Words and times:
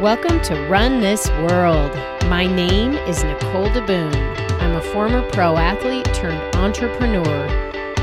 Welcome 0.00 0.40
to 0.42 0.66
Run 0.66 1.00
This 1.00 1.28
World. 1.28 1.94
My 2.28 2.48
name 2.48 2.94
is 2.94 3.22
Nicole 3.22 3.68
DeBoom. 3.68 4.12
I'm 4.60 4.74
a 4.74 4.82
former 4.82 5.22
pro 5.30 5.56
athlete 5.56 6.12
turned 6.12 6.56
entrepreneur. 6.56 7.46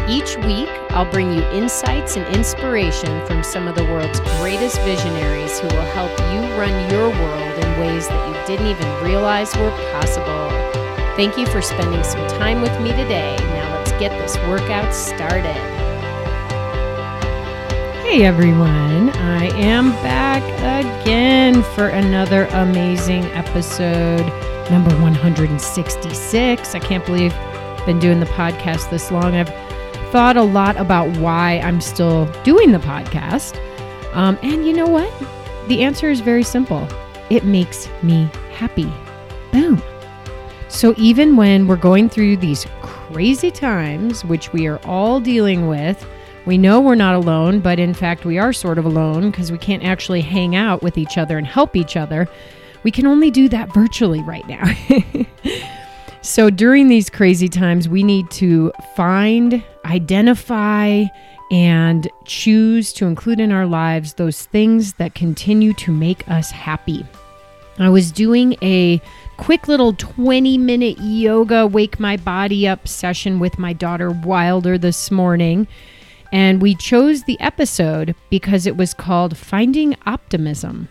Each 0.07 0.38
week, 0.38 0.69
I'll 0.91 1.12
bring 1.12 1.33
you 1.33 1.43
insights 1.49 2.15
and 2.15 2.25
inspiration 2.33 3.25
from 3.27 3.43
some 3.43 3.67
of 3.67 3.75
the 3.75 3.83
world's 3.83 4.21
greatest 4.39 4.79
visionaries 4.83 5.59
who 5.59 5.67
will 5.67 5.91
help 5.91 6.17
you 6.31 6.40
run 6.58 6.90
your 6.90 7.09
world 7.09 7.62
in 7.62 7.79
ways 7.81 8.08
that 8.08 8.28
you 8.29 8.47
didn't 8.47 8.67
even 8.67 9.03
realize 9.03 9.53
were 9.58 9.69
possible. 9.92 10.49
Thank 11.17 11.37
you 11.37 11.46
for 11.46 11.62
spending 11.62 12.05
some 12.05 12.26
time 12.29 12.62
with 12.62 12.79
me 12.79 12.92
today. 12.92 13.35
Now 13.37 13.78
let's 13.78 13.92
get 13.92 14.12
this 14.12 14.37
workout 14.47 14.96
started. 14.96 15.71
Hey 18.12 18.25
everyone, 18.25 19.09
I 19.12 19.45
am 19.57 19.91
back 20.03 20.44
again 21.02 21.63
for 21.63 21.88
another 21.88 22.44
amazing 22.48 23.23
episode, 23.27 24.26
number 24.70 24.94
166. 24.99 26.76
I 26.76 26.80
can't 26.80 27.05
believe 27.05 27.31
I've 27.34 27.86
been 27.86 28.00
doing 28.00 28.20
the 28.20 28.26
podcast 28.26 28.89
this 28.89 29.12
long. 29.12 29.36
I've 29.36 29.48
thought 30.12 30.36
a 30.36 30.44
lot 30.44 30.76
about 30.76 31.16
why 31.20 31.59
I'm 31.59 31.80
still 31.80 32.26
doing 32.44 32.73
the 32.73 32.80
podcast. 32.80 33.55
Um, 34.14 34.38
and 34.44 34.67
you 34.67 34.73
know 34.73 34.88
what? 34.88 35.09
The 35.70 35.81
answer 35.81 36.09
is 36.09 36.20
very 36.20 36.44
simple 36.44 36.86
it 37.30 37.45
makes 37.45 37.88
me 38.03 38.30
happy. 38.52 38.91
Boom. 39.53 39.81
So 40.67 40.94
even 40.98 41.38
when 41.38 41.66
we're 41.66 41.78
going 41.78 42.09
through 42.09 42.36
these 42.38 42.67
crazy 42.81 43.52
times, 43.52 44.25
which 44.25 44.52
we 44.52 44.67
are 44.67 44.81
all 44.84 45.22
dealing 45.22 45.70
with, 45.70 46.05
we 46.45 46.58
know 46.58 46.80
we're 46.80 46.95
not 46.95 47.16
alone, 47.16 47.59
but 47.59 47.80
in 47.80 47.94
fact, 47.94 48.26
we 48.26 48.40
are 48.40 48.52
sort 48.52 48.77
of 48.77 48.86
alone 48.86 49.30
because 49.30 49.52
we 49.52 49.58
can't 49.58 49.84
actually 49.84 50.22
hang 50.22 50.55
out 50.55 50.81
with 50.81 50.98
each 50.98 51.17
other 51.17 51.38
and 51.38 51.45
help 51.45 51.76
each 51.76 51.95
other. 51.95 52.27
We 52.84 52.92
can 52.92 53.06
only 53.06 53.30
do 53.30 53.47
that 53.50 53.73
virtually 53.73 54.22
right 54.23 54.47
now. 54.47 54.64
so 56.22 56.50
during 56.50 56.88
these 56.88 57.09
crazy 57.09 57.47
times, 57.47 57.88
we 57.88 58.02
need 58.02 58.31
to 58.31 58.72
find, 58.95 59.64
identify, 59.86 61.06
and 61.52 62.09
choose 62.25 62.94
to 62.94 63.06
include 63.06 63.39
in 63.39 63.52
our 63.52 63.67
lives 63.67 64.14
those 64.14 64.45
things 64.45 64.94
that 64.94 65.14
continue 65.14 65.73
to 65.73 65.92
make 65.92 66.28
us 66.30 66.50
happy. 66.50 67.06
I 67.78 67.89
was 67.89 68.12
doing 68.12 68.56
a 68.62 69.02
quick 69.38 69.67
little 69.67 69.94
20 69.94 70.58
minute 70.58 70.97
yoga 71.00 71.67
wake 71.67 72.00
my 72.00 72.17
body 72.17 72.67
up 72.67 72.88
session 72.88 73.39
with 73.39 73.59
my 73.59 73.73
daughter 73.73 74.12
Wilder 74.12 74.78
this 74.78 75.12
morning. 75.12 75.67
And 76.32 76.62
we 76.62 76.76
chose 76.76 77.24
the 77.24 77.40
episode 77.40 78.16
because 78.30 78.66
it 78.66 78.78
was 78.78 78.94
called 78.94 79.38
Finding 79.38 79.96
Optimism. 80.06 80.88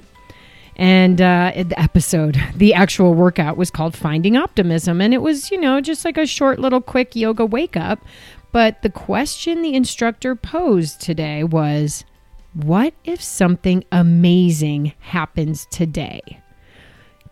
And 0.77 1.21
uh, 1.21 1.53
the 1.57 1.79
episode, 1.79 2.41
the 2.55 2.75
actual 2.75 3.15
workout 3.15 3.57
was 3.57 3.71
called 3.71 3.97
Finding 3.97 4.37
Optimism. 4.37 5.01
And 5.01 5.15
it 5.15 5.23
was, 5.23 5.51
you 5.51 5.61
know, 5.61 5.81
just 5.81 6.05
like 6.05 6.19
a 6.19 6.27
short 6.27 6.59
little 6.59 6.81
quick 6.81 7.17
yoga 7.17 7.45
wake 7.45 7.77
up. 7.77 8.01
But 8.53 8.83
the 8.83 8.91
question 8.91 9.63
the 9.63 9.75
instructor 9.75 10.35
posed 10.35 11.01
today 11.01 11.45
was 11.45 12.05
what 12.53 12.95
if 13.05 13.23
something 13.23 13.85
amazing 13.93 14.93
happens 14.99 15.67
today? 15.67 16.41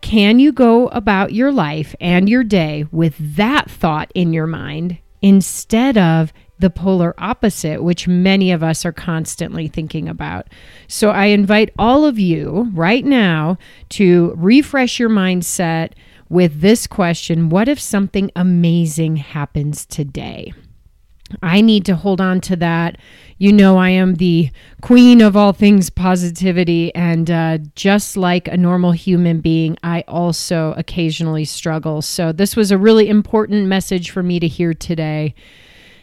Can 0.00 0.38
you 0.38 0.52
go 0.52 0.86
about 0.88 1.32
your 1.32 1.50
life 1.50 1.94
and 2.00 2.28
your 2.28 2.44
day 2.44 2.86
with 2.92 3.16
that 3.36 3.68
thought 3.68 4.12
in 4.14 4.32
your 4.32 4.46
mind 4.46 4.98
instead 5.20 5.98
of 5.98 6.32
the 6.58 6.70
polar 6.70 7.14
opposite, 7.18 7.82
which 7.82 8.08
many 8.08 8.50
of 8.50 8.62
us 8.62 8.84
are 8.84 8.92
constantly 8.92 9.68
thinking 9.68 10.08
about. 10.08 10.48
So 10.86 11.10
I 11.10 11.26
invite 11.26 11.72
all 11.78 12.04
of 12.04 12.18
you 12.18 12.70
right 12.72 13.04
now 13.04 13.58
to 13.90 14.34
refresh 14.36 14.98
your 14.98 15.10
mindset 15.10 15.92
with 16.28 16.60
this 16.60 16.86
question 16.86 17.48
What 17.48 17.68
if 17.68 17.80
something 17.80 18.30
amazing 18.36 19.16
happens 19.16 19.86
today? 19.86 20.52
I 21.42 21.60
need 21.60 21.84
to 21.86 21.96
hold 21.96 22.20
on 22.20 22.40
to 22.42 22.56
that. 22.56 22.96
You 23.36 23.52
know, 23.52 23.76
I 23.76 23.90
am 23.90 24.14
the 24.14 24.50
queen 24.80 25.20
of 25.20 25.36
all 25.36 25.52
things 25.52 25.90
positivity. 25.90 26.94
And 26.94 27.30
uh, 27.30 27.58
just 27.74 28.16
like 28.16 28.48
a 28.48 28.56
normal 28.56 28.92
human 28.92 29.40
being, 29.40 29.76
I 29.82 30.04
also 30.08 30.74
occasionally 30.76 31.44
struggle. 31.44 32.02
So, 32.02 32.32
this 32.32 32.56
was 32.56 32.70
a 32.70 32.78
really 32.78 33.08
important 33.08 33.66
message 33.66 34.10
for 34.10 34.22
me 34.22 34.40
to 34.40 34.48
hear 34.48 34.72
today. 34.72 35.34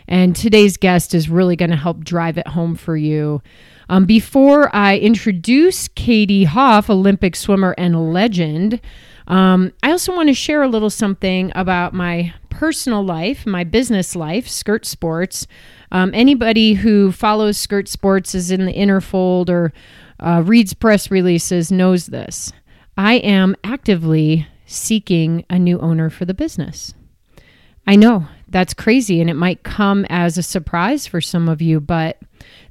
And 0.07 0.35
today's 0.35 0.77
guest 0.77 1.13
is 1.13 1.29
really 1.29 1.55
going 1.55 1.71
to 1.71 1.75
help 1.77 2.03
drive 2.03 2.37
it 2.37 2.47
home 2.47 2.75
for 2.75 2.95
you. 2.95 3.41
Um, 3.89 4.05
before 4.05 4.75
I 4.75 4.97
introduce 4.97 5.87
Katie 5.89 6.45
Hoff, 6.45 6.89
Olympic 6.89 7.35
swimmer 7.35 7.75
and 7.77 8.13
legend, 8.13 8.81
um, 9.27 9.73
I 9.83 9.91
also 9.91 10.15
want 10.15 10.29
to 10.29 10.33
share 10.33 10.63
a 10.63 10.67
little 10.67 10.89
something 10.89 11.51
about 11.55 11.93
my 11.93 12.33
personal 12.49 13.03
life, 13.03 13.45
my 13.45 13.63
business 13.63 14.15
life, 14.15 14.47
Skirt 14.47 14.85
Sports. 14.85 15.45
Um, 15.91 16.11
anybody 16.13 16.73
who 16.73 17.11
follows 17.11 17.57
Skirt 17.57 17.87
Sports 17.87 18.33
is 18.33 18.51
in 18.51 18.65
the 18.65 18.71
inner 18.71 19.01
fold 19.01 19.49
or 19.49 19.73
uh, 20.19 20.41
reads 20.45 20.73
press 20.73 21.11
releases 21.11 21.71
knows 21.71 22.07
this. 22.07 22.51
I 22.97 23.15
am 23.15 23.55
actively 23.63 24.47
seeking 24.65 25.45
a 25.49 25.59
new 25.59 25.79
owner 25.79 26.09
for 26.09 26.25
the 26.25 26.33
business. 26.33 26.93
I 27.85 27.95
know 27.95 28.27
that's 28.55 28.73
crazy 28.73 29.19
and 29.19 29.29
it 29.29 29.33
might 29.33 29.63
come 29.63 30.05
as 30.09 30.37
a 30.37 30.41
surprise 30.41 31.05
for 31.05 31.19
some 31.19 31.49
of 31.49 31.61
you, 31.61 31.81
but 31.81 32.19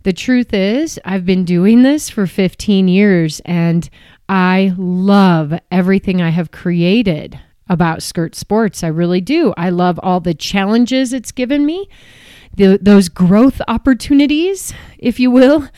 the 0.04 0.14
truth 0.14 0.54
is, 0.54 0.98
I've 1.04 1.26
been 1.26 1.44
doing 1.44 1.82
this 1.82 2.08
for 2.08 2.26
15 2.26 2.88
years 2.88 3.42
and 3.44 3.90
I 4.26 4.72
love 4.78 5.52
everything 5.70 6.22
I 6.22 6.30
have 6.30 6.50
created 6.50 7.38
about 7.68 8.02
skirt 8.02 8.34
sports. 8.34 8.82
I 8.82 8.86
really 8.86 9.20
do. 9.20 9.52
I 9.58 9.68
love 9.68 10.00
all 10.02 10.20
the 10.20 10.32
challenges 10.32 11.12
it's 11.12 11.32
given 11.32 11.66
me, 11.66 11.86
the, 12.56 12.78
those 12.80 13.10
growth 13.10 13.60
opportunities, 13.68 14.72
if 14.96 15.20
you 15.20 15.30
will. 15.30 15.68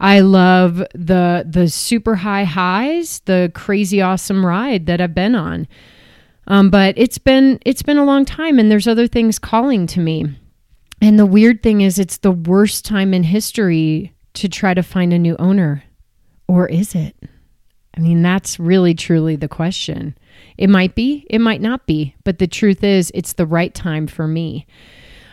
I 0.00 0.18
love 0.22 0.78
the 0.92 1.46
the 1.48 1.68
super 1.68 2.16
high 2.16 2.42
highs, 2.42 3.20
the 3.26 3.52
crazy 3.54 4.02
awesome 4.02 4.44
ride 4.44 4.86
that 4.86 5.00
I've 5.00 5.14
been 5.14 5.36
on. 5.36 5.68
Um, 6.46 6.70
but 6.70 6.94
it's 6.96 7.18
been 7.18 7.58
it's 7.64 7.82
been 7.82 7.98
a 7.98 8.04
long 8.04 8.24
time, 8.24 8.58
and 8.58 8.70
there's 8.70 8.88
other 8.88 9.06
things 9.06 9.38
calling 9.38 9.86
to 9.88 10.00
me. 10.00 10.26
And 11.00 11.18
the 11.18 11.26
weird 11.26 11.62
thing 11.62 11.80
is, 11.80 11.98
it's 11.98 12.18
the 12.18 12.32
worst 12.32 12.84
time 12.84 13.12
in 13.12 13.24
history 13.24 14.12
to 14.34 14.48
try 14.48 14.74
to 14.74 14.82
find 14.82 15.12
a 15.12 15.18
new 15.18 15.36
owner, 15.38 15.84
or 16.48 16.68
is 16.68 16.94
it? 16.94 17.16
I 17.96 18.00
mean, 18.00 18.22
that's 18.22 18.58
really 18.58 18.94
truly 18.94 19.36
the 19.36 19.48
question. 19.48 20.16
It 20.56 20.70
might 20.70 20.94
be, 20.94 21.26
it 21.28 21.40
might 21.40 21.60
not 21.60 21.86
be, 21.86 22.14
but 22.24 22.38
the 22.38 22.46
truth 22.46 22.82
is, 22.82 23.12
it's 23.14 23.34
the 23.34 23.46
right 23.46 23.74
time 23.74 24.06
for 24.06 24.26
me. 24.26 24.66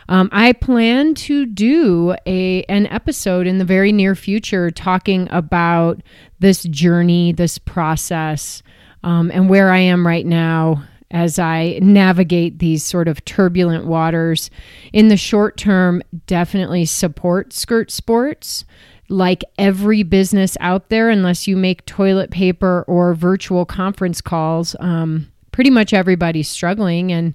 Um, 0.08 0.28
I 0.32 0.52
plan 0.52 1.14
to 1.14 1.46
do 1.46 2.16
a 2.26 2.64
an 2.64 2.88
episode 2.88 3.46
in 3.46 3.58
the 3.58 3.64
very 3.64 3.92
near 3.92 4.16
future 4.16 4.70
talking 4.70 5.28
about 5.30 6.02
this 6.40 6.64
journey, 6.64 7.32
this 7.32 7.58
process, 7.58 8.62
um, 9.04 9.30
and 9.32 9.48
where 9.48 9.70
I 9.70 9.78
am 9.78 10.04
right 10.06 10.26
now 10.26 10.82
as 11.10 11.38
I 11.38 11.78
navigate 11.82 12.58
these 12.58 12.84
sort 12.84 13.08
of 13.08 13.24
turbulent 13.24 13.86
waters. 13.86 14.50
In 14.92 15.08
the 15.08 15.16
short 15.16 15.56
term, 15.56 16.02
definitely 16.26 16.84
support 16.84 17.52
skirt 17.52 17.90
sports. 17.90 18.64
Like 19.08 19.42
every 19.58 20.04
business 20.04 20.56
out 20.60 20.88
there, 20.88 21.10
unless 21.10 21.48
you 21.48 21.56
make 21.56 21.84
toilet 21.84 22.30
paper 22.30 22.84
or 22.86 23.12
virtual 23.14 23.64
conference 23.64 24.20
calls, 24.20 24.76
um, 24.78 25.32
pretty 25.50 25.70
much 25.70 25.92
everybody's 25.92 26.48
struggling. 26.48 27.10
And 27.10 27.34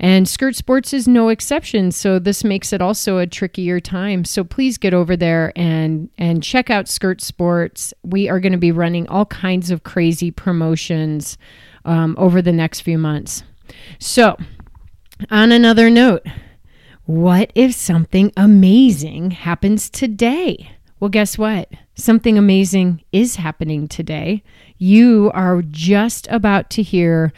and 0.00 0.26
skirt 0.26 0.56
sports 0.56 0.92
is 0.92 1.06
no 1.06 1.28
exception. 1.28 1.92
So 1.92 2.18
this 2.18 2.42
makes 2.42 2.72
it 2.72 2.82
also 2.82 3.18
a 3.18 3.26
trickier 3.26 3.78
time. 3.78 4.24
So 4.24 4.42
please 4.42 4.76
get 4.78 4.94
over 4.94 5.16
there 5.16 5.52
and 5.54 6.08
and 6.18 6.42
check 6.42 6.70
out 6.70 6.88
skirt 6.88 7.20
sports. 7.20 7.92
We 8.02 8.28
are 8.28 8.40
going 8.40 8.52
to 8.52 8.58
be 8.58 8.72
running 8.72 9.06
all 9.08 9.26
kinds 9.26 9.70
of 9.70 9.84
crazy 9.84 10.30
promotions 10.30 11.36
um, 11.84 12.14
over 12.18 12.42
the 12.42 12.52
next 12.52 12.80
few 12.80 12.98
months. 12.98 13.42
So, 13.98 14.36
on 15.30 15.52
another 15.52 15.90
note, 15.90 16.26
what 17.04 17.50
if 17.54 17.74
something 17.74 18.32
amazing 18.36 19.32
happens 19.32 19.90
today? 19.90 20.72
Well, 21.00 21.08
guess 21.08 21.36
what? 21.36 21.68
Something 21.94 22.38
amazing 22.38 23.02
is 23.10 23.36
happening 23.36 23.88
today. 23.88 24.42
You 24.78 25.30
are 25.34 25.62
just 25.62 26.28
about 26.30 26.70
to 26.70 26.82
hear 26.82 27.32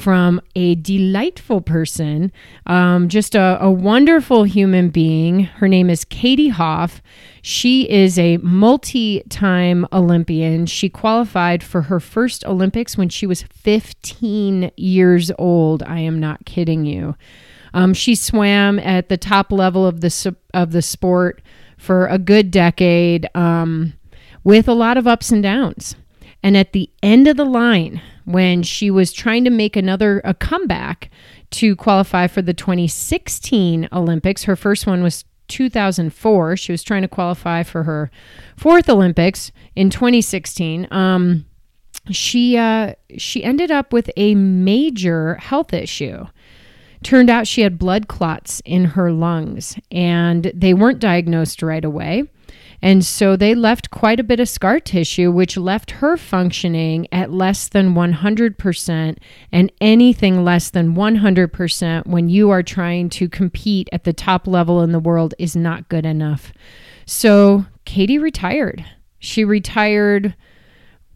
from 0.00 0.40
a 0.56 0.76
delightful 0.76 1.60
person, 1.60 2.32
um, 2.66 3.08
just 3.08 3.34
a, 3.34 3.58
a 3.60 3.70
wonderful 3.70 4.44
human 4.44 4.88
being. 4.88 5.40
Her 5.44 5.68
name 5.68 5.90
is 5.90 6.06
Katie 6.06 6.48
Hoff. 6.48 7.02
She 7.42 7.88
is 7.90 8.18
a 8.18 8.38
multi 8.38 9.22
time 9.28 9.86
Olympian. 9.92 10.64
She 10.64 10.88
qualified 10.88 11.62
for 11.62 11.82
her 11.82 12.00
first 12.00 12.46
Olympics 12.46 12.96
when 12.96 13.10
she 13.10 13.26
was 13.26 13.42
15 13.42 14.70
years 14.76 15.30
old. 15.38 15.82
I 15.82 15.98
am 16.00 16.18
not 16.18 16.46
kidding 16.46 16.86
you. 16.86 17.14
Um, 17.74 17.92
she 17.92 18.14
swam 18.14 18.78
at 18.78 19.10
the 19.10 19.18
top 19.18 19.52
level 19.52 19.86
of 19.86 20.00
the, 20.00 20.34
of 20.54 20.72
the 20.72 20.82
sport 20.82 21.42
for 21.76 22.06
a 22.06 22.18
good 22.18 22.50
decade 22.50 23.28
um, 23.34 23.92
with 24.44 24.66
a 24.66 24.74
lot 24.74 24.96
of 24.96 25.06
ups 25.06 25.30
and 25.30 25.42
downs. 25.42 25.94
And 26.42 26.56
at 26.56 26.72
the 26.72 26.88
end 27.02 27.28
of 27.28 27.36
the 27.36 27.44
line, 27.44 28.00
when 28.24 28.62
she 28.62 28.90
was 28.90 29.12
trying 29.12 29.44
to 29.44 29.50
make 29.50 29.76
another 29.76 30.20
a 30.24 30.34
comeback 30.34 31.10
to 31.50 31.74
qualify 31.76 32.26
for 32.26 32.42
the 32.42 32.54
2016 32.54 33.88
Olympics, 33.92 34.44
her 34.44 34.56
first 34.56 34.86
one 34.86 35.02
was 35.02 35.24
2004. 35.48 36.56
She 36.56 36.72
was 36.72 36.82
trying 36.82 37.02
to 37.02 37.08
qualify 37.08 37.62
for 37.62 37.82
her 37.82 38.10
fourth 38.56 38.88
Olympics 38.88 39.52
in 39.74 39.90
2016. 39.90 40.88
Um, 40.90 41.44
she 42.10 42.56
uh, 42.56 42.94
she 43.18 43.44
ended 43.44 43.70
up 43.70 43.92
with 43.92 44.10
a 44.16 44.34
major 44.34 45.34
health 45.34 45.74
issue. 45.74 46.26
Turned 47.02 47.30
out 47.30 47.46
she 47.46 47.62
had 47.62 47.78
blood 47.78 48.08
clots 48.08 48.60
in 48.64 48.84
her 48.84 49.10
lungs, 49.10 49.78
and 49.90 50.50
they 50.54 50.74
weren't 50.74 50.98
diagnosed 50.98 51.62
right 51.62 51.84
away. 51.84 52.24
And 52.82 53.04
so 53.04 53.36
they 53.36 53.54
left 53.54 53.90
quite 53.90 54.18
a 54.18 54.24
bit 54.24 54.40
of 54.40 54.48
scar 54.48 54.80
tissue, 54.80 55.30
which 55.30 55.56
left 55.56 55.90
her 55.92 56.16
functioning 56.16 57.06
at 57.12 57.30
less 57.30 57.68
than 57.68 57.94
100%. 57.94 59.18
And 59.52 59.72
anything 59.80 60.44
less 60.44 60.70
than 60.70 60.94
100% 60.94 62.06
when 62.06 62.28
you 62.28 62.50
are 62.50 62.62
trying 62.62 63.10
to 63.10 63.28
compete 63.28 63.88
at 63.92 64.04
the 64.04 64.12
top 64.12 64.46
level 64.46 64.80
in 64.82 64.92
the 64.92 64.98
world 64.98 65.34
is 65.38 65.54
not 65.54 65.88
good 65.88 66.06
enough. 66.06 66.52
So 67.04 67.66
Katie 67.84 68.18
retired. 68.18 68.84
She 69.18 69.44
retired 69.44 70.34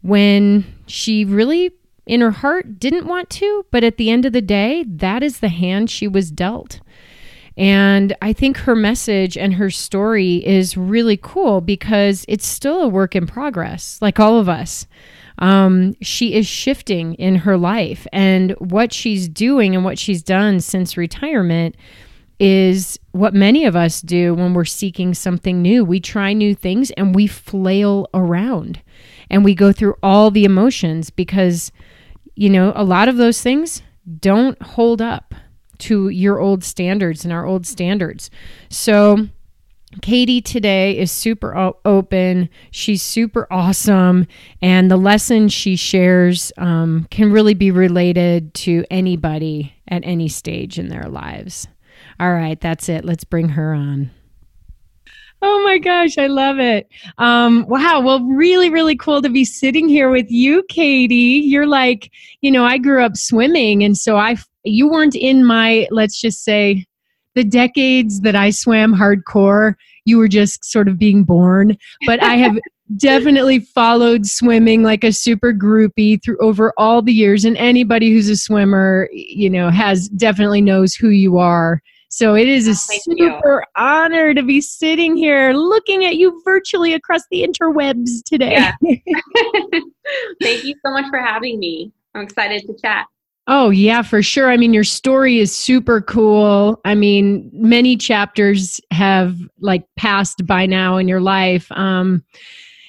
when 0.01 0.65
she 0.85 1.25
really, 1.25 1.71
in 2.05 2.21
her 2.21 2.31
heart, 2.31 2.79
didn't 2.79 3.07
want 3.07 3.31
to. 3.31 3.65
But 3.71 3.83
at 3.83 3.97
the 3.97 4.11
end 4.11 4.25
of 4.25 4.33
the 4.33 4.41
day, 4.41 4.85
that 4.87 5.23
is 5.23 5.39
the 5.39 5.49
hand 5.49 5.89
she 5.89 6.07
was 6.07 6.29
dealt. 6.29 6.79
And 7.57 8.15
I 8.21 8.33
think 8.33 8.57
her 8.57 8.75
message 8.75 9.37
and 9.37 9.53
her 9.53 9.69
story 9.69 10.45
is 10.45 10.75
really 10.75 11.17
cool 11.17 11.61
because 11.61 12.25
it's 12.27 12.45
still 12.45 12.81
a 12.81 12.87
work 12.87 13.15
in 13.15 13.27
progress, 13.27 13.97
like 14.01 14.19
all 14.19 14.37
of 14.37 14.49
us. 14.49 14.87
Um, 15.39 15.95
she 16.01 16.33
is 16.33 16.47
shifting 16.47 17.13
in 17.15 17.35
her 17.35 17.57
life, 17.57 18.07
and 18.13 18.51
what 18.53 18.93
she's 18.93 19.27
doing 19.27 19.75
and 19.75 19.83
what 19.83 19.99
she's 19.99 20.23
done 20.23 20.61
since 20.61 20.95
retirement 20.95 21.75
is 22.39 22.99
what 23.11 23.33
many 23.33 23.65
of 23.65 23.75
us 23.75 24.01
do 24.01 24.33
when 24.33 24.53
we're 24.53 24.65
seeking 24.65 25.13
something 25.13 25.61
new. 25.61 25.85
We 25.85 25.99
try 25.99 26.33
new 26.33 26.53
things 26.53 26.91
and 26.91 27.15
we 27.15 27.27
flail 27.27 28.07
around 28.13 28.81
and 29.29 29.43
we 29.43 29.55
go 29.55 29.71
through 29.71 29.95
all 30.03 30.31
the 30.31 30.43
emotions 30.43 31.09
because, 31.09 31.71
you 32.35 32.49
know, 32.49 32.73
a 32.75 32.83
lot 32.83 33.07
of 33.07 33.17
those 33.17 33.41
things 33.41 33.81
don't 34.19 34.61
hold 34.61 35.01
up 35.01 35.33
to 35.79 36.09
your 36.09 36.39
old 36.39 36.63
standards 36.63 37.23
and 37.23 37.33
our 37.33 37.45
old 37.45 37.65
standards. 37.65 38.29
So, 38.69 39.27
Katie 40.01 40.41
today 40.41 40.97
is 40.97 41.11
super 41.11 41.55
open. 41.85 42.49
She's 42.71 43.01
super 43.01 43.47
awesome. 43.49 44.27
And 44.61 44.91
the 44.91 44.97
lessons 44.97 45.53
she 45.53 45.75
shares 45.75 46.51
um, 46.57 47.07
can 47.11 47.31
really 47.31 47.53
be 47.53 47.71
related 47.71 48.53
to 48.55 48.83
anybody 48.91 49.73
at 49.87 50.03
any 50.03 50.27
stage 50.27 50.77
in 50.77 50.89
their 50.89 51.07
lives. 51.07 51.67
All 52.19 52.33
right, 52.33 52.59
that's 52.59 52.89
it. 52.89 53.05
Let's 53.05 53.23
bring 53.23 53.49
her 53.49 53.73
on. 53.73 54.11
Oh 55.47 55.63
my 55.63 55.77
gosh, 55.77 56.17
I 56.17 56.25
love 56.25 56.57
it. 56.57 56.89
Um, 57.19 57.67
wow. 57.67 57.99
Well, 57.99 58.23
really, 58.23 58.71
really 58.71 58.95
cool 58.95 59.21
to 59.21 59.29
be 59.29 59.45
sitting 59.45 59.87
here 59.87 60.09
with 60.09 60.25
you, 60.31 60.63
Katie. 60.69 61.39
You're 61.45 61.67
like, 61.67 62.11
you 62.41 62.49
know, 62.49 62.65
I 62.65 62.79
grew 62.79 63.03
up 63.03 63.15
swimming, 63.15 63.83
and 63.83 63.95
so 63.95 64.17
I 64.17 64.37
you 64.63 64.89
weren't 64.89 65.15
in 65.15 65.45
my, 65.45 65.87
let's 65.91 66.19
just 66.19 66.43
say, 66.43 66.87
the 67.35 67.43
decades 67.43 68.21
that 68.21 68.35
I 68.35 68.49
swam 68.49 68.95
hardcore. 68.95 69.75
You 70.05 70.17
were 70.17 70.27
just 70.27 70.65
sort 70.65 70.87
of 70.87 70.97
being 70.97 71.23
born. 71.23 71.77
But 72.07 72.23
I 72.23 72.37
have 72.37 72.57
definitely 72.97 73.59
followed 73.59 74.25
swimming 74.25 74.81
like 74.81 75.03
a 75.03 75.13
super 75.13 75.53
groupie 75.53 76.23
through 76.23 76.39
over 76.39 76.73
all 76.75 77.03
the 77.03 77.13
years. 77.13 77.45
And 77.45 77.55
anybody 77.57 78.11
who's 78.11 78.29
a 78.29 78.35
swimmer, 78.35 79.09
you 79.11 79.51
know, 79.51 79.69
has 79.69 80.09
definitely 80.09 80.61
knows 80.61 80.95
who 80.95 81.09
you 81.09 81.37
are. 81.37 81.83
So 82.15 82.33
it 82.33 82.47
is 82.47 82.65
a 82.69 82.73
Thank 82.73 83.03
super 83.03 83.59
you. 83.59 83.61
honor 83.75 84.33
to 84.33 84.41
be 84.41 84.61
sitting 84.61 85.17
here 85.17 85.51
looking 85.51 86.05
at 86.05 86.15
you 86.15 86.41
virtually 86.45 86.93
across 86.93 87.23
the 87.29 87.45
interwebs 87.45 88.23
today. 88.23 88.53
Yeah. 88.53 88.71
Thank 90.41 90.63
you 90.63 90.75
so 90.85 90.93
much 90.93 91.09
for 91.09 91.19
having 91.19 91.59
me. 91.59 91.91
I'm 92.13 92.21
excited 92.21 92.61
to 92.67 92.75
chat. 92.81 93.07
Oh, 93.47 93.69
yeah, 93.69 94.01
for 94.01 94.23
sure. 94.23 94.49
I 94.49 94.55
mean, 94.55 94.73
your 94.73 94.85
story 94.85 95.39
is 95.39 95.53
super 95.53 95.99
cool. 95.99 96.79
I 96.85 96.95
mean, 96.95 97.49
many 97.51 97.97
chapters 97.97 98.79
have 98.91 99.35
like 99.59 99.85
passed 99.97 100.45
by 100.45 100.65
now 100.65 100.95
in 100.95 101.09
your 101.09 101.19
life. 101.19 101.69
Um, 101.73 102.23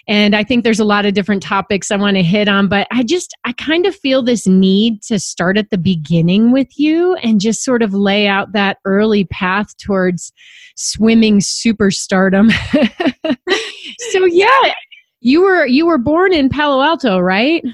and 0.09 0.37
I 0.37 0.45
think 0.45 0.63
there's 0.63 0.81
a 0.81 0.85
lot 0.85 1.05
of 1.05 1.15
different 1.15 1.43
topics 1.43 1.91
I 1.91 1.97
want 1.97 2.17
to 2.17 2.23
hit 2.23 2.49
on, 2.49 2.69
but 2.69 2.87
I 2.93 3.03
just, 3.03 3.37
I 3.45 3.53
kind 3.53 3.87
of 3.87 3.95
feel 3.95 4.23
this 4.23 4.47
need 4.47 5.03
to 5.03 5.19
start 5.19 5.59
at 5.59 5.71
the 5.71 5.79
beginning 5.79 6.53
with 6.53 6.79
you 6.79 7.17
and 7.17 7.41
just 7.41 7.65
sort 7.65 7.83
of 7.83 7.93
lay 7.93 8.29
out 8.29 8.53
that 8.53 8.79
early 8.85 9.25
path 9.25 9.77
towards 9.79 10.33
swimming 10.77 11.41
superstardom. 11.41 12.53
so, 14.11 14.25
yeah, 14.27 14.73
you 15.21 15.41
were, 15.43 15.67
you 15.67 15.87
were 15.87 15.99
born 15.99 16.33
in 16.33 16.49
Palo 16.51 16.83
Alto, 16.83 17.19
right? 17.19 17.65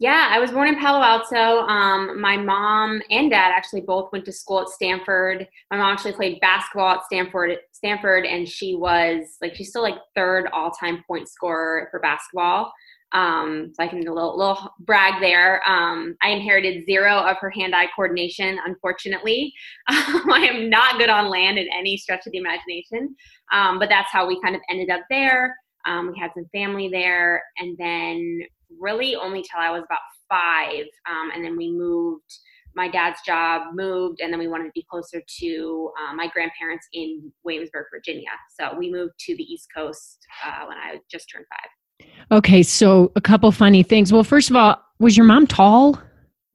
Yeah, 0.00 0.28
I 0.30 0.38
was 0.38 0.52
born 0.52 0.68
in 0.68 0.76
Palo 0.78 1.02
Alto. 1.02 1.66
Um, 1.66 2.20
my 2.20 2.36
mom 2.36 3.02
and 3.10 3.30
dad 3.30 3.52
actually 3.52 3.80
both 3.80 4.12
went 4.12 4.24
to 4.26 4.32
school 4.32 4.60
at 4.60 4.68
Stanford. 4.68 5.48
My 5.72 5.76
mom 5.76 5.92
actually 5.92 6.12
played 6.12 6.38
basketball 6.40 6.90
at 6.90 7.04
Stanford. 7.06 7.56
Stanford, 7.72 8.24
and 8.24 8.48
she 8.48 8.76
was 8.76 9.24
like 9.42 9.56
she's 9.56 9.70
still 9.70 9.82
like 9.82 9.96
third 10.14 10.48
all-time 10.52 11.02
point 11.04 11.28
scorer 11.28 11.88
for 11.90 11.98
basketball. 11.98 12.72
Um, 13.12 13.72
so 13.74 13.82
I 13.82 13.88
can 13.88 14.06
a 14.06 14.12
little, 14.12 14.38
little 14.38 14.70
brag 14.80 15.20
there. 15.20 15.68
Um, 15.68 16.14
I 16.22 16.28
inherited 16.28 16.84
zero 16.84 17.16
of 17.16 17.38
her 17.40 17.50
hand-eye 17.50 17.88
coordination, 17.96 18.58
unfortunately. 18.64 19.52
Um, 19.90 20.30
I 20.30 20.40
am 20.40 20.68
not 20.70 20.98
good 20.98 21.08
on 21.08 21.28
land 21.28 21.58
in 21.58 21.66
any 21.76 21.96
stretch 21.96 22.26
of 22.26 22.32
the 22.32 22.38
imagination, 22.38 23.16
um, 23.52 23.78
but 23.78 23.88
that's 23.88 24.12
how 24.12 24.28
we 24.28 24.40
kind 24.42 24.54
of 24.54 24.60
ended 24.70 24.90
up 24.90 25.00
there. 25.10 25.56
Um, 25.86 26.12
we 26.12 26.18
had 26.18 26.30
some 26.34 26.44
family 26.52 26.88
there, 26.88 27.42
and 27.58 27.76
then 27.78 28.42
really 28.80 29.16
only 29.16 29.42
till 29.42 29.60
I 29.60 29.70
was 29.70 29.82
about 29.84 30.00
five. 30.28 30.84
Um, 31.08 31.30
and 31.34 31.44
then 31.44 31.56
we 31.56 31.70
moved, 31.70 32.32
my 32.74 32.88
dad's 32.88 33.20
job 33.24 33.74
moved, 33.74 34.20
and 34.20 34.32
then 34.32 34.38
we 34.38 34.48
wanted 34.48 34.64
to 34.64 34.72
be 34.74 34.84
closer 34.90 35.22
to 35.40 35.90
uh, 36.00 36.14
my 36.14 36.28
grandparents 36.28 36.86
in 36.92 37.32
Williamsburg, 37.44 37.86
Virginia. 37.92 38.30
So 38.58 38.76
we 38.78 38.90
moved 38.90 39.14
to 39.20 39.36
the 39.36 39.42
East 39.42 39.68
Coast 39.74 40.18
uh, 40.44 40.66
when 40.66 40.76
I 40.76 40.98
just 41.10 41.30
turned 41.32 41.46
five. 41.48 42.08
Okay, 42.30 42.62
so 42.62 43.10
a 43.16 43.20
couple 43.20 43.50
funny 43.52 43.82
things. 43.82 44.12
Well, 44.12 44.24
first 44.24 44.50
of 44.50 44.56
all, 44.56 44.80
was 44.98 45.16
your 45.16 45.26
mom 45.26 45.46
tall? 45.46 46.00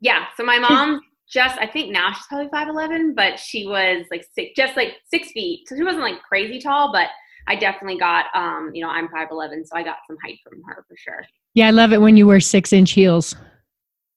Yeah, 0.01 0.25
so 0.37 0.43
my 0.43 0.59
mom 0.59 1.01
just 1.29 1.57
I 1.57 1.65
think 1.65 1.91
now 1.91 2.11
she's 2.11 2.27
probably 2.27 2.49
five 2.49 2.67
eleven, 2.67 3.15
but 3.15 3.39
she 3.39 3.65
was 3.65 4.05
like 4.11 4.25
six, 4.35 4.51
just 4.55 4.77
like 4.77 4.97
six 5.11 5.31
feet. 5.31 5.67
So 5.67 5.75
she 5.75 5.83
wasn't 5.83 6.03
like 6.03 6.21
crazy 6.21 6.59
tall, 6.59 6.91
but 6.91 7.07
I 7.47 7.55
definitely 7.55 7.97
got 7.97 8.25
um, 8.33 8.71
you 8.73 8.83
know, 8.83 8.89
I'm 8.89 9.09
five 9.09 9.27
eleven, 9.31 9.65
so 9.65 9.75
I 9.75 9.83
got 9.83 9.97
some 10.07 10.17
height 10.23 10.39
from 10.43 10.61
her 10.65 10.85
for 10.87 10.95
sure. 10.97 11.25
Yeah, 11.53 11.67
I 11.67 11.71
love 11.71 11.93
it 11.93 12.01
when 12.01 12.17
you 12.17 12.27
wear 12.27 12.39
six 12.39 12.73
inch 12.73 12.91
heels. 12.91 13.35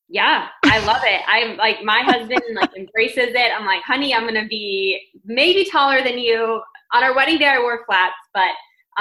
Yeah, 0.08 0.48
I 0.64 0.84
love 0.86 1.02
it. 1.04 1.20
I'm 1.26 1.56
like 1.56 1.82
my 1.82 2.00
husband 2.00 2.40
like 2.54 2.76
embraces 2.76 3.34
it. 3.34 3.52
I'm 3.56 3.66
like, 3.66 3.82
honey, 3.82 4.14
I'm 4.14 4.24
gonna 4.24 4.46
be 4.46 5.00
maybe 5.24 5.64
taller 5.64 6.02
than 6.02 6.18
you. 6.18 6.62
On 6.94 7.02
our 7.02 7.14
wedding 7.14 7.38
day, 7.38 7.48
I 7.48 7.58
wore 7.58 7.84
flats, 7.86 8.14
but 8.32 8.50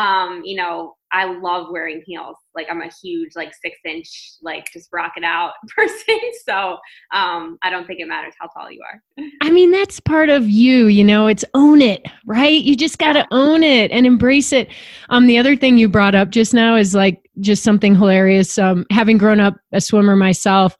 um, 0.01 0.41
you 0.43 0.55
know, 0.55 0.95
I 1.15 1.23
love 1.23 1.67
wearing 1.71 2.03
heels. 2.05 2.35
Like 2.55 2.67
I'm 2.69 2.81
a 2.81 2.91
huge 3.01 3.37
like 3.37 3.53
six 3.63 3.77
inch 3.85 4.33
like 4.41 4.65
just 4.73 4.89
rock 4.91 5.13
it 5.15 5.23
out 5.23 5.53
person. 5.75 6.19
So 6.45 6.77
um, 7.13 7.57
I 7.63 7.69
don't 7.69 7.87
think 7.87 8.01
it 8.01 8.07
matters 8.07 8.33
how 8.37 8.47
tall 8.47 8.69
you 8.69 8.81
are. 8.81 9.25
I 9.41 9.49
mean 9.49 9.71
that's 9.71 10.01
part 10.01 10.27
of 10.27 10.49
you. 10.49 10.87
You 10.87 11.05
know, 11.05 11.27
it's 11.27 11.45
own 11.53 11.81
it, 11.81 12.05
right? 12.25 12.61
You 12.61 12.75
just 12.75 12.97
got 12.97 13.13
to 13.13 13.25
own 13.31 13.63
it 13.63 13.91
and 13.91 14.05
embrace 14.05 14.51
it. 14.51 14.67
Um, 15.07 15.27
the 15.27 15.37
other 15.37 15.55
thing 15.55 15.77
you 15.77 15.87
brought 15.87 16.15
up 16.15 16.31
just 16.31 16.53
now 16.53 16.75
is 16.75 16.93
like 16.93 17.29
just 17.39 17.63
something 17.63 17.95
hilarious. 17.95 18.57
Um, 18.57 18.85
having 18.91 19.17
grown 19.17 19.39
up 19.39 19.55
a 19.71 19.79
swimmer 19.79 20.17
myself, 20.17 20.75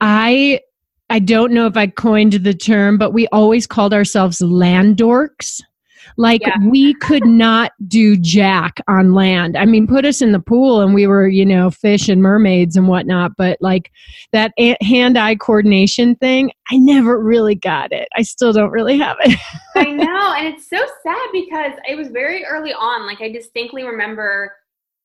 I 0.00 0.60
I 1.08 1.18
don't 1.18 1.52
know 1.52 1.66
if 1.66 1.76
I 1.76 1.88
coined 1.88 2.34
the 2.34 2.54
term, 2.54 2.96
but 2.96 3.12
we 3.12 3.26
always 3.32 3.66
called 3.66 3.92
ourselves 3.92 4.40
land 4.40 4.98
dorks 4.98 5.60
like 6.16 6.42
yeah. 6.42 6.56
we 6.68 6.94
could 6.94 7.24
not 7.24 7.72
do 7.86 8.16
jack 8.16 8.80
on 8.88 9.14
land. 9.14 9.56
I 9.56 9.64
mean, 9.64 9.86
put 9.86 10.04
us 10.04 10.22
in 10.22 10.32
the 10.32 10.40
pool 10.40 10.80
and 10.80 10.94
we 10.94 11.06
were, 11.06 11.28
you 11.28 11.44
know, 11.44 11.70
fish 11.70 12.08
and 12.08 12.22
mermaids 12.22 12.76
and 12.76 12.88
whatnot. 12.88 13.32
But 13.36 13.58
like 13.60 13.90
that 14.32 14.52
hand 14.80 15.18
eye 15.18 15.36
coordination 15.36 16.14
thing, 16.16 16.50
I 16.70 16.78
never 16.78 17.18
really 17.18 17.54
got 17.54 17.92
it. 17.92 18.08
I 18.16 18.22
still 18.22 18.52
don't 18.52 18.70
really 18.70 18.98
have 18.98 19.16
it. 19.20 19.38
I 19.74 19.84
know. 19.92 20.34
And 20.36 20.46
it's 20.46 20.68
so 20.68 20.84
sad 21.02 21.28
because 21.32 21.72
it 21.88 21.96
was 21.96 22.08
very 22.08 22.44
early 22.44 22.72
on. 22.72 23.06
Like 23.06 23.20
I 23.20 23.30
distinctly 23.30 23.84
remember 23.84 24.54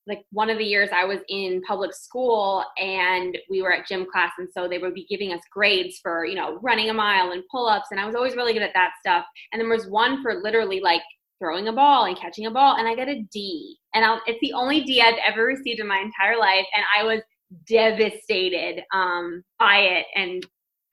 like 0.06 0.24
one 0.30 0.50
of 0.50 0.58
the 0.58 0.64
years 0.64 0.90
I 0.92 1.04
was 1.04 1.20
in 1.28 1.62
public 1.62 1.94
school 1.94 2.64
and 2.78 3.36
we 3.50 3.62
were 3.62 3.72
at 3.72 3.86
gym 3.86 4.06
class 4.10 4.32
and 4.38 4.48
so 4.52 4.68
they 4.68 4.78
would 4.78 4.94
be 4.94 5.06
giving 5.08 5.32
us 5.32 5.40
grades 5.50 5.98
for, 6.02 6.24
you 6.24 6.34
know, 6.34 6.58
running 6.62 6.90
a 6.90 6.94
mile 6.94 7.32
and 7.32 7.42
pull-ups 7.50 7.88
and 7.90 7.98
I 7.98 8.06
was 8.06 8.14
always 8.14 8.36
really 8.36 8.52
good 8.52 8.62
at 8.62 8.74
that 8.74 8.92
stuff. 9.00 9.24
And 9.52 9.60
there 9.60 9.68
was 9.68 9.88
one 9.88 10.22
for 10.22 10.34
literally 10.34 10.80
like 10.80 11.02
throwing 11.38 11.68
a 11.68 11.72
ball 11.72 12.06
and 12.06 12.16
catching 12.16 12.46
a 12.46 12.50
ball 12.50 12.76
and 12.76 12.88
I 12.88 12.94
got 12.94 13.08
a 13.08 13.22
D. 13.32 13.76
And 13.94 14.04
I'll, 14.04 14.20
it's 14.26 14.40
the 14.40 14.52
only 14.52 14.82
D 14.82 15.00
I've 15.00 15.18
ever 15.24 15.44
received 15.44 15.80
in 15.80 15.86
my 15.86 15.98
entire 15.98 16.38
life 16.38 16.66
and 16.74 16.84
I 16.98 17.04
was 17.04 17.20
devastated 17.68 18.82
um, 18.92 19.42
by 19.58 19.78
it. 19.78 20.06
And 20.14 20.46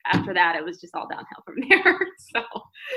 after 0.06 0.34
that, 0.34 0.56
it 0.56 0.64
was 0.64 0.80
just 0.80 0.94
all 0.94 1.08
downhill 1.08 1.42
from 1.44 1.56
there. 1.68 1.98
so, 2.18 2.42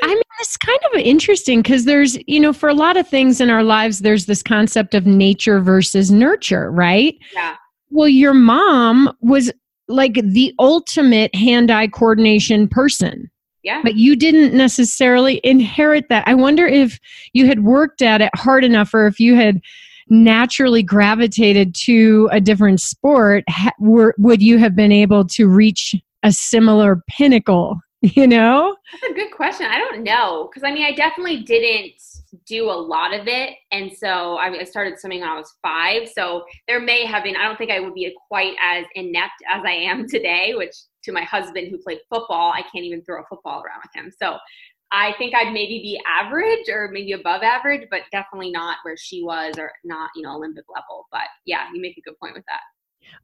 I 0.04 0.08
mean, 0.08 0.22
it's 0.40 0.58
kind 0.58 0.80
of 0.94 1.00
interesting 1.00 1.62
because 1.62 1.86
there's, 1.86 2.18
you 2.28 2.40
know, 2.40 2.54
for 2.54 2.70
a 2.70 2.74
lot 2.74 2.98
of 2.98 3.08
things 3.08 3.40
in 3.42 3.50
our 3.50 3.64
lives, 3.64 4.00
there's 4.00 4.26
this 4.26 4.44
concept 4.44 4.94
of 4.94 5.06
nature 5.06 5.60
versus 5.60 6.12
nurture, 6.12 6.72
right? 6.72 7.16
Yeah. 7.34 7.56
Well, 7.90 8.10
your 8.10 8.34
mom 8.34 9.16
was 9.22 9.52
like 9.88 10.16
the 10.16 10.54
ultimate 10.60 11.34
hand 11.34 11.72
eye 11.72 11.88
coordination 11.88 12.68
person. 12.68 13.32
Yeah. 13.64 13.82
But 13.84 13.96
you 13.96 14.16
didn't 14.16 14.54
necessarily 14.54 15.42
inherit 15.44 16.08
that. 16.10 16.26
I 16.28 16.36
wonder 16.36 16.66
if 16.66 17.00
you 17.34 17.48
had 17.48 17.64
worked 17.64 18.02
at 18.02 18.22
it 18.22 18.32
hard 18.36 18.64
enough 18.64 18.94
or 18.94 19.08
if 19.08 19.20
you 19.20 19.36
had 19.36 19.62
naturally 20.10 20.84
gravitated 20.84 21.76
to 21.76 22.30
a 22.32 22.40
different 22.40 22.80
sport, 22.80 23.44
ha- 23.50 23.74
were, 23.80 24.16
would 24.18 24.42
you 24.42 24.58
have 24.58 24.76
been 24.76 24.92
able 24.92 25.26
to 25.26 25.48
reach 25.48 25.96
a 26.24 26.32
similar 26.32 27.04
pinnacle? 27.10 27.78
You 28.02 28.28
know? 28.28 28.78
That's 28.92 29.12
a 29.12 29.16
good 29.16 29.32
question. 29.32 29.66
I 29.66 29.80
don't 29.80 30.04
know. 30.04 30.48
Because 30.48 30.64
I 30.64 30.72
mean, 30.72 30.86
I 30.86 30.92
definitely 30.92 31.42
didn't 31.42 31.94
do 32.46 32.70
a 32.70 32.72
lot 32.72 33.14
of 33.14 33.28
it. 33.28 33.56
And 33.72 33.92
so 33.92 34.36
I, 34.36 34.50
I 34.60 34.64
started 34.66 35.00
swimming 35.00 35.22
when 35.22 35.30
I 35.30 35.36
was 35.36 35.56
five. 35.64 36.08
So 36.08 36.44
there 36.68 36.80
may 36.80 37.06
have 37.06 37.24
been, 37.24 37.36
I 37.36 37.46
don't 37.46 37.58
think 37.58 37.72
I 37.72 37.80
would 37.80 37.96
be 37.96 38.16
quite 38.28 38.54
as 38.62 38.86
inept 38.94 39.42
as 39.50 39.64
I 39.66 39.72
am 39.72 40.08
today, 40.10 40.54
which 40.56 40.76
to 41.04 41.12
my 41.12 41.24
husband 41.24 41.70
who 41.70 41.80
played 41.80 42.00
football, 42.10 42.52
I 42.52 42.62
can't 42.72 42.86
even 42.86 43.04
throw 43.04 43.22
a 43.22 43.26
football 43.28 43.64
around 43.64 43.82
with 43.84 43.96
him. 43.96 44.12
So 44.22 44.38
I 44.92 45.14
think 45.18 45.36
I'd 45.36 45.52
maybe 45.52 45.80
be 45.80 46.00
average 46.08 46.70
or 46.70 46.90
maybe 46.92 47.12
above 47.14 47.44
average, 47.44 47.88
but 47.92 48.02
definitely 48.12 48.52
not 48.52 48.78
where 48.84 48.96
she 48.98 49.24
was 49.24 49.56
or 49.58 49.72
not, 49.84 50.12
you 50.16 50.22
know, 50.22 50.36
Olympic 50.36 50.66
level. 50.74 51.08
But 51.12 51.28
yeah, 51.46 51.66
you 51.74 51.82
make 51.82 51.98
a 51.98 52.02
good 52.02 52.18
point 52.22 52.36
with 52.36 52.46
that. 52.48 52.62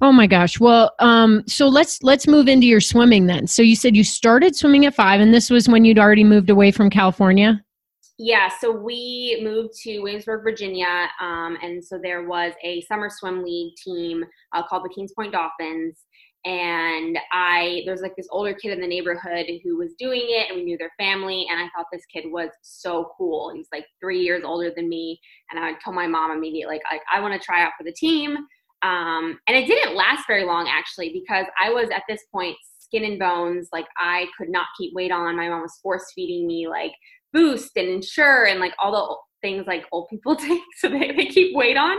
Oh 0.01 0.11
my 0.11 0.27
gosh. 0.27 0.59
Well, 0.59 0.93
um, 0.99 1.43
so 1.47 1.67
let's 1.67 2.03
let's 2.03 2.27
move 2.27 2.47
into 2.47 2.67
your 2.67 2.81
swimming 2.81 3.27
then. 3.27 3.47
So 3.47 3.61
you 3.61 3.75
said 3.75 3.95
you 3.95 4.03
started 4.03 4.55
swimming 4.55 4.85
at 4.85 4.95
five, 4.95 5.21
and 5.21 5.33
this 5.33 5.49
was 5.49 5.69
when 5.69 5.85
you'd 5.85 5.99
already 5.99 6.23
moved 6.23 6.49
away 6.49 6.71
from 6.71 6.89
California. 6.89 7.63
Yeah, 8.19 8.49
so 8.59 8.71
we 8.71 9.41
moved 9.43 9.73
to 9.83 9.99
Williamsburg, 9.99 10.43
Virginia, 10.43 11.07
um, 11.19 11.57
and 11.63 11.83
so 11.83 11.97
there 12.01 12.27
was 12.27 12.53
a 12.63 12.81
summer 12.81 13.09
swim 13.09 13.43
league 13.43 13.73
team 13.75 14.23
uh, 14.53 14.61
called 14.67 14.85
the 14.85 14.93
Kings 14.93 15.11
Point 15.13 15.31
Dolphins, 15.31 16.05
and 16.45 17.17
I 17.31 17.81
there 17.85 17.93
was 17.93 18.01
like 18.01 18.15
this 18.15 18.27
older 18.29 18.53
kid 18.53 18.71
in 18.71 18.81
the 18.81 18.87
neighborhood 18.87 19.47
who 19.63 19.77
was 19.77 19.93
doing 19.97 20.25
it, 20.25 20.49
and 20.49 20.59
we 20.59 20.65
knew 20.65 20.77
their 20.77 20.91
family, 20.99 21.47
and 21.49 21.59
I 21.59 21.69
thought 21.75 21.87
this 21.91 22.05
kid 22.13 22.25
was 22.25 22.49
so 22.61 23.11
cool. 23.17 23.51
He 23.51 23.59
was 23.59 23.69
like 23.71 23.85
three 23.99 24.19
years 24.19 24.43
older 24.45 24.71
than 24.75 24.89
me, 24.89 25.19
and 25.49 25.63
I 25.63 25.73
told 25.83 25.95
my 25.95 26.07
mom 26.07 26.31
immediately, 26.31 26.79
like, 26.91 27.01
I 27.13 27.19
want 27.19 27.33
to 27.33 27.43
try 27.43 27.63
out 27.63 27.71
for 27.77 27.83
the 27.83 27.93
team. 27.93 28.37
Um, 28.83 29.39
and 29.47 29.55
it 29.55 29.65
didn't 29.65 29.95
last 29.95 30.27
very 30.27 30.43
long 30.43 30.67
actually 30.69 31.11
because 31.13 31.45
I 31.59 31.69
was 31.69 31.89
at 31.89 32.03
this 32.09 32.21
point 32.31 32.57
skin 32.79 33.05
and 33.05 33.19
bones. 33.19 33.69
Like 33.71 33.87
I 33.97 34.27
could 34.37 34.49
not 34.49 34.67
keep 34.77 34.93
weight 34.93 35.11
on. 35.11 35.37
My 35.37 35.49
mom 35.49 35.61
was 35.61 35.79
force 35.81 36.11
feeding 36.13 36.45
me 36.45 36.67
like 36.67 36.91
Boost 37.31 37.71
and 37.75 37.87
Ensure 37.87 38.45
and 38.45 38.59
like 38.59 38.73
all 38.77 38.91
the 38.91 39.47
things 39.47 39.65
like 39.67 39.85
old 39.91 40.07
people 40.09 40.35
take 40.37 40.61
so 40.77 40.89
they, 40.89 41.11
they 41.11 41.25
keep 41.25 41.55
weight 41.55 41.77
on. 41.77 41.97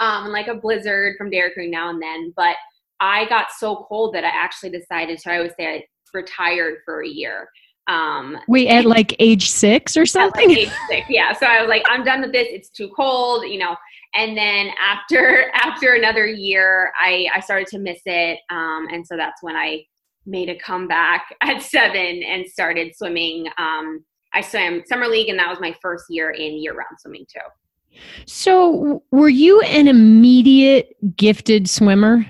Um, 0.00 0.32
like 0.32 0.48
a 0.48 0.56
blizzard 0.56 1.14
from 1.16 1.30
Dairy 1.30 1.52
Queen 1.54 1.70
now 1.70 1.88
and 1.90 2.02
then. 2.02 2.32
But 2.36 2.56
I 3.00 3.28
got 3.28 3.46
so 3.56 3.86
cold 3.88 4.14
that 4.14 4.24
I 4.24 4.28
actually 4.28 4.70
decided 4.70 5.18
to, 5.20 5.32
I 5.32 5.36
always 5.36 5.52
say 5.58 5.66
I 5.66 5.84
retired 6.12 6.78
for 6.84 7.02
a 7.02 7.08
year. 7.08 7.48
Um, 7.86 8.38
Wait, 8.48 8.68
at 8.68 8.86
like 8.86 9.14
age 9.18 9.50
six 9.50 9.96
or 9.96 10.06
something? 10.06 10.48
Like 10.48 10.58
age 10.58 10.72
six, 10.88 11.06
yeah. 11.10 11.32
So 11.34 11.46
I 11.46 11.60
was 11.60 11.68
like, 11.68 11.84
I'm 11.86 12.02
done 12.02 12.22
with 12.22 12.32
this. 12.32 12.48
It's 12.50 12.70
too 12.70 12.90
cold, 12.96 13.44
you 13.46 13.58
know 13.58 13.76
and 14.14 14.36
then 14.36 14.70
after 14.80 15.50
after 15.54 15.94
another 15.94 16.26
year 16.26 16.92
i 17.00 17.28
i 17.34 17.40
started 17.40 17.66
to 17.68 17.78
miss 17.78 18.00
it. 18.06 18.38
Um, 18.50 18.88
and 18.92 19.06
so 19.06 19.16
that's 19.16 19.42
when 19.42 19.56
i 19.56 19.84
made 20.26 20.48
a 20.48 20.58
comeback 20.58 21.34
at 21.42 21.62
seven 21.62 22.22
and 22.22 22.46
started 22.46 22.94
swimming. 22.96 23.46
Um, 23.58 24.04
i 24.32 24.40
swam 24.40 24.82
summer 24.86 25.06
league 25.06 25.28
and 25.28 25.38
that 25.38 25.48
was 25.48 25.60
my 25.60 25.74
first 25.80 26.06
year 26.08 26.30
in 26.30 26.60
year 26.60 26.74
round 26.74 26.98
swimming 26.98 27.26
too. 27.32 27.98
So 28.26 29.04
were 29.12 29.28
you 29.28 29.60
an 29.60 29.86
immediate 29.86 30.96
gifted 31.16 31.68
swimmer? 31.68 32.26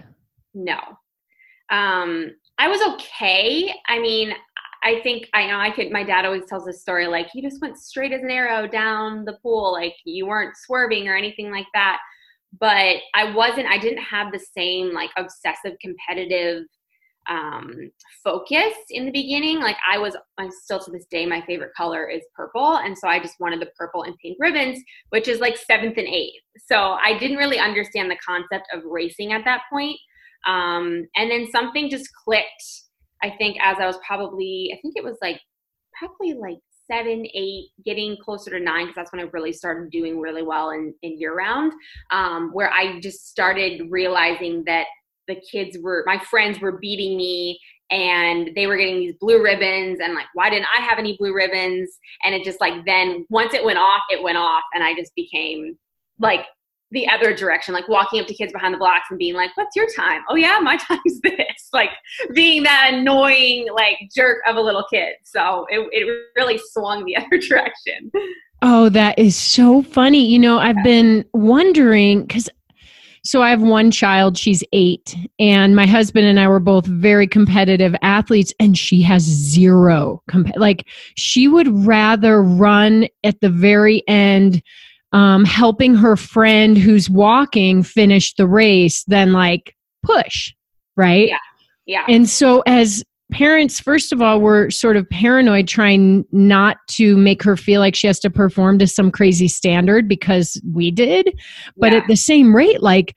No. 0.53 0.79
Um, 1.71 2.33
i 2.59 2.69
was 2.69 2.81
okay. 2.95 3.73
I 3.89 3.99
mean 3.99 4.35
I 4.85 5.01
think 5.01 5.29
I 5.33 5.47
know 5.47 5.59
I 5.59 5.71
could. 5.71 5.91
My 5.91 6.05
dad 6.05 6.25
always 6.25 6.45
tells 6.45 6.67
this 6.67 6.83
story 6.83 7.07
like 7.07 7.29
you 7.35 7.43
just 7.43 7.61
went 7.63 7.79
straight 7.79 8.13
as 8.13 8.23
an 8.23 8.31
arrow 8.31 8.69
down 8.69 9.25
the 9.25 9.39
pool, 9.43 9.73
like 9.73 9.95
you 10.05 10.27
weren't 10.27 10.57
swerving 10.57 11.09
or 11.09 11.17
anything 11.17 11.51
like 11.51 11.67
that. 11.75 11.99
But 12.61 12.97
I 13.15 13.33
wasn't. 13.35 13.67
I 13.67 13.79
didn't 13.79 14.03
have 14.03 14.31
the 14.31 14.45
same 14.57 14.93
like 14.93 15.11
obsessive 15.17 15.79
competitive 15.81 16.65
um, 17.29 17.91
focus 18.23 18.75
in 18.91 19.07
the 19.07 19.11
beginning. 19.11 19.61
Like 19.61 19.77
I 19.91 19.99
was, 19.99 20.17
I'm 20.39 20.51
still 20.51 20.79
to 20.81 20.91
this 20.91 21.07
day, 21.11 21.27
my 21.27 21.41
favorite 21.47 21.73
color 21.75 22.09
is 22.09 22.23
purple, 22.35 22.77
and 22.77 22.97
so 22.97 23.09
I 23.09 23.19
just 23.19 23.41
wanted 23.41 23.61
the 23.61 23.71
purple 23.79 24.03
and 24.03 24.17
pink 24.19 24.37
ribbons, 24.39 24.79
which 25.11 25.29
is 25.29 25.41
like 25.41 25.57
seventh 25.57 25.97
and 25.97 26.07
eighth. 26.07 26.43
So 26.69 26.93
I 27.03 27.19
didn't 27.19 27.39
really 27.39 27.59
understand 27.59 28.11
the 28.11 28.19
concept 28.27 28.69
of 28.73 28.83
racing 28.85 29.33
at 29.33 29.45
that 29.45 29.63
point. 29.73 29.99
Um, 30.47 31.09
and 31.17 31.31
then 31.31 31.49
something 31.51 31.89
just 31.89 32.11
clicked 32.25 32.84
I 33.25 33.31
think 33.39 33.57
as 33.63 33.79
I 33.81 33.87
was 33.87 33.99
probably, 34.07 34.71
I 34.77 34.81
think 34.83 34.95
it 34.97 35.03
was 35.03 35.17
like 35.23 35.41
probably 35.99 36.35
like 36.35 36.59
seven, 36.87 37.27
eight, 37.33 37.69
getting 37.85 38.19
closer 38.23 38.51
to 38.51 38.61
nine, 38.61 38.87
because 38.87 38.97
that's 38.97 39.13
when 39.13 39.21
I 39.21 39.31
really 39.33 39.53
started 39.53 39.91
doing 39.91 40.21
really 40.21 40.43
well 40.43 40.71
in, 40.71 40.95
in 41.03 41.19
year 41.19 41.35
round, 41.35 41.73
um, 42.11 42.51
where 42.53 42.71
I 42.71 43.01
just 43.01 43.29
started 43.29 43.91
realizing 43.91 44.63
that 44.67 44.87
the 45.27 45.37
kids 45.51 45.79
were, 45.81 46.05
my 46.07 46.19
friends 46.19 46.61
were 46.61 46.79
beating 46.79 47.17
me 47.17 47.59
and 47.91 48.51
they 48.55 48.67
were 48.67 48.77
getting 48.77 48.99
these 48.99 49.15
blue 49.19 49.43
ribbons 49.43 50.01
and 50.01 50.15
like 50.15 50.27
why 50.33 50.49
didn't 50.49 50.67
i 50.75 50.81
have 50.81 50.99
any 50.99 51.17
blue 51.19 51.35
ribbons? 51.35 51.99
And 52.25 52.35
it 52.35 52.43
just 52.43 52.61
like 52.61 52.85
then 52.87 53.27
once 53.29 53.53
it 53.53 53.63
went 53.63 53.79
off 53.79 54.01
it 54.11 54.23
went 54.23 54.39
off 54.39 54.63
and 54.73 54.83
i 54.83 54.95
just 54.95 55.15
became 55.15 55.77
like 56.19 56.47
the 56.95 57.09
other 57.09 57.35
direction, 57.35 57.75
like 57.75 57.89
walking 57.89 58.21
up 58.21 58.27
to 58.29 58.35
kids 58.35 58.53
behind 58.53 58.73
the 58.73 58.79
blocks 58.79 59.09
and 59.11 59.19
being 59.19 59.35
like, 59.35 59.51
"What's 59.57 59.77
your 59.77 59.87
time?" 59.95 60.23
"Oh 60.31 60.37
yeah, 60.37 60.59
my 60.63 60.77
time's 60.89 61.21
this." 61.23 61.69
Like 61.73 61.91
being 62.33 62.63
that 62.63 62.93
annoying 62.95 63.69
like 63.75 63.99
jerk 64.15 64.39
of 64.47 64.57
a 64.57 64.61
little 64.61 64.87
kid. 64.91 65.17
So 65.25 65.67
it 65.69 65.87
it 65.93 66.29
really 66.37 66.59
swung 66.71 67.05
the 67.05 67.17
other 67.19 67.39
direction. 67.39 68.11
Oh, 68.63 68.89
that 68.89 69.19
is 69.19 69.37
so 69.37 69.83
funny. 69.83 70.25
You 70.25 70.39
know, 70.39 70.59
I've 70.59 70.83
been 70.83 71.25
wondering 71.35 72.27
cuz 72.29 72.49
so 73.27 73.41
I 73.41 73.49
have 73.49 73.63
one 73.63 73.91
child, 73.91 74.37
she's 74.37 74.63
8, 74.75 75.17
and 75.39 75.75
my 75.75 75.87
husband 75.87 76.27
and 76.27 76.39
I 76.39 76.47
were 76.47 76.61
both 76.61 76.85
very 76.85 77.27
competitive 77.27 77.97
athletes 78.03 78.53
and 78.61 78.77
she 78.77 79.01
has 79.01 79.23
zero 79.23 80.23
comp- 80.29 80.57
like 80.57 80.87
she 81.17 81.49
would 81.49 81.69
rather 81.87 82.43
run 82.43 83.09
at 83.25 83.41
the 83.41 83.49
very 83.49 84.07
end 84.07 84.63
um, 85.15 85.45
helping 85.45 85.95
her 85.95 86.17
friend 86.17 86.77
who's 86.77 87.09
walking 87.09 87.85
finish 87.85 88.35
the 88.35 88.49
race 88.49 89.05
than 89.05 89.33
like 89.33 89.77
push, 90.03 90.53
right? 90.97 91.29
Yeah. 91.29 91.39
Yeah. 91.87 92.05
And 92.09 92.29
so 92.29 92.63
as 92.67 93.05
parents, 93.31 93.79
first 93.79 94.13
of 94.13 94.21
all, 94.21 94.41
we're 94.41 94.71
sort 94.71 94.97
of 94.97 95.09
paranoid 95.11 95.69
trying 95.69 96.25
not 96.33 96.79
to 96.89 97.17
make 97.17 97.45
her 97.45 97.57
feel 97.57 97.81
like 97.81 97.95
she 97.95 98.09
has 98.09 98.19
to 98.21 98.31
perform 98.31 98.79
to 98.81 98.89
some 98.89 99.13
crazy 99.13 99.47
standard 99.47 100.09
because 100.09 100.61
we 100.73 100.91
did. 100.91 101.39
But 101.77 101.93
yeah. 101.93 101.99
at 101.99 102.09
the 102.09 102.17
same 102.17 102.55
rate, 102.55 102.83
like, 102.83 103.17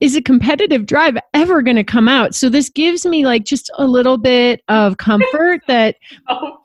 is 0.00 0.16
a 0.16 0.22
competitive 0.22 0.84
drive 0.84 1.16
ever 1.32 1.62
going 1.62 1.76
to 1.76 1.84
come 1.84 2.08
out? 2.08 2.34
So 2.34 2.48
this 2.48 2.68
gives 2.68 3.06
me 3.06 3.24
like 3.24 3.44
just 3.44 3.70
a 3.78 3.86
little 3.86 4.18
bit 4.18 4.62
of 4.68 4.98
comfort 4.98 5.60
that 5.68 5.96
oh. 6.28 6.58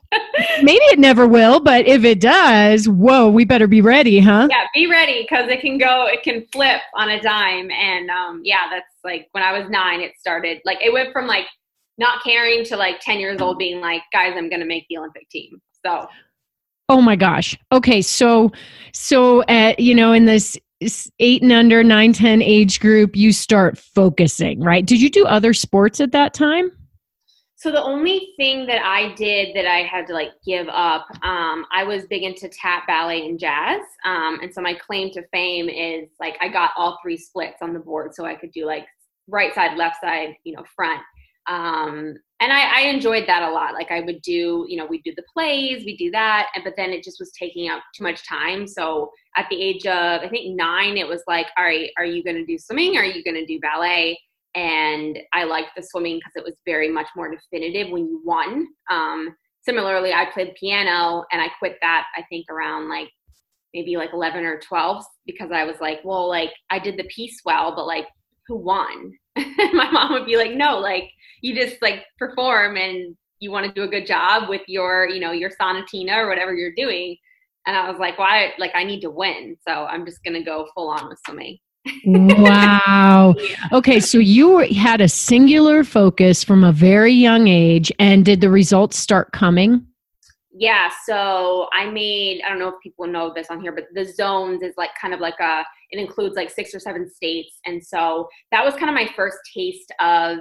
Maybe 0.62 0.84
it 0.86 0.98
never 0.98 1.26
will, 1.26 1.60
but 1.60 1.86
if 1.86 2.04
it 2.04 2.20
does, 2.20 2.88
whoa, 2.88 3.28
we 3.28 3.44
better 3.44 3.66
be 3.66 3.80
ready, 3.80 4.20
huh? 4.20 4.48
Yeah, 4.50 4.66
be 4.74 4.86
ready 4.86 5.22
because 5.22 5.48
it 5.48 5.60
can 5.60 5.78
go, 5.78 6.06
it 6.06 6.22
can 6.22 6.46
flip 6.52 6.80
on 6.94 7.10
a 7.10 7.20
dime. 7.20 7.70
And 7.70 8.10
um, 8.10 8.40
yeah, 8.44 8.68
that's 8.70 8.94
like 9.04 9.28
when 9.32 9.42
I 9.42 9.58
was 9.58 9.68
nine, 9.70 10.00
it 10.00 10.12
started. 10.18 10.60
Like 10.64 10.78
it 10.82 10.92
went 10.92 11.12
from 11.12 11.26
like 11.26 11.46
not 11.98 12.22
caring 12.22 12.64
to 12.66 12.76
like 12.76 13.00
10 13.00 13.20
years 13.20 13.40
old 13.40 13.58
being 13.58 13.80
like, 13.80 14.02
guys, 14.12 14.34
I'm 14.36 14.48
going 14.48 14.60
to 14.60 14.66
make 14.66 14.86
the 14.88 14.98
Olympic 14.98 15.28
team. 15.30 15.60
So. 15.84 16.06
Oh 16.88 17.00
my 17.00 17.16
gosh. 17.16 17.56
Okay. 17.70 18.02
So, 18.02 18.52
so, 18.92 19.42
at, 19.44 19.78
you 19.80 19.94
know, 19.94 20.12
in 20.12 20.26
this 20.26 20.58
eight 21.18 21.42
and 21.42 21.52
under, 21.52 21.84
nine, 21.84 22.12
10 22.12 22.42
age 22.42 22.80
group, 22.80 23.16
you 23.16 23.32
start 23.32 23.78
focusing, 23.78 24.60
right? 24.60 24.84
Did 24.84 25.00
you 25.00 25.10
do 25.10 25.24
other 25.26 25.54
sports 25.54 26.00
at 26.00 26.12
that 26.12 26.34
time? 26.34 26.70
So 27.62 27.70
the 27.70 27.80
only 27.80 28.32
thing 28.36 28.66
that 28.66 28.84
I 28.84 29.14
did 29.14 29.54
that 29.54 29.66
I 29.66 29.84
had 29.84 30.08
to 30.08 30.14
like 30.14 30.32
give 30.44 30.66
up, 30.66 31.06
um, 31.22 31.64
I 31.70 31.84
was 31.84 32.06
big 32.06 32.24
into 32.24 32.48
tap, 32.48 32.88
ballet, 32.88 33.24
and 33.24 33.38
jazz. 33.38 33.82
Um, 34.04 34.40
and 34.42 34.52
so 34.52 34.60
my 34.60 34.74
claim 34.74 35.12
to 35.12 35.22
fame 35.32 35.68
is 35.68 36.08
like 36.18 36.36
I 36.40 36.48
got 36.48 36.72
all 36.76 36.98
three 37.00 37.16
splits 37.16 37.62
on 37.62 37.72
the 37.72 37.78
board, 37.78 38.16
so 38.16 38.24
I 38.24 38.34
could 38.34 38.50
do 38.50 38.66
like 38.66 38.84
right 39.28 39.54
side, 39.54 39.78
left 39.78 40.00
side, 40.00 40.34
you 40.42 40.56
know, 40.56 40.64
front. 40.74 41.02
Um, 41.46 42.16
and 42.40 42.52
I, 42.52 42.78
I 42.78 42.80
enjoyed 42.88 43.28
that 43.28 43.44
a 43.44 43.52
lot. 43.52 43.74
Like 43.74 43.92
I 43.92 44.00
would 44.00 44.22
do, 44.22 44.66
you 44.68 44.76
know, 44.76 44.86
we'd 44.86 45.04
do 45.04 45.14
the 45.16 45.22
plays, 45.32 45.84
we 45.84 45.96
do 45.96 46.10
that, 46.10 46.48
and 46.56 46.64
but 46.64 46.74
then 46.76 46.90
it 46.90 47.04
just 47.04 47.20
was 47.20 47.30
taking 47.30 47.70
up 47.70 47.84
too 47.94 48.02
much 48.02 48.26
time. 48.28 48.66
So 48.66 49.12
at 49.36 49.46
the 49.50 49.62
age 49.62 49.86
of 49.86 50.20
I 50.20 50.28
think 50.28 50.56
nine, 50.56 50.96
it 50.96 51.06
was 51.06 51.22
like, 51.28 51.46
all 51.56 51.62
right, 51.62 51.90
are 51.96 52.04
you 52.04 52.24
going 52.24 52.38
to 52.38 52.44
do 52.44 52.58
swimming? 52.58 52.96
Are 52.96 53.04
you 53.04 53.22
going 53.22 53.36
to 53.36 53.46
do 53.46 53.60
ballet? 53.60 54.18
And 54.54 55.18
I 55.32 55.44
liked 55.44 55.70
the 55.76 55.82
swimming 55.82 56.18
because 56.18 56.32
it 56.36 56.44
was 56.44 56.56
very 56.66 56.90
much 56.90 57.08
more 57.16 57.30
definitive 57.30 57.90
when 57.90 58.06
you 58.06 58.22
won. 58.24 58.68
Um, 58.90 59.34
similarly, 59.62 60.12
I 60.12 60.26
played 60.32 60.54
piano 60.58 61.24
and 61.32 61.40
I 61.40 61.48
quit 61.58 61.78
that 61.80 62.04
I 62.16 62.22
think 62.28 62.46
around 62.50 62.88
like 62.88 63.08
maybe 63.72 63.96
like 63.96 64.10
11 64.12 64.44
or 64.44 64.60
12 64.60 65.04
because 65.26 65.50
I 65.52 65.64
was 65.64 65.76
like, 65.80 66.00
well, 66.04 66.28
like 66.28 66.50
I 66.70 66.78
did 66.78 66.96
the 66.96 67.04
piece 67.04 67.40
well, 67.44 67.74
but 67.74 67.86
like 67.86 68.06
who 68.46 68.56
won? 68.56 69.12
my 69.36 69.90
mom 69.90 70.12
would 70.12 70.26
be 70.26 70.36
like, 70.36 70.52
no, 70.52 70.78
like 70.78 71.10
you 71.40 71.54
just 71.54 71.80
like 71.80 72.04
perform 72.18 72.76
and 72.76 73.16
you 73.38 73.50
want 73.50 73.66
to 73.66 73.72
do 73.72 73.82
a 73.82 73.88
good 73.88 74.06
job 74.06 74.48
with 74.48 74.62
your, 74.68 75.08
you 75.08 75.20
know, 75.20 75.32
your 75.32 75.50
sonatina 75.50 76.16
or 76.16 76.28
whatever 76.28 76.54
you're 76.54 76.74
doing. 76.76 77.16
And 77.66 77.76
I 77.76 77.88
was 77.90 77.98
like, 77.98 78.18
why? 78.18 78.42
Well, 78.42 78.52
like 78.58 78.72
I 78.74 78.84
need 78.84 79.00
to 79.00 79.10
win. 79.10 79.56
So 79.66 79.72
I'm 79.72 80.04
just 80.04 80.22
going 80.24 80.34
to 80.34 80.44
go 80.44 80.68
full 80.74 80.88
on 80.90 81.08
with 81.08 81.18
swimming. 81.24 81.58
Wow. 82.04 83.34
Okay, 83.72 84.00
so 84.00 84.18
you 84.18 84.58
had 84.58 85.00
a 85.00 85.08
singular 85.08 85.84
focus 85.84 86.44
from 86.44 86.64
a 86.64 86.72
very 86.72 87.12
young 87.12 87.48
age, 87.48 87.90
and 87.98 88.24
did 88.24 88.40
the 88.40 88.50
results 88.50 88.98
start 88.98 89.32
coming? 89.32 89.86
Yeah, 90.54 90.90
so 91.06 91.68
I 91.72 91.90
made, 91.90 92.42
I 92.42 92.50
don't 92.50 92.58
know 92.58 92.68
if 92.68 92.74
people 92.82 93.06
know 93.06 93.32
this 93.34 93.48
on 93.50 93.60
here, 93.60 93.72
but 93.72 93.86
the 93.94 94.04
zones 94.04 94.62
is 94.62 94.74
like 94.76 94.90
kind 95.00 95.14
of 95.14 95.20
like 95.20 95.40
a, 95.40 95.64
it 95.90 95.98
includes 95.98 96.36
like 96.36 96.50
six 96.50 96.74
or 96.74 96.78
seven 96.78 97.10
states. 97.10 97.58
And 97.64 97.82
so 97.84 98.28
that 98.50 98.62
was 98.62 98.74
kind 98.74 98.90
of 98.90 98.94
my 98.94 99.08
first 99.16 99.38
taste 99.54 99.90
of, 99.98 100.38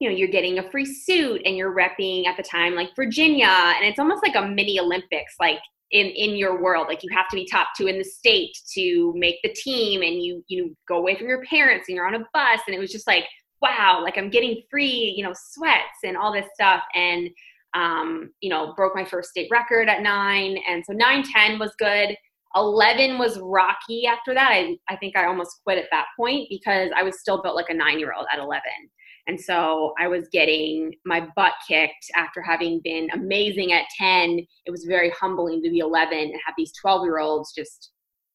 you 0.00 0.08
know, 0.08 0.16
you're 0.16 0.28
getting 0.28 0.58
a 0.58 0.70
free 0.70 0.86
suit 0.86 1.42
and 1.44 1.56
you're 1.56 1.74
repping 1.74 2.26
at 2.26 2.38
the 2.38 2.42
time 2.42 2.74
like 2.74 2.96
Virginia. 2.96 3.46
And 3.46 3.84
it's 3.84 3.98
almost 3.98 4.22
like 4.22 4.34
a 4.34 4.48
mini 4.48 4.80
Olympics. 4.80 5.34
Like 5.38 5.60
in 5.94 6.08
in 6.08 6.36
your 6.36 6.60
world. 6.60 6.88
Like 6.88 7.02
you 7.02 7.08
have 7.14 7.28
to 7.28 7.36
be 7.36 7.46
top 7.46 7.68
two 7.76 7.86
in 7.86 7.98
the 7.98 8.04
state 8.04 8.50
to 8.74 9.14
make 9.16 9.36
the 9.42 9.52
team 9.52 10.02
and 10.02 10.22
you 10.22 10.44
you 10.48 10.76
go 10.88 10.96
away 10.96 11.16
from 11.16 11.28
your 11.28 11.42
parents 11.44 11.88
and 11.88 11.96
you're 11.96 12.06
on 12.06 12.16
a 12.16 12.26
bus 12.34 12.60
and 12.66 12.74
it 12.74 12.80
was 12.80 12.92
just 12.92 13.06
like 13.06 13.24
wow 13.62 14.00
like 14.02 14.18
i'm 14.18 14.28
getting 14.28 14.60
free 14.70 15.14
you 15.16 15.24
know 15.24 15.32
sweats 15.34 16.00
and 16.04 16.16
all 16.16 16.32
this 16.32 16.46
stuff. 16.54 16.82
And 16.94 17.30
um, 17.74 18.30
you 18.40 18.50
know 18.50 18.74
broke 18.76 18.94
my 18.94 19.04
first 19.04 19.30
state 19.30 19.48
record 19.50 19.88
at 19.88 20.02
nine 20.02 20.58
and 20.68 20.84
so 20.84 20.92
nine 20.92 21.22
ten 21.22 21.58
was 21.58 21.72
good. 21.78 22.14
11 22.56 23.18
was 23.18 23.40
rocky 23.40 24.06
after 24.06 24.32
that. 24.32 24.48
I, 24.52 24.76
I 24.88 24.94
think 24.96 25.16
i 25.16 25.26
almost 25.26 25.58
quit 25.64 25.76
at 25.76 25.86
that 25.90 26.06
point 26.16 26.46
because 26.48 26.90
i 26.96 27.02
was 27.02 27.18
still 27.18 27.42
built 27.42 27.56
like 27.56 27.68
a 27.68 27.74
nine 27.74 27.98
year 27.98 28.12
old 28.16 28.26
at 28.32 28.38
11 28.38 28.62
and 29.26 29.40
so 29.40 29.94
I 29.98 30.08
was 30.08 30.28
getting 30.32 30.94
my 31.06 31.26
butt 31.34 31.52
kicked 31.66 32.10
after 32.14 32.42
having 32.42 32.80
been 32.84 33.08
amazing 33.14 33.72
at 33.72 33.84
10. 33.98 34.44
It 34.66 34.70
was 34.70 34.84
very 34.84 35.10
humbling 35.10 35.62
to 35.62 35.70
be 35.70 35.78
11 35.78 36.16
and 36.16 36.32
have 36.44 36.54
these 36.58 36.72
12 36.80 37.04
year 37.04 37.18
olds 37.18 37.52
just 37.52 37.92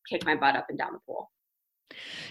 kick 0.10 0.26
my 0.26 0.36
butt 0.36 0.56
up 0.56 0.66
and 0.70 0.78
down 0.78 0.94
the 0.94 1.00
pool. 1.06 1.30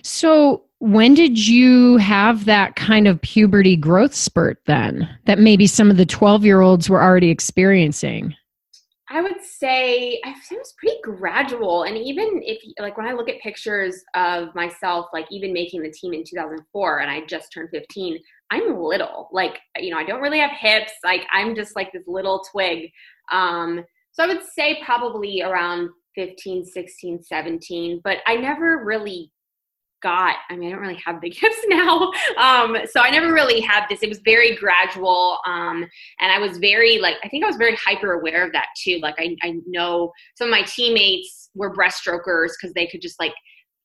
So, 0.03 0.65
when 0.81 1.15
did 1.15 1.47
you 1.47 1.97
have 1.97 2.45
that 2.45 2.77
kind 2.77 3.09
of 3.09 3.21
puberty 3.21 3.77
growth 3.77 4.15
spurt 4.15 4.61
then 4.67 5.09
that 5.27 5.41
maybe 5.41 5.67
some 5.67 5.91
of 5.91 5.97
the 5.97 6.07
12 6.07 6.45
year 6.45 6.61
olds 6.61 6.89
were 6.89 7.03
already 7.03 7.31
experiencing? 7.31 8.35
I 9.11 9.23
would 9.23 9.41
say 9.43 10.21
I 10.25 10.31
it 10.31 10.59
was 10.59 10.75
pretty 10.79 10.99
gradual. 11.03 11.85
And 11.85 11.97
even 11.97 12.43
if, 12.45 12.59
like, 12.79 12.97
when 12.99 13.07
I 13.07 13.13
look 13.13 13.29
at 13.29 13.41
pictures 13.41 14.05
of 14.15 14.55
myself, 14.55 15.07
like, 15.13 15.27
even 15.31 15.53
making 15.53 15.83
the 15.83 15.91
team 15.91 16.13
in 16.13 16.25
2004 16.25 16.99
and 17.01 17.11
I 17.11 17.25
just 17.25 17.53
turned 17.53 17.71
15, 17.73 18.19
I'm 18.51 18.83
little. 18.83 19.29
Like, 19.33 19.59
you 19.77 19.91
know, 19.91 19.99
I 19.99 20.05
don't 20.05 20.21
really 20.21 20.39
have 20.39 20.53
hips. 20.59 20.93
Like, 21.05 21.27
I'm 21.33 21.55
just 21.55 21.77
like 21.77 21.93
this 21.93 22.05
little 22.07 22.45
twig. 22.51 22.91
Um, 23.31 23.85
so 24.13 24.25
I 24.25 24.27
would 24.27 24.43
say 24.57 24.81
probably 24.85 25.43
around 25.43 25.91
15, 26.15 26.65
16, 26.65 27.23
17, 27.23 28.01
but 28.03 28.19
I 28.27 28.37
never 28.37 28.85
really 28.85 29.31
got 30.03 30.37
i 30.49 30.57
mean 30.57 30.69
i 30.69 30.73
don't 30.73 30.81
really 30.81 31.01
have 31.05 31.21
big 31.21 31.35
hips 31.39 31.57
now 31.67 32.11
um, 32.39 32.77
so 32.91 33.01
i 33.01 33.11
never 33.11 33.33
really 33.33 33.61
had 33.61 33.87
this 33.89 34.03
it 34.03 34.09
was 34.09 34.21
very 34.25 34.57
gradual 34.57 35.39
um, 35.47 35.85
and 36.21 36.33
i 36.33 36.39
was 36.39 36.59
very 36.59 36.99
like 36.99 37.17
i 37.25 37.29
think 37.29 37.45
i 37.45 37.47
was 37.47 37.57
very 37.57 37.77
hyper 37.77 38.13
aware 38.13 38.47
of 38.47 38.53
that 38.53 38.67
too 38.77 38.99
like 39.03 39.15
i, 39.19 39.35
I 39.43 39.57
know 39.67 40.13
some 40.37 40.49
of 40.49 40.53
my 40.53 40.63
teammates 40.63 41.51
were 41.55 41.75
breaststrokers 41.75 42.51
because 42.61 42.73
they 42.75 42.87
could 42.87 43.03
just 43.03 43.19
like 43.19 43.35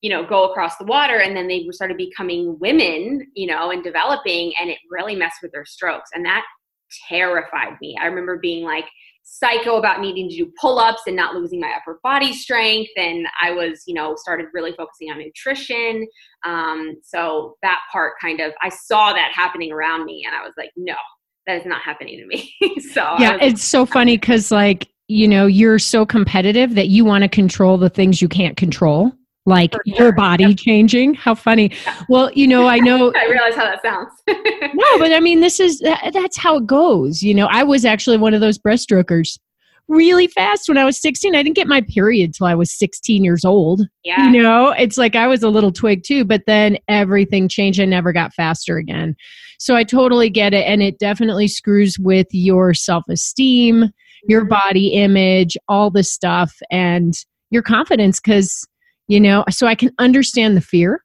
you 0.04 0.10
know 0.10 0.22
go 0.22 0.50
across 0.50 0.76
the 0.76 0.84
water 0.84 1.20
and 1.20 1.34
then 1.34 1.48
they 1.48 1.66
started 1.70 1.96
becoming 1.96 2.58
women 2.60 3.26
you 3.34 3.46
know 3.46 3.70
and 3.70 3.82
developing 3.82 4.52
and 4.60 4.68
it 4.68 4.76
really 4.90 5.16
messed 5.16 5.38
with 5.42 5.50
their 5.50 5.64
strokes 5.64 6.10
and 6.14 6.26
that 6.26 6.44
terrified 7.08 7.76
me. 7.80 7.96
I 8.00 8.06
remember 8.06 8.38
being 8.38 8.64
like 8.64 8.84
psycho 9.22 9.76
about 9.76 10.02
needing 10.02 10.28
to 10.28 10.36
do 10.36 10.52
pull-ups 10.60 11.02
and 11.06 11.16
not 11.16 11.34
losing 11.34 11.58
my 11.58 11.72
upper 11.74 11.98
body 12.02 12.34
strength 12.34 12.90
and 12.94 13.26
i 13.42 13.50
was 13.50 13.82
you 13.86 13.94
know 13.94 14.14
started 14.16 14.46
really 14.52 14.72
focusing 14.76 15.10
on 15.10 15.18
nutrition. 15.18 16.06
Um, 16.44 16.96
so 17.02 17.56
that 17.62 17.80
part 17.90 18.14
kind 18.20 18.40
of 18.40 18.52
i 18.62 18.68
saw 18.68 19.14
that 19.14 19.32
happening 19.34 19.72
around 19.72 20.04
me 20.04 20.24
and 20.26 20.36
i 20.36 20.42
was 20.42 20.52
like 20.58 20.70
no 20.76 20.94
that 21.46 21.60
is 21.60 21.66
not 21.66 21.82
happening 21.82 22.18
to 22.18 22.26
me. 22.26 22.54
So 22.92 23.16
yeah 23.18 23.38
it's 23.40 23.64
so 23.64 23.86
funny 23.86 24.18
because 24.18 24.50
like 24.50 24.88
you 25.08 25.26
know 25.26 25.46
you're 25.46 25.78
so 25.78 26.04
competitive 26.04 26.74
that 26.74 26.88
you 26.88 27.06
want 27.06 27.22
to 27.22 27.28
control 27.28 27.78
the 27.78 27.88
things 27.88 28.20
you 28.20 28.28
can't 28.28 28.58
control 28.58 29.10
like 29.46 29.72
sure. 29.72 29.82
your 29.84 30.12
body 30.12 30.44
yep. 30.44 30.56
changing. 30.56 31.14
How 31.14 31.34
funny. 31.34 31.70
Yeah. 31.84 32.02
Well, 32.08 32.30
you 32.32 32.46
know, 32.46 32.66
I 32.66 32.78
know. 32.78 33.12
I 33.16 33.26
realize 33.26 33.54
how 33.54 33.64
that 33.64 33.82
sounds. 33.82 34.12
no, 34.26 34.98
but 34.98 35.12
I 35.12 35.20
mean, 35.20 35.40
this 35.40 35.60
is 35.60 35.80
that's 35.80 36.36
how 36.36 36.56
it 36.56 36.66
goes. 36.66 37.22
You 37.22 37.34
know, 37.34 37.46
I 37.46 37.62
was 37.62 37.84
actually 37.84 38.16
one 38.16 38.34
of 38.34 38.40
those 38.40 38.58
breaststrokers 38.58 39.38
really 39.88 40.26
fast 40.28 40.68
when 40.68 40.78
I 40.78 40.84
was 40.84 41.00
16. 41.00 41.34
I 41.34 41.42
didn't 41.42 41.56
get 41.56 41.66
my 41.66 41.82
period 41.82 42.34
till 42.34 42.46
I 42.46 42.54
was 42.54 42.72
16 42.72 43.22
years 43.22 43.44
old. 43.44 43.82
Yeah. 44.02 44.30
You 44.30 44.42
know, 44.42 44.70
it's 44.70 44.96
like 44.96 45.14
I 45.14 45.26
was 45.26 45.42
a 45.42 45.50
little 45.50 45.72
twig 45.72 46.04
too, 46.04 46.24
but 46.24 46.42
then 46.46 46.78
everything 46.88 47.48
changed. 47.48 47.80
I 47.80 47.84
never 47.84 48.12
got 48.12 48.32
faster 48.32 48.78
again. 48.78 49.14
So 49.58 49.76
I 49.76 49.84
totally 49.84 50.30
get 50.30 50.54
it. 50.54 50.66
And 50.66 50.82
it 50.82 50.98
definitely 50.98 51.48
screws 51.48 51.98
with 51.98 52.26
your 52.30 52.74
self 52.74 53.04
esteem, 53.08 53.90
your 54.26 54.42
mm-hmm. 54.42 54.48
body 54.48 54.88
image, 54.88 55.56
all 55.68 55.90
this 55.90 56.10
stuff, 56.10 56.56
and 56.70 57.14
your 57.50 57.62
confidence 57.62 58.20
because 58.20 58.66
you 59.08 59.20
know 59.20 59.44
so 59.50 59.66
i 59.66 59.74
can 59.74 59.90
understand 59.98 60.56
the 60.56 60.60
fear. 60.60 61.02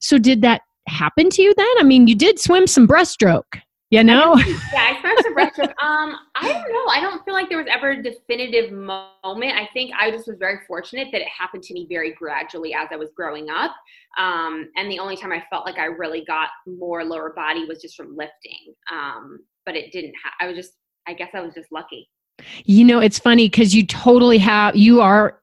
So 0.00 0.18
did 0.18 0.42
that 0.42 0.62
happen 0.88 1.30
to 1.30 1.42
you 1.42 1.54
then? 1.56 1.74
I 1.78 1.82
mean 1.82 2.06
you 2.06 2.14
did 2.14 2.38
swim 2.38 2.66
some 2.66 2.86
breaststroke 2.86 3.60
you 3.90 4.02
know? 4.02 4.36
yeah 4.36 4.54
i 4.74 4.98
swam 5.00 5.16
some 5.22 5.34
breaststroke. 5.34 5.72
Um 5.82 6.16
i 6.34 6.52
don't 6.52 6.72
know. 6.72 6.86
I 6.90 7.00
don't 7.00 7.24
feel 7.24 7.34
like 7.34 7.48
there 7.48 7.58
was 7.58 7.68
ever 7.70 7.92
a 7.92 8.02
definitive 8.02 8.72
moment. 8.72 9.52
I 9.54 9.68
think 9.72 9.92
i 9.98 10.10
just 10.10 10.26
was 10.26 10.36
very 10.38 10.58
fortunate 10.66 11.08
that 11.12 11.20
it 11.20 11.28
happened 11.28 11.62
to 11.64 11.74
me 11.74 11.86
very 11.88 12.12
gradually 12.12 12.74
as 12.74 12.88
i 12.92 12.96
was 12.96 13.10
growing 13.16 13.48
up. 13.48 13.72
Um 14.18 14.68
and 14.76 14.90
the 14.90 14.98
only 14.98 15.16
time 15.16 15.32
i 15.32 15.42
felt 15.50 15.64
like 15.64 15.78
i 15.78 15.84
really 15.84 16.24
got 16.26 16.48
more 16.66 17.04
lower 17.04 17.32
body 17.34 17.64
was 17.66 17.80
just 17.80 17.96
from 17.96 18.16
lifting. 18.16 18.74
Um 18.92 19.38
but 19.64 19.76
it 19.76 19.92
didn't 19.92 20.14
ha- 20.22 20.34
i 20.40 20.46
was 20.46 20.56
just 20.56 20.72
i 21.06 21.14
guess 21.14 21.30
i 21.34 21.40
was 21.40 21.54
just 21.54 21.70
lucky. 21.70 22.08
You 22.64 22.84
know 22.84 22.98
it's 22.98 23.18
funny 23.18 23.48
because 23.48 23.74
you 23.74 23.86
totally 23.86 24.38
have 24.38 24.74
you 24.74 25.00
are 25.00 25.40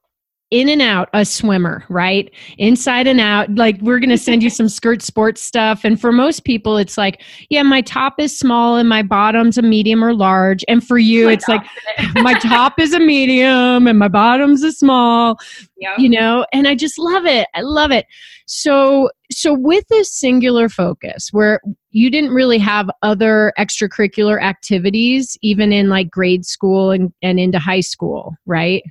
in 0.53 0.69
and 0.69 0.83
out 0.83 1.09
a 1.13 1.25
swimmer, 1.25 1.83
right? 1.89 2.31
Inside 2.59 3.07
and 3.07 3.19
out. 3.19 3.49
Like 3.55 3.81
we're 3.81 3.97
going 3.97 4.11
to 4.11 4.19
send 4.19 4.43
you 4.43 4.51
some 4.51 4.69
skirt 4.69 5.01
sports 5.01 5.41
stuff. 5.41 5.83
And 5.83 5.99
for 5.99 6.11
most 6.11 6.43
people, 6.45 6.77
it's 6.77 6.95
like, 6.95 7.23
yeah, 7.49 7.63
my 7.63 7.81
top 7.81 8.19
is 8.19 8.37
small 8.37 8.77
and 8.77 8.87
my 8.87 9.01
bottom's 9.01 9.57
a 9.57 9.63
medium 9.63 10.03
or 10.03 10.13
large. 10.13 10.63
And 10.67 10.85
for 10.85 10.99
you, 10.99 11.27
it's 11.27 11.47
like 11.47 11.63
my 12.13 12.35
top 12.35 12.79
is 12.79 12.93
a 12.93 12.99
medium 12.99 13.87
and 13.87 13.97
my 13.97 14.07
bottom's 14.07 14.61
a 14.61 14.71
small, 14.71 15.39
yep. 15.77 15.97
you 15.97 16.07
know, 16.07 16.45
and 16.53 16.67
I 16.67 16.75
just 16.75 16.99
love 16.99 17.25
it. 17.25 17.47
I 17.55 17.61
love 17.61 17.89
it. 17.89 18.05
So, 18.45 19.09
so 19.31 19.55
with 19.55 19.87
this 19.87 20.13
singular 20.13 20.69
focus 20.69 21.29
where 21.31 21.61
you 21.89 22.11
didn't 22.11 22.29
really 22.29 22.59
have 22.59 22.91
other 23.01 23.53
extracurricular 23.57 24.39
activities, 24.39 25.35
even 25.41 25.73
in 25.73 25.89
like 25.89 26.11
grade 26.11 26.45
school 26.45 26.91
and, 26.91 27.11
and 27.23 27.39
into 27.39 27.57
high 27.57 27.79
school, 27.79 28.35
right? 28.45 28.83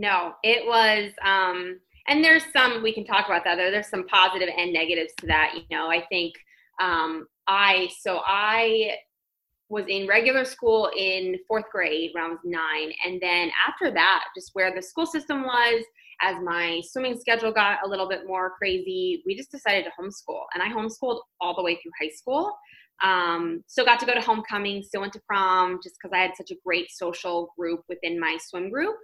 No, 0.00 0.32
it 0.42 0.66
was, 0.66 1.12
um, 1.22 1.78
and 2.08 2.24
there's 2.24 2.44
some, 2.54 2.82
we 2.82 2.94
can 2.94 3.04
talk 3.04 3.26
about 3.26 3.44
that. 3.44 3.56
There, 3.56 3.70
there's 3.70 3.90
some 3.90 4.06
positive 4.06 4.48
and 4.56 4.72
negatives 4.72 5.12
to 5.18 5.26
that. 5.26 5.52
You 5.54 5.76
know, 5.76 5.90
I 5.90 6.06
think 6.08 6.32
um, 6.80 7.26
I, 7.46 7.90
so 8.00 8.22
I 8.26 8.92
was 9.68 9.84
in 9.88 10.06
regular 10.06 10.46
school 10.46 10.90
in 10.96 11.36
fourth 11.46 11.66
grade 11.70 12.12
when 12.14 12.24
I 12.24 12.28
was 12.28 12.38
nine. 12.44 12.92
And 13.04 13.20
then 13.20 13.50
after 13.68 13.90
that, 13.90 14.24
just 14.34 14.52
where 14.54 14.74
the 14.74 14.80
school 14.80 15.04
system 15.04 15.42
was, 15.42 15.84
as 16.22 16.36
my 16.42 16.80
swimming 16.82 17.18
schedule 17.20 17.52
got 17.52 17.80
a 17.84 17.88
little 17.88 18.08
bit 18.08 18.26
more 18.26 18.54
crazy, 18.56 19.22
we 19.26 19.36
just 19.36 19.50
decided 19.50 19.84
to 19.84 19.90
homeschool. 20.00 20.44
And 20.54 20.62
I 20.62 20.70
homeschooled 20.70 21.20
all 21.42 21.54
the 21.54 21.62
way 21.62 21.74
through 21.74 21.92
high 22.00 22.12
school. 22.14 22.56
Um, 23.02 23.64
still 23.66 23.84
got 23.84 24.00
to 24.00 24.06
go 24.06 24.14
to 24.14 24.20
homecoming, 24.20 24.82
still 24.82 25.02
went 25.02 25.12
to 25.14 25.20
prom 25.26 25.78
just 25.82 25.96
because 26.00 26.14
I 26.14 26.22
had 26.22 26.36
such 26.36 26.50
a 26.50 26.56
great 26.64 26.90
social 26.90 27.52
group 27.58 27.80
within 27.88 28.18
my 28.18 28.38
swim 28.40 28.70
group. 28.70 28.96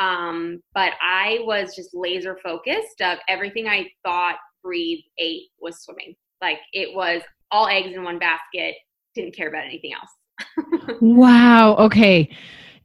Um, 0.00 0.62
but 0.74 0.92
I 1.02 1.40
was 1.42 1.76
just 1.76 1.90
laser 1.92 2.38
focused 2.42 3.02
of 3.02 3.18
everything 3.28 3.68
I 3.68 3.86
thought, 4.04 4.36
breathed, 4.62 5.04
ate 5.18 5.48
was 5.60 5.82
swimming. 5.82 6.16
Like 6.40 6.58
it 6.72 6.94
was 6.94 7.22
all 7.50 7.68
eggs 7.68 7.94
in 7.94 8.02
one 8.02 8.18
basket, 8.18 8.74
didn't 9.14 9.36
care 9.36 9.48
about 9.48 9.64
anything 9.64 9.92
else. 9.92 10.96
wow. 11.00 11.76
Okay. 11.76 12.34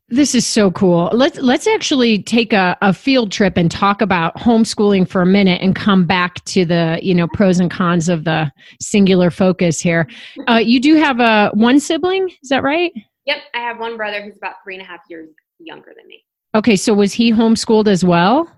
This 0.09 0.35
is 0.35 0.45
so 0.45 0.69
cool. 0.69 1.09
Let's 1.13 1.39
let's 1.39 1.65
actually 1.65 2.21
take 2.21 2.53
a, 2.53 2.77
a 2.83 2.93
field 2.93 3.31
trip 3.31 3.57
and 3.57 3.71
talk 3.71 4.01
about 4.01 4.35
homeschooling 4.35 5.09
for 5.09 5.23
a 5.23 5.25
minute 5.25 5.61
and 5.63 5.75
come 5.75 6.05
back 6.05 6.43
to 6.45 6.63
the 6.63 6.99
you 7.01 7.15
know 7.15 7.27
pros 7.27 7.59
and 7.59 7.71
cons 7.71 8.07
of 8.07 8.23
the 8.23 8.51
singular 8.79 9.31
focus 9.31 9.79
here. 9.79 10.07
Uh, 10.47 10.57
you 10.57 10.79
do 10.79 10.95
have 10.95 11.19
a 11.19 11.49
one 11.55 11.79
sibling, 11.79 12.29
is 12.43 12.49
that 12.49 12.61
right? 12.61 12.91
Yep, 13.25 13.37
I 13.55 13.59
have 13.59 13.79
one 13.79 13.97
brother 13.97 14.21
who's 14.21 14.37
about 14.37 14.55
three 14.63 14.75
and 14.75 14.83
a 14.83 14.85
half 14.85 14.99
years 15.09 15.29
younger 15.59 15.91
than 15.97 16.05
me. 16.07 16.23
Okay, 16.55 16.77
so 16.77 16.93
was 16.93 17.11
he 17.11 17.33
homeschooled 17.33 17.89
as 17.89 18.05
well? 18.05 18.49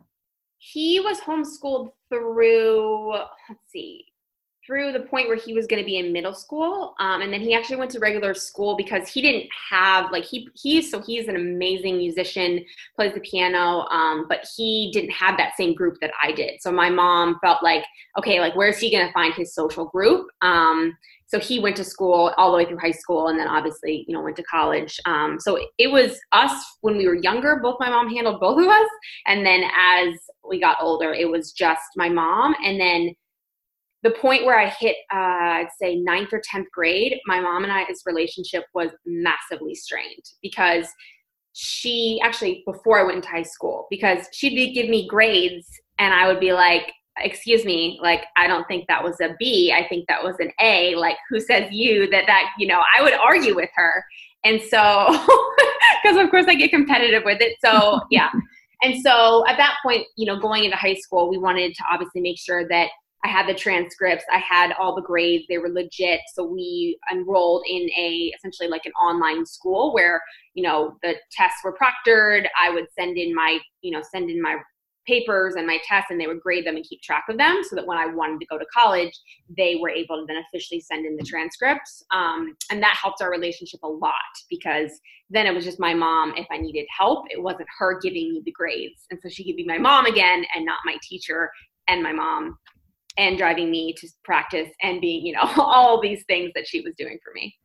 He 0.60 1.00
was 1.00 1.20
homeschooled 1.20 1.94
through 2.10 3.10
let's 3.50 3.72
see, 3.72 4.06
through 4.68 4.92
the 4.92 5.00
point 5.00 5.30
where 5.30 5.38
he 5.38 5.54
was 5.54 5.66
going 5.66 5.82
to 5.82 5.86
be 5.86 5.98
in 5.98 6.12
middle 6.12 6.34
school 6.34 6.94
um, 7.00 7.22
and 7.22 7.32
then 7.32 7.40
he 7.40 7.56
actually 7.56 7.78
went 7.78 7.90
to 7.90 8.00
regular 8.00 8.34
school 8.34 8.76
because 8.76 9.08
he 9.08 9.22
didn't 9.22 9.50
have 9.72 10.12
like 10.12 10.26
he 10.26 10.48
he's 10.54 10.92
so 10.92 11.02
he's 11.02 11.28
an 11.30 11.38
amazing 11.38 11.98
musician 11.98 12.64
plays 12.96 13.14
the 13.14 13.20
piano 13.22 13.88
um, 13.90 14.26
but 14.28 14.46
he 14.56 14.92
didn't 14.94 15.12
have 15.12 15.38
that 15.38 15.56
same 15.56 15.74
group 15.74 15.96
that 16.02 16.12
i 16.22 16.32
did 16.32 16.62
so 16.62 16.72
my 16.72 16.90
mom 16.90 17.40
felt 17.42 17.64
like 17.64 17.84
okay 18.20 18.40
like 18.42 18.56
where's 18.56 18.78
he 18.78 18.92
going 18.92 19.08
to 19.08 19.14
find 19.14 19.34
his 19.34 19.56
social 19.56 19.86
group 19.86 20.28
um, 20.42 20.96
so 21.28 21.40
he 21.40 21.60
went 21.60 21.76
to 21.76 21.84
school 21.84 22.34
all 22.38 22.52
the 22.52 22.58
way 22.58 22.66
through 22.66 22.80
high 22.80 22.92
school 22.92 23.28
and 23.28 23.38
then 23.40 23.48
obviously 23.48 24.06
you 24.08 24.14
know 24.14 24.22
went 24.22 24.38
to 24.38 24.44
college. 24.44 25.00
Um, 25.06 25.40
so 25.40 25.60
it 25.78 25.92
was 25.92 26.20
us 26.32 26.54
when 26.82 26.98
we 26.98 27.08
were 27.08 27.16
younger 27.16 27.60
both 27.62 27.78
my 27.80 27.90
mom 27.90 28.10
handled 28.10 28.40
both 28.40 28.60
of 28.60 28.68
us. 28.68 28.90
And 29.26 29.46
then 29.46 29.64
as 29.78 30.14
we 30.48 30.60
got 30.60 30.78
older 30.82 31.14
it 31.14 31.30
was 31.30 31.52
just 31.52 31.84
my 31.96 32.10
mom. 32.10 32.56
And 32.64 32.80
then 32.80 33.14
the 34.04 34.12
point 34.12 34.46
where 34.46 34.60
I 34.60 34.68
hit, 34.68 34.96
uh, 35.14 35.18
I'd 35.18 35.70
say 35.82 35.96
ninth 35.96 36.30
or 36.32 36.42
10th 36.42 36.70
grade, 36.72 37.20
my 37.26 37.40
mom 37.40 37.64
and 37.64 37.74
I's 37.74 38.04
relationship 38.06 38.64
was 38.74 38.92
massively 39.06 39.76
strained 39.76 40.24
because 40.42 40.88
she 41.54 42.20
actually, 42.24 42.64
before 42.66 43.00
I 43.00 43.04
went 43.04 43.18
into 43.18 43.30
high 43.30 43.44
school, 43.44 43.88
because 43.90 44.28
she'd 44.32 44.74
give 44.74 44.90
me 44.90 45.08
grades 45.08 45.68
and 45.98 46.14
I 46.14 46.28
would 46.28 46.40
be 46.40 46.54
like, 46.54 46.92
excuse 47.22 47.66
me, 47.66 48.00
like, 48.02 48.26
I 48.36 48.48
don't 48.48 48.68
think 48.68 48.88
that 48.88 49.04
was 49.04 49.20
a 49.22 49.36
B. 49.40 49.74
I 49.76 49.88
think 49.88 50.08
that 50.08 50.24
was 50.24 50.36
an 50.40 50.52
A. 50.62 50.96
Like, 50.96 51.18
who 51.30 51.40
says 51.40 51.72
you 51.72 52.10
that 52.12 52.26
that, 52.28 52.52
you 52.58 52.68
know, 52.68 52.82
I 52.98 53.02
would 53.02 53.14
argue 53.14 53.56
with 53.56 53.70
her. 53.76 54.06
And 54.44 54.62
so, 54.62 55.08
because 56.04 56.18
of 56.18 56.30
course 56.30 56.46
I 56.48 56.56
get 56.56 56.72
competitive 56.72 57.24
with 57.26 57.42
it. 57.42 57.58
So, 57.64 58.02
yeah. 58.12 58.32
And 58.84 59.02
so 59.02 59.46
at 59.48 59.58
that 59.58 59.76
point, 59.84 60.06
you 60.16 60.26
know, 60.26 60.40
going 60.40 60.64
into 60.64 60.78
high 60.78 60.96
school, 60.96 61.30
we 61.30 61.38
wanted 61.38 61.74
to 61.76 61.84
obviously 61.92 62.22
make 62.22 62.38
sure 62.38 62.68
that 62.68 62.90
I 63.26 63.30
had 63.30 63.48
the 63.48 63.54
transcripts, 63.54 64.24
I 64.32 64.38
had 64.38 64.74
all 64.80 64.96
the 64.96 65.02
grades, 65.02 65.46
they 65.50 65.58
were 65.58 65.70
legit. 65.70 66.22
So 66.34 66.46
we 66.46 67.00
enrolled 67.12 67.64
in 67.68 67.90
a 67.98 68.32
essentially 68.38 68.70
like 68.70 68.86
an 68.86 68.92
online 68.94 69.46
school 69.46 69.94
where, 69.94 70.22
you 70.54 70.64
know, 70.64 70.98
the 71.02 71.16
tests 71.32 71.60
were 71.64 71.76
proctored. 71.76 72.48
I 72.62 72.70
would 72.70 72.86
send 72.98 73.18
in 73.18 73.34
my, 73.34 73.60
you 73.82 73.92
know, 73.92 74.04
send 74.12 74.30
in 74.30 74.42
my 74.42 74.58
papers 75.08 75.56
and 75.56 75.66
my 75.66 75.80
tests 75.88 76.12
and 76.12 76.20
they 76.20 76.28
would 76.28 76.42
grade 76.42 76.66
them 76.66 76.76
and 76.76 76.86
keep 76.86 77.02
track 77.02 77.26
of 77.30 77.38
them 77.38 77.62
so 77.64 77.76
that 77.76 77.86
when 77.86 77.98
I 77.98 78.08
wanted 78.08 78.40
to 78.42 78.46
go 78.46 78.58
to 78.58 78.66
college, 78.74 79.12
they 79.56 79.78
were 79.82 79.90
able 79.90 80.18
to 80.18 80.26
then 80.28 80.44
officially 80.48 80.82
send 80.82 81.06
in 81.06 81.16
the 81.16 81.24
transcripts. 81.24 82.04
Um, 82.12 82.56
and 82.72 82.82
that 82.84 82.98
helped 83.02 83.22
our 83.22 83.32
relationship 83.32 83.82
a 83.84 83.88
lot 83.88 84.14
because 84.50 84.92
then 85.30 85.46
it 85.46 85.54
was 85.54 85.66
just 85.66 85.80
my 85.80 85.94
mom 85.94 86.34
if 86.36 86.48
I 86.52 86.58
needed 86.58 86.86
help. 86.96 87.26
It 87.30 87.42
wasn't 87.42 87.68
her 87.80 88.00
giving 88.00 88.34
me 88.34 88.42
the 88.46 88.52
grades. 88.52 89.06
And 89.10 89.20
so 89.22 89.30
she 89.30 89.46
could 89.46 89.56
be 89.56 89.66
my 89.66 89.78
mom 89.78 90.06
again 90.06 90.46
and 90.56 90.66
not 90.66 90.80
my 90.86 90.98
teacher 91.02 91.50
and 91.88 92.04
my 92.04 92.12
mom 92.12 92.58
and 93.18 93.38
driving 93.38 93.72
me 93.72 93.94
to 93.98 94.08
practice 94.24 94.70
and 94.82 95.02
being, 95.02 95.26
you 95.26 95.34
know, 95.34 95.50
all 95.58 96.00
these 96.00 96.24
things 96.28 96.52
that 96.56 96.68
she 96.68 96.82
was 96.82 96.94
doing 96.98 97.18
for 97.24 97.32
me. 97.34 97.56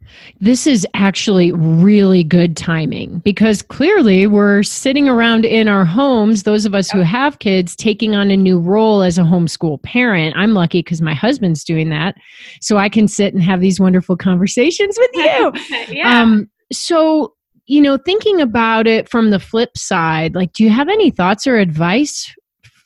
This 0.41 0.67
is 0.67 0.87
actually 0.95 1.53
really 1.53 2.25
good 2.25 2.57
timing 2.57 3.19
because 3.21 3.62
clearly 3.62 4.27
we're 4.27 4.62
sitting 4.62 5.09
around 5.09 5.45
in 5.45 5.69
our 5.69 5.85
homes, 5.85 6.43
those 6.43 6.65
of 6.65 6.75
us 6.75 6.91
who 6.91 7.01
have 7.01 7.38
kids, 7.38 7.77
taking 7.77 8.15
on 8.15 8.31
a 8.31 8.37
new 8.37 8.59
role 8.59 9.03
as 9.03 9.19
a 9.19 9.23
homeschool 9.23 9.83
parent. 9.83 10.35
I'm 10.37 10.55
lucky 10.55 10.81
because 10.81 11.03
my 11.03 11.15
husband's 11.15 11.65
doing 11.65 11.91
that. 11.91 12.17
So 12.61 12.79
I 12.79 12.88
can 12.88 13.07
sit 13.07 13.35
and 13.35 13.43
have 13.43 13.61
these 13.61 13.79
wonderful 13.79 14.17
conversations 14.17 14.97
with 14.99 15.11
you. 15.15 15.53
yeah. 15.88 16.21
Um, 16.23 16.51
so, 16.73 17.35
you 17.67 17.81
know, 17.81 17.99
thinking 17.99 18.41
about 18.41 18.87
it 18.87 19.09
from 19.09 19.31
the 19.31 19.38
flip 19.38 19.77
side, 19.77 20.35
like, 20.35 20.53
do 20.53 20.65
you 20.65 20.71
have 20.71 20.88
any 20.88 21.11
thoughts 21.11 21.47
or 21.47 21.59
advice 21.59 22.33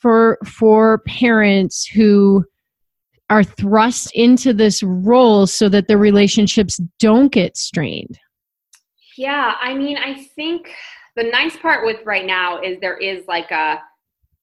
for 0.00 0.38
for 0.44 0.98
parents 1.07 1.87
who 1.87 2.44
are 3.30 3.44
thrust 3.44 4.10
into 4.14 4.52
this 4.52 4.82
role 4.82 5.46
so 5.46 5.68
that 5.68 5.88
the 5.88 5.98
relationships 5.98 6.80
don't 6.98 7.32
get 7.32 7.56
strained? 7.56 8.18
Yeah, 9.18 9.54
I 9.60 9.74
mean, 9.74 9.96
I 9.96 10.26
think 10.36 10.70
the 11.16 11.24
nice 11.24 11.56
part 11.56 11.86
with 11.86 12.04
right 12.04 12.26
now 12.26 12.60
is 12.60 12.78
there 12.80 12.98
is 12.98 13.26
like 13.26 13.50
a 13.50 13.80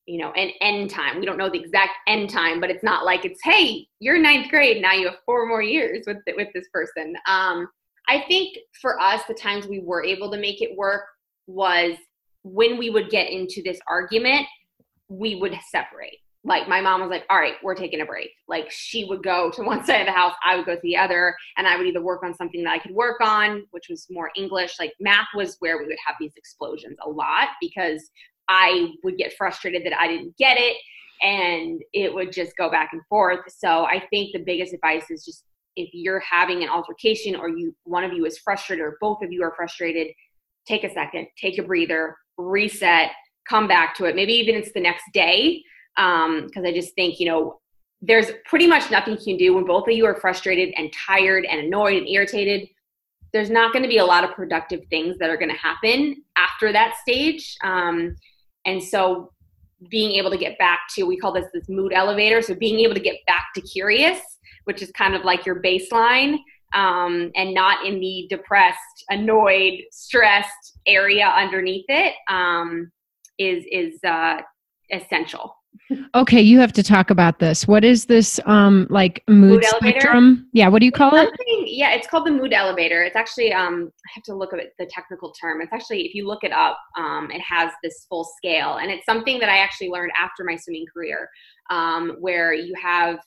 you 0.06 0.18
know 0.18 0.32
an 0.32 0.52
end 0.60 0.90
time. 0.90 1.20
We 1.20 1.26
don't 1.26 1.38
know 1.38 1.50
the 1.50 1.60
exact 1.60 1.92
end 2.08 2.30
time 2.30 2.60
but 2.60 2.70
it's 2.70 2.84
not 2.84 3.06
like 3.06 3.24
it's 3.24 3.40
hey 3.44 3.88
you're 4.00 4.20
ninth 4.20 4.50
grade 4.50 4.82
now 4.82 4.94
you 4.94 5.08
have 5.08 5.20
four 5.26 5.48
more 5.48 5.62
years 5.62 6.04
with 6.06 6.18
with 6.36 6.50
this 6.54 6.68
person. 6.74 7.16
Um 7.28 7.68
i 8.10 8.26
think 8.28 8.58
for 8.82 9.00
us 9.00 9.22
the 9.30 9.34
times 9.34 9.66
we 9.66 9.80
were 9.80 10.04
able 10.04 10.30
to 10.30 10.38
make 10.38 10.62
it 10.62 10.76
work 10.76 11.04
was 11.48 11.96
when 12.44 12.78
we 12.78 12.90
would 12.90 13.10
get 13.10 13.30
into 13.30 13.62
this 13.64 13.80
argument 13.88 14.46
we 15.08 15.36
would 15.36 15.56
separate 15.72 16.20
like 16.46 16.68
my 16.68 16.82
mom 16.82 17.02
was 17.02 17.10
like, 17.10 17.26
all 17.30 17.40
right, 17.40 17.54
we're 17.64 17.76
taking 17.76 18.02
a 18.02 18.06
break. 18.06 18.32
Like 18.48 18.70
she 18.70 19.06
would 19.06 19.24
go 19.24 19.50
to 19.52 19.64
one 19.64 19.84
side 19.86 20.02
of 20.02 20.08
the 20.08 20.12
house, 20.12 20.34
I 20.46 20.56
would 20.56 20.66
go 20.66 20.76
to 20.76 20.82
the 20.84 20.98
other, 20.98 21.36
and 21.58 21.68
I 21.68 21.78
would 21.78 21.88
either 21.88 22.02
work 22.02 22.24
on 22.24 22.34
something 22.34 22.64
that 22.64 22.72
I 22.72 22.80
could 22.80 22.92
work 22.92 23.22
on, 23.22 23.66
which 23.72 23.88
was 23.90 24.08
more 24.10 24.32
English. 24.36 24.76
Like 24.80 24.94
math 25.00 25.28
was 25.34 25.56
where 25.60 25.78
we 25.78 25.86
would 25.86 25.98
have 26.06 26.16
these 26.20 26.34
explosions 26.36 26.98
a 27.06 27.10
lot 27.10 27.50
because 27.62 28.10
I 28.50 28.90
would 29.04 29.18
get 29.18 29.34
frustrated 29.38 29.86
that 29.86 29.98
I 29.98 30.08
didn't 30.08 30.36
get 30.38 30.58
it 30.60 30.76
and 31.22 31.82
it 31.94 32.14
would 32.14 32.34
just 32.34 32.58
go 32.58 32.70
back 32.70 32.90
and 32.92 33.02
forth. 33.08 33.40
So 33.48 33.86
I 33.86 34.04
think 34.10 34.34
the 34.34 34.40
biggest 34.40 34.74
advice 34.74 35.10
is 35.10 35.24
just 35.24 35.46
if 35.76 35.90
you're 35.94 36.20
having 36.20 36.62
an 36.62 36.70
altercation 36.70 37.36
or 37.36 37.50
you 37.50 37.74
one 37.86 38.04
of 38.04 38.14
you 38.14 38.26
is 38.26 38.38
frustrated 38.38 38.84
or 38.84 38.98
both 39.00 39.24
of 39.24 39.32
you 39.32 39.44
are 39.44 39.54
frustrated, 39.56 40.08
take 40.68 40.84
a 40.84 40.94
second, 40.94 41.28
take 41.38 41.58
a 41.58 41.64
breather, 41.64 42.18
reset, 42.38 43.12
come 43.48 43.68
back 43.68 43.96
to 43.96 44.06
it. 44.06 44.16
Maybe 44.16 44.34
even 44.34 44.56
it's 44.56 44.74
the 44.74 44.82
next 44.82 45.04
day 45.14 45.64
because 45.96 46.58
um, 46.58 46.66
I 46.66 46.74
just 46.74 46.96
think, 46.96 47.20
you 47.20 47.28
know, 47.28 47.60
there's 48.02 48.32
pretty 48.46 48.68
much 48.68 48.92
nothing 48.92 49.14
you 49.14 49.24
can 49.24 49.38
do 49.38 49.54
when 49.56 49.66
both 49.66 49.88
of 49.88 49.94
you 49.94 50.06
are 50.06 50.16
frustrated 50.16 50.74
and 50.76 50.92
tired 50.94 51.46
and 51.46 51.62
annoyed 51.62 51.98
and 51.98 52.08
irritated. 52.08 52.68
There's 53.32 53.50
not 53.50 53.72
going 53.72 53.84
to 53.84 53.90
be 53.90 53.98
a 53.98 54.06
lot 54.06 54.26
of 54.26 54.32
productive 54.32 54.82
things 54.90 55.18
that 55.20 55.30
are 55.30 55.38
going 55.38 55.50
to 55.50 55.58
happen 55.58 56.22
after 56.36 56.74
that 56.74 56.96
stage. 57.02 57.56
Um, 57.64 58.16
and 58.66 58.84
so 58.84 59.32
being 59.90 60.12
able 60.12 60.32
to 60.32 60.38
get 60.38 60.58
back 60.60 60.82
to, 60.96 61.04
we 61.04 61.18
call 61.18 61.32
this 61.32 61.46
this 61.54 61.70
mood 61.70 61.94
elevator. 61.94 62.42
So 62.42 62.54
being 62.56 62.80
able 62.82 62.94
to 62.94 63.00
get 63.00 63.18
back 63.26 63.48
to 63.56 63.62
curious, 63.62 64.20
which 64.66 64.82
is 64.82 64.92
kind 64.92 65.16
of 65.16 65.24
like 65.24 65.46
your 65.46 65.62
baseline, 65.62 66.38
um, 66.74 67.32
and 67.36 67.54
not 67.54 67.86
in 67.86 68.00
the 68.00 68.28
depressed, 68.30 69.06
annoyed, 69.10 69.80
stressed 69.92 70.80
area 70.86 71.28
underneath 71.28 71.86
it, 71.88 72.16
um, 72.30 72.92
is 73.40 73.64
is 73.72 74.04
uh, 74.04 74.42
essential 74.92 75.56
okay, 76.16 76.42
you 76.42 76.60
have 76.60 76.74
to 76.74 76.84
talk 76.84 77.10
about 77.10 77.40
this. 77.40 77.68
What 77.68 77.84
is 77.84 78.06
this 78.06 78.40
um 78.46 78.88
like 78.90 79.24
mood, 79.28 79.52
mood 79.52 79.66
spectrum? 79.66 80.48
Yeah, 80.54 80.68
what 80.68 80.80
do 80.80 80.86
you 80.86 80.92
call 80.92 81.16
it? 81.16 81.30
Yeah, 81.66 81.92
it's 81.92 82.08
called 82.08 82.26
the 82.26 82.32
mood 82.32 82.54
elevator. 82.54 83.04
It's 83.04 83.16
actually 83.16 83.54
um 83.54 83.92
I 84.06 84.10
have 84.16 84.24
to 84.26 84.36
look 84.36 84.54
at 84.54 84.60
the 84.80 84.86
technical 84.86 85.32
term. 85.34 85.62
It's 85.62 85.74
actually 85.74 86.02
if 86.02 86.14
you 86.14 86.28
look 86.28 86.44
it 86.44 86.52
up, 86.52 86.78
um 86.98 87.30
it 87.32 87.42
has 87.42 87.72
this 87.84 88.06
full 88.10 88.24
scale 88.38 88.78
and 88.78 88.92
it's 88.92 89.06
something 89.06 89.40
that 89.40 89.50
I 89.50 89.58
actually 89.58 89.90
learned 89.90 90.12
after 90.22 90.44
my 90.44 90.56
swimming 90.56 90.86
career. 90.94 91.30
Um 91.70 92.18
where 92.20 92.54
you 92.54 92.74
have 92.82 93.20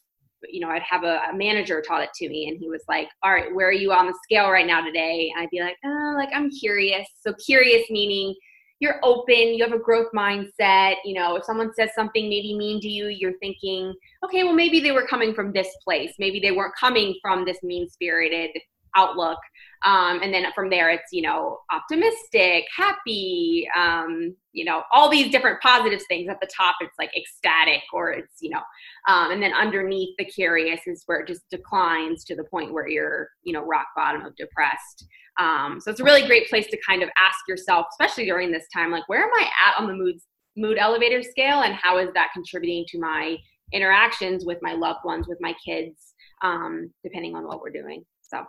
you 0.49 0.61
know, 0.61 0.69
I'd 0.69 0.83
have 0.83 1.03
a, 1.03 1.23
a, 1.31 1.35
manager 1.35 1.81
taught 1.81 2.03
it 2.03 2.11
to 2.17 2.29
me 2.29 2.49
and 2.49 2.59
he 2.59 2.69
was 2.69 2.83
like, 2.89 3.09
all 3.23 3.33
right, 3.33 3.53
where 3.55 3.69
are 3.69 3.73
you 3.73 3.91
on 3.91 4.07
the 4.07 4.17
scale 4.23 4.51
right 4.51 4.67
now 4.67 4.81
today? 4.81 5.33
And 5.35 5.43
I'd 5.43 5.51
be 5.51 5.61
like, 5.61 5.77
oh, 5.85 6.15
like 6.15 6.29
I'm 6.35 6.51
curious. 6.51 7.09
So 7.21 7.33
curious 7.45 7.89
meaning 7.91 8.35
you're 8.81 9.01
open, 9.03 9.55
you 9.55 9.65
have 9.65 9.73
a 9.73 9.79
growth 9.79 10.09
mindset. 10.15 10.97
You 11.05 11.15
know, 11.15 11.37
if 11.37 11.45
someone 11.45 11.73
says 11.75 11.91
something 11.95 12.29
maybe 12.29 12.57
mean 12.57 12.81
to 12.81 12.89
you, 12.89 13.09
you're 13.09 13.39
thinking, 13.39 13.95
okay, 14.25 14.45
well, 14.45 14.53
maybe 14.53 14.81
they 14.81 14.93
were 14.93 15.07
coming 15.07 15.35
from 15.35 15.53
this 15.53 15.69
place. 15.85 16.13
Maybe 16.19 16.41
they 16.41 16.53
weren't 16.53 16.75
coming 16.79 17.15
from 17.23 17.45
this 17.45 17.63
mean 17.63 17.89
spirited 17.89 18.51
outlook. 18.97 19.39
Um, 19.85 20.21
and 20.23 20.33
then 20.33 20.47
from 20.55 20.71
there, 20.71 20.91
it's, 20.91 21.13
you 21.13 21.23
know, 21.23 21.59
optimistic, 21.71 22.65
happy, 22.75 23.69
um, 23.77 24.35
you 24.53 24.65
know, 24.65 24.83
all 24.93 25.11
these 25.11 25.31
different 25.31 25.61
positive 25.61 26.01
things. 26.09 26.29
At 26.29 26.41
the 26.41 26.49
top, 26.57 26.77
it's 26.81 26.95
like 26.99 27.11
ecstatic 27.17 27.83
or 27.93 28.11
it's, 28.11 28.37
you 28.41 28.51
know, 28.51 28.63
um, 29.07 29.31
and 29.31 29.43
then 29.43 29.53
underneath 29.53 30.17
the 30.19 30.25
curious 30.25 30.81
is 30.87 31.03
where 31.07 31.21
it 31.21 31.29
just 31.29 31.49
declines 31.51 32.25
to 32.25 32.35
the 32.35 32.45
point 32.45 32.73
where 32.73 32.89
you're, 32.89 33.29
you 33.45 33.53
know, 33.53 33.63
rock 33.63 33.87
bottom 33.95 34.25
of 34.25 34.35
depressed. 34.37 35.07
Um, 35.39 35.81
so 35.81 35.91
it's 35.91 36.01
a 36.01 36.05
really 36.05 36.27
great 36.27 36.49
place 36.49 36.67
to 36.69 36.79
kind 36.87 37.03
of 37.03 37.11
ask 37.19 37.39
yourself, 37.49 37.87
especially 37.93 38.25
during 38.27 38.51
this 38.51 38.67
time, 38.75 38.91
like 38.91 39.09
where 39.09 39.23
am 39.23 39.31
I 39.35 39.49
at 39.67 39.81
on 39.81 39.87
the 39.87 39.95
mood 39.95 40.17
mood 40.57 40.79
elevator 40.79 41.23
scale, 41.23 41.63
and 41.63 41.75
how 41.75 41.99
is 41.99 42.09
that 42.15 42.31
contributing 42.33 42.85
to 42.89 42.99
my 42.99 43.37
interactions 43.73 44.45
with 44.47 44.59
my 44.63 44.73
loved 44.73 45.01
ones, 45.05 45.27
with 45.29 45.39
my 45.41 45.55
kids, 45.65 46.15
um, 46.43 46.91
depending 47.05 47.37
on 47.37 47.47
what 47.47 47.61
we're 47.61 47.71
doing. 47.71 48.05
So. 48.23 48.45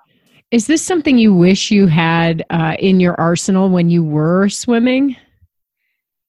Is 0.52 0.66
this 0.66 0.82
something 0.82 1.18
you 1.18 1.34
wish 1.34 1.72
you 1.72 1.88
had 1.88 2.46
uh, 2.50 2.78
in 2.80 3.02
your 3.02 3.20
arsenal 3.20 3.70
when 3.70 3.90
you 3.90 4.04
were 4.04 4.48
swimming? 4.48 5.18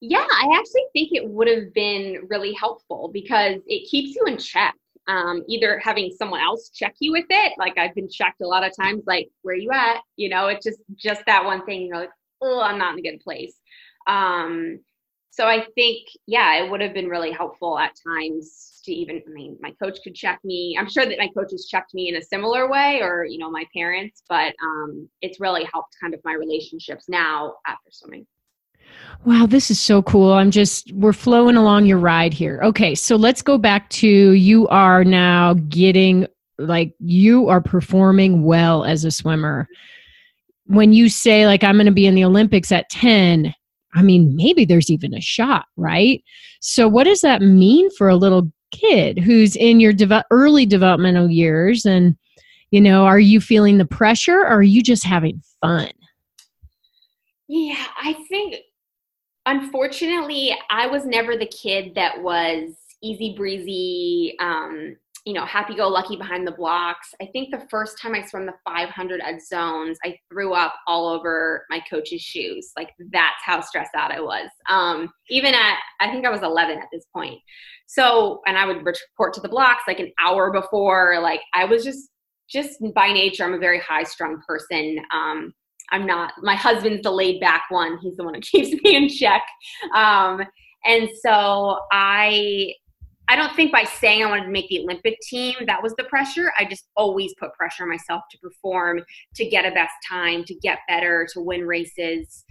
Yeah, 0.01 0.27
I 0.29 0.59
actually 0.59 0.87
think 0.93 1.11
it 1.13 1.29
would 1.29 1.49
have 1.49 1.73
been 1.73 2.27
really 2.29 2.53
helpful 2.53 3.11
because 3.13 3.61
it 3.67 3.89
keeps 3.89 4.17
you 4.17 4.25
in 4.27 4.39
check. 4.39 4.75
Um, 5.09 5.43
either 5.49 5.81
having 5.83 6.11
someone 6.17 6.41
else 6.41 6.69
check 6.69 6.95
you 7.01 7.13
with 7.13 7.25
it, 7.31 7.55
like 7.59 7.79
I've 7.79 7.95
been 7.95 8.11
checked 8.11 8.43
a 8.43 8.47
lot 8.47 8.63
of 8.63 8.77
times, 8.77 9.05
like 9.07 9.31
where 9.43 9.57
you 9.57 9.71
at? 9.73 10.01
You 10.17 10.29
know, 10.29 10.49
it's 10.49 10.65
just 10.65 10.81
just 10.97 11.23
that 11.27 11.45
one 11.45 11.65
thing. 11.65 11.87
You're 11.87 11.97
like, 11.97 12.11
oh, 12.43 12.61
I'm 12.61 12.79
not 12.79 12.93
in 12.93 12.99
a 12.99 13.11
good 13.11 13.21
place. 13.21 13.55
Um, 14.07 14.81
so 15.31 15.47
I 15.47 15.67
think, 15.77 16.09
yeah, 16.27 16.57
it 16.57 16.71
would 16.71 16.81
have 16.81 16.93
been 16.93 17.09
really 17.09 17.31
helpful 17.31 17.79
at 17.79 17.93
times 18.05 18.81
to 18.85 18.93
even, 18.93 19.23
I 19.25 19.31
mean, 19.31 19.57
my 19.61 19.71
coach 19.81 19.99
could 20.03 20.17
check 20.17 20.41
me. 20.43 20.77
I'm 20.77 20.91
sure 20.91 21.07
that 21.07 21.19
my 21.19 21.29
coaches 21.29 21.69
checked 21.71 21.95
me 21.95 22.09
in 22.09 22.17
a 22.17 22.23
similar 22.23 22.69
way 22.69 23.01
or, 23.03 23.25
you 23.25 23.39
know, 23.39 23.49
my 23.51 23.65
parents, 23.73 24.25
but 24.29 24.53
um, 24.63 25.09
it's 25.23 25.39
really 25.39 25.65
helped 25.73 25.95
kind 26.01 26.13
of 26.13 26.21
my 26.25 26.33
relationships 26.33 27.05
now 27.09 27.55
after 27.67 27.91
swimming. 27.91 28.27
Wow, 29.25 29.47
this 29.47 29.71
is 29.71 29.81
so 29.81 30.03
cool. 30.03 30.33
I'm 30.33 30.51
just, 30.51 30.93
we're 30.93 31.13
flowing 31.13 31.57
along 31.57 31.87
your 31.87 31.99
ride 31.99 32.33
here. 32.33 32.61
Okay, 32.63 32.95
so 32.95 33.17
let's 33.17 33.43
go 33.43 33.59
back 33.59 33.91
to 33.91 34.09
you 34.09 34.69
are 34.69 35.05
now 35.05 35.55
getting, 35.69 36.27
like, 36.59 36.95
you 37.01 37.49
are 37.49 37.61
performing 37.61 38.45
well 38.45 38.85
as 38.85 39.05
a 39.05 39.11
swimmer. 39.11 39.69
When 40.67 40.93
you 40.93 41.09
say, 41.09 41.47
like, 41.47 41.65
I'm 41.65 41.77
going 41.77 41.87
to 41.87 41.93
be 41.93 42.07
in 42.07 42.15
the 42.15 42.25
Olympics 42.25 42.71
at 42.71 42.89
10, 42.91 43.55
I 43.95 44.03
mean, 44.03 44.37
maybe 44.37 44.65
there's 44.65 44.91
even 44.91 45.15
a 45.15 45.21
shot, 45.21 45.67
right? 45.77 46.23
So, 46.61 46.89
what 46.89 47.05
does 47.05 47.21
that 47.23 47.43
mean 47.43 47.91
for 47.97 48.09
a 48.09 48.17
little 48.17 48.51
kid 48.71 49.19
who's 49.19 49.57
in 49.57 49.81
your 49.81 49.93
de- 49.93 50.25
early 50.31 50.67
developmental 50.67 51.29
years? 51.29 51.85
And, 51.85 52.17
you 52.71 52.81
know, 52.81 53.05
are 53.05 53.21
you 53.21 53.41
feeling 53.41 53.79
the 53.79 53.85
pressure 53.85 54.41
or 54.41 54.59
are 54.59 54.63
you 54.63 54.83
just 54.83 55.05
having 55.05 55.43
fun? 55.61 55.91
Yeah, 57.49 57.83
I 58.03 58.13
think 58.29 58.57
unfortunately, 59.49 60.55
I 60.71 60.87
was 60.87 61.07
never 61.07 61.37
the 61.37 61.47
kid 61.47 61.95
that 61.95 62.23
was 62.23 62.75
easy 63.03 63.35
breezy, 63.35 64.37
um, 64.41 64.97
you 65.25 65.33
know, 65.33 65.45
happy 65.45 65.75
go 65.75 65.89
lucky 65.89 66.17
behind 66.17 66.47
the 66.47 66.53
blocks. 66.53 67.15
I 67.21 67.27
think 67.27 67.51
the 67.51 67.67
first 67.71 67.99
time 68.01 68.15
I 68.15 68.25
swam 68.25 68.47
the 68.47 68.55
500 68.67 69.21
at 69.21 69.43
zones, 69.43 69.99
I 70.05 70.19
threw 70.31 70.53
up 70.53 70.75
all 70.87 71.09
over 71.09 71.65
my 71.71 71.81
coach's 71.91 72.21
shoes. 72.21 72.73
Like 72.77 72.91
that's 72.99 73.43
how 73.45 73.61
stressed 73.61 73.95
out 73.95 74.13
I 74.13 74.21
was. 74.21 74.49
Um, 74.69 75.11
even 75.29 75.55
at, 75.55 75.79
I 76.01 76.11
think 76.11 76.27
I 76.27 76.31
was 76.31 76.43
11 76.43 76.79
at 76.79 76.89
this 76.93 77.07
point. 77.13 77.41
So, 77.87 78.43
and 78.47 78.57
I 78.57 78.67
would 78.67 78.85
report 78.85 79.33
to 79.35 79.41
the 79.41 79.49
blocks 79.49 79.85
like 79.87 80.01
an 80.01 80.13
hour 80.21 80.53
before. 80.53 81.19
Like 81.23 81.41
I 81.55 81.65
was 81.65 81.85
just, 81.85 82.11
just 82.49 82.79
by 82.95 83.13
nature, 83.13 83.45
I'm 83.45 83.55
a 83.55 83.59
very 83.59 83.81
high 83.81 84.05
strung 84.05 84.41
person. 84.47 84.99
Um, 85.13 85.53
I'm 85.91 86.07
not, 86.07 86.33
my 86.43 86.55
husband's 86.55 87.03
the 87.03 87.11
laid 87.11 87.41
back 87.41 87.65
one. 87.71 87.99
He's 87.99 88.17
the 88.17 88.25
one 88.25 88.35
that 88.35 88.43
keeps 88.51 88.71
me 88.83 88.97
in 88.97 89.09
check. 89.09 89.43
Um, 89.95 90.43
and 90.85 91.09
so 91.23 91.81
I 91.93 92.73
I 93.31 93.37
don't 93.37 93.55
think 93.55 93.73
by 93.73 93.85
saying 93.85 94.25
I 94.25 94.31
wanted 94.31 94.45
to 94.45 94.51
make 94.51 94.69
the 94.71 94.81
Olympic 94.81 95.19
team, 95.21 95.55
that 95.67 95.83
was 95.83 95.95
the 95.99 96.05
pressure. 96.05 96.51
I 96.59 96.65
just 96.65 96.89
always 96.97 97.35
put 97.39 97.53
pressure 97.53 97.83
on 97.83 97.91
myself 97.91 98.23
to 98.31 98.39
perform, 98.39 99.03
to 99.35 99.45
get 99.45 99.67
a 99.67 99.71
best 99.71 99.93
time, 100.09 100.45
to 100.45 100.55
get 100.55 100.79
better, 100.89 101.29
to 101.35 101.43
win 101.43 101.67
races. 101.67 102.47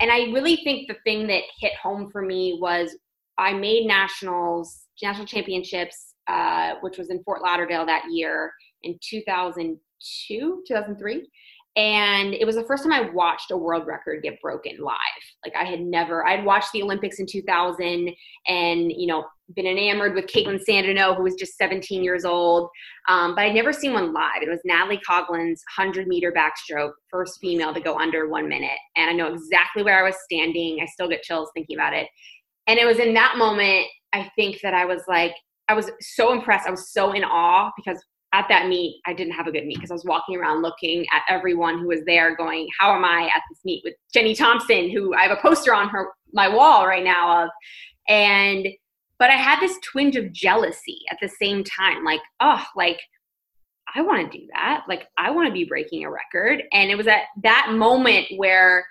And 0.00 0.10
I 0.10 0.32
really 0.32 0.56
think 0.64 0.88
the 0.88 0.96
thing 1.04 1.28
that 1.28 1.42
hit 1.60 1.74
home 1.76 2.10
for 2.10 2.22
me 2.22 2.58
was 2.60 2.96
I 3.38 3.52
made 3.52 3.86
nationals, 3.86 4.86
national 5.00 5.26
championships, 5.26 6.14
uh, 6.26 6.74
which 6.80 6.98
was 6.98 7.10
in 7.10 7.22
Fort 7.22 7.42
Lauderdale 7.42 7.86
that 7.86 8.02
year 8.10 8.52
in 8.82 8.98
2002, 9.00 10.64
2003 10.66 11.28
and 11.76 12.34
it 12.34 12.46
was 12.46 12.54
the 12.54 12.64
first 12.64 12.84
time 12.84 12.92
I 12.92 13.10
watched 13.10 13.50
a 13.50 13.56
world 13.56 13.86
record 13.86 14.22
get 14.22 14.40
broken 14.40 14.78
live. 14.78 14.94
Like 15.44 15.56
I 15.56 15.64
had 15.64 15.80
never, 15.80 16.24
I'd 16.24 16.44
watched 16.44 16.70
the 16.72 16.82
Olympics 16.82 17.18
in 17.18 17.26
2000 17.26 18.10
and, 18.46 18.92
you 18.92 19.08
know, 19.08 19.24
been 19.54 19.66
enamored 19.66 20.14
with 20.14 20.26
Kaitlin 20.26 20.60
Sandeno, 20.66 21.16
who 21.16 21.24
was 21.24 21.34
just 21.34 21.56
17 21.58 22.04
years 22.04 22.24
old, 22.24 22.70
um, 23.08 23.34
but 23.34 23.42
I'd 23.42 23.54
never 23.54 23.72
seen 23.72 23.92
one 23.92 24.12
live. 24.12 24.42
It 24.42 24.48
was 24.48 24.60
Natalie 24.64 25.00
Coughlin's 25.06 25.62
100 25.76 26.06
meter 26.06 26.32
backstroke, 26.32 26.92
first 27.10 27.40
female 27.40 27.74
to 27.74 27.80
go 27.80 27.98
under 27.98 28.28
one 28.28 28.48
minute. 28.48 28.78
And 28.96 29.10
I 29.10 29.12
know 29.12 29.32
exactly 29.32 29.82
where 29.82 29.98
I 29.98 30.08
was 30.08 30.16
standing. 30.24 30.78
I 30.80 30.86
still 30.86 31.08
get 31.08 31.22
chills 31.22 31.50
thinking 31.54 31.76
about 31.76 31.92
it. 31.92 32.06
And 32.68 32.78
it 32.78 32.86
was 32.86 33.00
in 33.00 33.14
that 33.14 33.36
moment, 33.36 33.86
I 34.12 34.30
think 34.36 34.60
that 34.62 34.74
I 34.74 34.84
was 34.84 35.02
like, 35.08 35.34
I 35.68 35.74
was 35.74 35.90
so 36.00 36.32
impressed. 36.32 36.68
I 36.68 36.70
was 36.70 36.92
so 36.92 37.12
in 37.12 37.24
awe 37.24 37.72
because 37.76 38.00
at 38.34 38.48
that 38.48 38.66
meet, 38.66 39.00
I 39.06 39.14
didn't 39.14 39.34
have 39.34 39.46
a 39.46 39.52
good 39.52 39.64
meet 39.64 39.76
because 39.76 39.92
I 39.92 39.94
was 39.94 40.04
walking 40.04 40.36
around 40.36 40.62
looking 40.62 41.06
at 41.12 41.22
everyone 41.28 41.78
who 41.78 41.86
was 41.86 42.00
there, 42.04 42.34
going, 42.36 42.68
"How 42.78 42.94
am 42.94 43.04
I 43.04 43.30
at 43.34 43.42
this 43.48 43.64
meet 43.64 43.82
with 43.84 43.94
Jenny 44.12 44.34
Thompson, 44.34 44.90
who 44.90 45.14
I 45.14 45.22
have 45.22 45.38
a 45.38 45.40
poster 45.40 45.72
on 45.72 45.88
her 45.90 46.08
my 46.32 46.48
wall 46.48 46.86
right 46.86 47.04
now 47.04 47.44
of?" 47.44 47.50
And 48.08 48.66
but 49.20 49.30
I 49.30 49.34
had 49.36 49.60
this 49.60 49.78
twinge 49.80 50.16
of 50.16 50.32
jealousy 50.32 50.98
at 51.10 51.18
the 51.22 51.28
same 51.28 51.62
time, 51.62 52.04
like, 52.04 52.20
oh, 52.40 52.62
like 52.74 53.00
I 53.94 54.02
want 54.02 54.30
to 54.30 54.38
do 54.38 54.46
that. 54.52 54.84
Like 54.88 55.06
I 55.16 55.30
want 55.30 55.46
to 55.46 55.52
be 55.52 55.64
breaking 55.64 56.04
a 56.04 56.10
record. 56.10 56.64
And 56.72 56.90
it 56.90 56.96
was 56.96 57.06
at 57.06 57.22
that 57.42 57.68
moment 57.72 58.26
where 58.36 58.84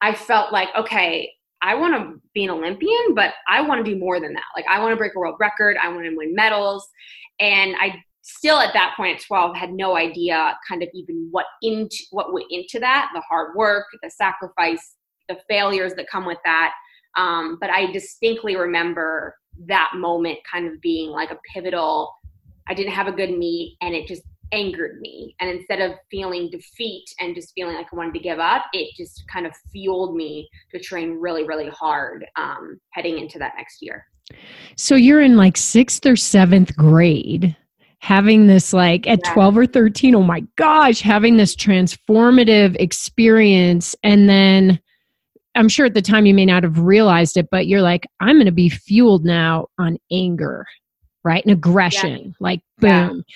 I 0.00 0.14
felt 0.14 0.52
like, 0.52 0.68
okay, 0.76 1.32
I 1.60 1.74
want 1.74 1.94
to 1.94 2.20
be 2.34 2.44
an 2.44 2.50
Olympian, 2.50 3.14
but 3.14 3.34
I 3.48 3.62
want 3.62 3.84
to 3.84 3.90
do 3.90 3.98
more 3.98 4.20
than 4.20 4.32
that. 4.34 4.44
Like 4.54 4.66
I 4.68 4.78
want 4.78 4.92
to 4.92 4.96
break 4.96 5.16
a 5.16 5.18
world 5.18 5.36
record. 5.40 5.76
I 5.82 5.88
want 5.88 6.04
to 6.04 6.16
win 6.16 6.34
medals. 6.34 6.88
And 7.40 7.74
I 7.80 8.02
still 8.28 8.58
at 8.58 8.74
that 8.74 8.94
point 8.96 9.16
at 9.16 9.26
12 9.26 9.56
had 9.56 9.72
no 9.72 9.96
idea 9.96 10.56
kind 10.68 10.82
of 10.82 10.88
even 10.92 11.28
what 11.30 11.46
into 11.62 11.96
what 12.10 12.32
went 12.32 12.46
into 12.50 12.78
that 12.78 13.10
the 13.14 13.22
hard 13.22 13.54
work 13.56 13.86
the 14.02 14.10
sacrifice 14.10 14.96
the 15.28 15.38
failures 15.48 15.92
that 15.94 16.08
come 16.10 16.24
with 16.24 16.38
that. 16.44 16.72
Um, 17.16 17.58
but 17.60 17.70
i 17.70 17.90
distinctly 17.90 18.56
remember 18.56 19.34
that 19.66 19.92
moment 19.96 20.38
kind 20.50 20.68
of 20.68 20.80
being 20.80 21.10
like 21.10 21.30
a 21.30 21.38
pivotal 21.52 22.14
i 22.68 22.74
didn't 22.74 22.92
have 22.92 23.06
a 23.08 23.12
good 23.12 23.36
meet 23.36 23.76
and 23.80 23.94
it 23.94 24.06
just 24.06 24.22
angered 24.50 24.98
me. 25.02 25.36
And 25.40 25.50
instead 25.50 25.82
of 25.82 25.98
feeling 26.10 26.48
defeat 26.50 27.04
and 27.20 27.34
just 27.34 27.52
feeling 27.54 27.76
like 27.76 27.88
i 27.92 27.96
wanted 27.96 28.14
to 28.14 28.20
give 28.20 28.38
up 28.38 28.64
it 28.72 28.94
just 28.96 29.22
kind 29.32 29.46
of 29.46 29.52
fueled 29.72 30.14
me 30.14 30.48
to 30.70 30.78
train 30.78 31.18
really 31.18 31.44
really 31.44 31.70
hard 31.70 32.26
um, 32.36 32.78
heading 32.92 33.18
into 33.18 33.38
that 33.38 33.54
next 33.56 33.78
year. 33.80 34.06
So 34.76 34.94
you're 34.94 35.22
in 35.22 35.36
like 35.36 35.56
sixth 35.56 36.04
or 36.04 36.16
seventh 36.16 36.76
grade 36.76 37.56
having 38.00 38.46
this 38.46 38.72
like 38.72 39.06
at 39.06 39.20
yeah. 39.24 39.32
12 39.34 39.58
or 39.58 39.66
13 39.66 40.14
oh 40.14 40.22
my 40.22 40.40
gosh 40.56 41.00
having 41.00 41.36
this 41.36 41.54
transformative 41.54 42.76
experience 42.78 43.96
and 44.02 44.28
then 44.28 44.78
i'm 45.56 45.68
sure 45.68 45.86
at 45.86 45.94
the 45.94 46.02
time 46.02 46.24
you 46.24 46.34
may 46.34 46.46
not 46.46 46.62
have 46.62 46.78
realized 46.78 47.36
it 47.36 47.48
but 47.50 47.66
you're 47.66 47.82
like 47.82 48.06
i'm 48.20 48.36
going 48.36 48.46
to 48.46 48.52
be 48.52 48.68
fueled 48.68 49.24
now 49.24 49.66
on 49.78 49.98
anger 50.12 50.64
right 51.24 51.44
and 51.44 51.52
aggression 51.52 52.26
yeah. 52.26 52.32
like 52.40 52.60
boom 52.78 52.90
yeah 53.26 53.34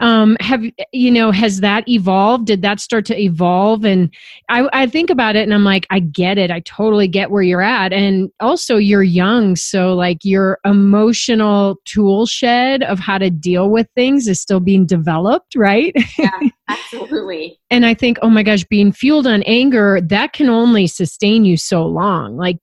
um 0.00 0.36
have 0.40 0.62
you 0.92 1.10
know 1.10 1.30
has 1.30 1.60
that 1.60 1.88
evolved? 1.88 2.46
Did 2.46 2.62
that 2.62 2.80
start 2.80 3.04
to 3.06 3.18
evolve? 3.20 3.84
And 3.84 4.12
i 4.48 4.68
i 4.72 4.86
think 4.86 5.10
about 5.10 5.36
it 5.36 5.42
and 5.42 5.54
i'm 5.54 5.64
like 5.64 5.86
i 5.90 6.00
get 6.00 6.38
it. 6.38 6.50
I 6.50 6.60
totally 6.60 7.08
get 7.08 7.30
where 7.30 7.42
you're 7.42 7.62
at. 7.62 7.92
And 7.92 8.30
also 8.40 8.76
you're 8.76 9.02
young 9.02 9.56
so 9.56 9.94
like 9.94 10.24
your 10.24 10.58
emotional 10.64 11.76
tool 11.84 12.26
shed 12.26 12.82
of 12.82 12.98
how 12.98 13.18
to 13.18 13.30
deal 13.30 13.70
with 13.70 13.88
things 13.94 14.28
is 14.28 14.40
still 14.40 14.60
being 14.60 14.86
developed 14.86 15.54
right? 15.56 15.92
Yeah 16.18 16.30
absolutely. 16.68 17.58
And 17.70 17.86
i 17.86 17.94
think 17.94 18.18
oh 18.22 18.30
my 18.30 18.42
gosh 18.42 18.64
being 18.64 18.92
fueled 18.92 19.26
on 19.26 19.42
anger 19.44 20.00
that 20.02 20.32
can 20.32 20.48
only 20.48 20.86
sustain 20.86 21.44
you 21.44 21.56
so 21.56 21.84
long. 21.86 22.36
Like 22.36 22.58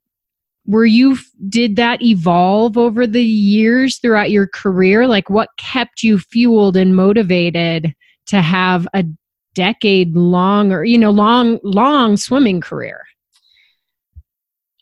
were 0.66 0.86
you 0.86 1.18
did 1.50 1.76
that 1.76 2.02
evolve 2.02 2.78
over 2.78 3.06
the 3.06 3.24
years 3.24 3.98
throughout 3.98 4.32
your 4.32 4.48
career? 4.48 5.08
Like 5.08 5.30
what 5.30 5.50
kept 5.58 6.04
you 6.04 6.20
fueled 6.20 6.76
and 6.76 6.96
motivated 6.96 7.94
to 8.28 8.42
have 8.42 8.88
a 8.94 9.06
decade 9.54 10.16
long 10.16 10.72
or 10.72 10.84
you 10.84 10.98
know 10.98 11.12
long 11.12 11.60
long 11.64 12.18
swimming 12.18 12.62
career? 12.62 13.04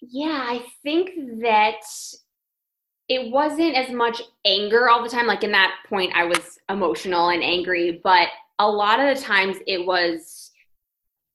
Yeah 0.02 0.46
i 0.48 0.63
think 0.84 1.12
that 1.41 1.82
it 3.10 3.32
wasn't 3.32 3.76
as 3.76 3.91
much 3.91 4.22
anger 4.46 4.89
all 4.89 5.04
the 5.04 5.10
time. 5.10 5.28
Like 5.28 5.43
in 5.43 5.52
that 5.52 5.76
point 5.88 6.13
i 6.15 6.24
was 6.24 6.58
emotional 6.69 7.30
and 7.30 7.43
angry 7.43 8.00
but 8.04 8.30
a 8.60 8.67
lot 8.67 9.00
of 9.00 9.15
the 9.15 9.22
times 9.22 9.58
it 9.67 9.86
was 9.86 10.52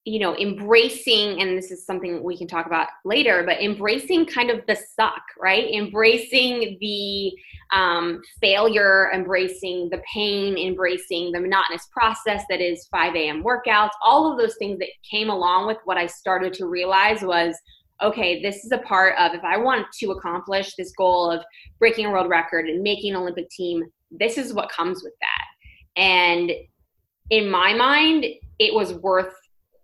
you 0.04 0.18
know, 0.18 0.37
embracing, 0.37 1.40
and 1.42 1.58
this 1.58 1.70
is 1.70 1.84
something 1.84 2.22
we 2.22 2.38
can 2.38 2.48
talk 2.48 2.66
about 2.66 2.88
later, 3.04 3.42
but 3.44 3.61
embracing 3.61 4.24
kind 4.24 4.50
of 4.50 4.62
the 4.66 4.76
suck, 4.96 5.22
right? 5.38 5.70
Embracing 5.74 6.78
the 6.80 7.32
um, 7.72 8.22
failure, 8.40 9.11
embracing 9.12 9.88
the 9.90 10.00
pain, 10.12 10.56
embracing 10.56 11.32
the 11.32 11.40
monotonous 11.40 11.87
process 11.92 12.42
that 12.48 12.61
is 12.61 12.88
5 12.90 13.14
a.m. 13.16 13.44
workouts, 13.44 13.90
all 14.02 14.32
of 14.32 14.38
those 14.38 14.56
things 14.58 14.78
that 14.78 14.88
came 15.11 15.28
along 15.28 15.66
with 15.66 15.78
what 15.84 15.98
I 15.98 16.06
started 16.06 16.54
to 16.54 16.66
realize 16.66 17.22
was 17.22 17.54
okay, 18.00 18.40
this 18.40 18.64
is 18.64 18.70
a 18.70 18.78
part 18.78 19.14
of 19.18 19.34
if 19.34 19.42
I 19.42 19.56
want 19.56 19.87
to 20.00 20.12
accomplish 20.12 20.74
this 20.76 20.92
goal 20.96 21.30
of 21.30 21.42
breaking 21.80 22.06
a 22.06 22.11
world 22.11 22.28
record 22.28 22.68
and 22.68 22.82
making 22.82 23.14
an 23.14 23.20
Olympic 23.20 23.50
team, 23.50 23.84
this 24.11 24.38
is 24.38 24.52
what 24.52 24.70
comes 24.70 25.02
with 25.02 25.14
that 25.20 26.00
And 26.00 26.52
in 27.30 27.50
my 27.50 27.74
mind, 27.74 28.24
it 28.58 28.72
was 28.72 28.94
worth 28.94 29.34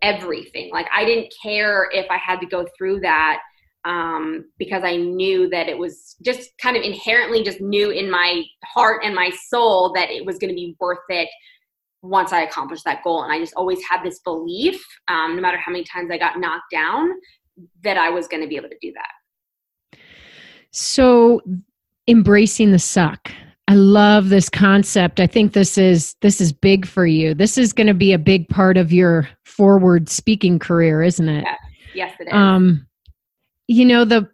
everything. 0.05 0.71
Like 0.71 0.87
I 0.95 1.05
didn't 1.05 1.33
care 1.43 1.89
if 1.93 2.07
I 2.11 2.19
had 2.19 2.39
to 2.41 2.47
go 2.47 2.67
through 2.77 3.01
that 3.01 3.41
um, 3.85 4.45
because 4.59 4.85
I 4.85 4.97
knew 4.97 5.49
that 5.49 5.69
it 5.69 5.77
was 5.77 6.17
just 6.23 6.51
kind 6.59 6.77
of 6.77 6.83
inherently 6.83 7.43
just 7.43 7.61
knew 7.61 7.91
in 7.91 8.11
my 8.11 8.43
heart 8.65 9.03
and 9.05 9.15
my 9.15 9.31
soul 9.49 9.93
that 9.95 10.11
it 10.11 10.25
was 10.25 10.39
going 10.39 10.51
to 10.51 10.55
be 10.55 10.77
worth 10.79 10.99
it 11.09 11.29
once 12.03 12.33
I 12.33 12.43
accomplished 12.43 12.85
that 12.85 13.03
goal. 13.03 13.23
And 13.23 13.33
I 13.33 13.39
just 13.39 13.55
always 13.57 13.83
had 13.83 14.03
this 14.03 14.21
belief, 14.21 14.85
um, 15.09 15.37
no 15.37 15.43
matter 15.43 15.57
how 15.57 15.73
many 15.73 15.85
times 15.85 16.11
I 16.11 16.19
got 16.19 16.39
knocked 16.39 16.71
down, 16.71 17.09
that 17.83 17.97
I 17.97 18.11
was 18.11 18.29
going 18.29 18.43
to 18.43 18.49
be 18.49 18.57
able 18.57 18.69
to 18.69 18.79
do 18.81 18.93
that. 18.93 19.99
So, 20.71 21.41
embracing 22.09 22.73
the 22.73 22.79
suck. 22.79 23.31
I 23.67 23.75
love 23.75 24.29
this 24.29 24.49
concept. 24.49 25.21
I 25.21 25.27
think 25.27 25.53
this 25.53 25.79
is 25.79 26.15
this 26.21 26.41
is 26.41 26.53
big 26.53 26.87
for 26.87 27.07
you. 27.07 27.35
This 27.35 27.57
is 27.57 27.73
going 27.73 27.87
to 27.87 27.95
be 27.95 28.13
a 28.13 28.19
big 28.19 28.49
part 28.49 28.77
of 28.77 28.93
your 28.93 29.29
forward 29.45 30.09
speaking 30.09 30.59
career, 30.59 31.03
isn't 31.03 31.29
it? 31.29 31.45
Yes, 31.45 31.59
yes 31.95 32.13
it 32.21 32.29
is. 32.29 32.35
Um, 32.35 32.87
you 33.67 33.85
know 33.85 34.05
the 34.05 34.29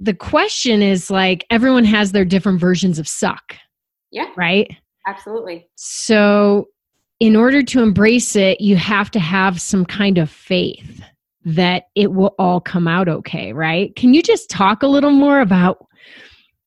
the 0.00 0.14
question 0.14 0.82
is 0.82 1.10
like 1.10 1.46
everyone 1.50 1.84
has 1.84 2.12
their 2.12 2.24
different 2.24 2.60
versions 2.60 2.98
of 2.98 3.08
suck. 3.08 3.56
Yeah. 4.10 4.26
Right? 4.36 4.70
Absolutely. 5.06 5.66
So 5.76 6.68
in 7.20 7.36
order 7.36 7.62
to 7.62 7.82
embrace 7.82 8.36
it, 8.36 8.60
you 8.60 8.76
have 8.76 9.10
to 9.12 9.20
have 9.20 9.60
some 9.60 9.86
kind 9.86 10.18
of 10.18 10.30
faith 10.30 11.02
that 11.44 11.84
it 11.94 12.12
will 12.12 12.34
all 12.38 12.60
come 12.60 12.88
out 12.88 13.08
okay, 13.08 13.52
right? 13.52 13.94
Can 13.96 14.14
you 14.14 14.22
just 14.22 14.50
talk 14.50 14.82
a 14.82 14.86
little 14.88 15.10
more 15.10 15.40
about 15.40 15.86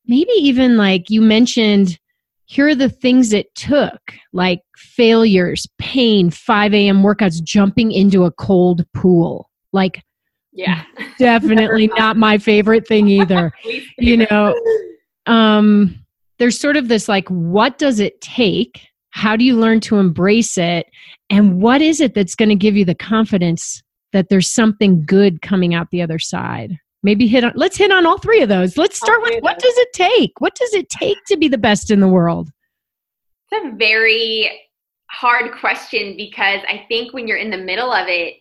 maybe 0.08 0.32
even 0.36 0.77
like 0.77 1.10
you 1.10 1.21
mentioned, 1.21 1.99
here 2.47 2.69
are 2.69 2.75
the 2.75 2.89
things 2.89 3.33
it 3.33 3.53
took, 3.55 3.99
like 4.31 4.62
failures, 4.77 5.67
pain, 5.77 6.29
5 6.29 6.73
a.m. 6.73 7.03
workouts, 7.03 7.43
jumping 7.43 7.91
into 7.91 8.23
a 8.23 8.31
cold 8.31 8.86
pool. 8.93 9.49
Like, 9.73 10.01
yeah, 10.53 10.83
definitely 11.19 11.88
not 11.97 12.15
my 12.15 12.38
favorite 12.38 12.88
thing 12.88 13.10
either. 13.10 13.51
you 13.97 14.25
know, 14.29 14.57
um, 15.25 15.99
there's 16.39 16.57
sort 16.57 16.77
of 16.77 16.88
this 16.88 17.10
like, 17.10 17.27
what 17.27 17.77
does 17.77 17.99
it 17.99 18.19
take? 18.21 18.81
How 19.10 19.36
do 19.36 19.43
you 19.43 19.57
learn 19.57 19.81
to 19.81 19.97
embrace 19.97 20.57
it? 20.57 20.88
And 21.29 21.62
what 21.62 21.81
is 21.81 21.99
it 21.99 22.13
that's 22.13 22.36
going 22.36 22.49
to 22.49 22.55
give 22.55 22.77
you 22.77 22.86
the 22.86 22.95
confidence 22.95 23.83
that 24.13 24.29
there's 24.29 24.49
something 24.49 25.05
good 25.05 25.41
coming 25.41 25.73
out 25.73 25.89
the 25.91 26.01
other 26.01 26.19
side? 26.19 26.77
Maybe 27.03 27.27
hit 27.27 27.43
on, 27.43 27.53
let's 27.55 27.77
hit 27.77 27.91
on 27.91 28.05
all 28.05 28.17
three 28.17 28.41
of 28.41 28.49
those. 28.49 28.77
Let's 28.77 28.97
start 28.97 29.21
with 29.21 29.41
what 29.41 29.60
does 29.60 29.77
it 29.77 29.93
take? 29.93 30.33
What 30.39 30.55
does 30.55 30.73
it 30.73 30.89
take 30.89 31.17
to 31.27 31.38
be 31.38 31.47
the 31.47 31.57
best 31.57 31.91
in 31.91 31.99
the 31.99 32.07
world? 32.07 32.49
It's 33.51 33.65
a 33.65 33.75
very 33.75 34.51
hard 35.10 35.51
question 35.60 36.17
because 36.17 36.62
I 36.67 36.86
think 36.88 37.13
when 37.13 37.27
you're 37.27 37.38
in 37.38 37.51
the 37.51 37.57
middle 37.57 37.91
of 37.91 38.07
it, 38.07 38.36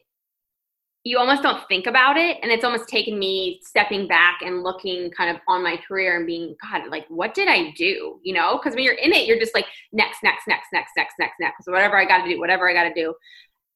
you 1.07 1.19
almost 1.19 1.40
don't 1.40 1.66
think 1.69 1.87
about 1.87 2.16
it 2.16 2.37
and 2.42 2.51
it's 2.51 2.64
almost 2.64 2.88
taken 2.88 3.16
me 3.16 3.61
stepping 3.62 4.09
back 4.09 4.40
and 4.45 4.64
looking 4.64 5.09
kind 5.12 5.31
of 5.31 5.40
on 5.47 5.62
my 5.62 5.77
career 5.87 6.16
and 6.16 6.27
being 6.27 6.57
god 6.61 6.83
like 6.90 7.07
what 7.09 7.33
did 7.33 7.47
i 7.47 7.71
do 7.77 8.19
you 8.25 8.35
know 8.35 8.59
because 8.59 8.75
when 8.75 8.83
you're 8.83 8.95
in 8.95 9.12
it 9.12 9.25
you're 9.25 9.38
just 9.38 9.55
like 9.55 9.66
next 9.92 10.19
next 10.25 10.49
next 10.49 10.66
next 10.73 10.90
next 10.97 11.14
next 11.21 11.35
next 11.38 11.69
whatever 11.69 11.97
i 11.97 12.05
got 12.05 12.25
to 12.25 12.29
do 12.29 12.40
whatever 12.40 12.69
i 12.69 12.73
got 12.73 12.92
to 12.92 12.95
do 12.95 13.14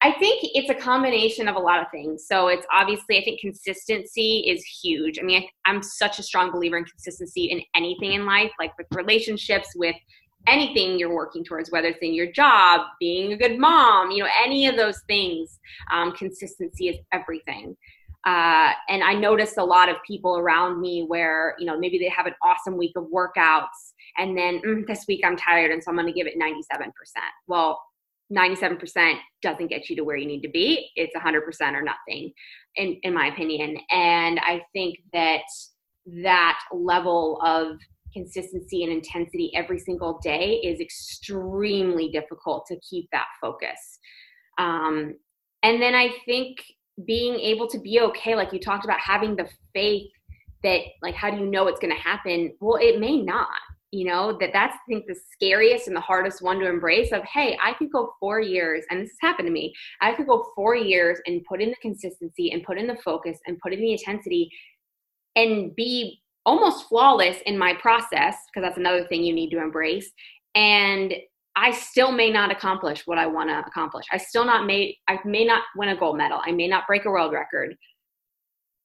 i 0.03 0.13
think 0.13 0.41
it's 0.55 0.71
a 0.71 0.75
combination 0.75 1.49
of 1.49 1.57
a 1.57 1.59
lot 1.59 1.81
of 1.81 1.91
things 1.91 2.27
so 2.27 2.49
it's 2.49 2.67
obviously 2.73 3.19
i 3.19 3.25
think 3.25 3.41
consistency 3.41 4.45
is 4.47 4.65
huge 4.65 5.19
i 5.19 5.23
mean 5.23 5.43
I, 5.43 5.71
i'm 5.71 5.83
such 5.83 6.19
a 6.19 6.23
strong 6.23 6.51
believer 6.51 6.79
in 6.79 6.85
consistency 6.85 7.47
in 7.47 7.61
anything 7.75 8.13
in 8.13 8.27
life 8.27 8.51
like 8.59 8.77
with 8.79 8.87
relationships 8.93 9.69
with 9.77 9.97
anything 10.47 10.99
you're 10.99 11.15
working 11.15 11.45
towards, 11.45 11.71
whether 11.71 11.89
it's 11.89 11.99
in 12.03 12.15
your 12.15 12.31
job, 12.33 12.83
being 12.99 13.33
a 13.33 13.37
good 13.37 13.59
mom, 13.59 14.11
you 14.11 14.23
know, 14.23 14.29
any 14.43 14.67
of 14.67 14.77
those 14.77 15.01
things, 15.07 15.59
um, 15.93 16.13
consistency 16.13 16.89
is 16.89 16.97
everything. 17.13 17.77
Uh, 18.27 18.73
and 18.89 19.03
I 19.03 19.15
noticed 19.15 19.57
a 19.57 19.65
lot 19.65 19.89
of 19.89 19.97
people 20.07 20.37
around 20.37 20.81
me 20.81 21.05
where, 21.07 21.55
you 21.59 21.65
know, 21.65 21.79
maybe 21.79 21.99
they 21.99 22.09
have 22.09 22.27
an 22.27 22.35
awesome 22.43 22.77
week 22.77 22.93
of 22.97 23.05
workouts 23.05 23.95
and 24.19 24.37
then 24.37 24.61
mm, 24.61 24.87
this 24.87 25.07
week 25.09 25.23
I'm 25.25 25.37
tired 25.37 25.71
and 25.71 25.83
so 25.83 25.91
I'm 25.91 25.97
going 25.97 26.07
to 26.07 26.13
give 26.13 26.27
it 26.27 26.39
97%. 26.39 26.91
Well, 27.47 27.81
97% 28.33 29.15
doesn't 29.43 29.69
get 29.69 29.89
you 29.89 29.97
to 29.97 30.05
where 30.05 30.17
you 30.17 30.27
need 30.27 30.43
to 30.43 30.49
be. 30.49 30.89
It's 30.95 31.15
100% 31.17 31.41
or 31.73 31.83
nothing, 31.83 32.33
in, 32.77 32.99
in 33.03 33.15
my 33.15 33.27
opinion. 33.27 33.77
And 33.91 34.39
I 34.41 34.63
think 34.73 34.97
that 35.13 35.43
that 36.23 36.59
level 36.73 37.41
of 37.45 37.79
consistency 38.13 38.85
and 38.85 38.93
intensity 38.93 39.53
every 39.55 39.79
single 39.79 40.19
day 40.23 40.61
is 40.65 40.81
extremely 40.81 42.11
difficult 42.11 42.67
to 42.67 42.77
keep 42.89 43.09
that 43.13 43.27
focus. 43.41 43.99
Um, 44.59 45.15
and 45.63 45.81
then 45.81 45.95
I 45.95 46.13
think 46.25 46.59
being 47.07 47.35
able 47.35 47.69
to 47.69 47.79
be 47.79 48.01
okay, 48.01 48.35
like 48.35 48.53
you 48.53 48.61
talked 48.61 48.85
about, 48.85 49.01
having 49.01 49.37
the 49.37 49.49
faith 49.75 50.11
that, 50.63 50.81
like, 51.03 51.15
how 51.15 51.31
do 51.31 51.39
you 51.39 51.47
know 51.47 51.67
it's 51.69 51.81
going 51.81 51.95
to 51.95 52.01
happen? 52.01 52.53
Well, 52.61 52.79
it 52.81 53.01
may 53.01 53.21
not. 53.23 53.49
You 53.93 54.07
know 54.07 54.39
that 54.39 54.51
that's 54.53 54.75
I 54.75 54.89
think 54.89 55.07
the 55.07 55.17
scariest 55.33 55.89
and 55.89 55.97
the 55.97 56.01
hardest 56.01 56.43
one 56.43 56.61
to 56.61 56.69
embrace. 56.69 57.13
Of 57.13 57.25
hey, 57.25 57.59
I 57.61 57.73
could 57.75 57.91
go 57.91 58.15
four 58.21 58.41
years, 58.41 58.85
and 58.91 59.01
this 59.01 59.11
has 59.11 59.29
happened 59.29 59.47
to 59.47 59.53
me. 59.53 59.75
I 60.01 60.13
could 60.13 60.29
go 60.29 60.53
four 60.55 60.77
years 60.77 61.19
and 61.27 61.45
put 61.45 61.61
in 61.61 61.71
the 61.71 61.77
consistency 61.83 62.53
and 62.53 62.63
put 62.63 62.79
in 62.79 62.87
the 62.87 62.97
focus 62.97 63.39
and 63.47 63.59
put 63.59 63.73
in 63.73 63.81
the 63.81 63.93
intensity, 63.93 64.49
and 65.35 65.75
be 65.75 66.21
almost 66.47 66.89
flawless 66.89 67.39
in 67.47 67.59
my 67.59 67.75
process 67.75 68.37
because 68.47 68.67
that's 68.67 68.79
another 68.79 69.07
thing 69.07 69.23
you 69.23 69.35
need 69.35 69.51
to 69.51 69.63
embrace 69.63 70.11
and 70.55 71.15
i 71.57 71.71
still 71.71 72.11
may 72.11 72.31
not 72.31 72.51
accomplish 72.51 73.07
what 73.07 73.19
i 73.19 73.27
want 73.27 73.49
to 73.49 73.59
accomplish 73.69 74.07
i 74.11 74.17
still 74.17 74.45
not 74.45 74.67
may 74.67 74.97
i 75.09 75.19
may 75.25 75.45
not 75.45 75.63
win 75.77 75.91
a 75.91 75.97
gold 75.97 76.17
medal 76.17 76.41
i 76.45 76.51
may 76.51 76.67
not 76.67 76.87
break 76.87 77.05
a 77.05 77.11
world 77.11 77.33
record 77.33 77.77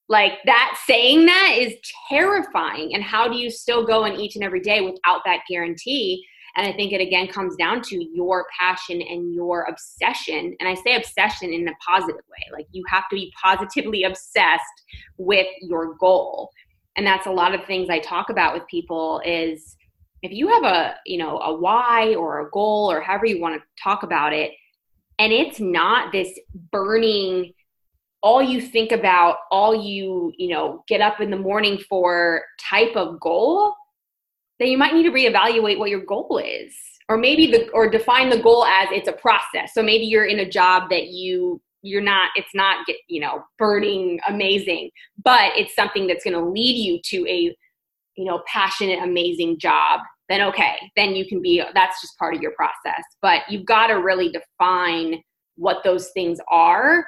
like 0.07 0.33
that 0.45 0.77
saying 0.85 1.25
that 1.25 1.55
is 1.57 1.73
terrifying 2.09 2.93
and 2.93 3.03
how 3.03 3.27
do 3.27 3.37
you 3.37 3.49
still 3.49 3.85
go 3.85 4.05
in 4.05 4.13
each 4.13 4.35
and 4.35 4.43
every 4.43 4.59
day 4.59 4.81
without 4.81 5.21
that 5.25 5.41
guarantee? 5.49 6.23
And 6.55 6.65
i 6.65 6.71
think 6.71 6.93
it 6.93 7.01
again 7.01 7.27
comes 7.27 7.55
down 7.57 7.81
to 7.83 8.05
your 8.13 8.45
passion 8.57 9.01
and 9.01 9.33
your 9.33 9.63
obsession 9.63 10.55
and 10.59 10.69
i 10.69 10.73
say 10.73 10.95
obsession 10.95 11.51
in 11.51 11.67
a 11.67 11.73
positive 11.85 12.15
way 12.15 12.57
like 12.57 12.65
you 12.71 12.81
have 12.87 13.09
to 13.09 13.15
be 13.15 13.33
positively 13.41 14.03
obsessed 14.03 14.63
with 15.17 15.47
your 15.61 15.95
goal. 15.95 16.49
And 16.97 17.05
that's 17.05 17.27
a 17.27 17.31
lot 17.31 17.53
of 17.53 17.65
things 17.65 17.89
i 17.89 17.99
talk 17.99 18.29
about 18.29 18.53
with 18.53 18.63
people 18.67 19.21
is 19.25 19.75
if 20.21 20.31
you 20.31 20.47
have 20.47 20.63
a 20.63 20.95
you 21.05 21.17
know 21.17 21.39
a 21.39 21.53
why 21.53 22.15
or 22.15 22.47
a 22.47 22.49
goal 22.51 22.91
or 22.91 23.01
however 23.01 23.25
you 23.25 23.39
want 23.39 23.61
to 23.61 23.83
talk 23.83 24.03
about 24.03 24.33
it 24.33 24.51
and 25.19 25.31
it's 25.31 25.59
not 25.59 26.11
this 26.11 26.39
burning 26.71 27.53
all 28.25 28.41
you 28.41 28.59
think 28.59 28.91
about 28.91 29.37
all 29.51 29.75
you 29.75 30.33
you 30.37 30.49
know 30.49 30.83
get 30.87 30.99
up 30.99 31.21
in 31.21 31.29
the 31.29 31.37
morning 31.37 31.77
for 31.87 32.43
type 32.59 32.95
of 32.95 33.19
goal 33.19 33.75
then 34.59 34.69
you 34.69 34.77
might 34.77 34.93
need 34.93 35.03
to 35.03 35.11
reevaluate 35.11 35.77
what 35.77 35.89
your 35.89 36.05
goal 36.05 36.41
is. 36.43 36.73
Or 37.07 37.17
maybe 37.17 37.51
the 37.51 37.69
or 37.69 37.87
define 37.87 38.29
the 38.29 38.39
goal 38.39 38.65
as 38.65 38.87
it's 38.91 39.07
a 39.07 39.13
process. 39.13 39.73
So 39.73 39.83
maybe 39.83 40.05
you're 40.05 40.25
in 40.25 40.39
a 40.39 40.49
job 40.49 40.89
that 40.89 41.09
you 41.09 41.61
you're 41.83 42.01
not 42.01 42.31
it's 42.35 42.55
not 42.55 42.87
get 42.87 42.95
you 43.07 43.21
know 43.21 43.43
burning 43.59 44.19
amazing 44.27 44.89
but 45.23 45.51
it's 45.55 45.75
something 45.75 46.07
that's 46.07 46.23
going 46.23 46.33
to 46.33 46.43
lead 46.43 46.75
you 46.75 46.99
to 47.03 47.29
a 47.29 47.55
you 48.17 48.25
know 48.25 48.41
passionate 48.51 49.03
amazing 49.03 49.59
job 49.59 49.99
then 50.27 50.41
okay 50.41 50.77
then 50.95 51.15
you 51.15 51.27
can 51.27 51.43
be 51.43 51.61
that's 51.75 52.01
just 52.01 52.17
part 52.17 52.33
of 52.33 52.41
your 52.41 52.53
process. 52.53 53.03
But 53.21 53.41
you've 53.49 53.65
got 53.65 53.87
to 53.87 53.95
really 53.95 54.31
define 54.31 55.21
what 55.57 55.83
those 55.83 56.09
things 56.15 56.39
are 56.49 57.05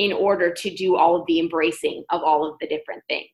in 0.00 0.12
order 0.12 0.52
to 0.52 0.74
do 0.74 0.96
all 0.96 1.14
of 1.14 1.26
the 1.26 1.38
embracing 1.38 2.02
of 2.10 2.22
all 2.22 2.44
of 2.44 2.56
the 2.60 2.66
different 2.66 3.02
things 3.08 3.30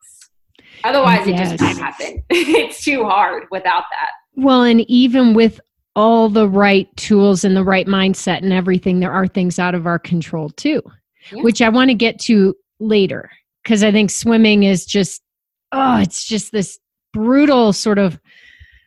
otherwise 0.85 1.27
yes. 1.27 1.29
it 1.29 1.57
just 1.57 1.59
can't 1.59 1.79
happen 1.79 2.23
it's 2.31 2.85
too 2.85 3.05
hard 3.05 3.45
without 3.51 3.85
that 3.91 4.11
well 4.35 4.63
and 4.63 4.83
even 4.91 5.33
with 5.33 5.61
all 5.97 6.29
the 6.29 6.47
right 6.47 6.95
tools 6.97 7.43
and 7.43 7.57
the 7.57 7.65
right 7.65 7.87
mindset 7.87 8.43
and 8.43 8.53
everything, 8.53 9.01
there 9.01 9.11
are 9.11 9.27
things 9.27 9.59
out 9.59 9.75
of 9.75 9.87
our 9.87 9.99
control 9.99 10.51
too, 10.51 10.83
yeah. 11.33 11.43
which 11.43 11.63
I 11.63 11.71
want 11.71 11.89
to 11.89 11.95
get 11.95 12.21
to 12.21 12.55
later 12.79 13.31
because 13.63 13.83
I 13.83 13.91
think 13.91 14.11
swimming 14.11 14.63
is 14.63 14.85
just, 14.85 15.23
oh, 15.73 15.99
it's 15.99 16.27
just 16.27 16.53
this 16.53 16.79
brutal 17.15 17.73
sort 17.73 17.99
of 17.99 18.21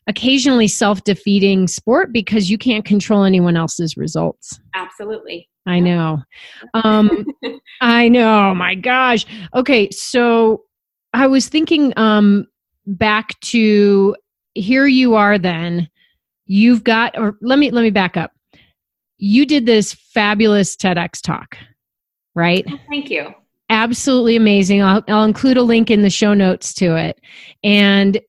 occasionally 0.10 0.68
self 0.68 1.04
defeating 1.06 1.68
sport 1.68 2.12
because 2.12 2.50
you 2.50 2.58
can't 2.58 2.84
control 2.84 3.24
anyone 3.24 3.56
else's 3.56 3.96
results. 3.96 4.60
Absolutely. 4.76 5.48
I 5.66 5.80
know. 5.80 6.24
Um, 6.74 7.26
I 7.82 8.10
know. 8.10 8.54
My 8.54 8.76
gosh. 8.76 9.26
Okay. 9.56 9.90
So 9.92 10.64
I 11.14 11.28
was 11.28 11.48
thinking 11.48 11.94
um, 11.96 12.48
back 12.86 13.40
to 13.42 14.16
here 14.56 14.88
you 14.88 15.16
are 15.16 15.38
then 15.38 15.88
you've 16.46 16.84
got 16.84 17.18
or 17.18 17.38
let 17.42 17.60
me 17.60 17.72
let 17.72 17.84
me 17.84 17.92
back 17.92 18.18
up 18.18 18.32
you 19.18 19.46
did 19.46 19.66
this 19.66 19.94
fabulous 19.94 20.76
tedx 20.76 21.22
talk 21.22 21.56
right 22.36 22.66
oh, 22.68 22.80
thank 22.90 23.10
you 23.10 23.32
absolutely 23.70 24.36
amazing 24.36 24.82
I'll, 24.82 25.04
I'll 25.08 25.24
include 25.24 25.58
a 25.58 25.62
link 25.62 25.92
in 25.92 26.02
the 26.02 26.10
show 26.10 26.34
notes 26.34 26.74
to 26.76 26.96
it 26.96 27.22
and 27.64 28.20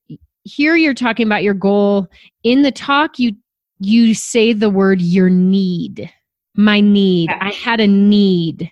here 0.44 0.76
you're 0.76 0.94
talking 0.94 1.26
about 1.26 1.42
your 1.42 1.54
goal 1.54 2.08
in 2.42 2.62
the 2.62 2.72
talk 2.72 3.18
you 3.18 3.32
you 3.78 4.14
say 4.14 4.52
the 4.52 4.70
word 4.70 5.00
your 5.00 5.30
need. 5.30 6.10
My 6.54 6.80
need. 6.80 7.30
I 7.30 7.50
had 7.50 7.80
a 7.80 7.86
need, 7.86 8.70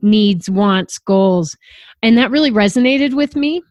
needs, 0.00 0.50
wants, 0.50 0.98
goals. 0.98 1.56
And 2.02 2.18
that 2.18 2.32
really 2.32 2.50
resonated 2.50 3.14
with 3.14 3.36
me 3.36 3.62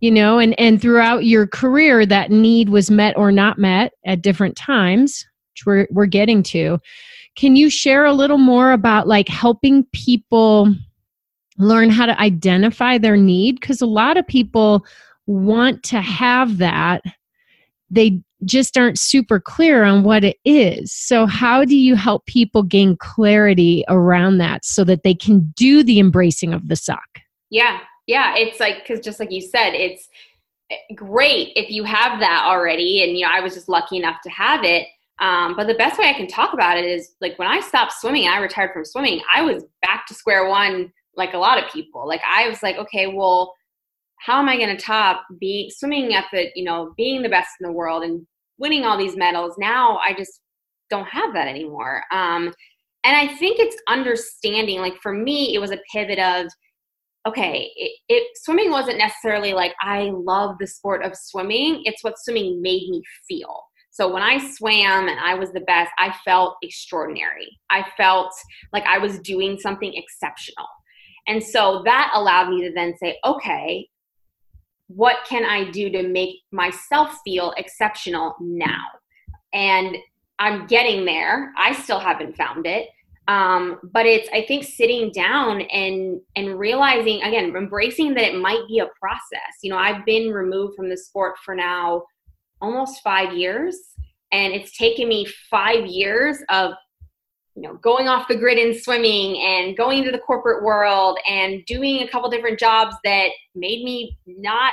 you 0.00 0.10
know 0.10 0.38
and 0.38 0.58
and 0.60 0.82
throughout 0.82 1.24
your 1.24 1.46
career 1.46 2.04
that 2.04 2.30
need 2.30 2.68
was 2.68 2.90
met 2.90 3.16
or 3.16 3.32
not 3.32 3.58
met 3.58 3.92
at 4.04 4.20
different 4.20 4.54
times 4.54 5.24
which 5.52 5.64
we're 5.64 5.88
we're 5.90 6.04
getting 6.04 6.42
to 6.42 6.78
can 7.36 7.56
you 7.56 7.70
share 7.70 8.04
a 8.04 8.12
little 8.12 8.38
more 8.38 8.72
about 8.72 9.08
like 9.08 9.28
helping 9.28 9.84
people 9.92 10.74
learn 11.56 11.88
how 11.88 12.04
to 12.04 12.20
identify 12.20 12.98
their 12.98 13.16
need 13.16 13.58
because 13.60 13.80
a 13.80 13.86
lot 13.86 14.18
of 14.18 14.26
people 14.26 14.84
want 15.26 15.82
to 15.84 16.00
have 16.00 16.58
that 16.58 17.02
they 17.90 18.20
just 18.44 18.76
aren't 18.76 18.98
super 18.98 19.38
clear 19.38 19.84
on 19.84 20.02
what 20.02 20.24
it 20.24 20.36
is. 20.44 20.92
So 20.92 21.26
how 21.26 21.64
do 21.64 21.76
you 21.76 21.94
help 21.94 22.26
people 22.26 22.62
gain 22.62 22.96
clarity 22.96 23.84
around 23.88 24.38
that 24.38 24.64
so 24.64 24.84
that 24.84 25.02
they 25.02 25.14
can 25.14 25.52
do 25.56 25.82
the 25.82 25.98
embracing 25.98 26.52
of 26.52 26.68
the 26.68 26.76
suck 26.76 27.20
yeah 27.54 27.78
yeah 28.06 28.34
it's 28.36 28.60
like 28.60 28.82
because 28.82 29.00
just 29.00 29.20
like 29.20 29.30
you 29.30 29.40
said 29.40 29.70
it's 29.70 30.08
eh, 30.70 30.76
great 30.94 31.52
if 31.56 31.70
you 31.70 31.84
have 31.84 32.18
that 32.18 32.42
already 32.44 33.02
and 33.02 33.16
you 33.16 33.24
know 33.24 33.30
i 33.32 33.40
was 33.40 33.54
just 33.54 33.68
lucky 33.68 33.96
enough 33.96 34.20
to 34.22 34.30
have 34.30 34.64
it 34.64 34.86
um, 35.20 35.54
but 35.56 35.68
the 35.68 35.74
best 35.74 35.98
way 35.98 36.08
i 36.08 36.12
can 36.12 36.26
talk 36.26 36.52
about 36.52 36.76
it 36.76 36.84
is 36.84 37.14
like 37.20 37.38
when 37.38 37.48
i 37.48 37.60
stopped 37.60 37.92
swimming 37.92 38.26
and 38.26 38.34
i 38.34 38.38
retired 38.38 38.72
from 38.72 38.84
swimming 38.84 39.20
i 39.34 39.40
was 39.40 39.64
back 39.80 40.06
to 40.06 40.14
square 40.14 40.48
one 40.48 40.92
like 41.16 41.32
a 41.32 41.38
lot 41.38 41.62
of 41.62 41.70
people. 41.70 42.08
Like 42.08 42.22
i 42.28 42.48
was 42.48 42.60
like 42.62 42.76
okay 42.76 43.06
well 43.06 43.54
how 44.24 44.38
am 44.38 44.48
i 44.48 44.56
going 44.56 44.74
to 44.74 44.82
top 44.82 45.24
being 45.40 45.70
swimming 45.70 46.14
at 46.14 46.26
the 46.32 46.48
you 46.54 46.64
know 46.64 46.92
being 46.96 47.22
the 47.22 47.28
best 47.28 47.50
in 47.60 47.66
the 47.66 47.72
world 47.72 48.02
and 48.02 48.26
winning 48.58 48.84
all 48.84 48.98
these 48.98 49.16
medals 49.16 49.54
now 49.58 49.98
i 49.98 50.14
just 50.14 50.40
don't 50.90 51.08
have 51.08 51.32
that 51.32 51.48
anymore 51.48 52.02
um, 52.12 52.52
and 53.04 53.16
i 53.16 53.26
think 53.36 53.58
it's 53.58 53.76
understanding 53.88 54.80
like 54.80 54.94
for 55.02 55.12
me 55.12 55.54
it 55.54 55.58
was 55.58 55.70
a 55.70 55.80
pivot 55.92 56.18
of 56.18 56.46
okay, 57.26 57.70
it, 57.76 57.92
it, 58.08 58.28
swimming 58.36 58.70
wasn't 58.70 58.98
necessarily 58.98 59.54
like 59.54 59.74
I 59.80 60.10
love 60.12 60.56
the 60.58 60.66
sport 60.66 61.04
of 61.04 61.16
swimming. 61.16 61.80
It's 61.84 62.04
what 62.04 62.18
swimming 62.18 62.60
made 62.60 62.88
me 62.90 63.02
feel. 63.26 63.62
So 63.90 64.12
when 64.12 64.22
I 64.22 64.38
swam 64.38 65.08
and 65.08 65.18
I 65.20 65.34
was 65.34 65.52
the 65.52 65.60
best, 65.60 65.90
I 65.98 66.14
felt 66.24 66.56
extraordinary. 66.62 67.48
I 67.70 67.84
felt 67.96 68.32
like 68.72 68.84
I 68.84 68.98
was 68.98 69.20
doing 69.20 69.58
something 69.58 69.94
exceptional. 69.94 70.66
And 71.26 71.42
so 71.42 71.82
that 71.84 72.10
allowed 72.12 72.50
me 72.50 72.60
to 72.62 72.74
then 72.74 72.94
say, 72.98 73.16
okay, 73.24 73.88
what 74.88 75.16
can 75.28 75.44
I 75.44 75.70
do 75.70 75.90
to 75.90 76.08
make 76.08 76.36
myself 76.52 77.18
feel 77.24 77.52
exceptional 77.56 78.34
now? 78.40 78.84
And 79.52 79.96
I'm 80.38 80.66
getting 80.66 81.04
there. 81.04 81.52
I 81.56 81.72
still 81.72 82.00
haven't 82.00 82.36
found 82.36 82.66
it 82.66 82.88
um, 83.28 83.78
but 83.92 84.06
it's 84.06 84.28
i 84.32 84.44
think 84.46 84.64
sitting 84.64 85.10
down 85.12 85.62
and 85.62 86.20
and 86.36 86.58
realizing 86.58 87.22
again 87.22 87.54
embracing 87.56 88.14
that 88.14 88.24
it 88.24 88.40
might 88.40 88.62
be 88.68 88.80
a 88.80 88.88
process 89.00 89.54
you 89.62 89.70
know 89.70 89.78
i've 89.78 90.04
been 90.04 90.30
removed 90.30 90.74
from 90.76 90.88
the 90.88 90.96
sport 90.96 91.34
for 91.44 91.54
now 91.54 92.02
almost 92.60 93.02
five 93.02 93.32
years 93.32 93.78
and 94.32 94.52
it's 94.52 94.76
taken 94.76 95.08
me 95.08 95.26
five 95.50 95.86
years 95.86 96.38
of 96.50 96.72
you 97.54 97.62
know 97.62 97.74
going 97.74 98.08
off 98.08 98.28
the 98.28 98.36
grid 98.36 98.58
in 98.58 98.78
swimming 98.78 99.40
and 99.42 99.76
going 99.76 99.98
into 99.98 100.10
the 100.10 100.18
corporate 100.18 100.62
world 100.62 101.18
and 101.28 101.64
doing 101.66 102.02
a 102.02 102.08
couple 102.08 102.28
different 102.30 102.58
jobs 102.58 102.96
that 103.04 103.28
made 103.54 103.84
me 103.84 104.18
not 104.26 104.72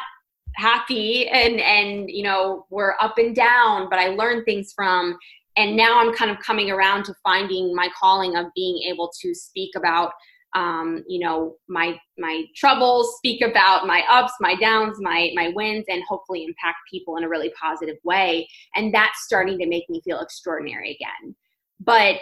happy 0.55 1.27
and 1.27 1.59
and 1.59 2.09
you 2.09 2.23
know 2.23 2.65
were 2.69 3.01
up 3.01 3.17
and 3.17 3.35
down 3.35 3.89
but 3.89 3.99
i 3.99 4.07
learned 4.07 4.45
things 4.45 4.73
from. 4.73 5.17
And 5.57 5.75
now 5.75 5.99
i'm 5.99 6.13
kind 6.13 6.31
of 6.31 6.39
coming 6.39 6.71
around 6.71 7.03
to 7.05 7.13
finding 7.23 7.75
my 7.75 7.89
calling 7.99 8.35
of 8.37 8.47
being 8.55 8.89
able 8.89 9.11
to 9.21 9.35
speak 9.35 9.71
about 9.75 10.13
um, 10.53 11.03
you 11.07 11.19
know 11.19 11.55
my 11.69 11.97
my 12.17 12.43
troubles 12.55 13.15
speak 13.17 13.41
about 13.41 13.87
my 13.87 14.03
ups 14.09 14.33
my 14.41 14.55
downs 14.55 14.97
my 14.99 15.31
my 15.33 15.51
wins 15.55 15.85
and 15.87 16.03
hopefully 16.07 16.43
impact 16.43 16.77
people 16.89 17.17
in 17.17 17.23
a 17.23 17.29
really 17.29 17.51
positive 17.61 17.97
way. 18.03 18.47
And 18.75 18.93
that's 18.93 19.23
starting 19.23 19.57
to 19.59 19.67
make 19.67 19.89
me 19.89 20.01
feel 20.03 20.19
extraordinary 20.19 20.91
again. 20.91 21.35
But 21.79 22.17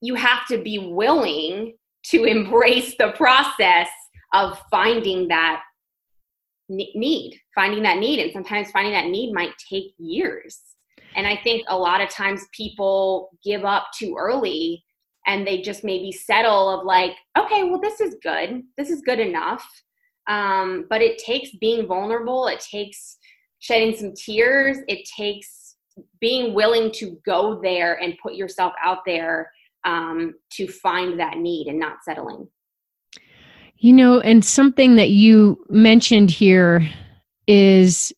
you 0.00 0.14
have 0.14 0.46
to 0.46 0.58
be 0.58 0.78
willing 0.78 1.74
to 2.04 2.24
embrace 2.24 2.94
the 2.98 3.12
process 3.16 3.88
of 4.32 4.58
finding 4.70 5.28
that 5.28 5.62
need 6.68 7.38
finding 7.54 7.82
that 7.82 7.98
need 7.98 8.18
and 8.18 8.32
sometimes 8.32 8.70
finding 8.72 8.92
that 8.92 9.06
need 9.06 9.32
might 9.32 9.52
take 9.70 9.94
years 9.98 10.60
and 11.16 11.26
I 11.26 11.36
think 11.42 11.64
a 11.68 11.76
lot 11.76 12.02
of 12.02 12.10
times 12.10 12.46
people 12.52 13.30
give 13.42 13.64
up 13.64 13.86
too 13.98 14.14
early 14.18 14.84
and 15.26 15.46
they 15.46 15.62
just 15.62 15.82
maybe 15.82 16.12
settle 16.12 16.68
of 16.68 16.86
like, 16.86 17.12
okay, 17.36 17.64
well, 17.64 17.80
this 17.80 18.00
is 18.00 18.16
good. 18.22 18.62
This 18.76 18.90
is 18.90 19.00
good 19.00 19.18
enough. 19.18 19.66
Um, 20.28 20.86
but 20.90 21.00
it 21.02 21.18
takes 21.18 21.50
being 21.56 21.86
vulnerable. 21.86 22.46
It 22.48 22.60
takes 22.60 23.16
shedding 23.58 23.96
some 23.96 24.12
tears. 24.14 24.78
It 24.88 25.08
takes 25.16 25.76
being 26.20 26.52
willing 26.52 26.92
to 26.92 27.18
go 27.24 27.60
there 27.62 27.94
and 27.94 28.18
put 28.22 28.34
yourself 28.34 28.74
out 28.84 28.98
there 29.06 29.50
um, 29.84 30.34
to 30.52 30.66
find 30.66 31.20
that 31.20 31.38
need 31.38 31.66
and 31.66 31.78
not 31.78 31.98
settling. 32.04 32.48
You 33.78 33.92
know, 33.92 34.20
and 34.20 34.44
something 34.44 34.96
that 34.96 35.10
you 35.10 35.62
mentioned 35.68 36.30
here 36.30 36.88
is 37.46 38.12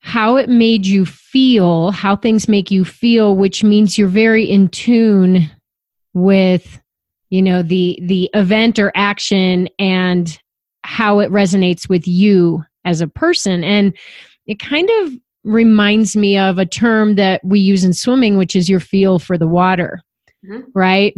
how 0.00 0.36
it 0.36 0.48
made 0.48 0.86
you 0.86 1.06
feel, 1.06 1.90
how 1.90 2.16
things 2.16 2.48
make 2.48 2.70
you 2.70 2.84
feel, 2.84 3.36
which 3.36 3.64
means 3.64 3.96
you're 3.96 4.08
very 4.08 4.44
in 4.44 4.68
tune 4.68 5.50
with 6.14 6.80
you 7.30 7.42
know 7.42 7.62
the 7.62 7.98
the 8.02 8.30
event 8.34 8.78
or 8.78 8.92
action 8.94 9.68
and 9.78 10.40
how 10.84 11.18
it 11.18 11.30
resonates 11.30 11.88
with 11.88 12.06
you 12.06 12.64
as 12.84 13.00
a 13.00 13.08
person 13.08 13.64
and 13.64 13.96
it 14.46 14.58
kind 14.58 14.88
of 15.00 15.12
reminds 15.44 16.16
me 16.16 16.38
of 16.38 16.58
a 16.58 16.66
term 16.66 17.16
that 17.16 17.44
we 17.44 17.58
use 17.58 17.84
in 17.84 17.92
swimming 17.92 18.36
which 18.36 18.56
is 18.56 18.68
your 18.68 18.80
feel 18.80 19.18
for 19.18 19.36
the 19.36 19.46
water 19.46 20.00
mm-hmm. 20.44 20.62
right 20.74 21.14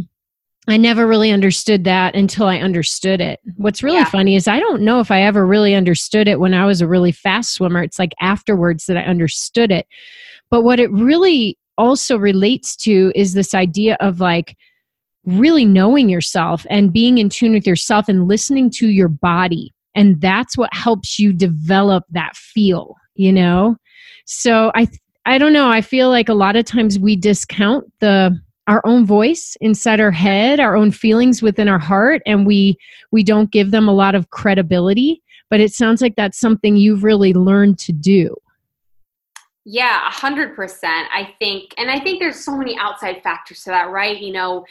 I 0.69 0.77
never 0.77 1.07
really 1.07 1.31
understood 1.31 1.85
that 1.85 2.15
until 2.15 2.47
I 2.47 2.59
understood 2.59 3.23
it. 3.23 3.41
What's 3.57 3.83
really 3.83 3.97
yeah. 3.97 4.05
funny 4.05 4.37
is 4.37 4.47
I 4.47 4.61
don't 4.61 4.83
know 4.83 5.01
if 5.01 5.11
I 5.11 5.23
ever 5.23 5.47
really 5.47 5.75
understood 5.75 6.29
it 6.29 6.41
when 6.41 6.53
I 6.53 6.67
was 6.67 6.83
a 6.83 6.87
really 6.87 7.11
fast 7.11 7.55
swimmer. 7.55 7.83
It's 7.83 7.99
like 7.99 8.13
afterwards 8.21 8.85
that 8.85 8.99
I 8.99 9.05
understood 9.05 9.73
it. 9.73 9.87
But 10.51 10.65
what 10.65 10.79
it 10.79 10.93
really 10.93 11.59
also 11.79 12.19
relates 12.19 12.77
to 12.77 13.13
is 13.15 13.33
this 13.33 13.55
idea 13.55 13.97
of 14.01 14.21
like 14.21 14.59
really 15.25 15.65
knowing 15.65 16.11
yourself 16.11 16.67
and 16.69 16.93
being 16.93 17.17
in 17.17 17.31
tune 17.31 17.53
with 17.55 17.67
yourself 17.67 18.07
and 18.07 18.29
listening 18.29 18.71
to 18.73 18.89
your 18.89 19.09
body. 19.09 19.73
And 19.95 20.21
that's 20.21 20.57
what 20.59 20.73
helps 20.75 21.19
you 21.19 21.33
develop 21.33 22.05
that 22.11 22.37
feel, 22.37 22.95
you 23.15 23.33
know? 23.33 23.77
So 24.27 24.71
I 24.75 24.87
I 25.25 25.39
don't 25.39 25.53
know, 25.55 25.71
I 25.71 25.81
feel 25.81 26.11
like 26.11 26.29
a 26.29 26.35
lot 26.35 26.57
of 26.57 26.67
times 26.67 26.99
we 26.99 27.17
discount 27.17 27.91
the 28.01 28.39
our 28.69 28.81
own 28.85 29.05
voice 29.05 29.57
inside 29.61 30.01
our 30.01 30.13
head 30.13 30.61
our 30.61 30.77
own 30.77 30.91
feelings 30.91 31.43
within 31.43 31.69
our 31.69 31.79
heart 31.79 32.23
and 32.27 32.47
we 32.47 32.77
we 33.11 33.25
don't 33.25 33.51
give 33.51 33.73
them 33.73 33.89
a 33.89 33.95
lot 33.95 34.15
of 34.15 34.31
credibility 34.31 35.23
but 35.51 35.61
it 35.61 35.73
sounds 35.73 36.01
like 36.01 36.15
that's 36.15 36.39
something 36.39 36.77
you've 36.77 37.03
really 37.03 37.35
learned 37.35 37.79
to 37.79 37.93
do 37.93 38.37
yeah, 39.71 40.09
a 40.09 40.11
hundred 40.11 40.57
percent. 40.57 41.09
I 41.13 41.35
think, 41.39 41.75
and 41.77 41.91
I 41.91 42.01
think 42.01 42.21
there's 42.21 42.43
so 42.43 42.57
many 42.57 42.79
outside 42.79 43.23
factors 43.23 43.65
to 43.65 43.71
that, 43.71 43.91
right? 43.91 44.19
You 44.19 44.33
know, 44.33 44.65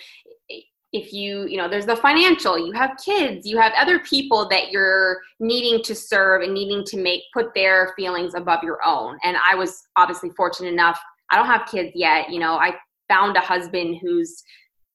if 0.92 1.14
you, 1.14 1.46
you 1.48 1.58
know, 1.58 1.70
there's 1.70 1.86
the 1.86 1.96
financial, 1.96 2.58
you 2.58 2.72
have 2.72 2.98
kids, 3.04 3.46
you 3.46 3.60
have 3.60 3.74
other 3.78 4.00
people 4.00 4.50
that 4.50 4.72
you're 4.72 5.20
needing 5.40 5.84
to 5.84 5.94
serve 5.94 6.42
and 6.42 6.52
needing 6.52 6.84
to 6.86 6.98
make, 6.98 7.22
put 7.32 7.54
their 7.54 7.94
feelings 7.96 8.34
above 8.34 8.64
your 8.64 8.80
own. 8.84 9.20
And 9.24 9.38
I 9.38 9.54
was 9.54 9.84
obviously 9.98 10.32
fortunate 10.32 10.74
enough. 10.74 11.00
I 11.30 11.36
don't 11.36 11.46
have 11.46 11.68
kids 11.68 11.92
yet. 11.94 12.32
You 12.32 12.40
know, 12.40 12.56
I 12.56 12.74
found 13.10 13.38
a 13.38 13.42
husband 13.42 13.98
who's 14.02 14.44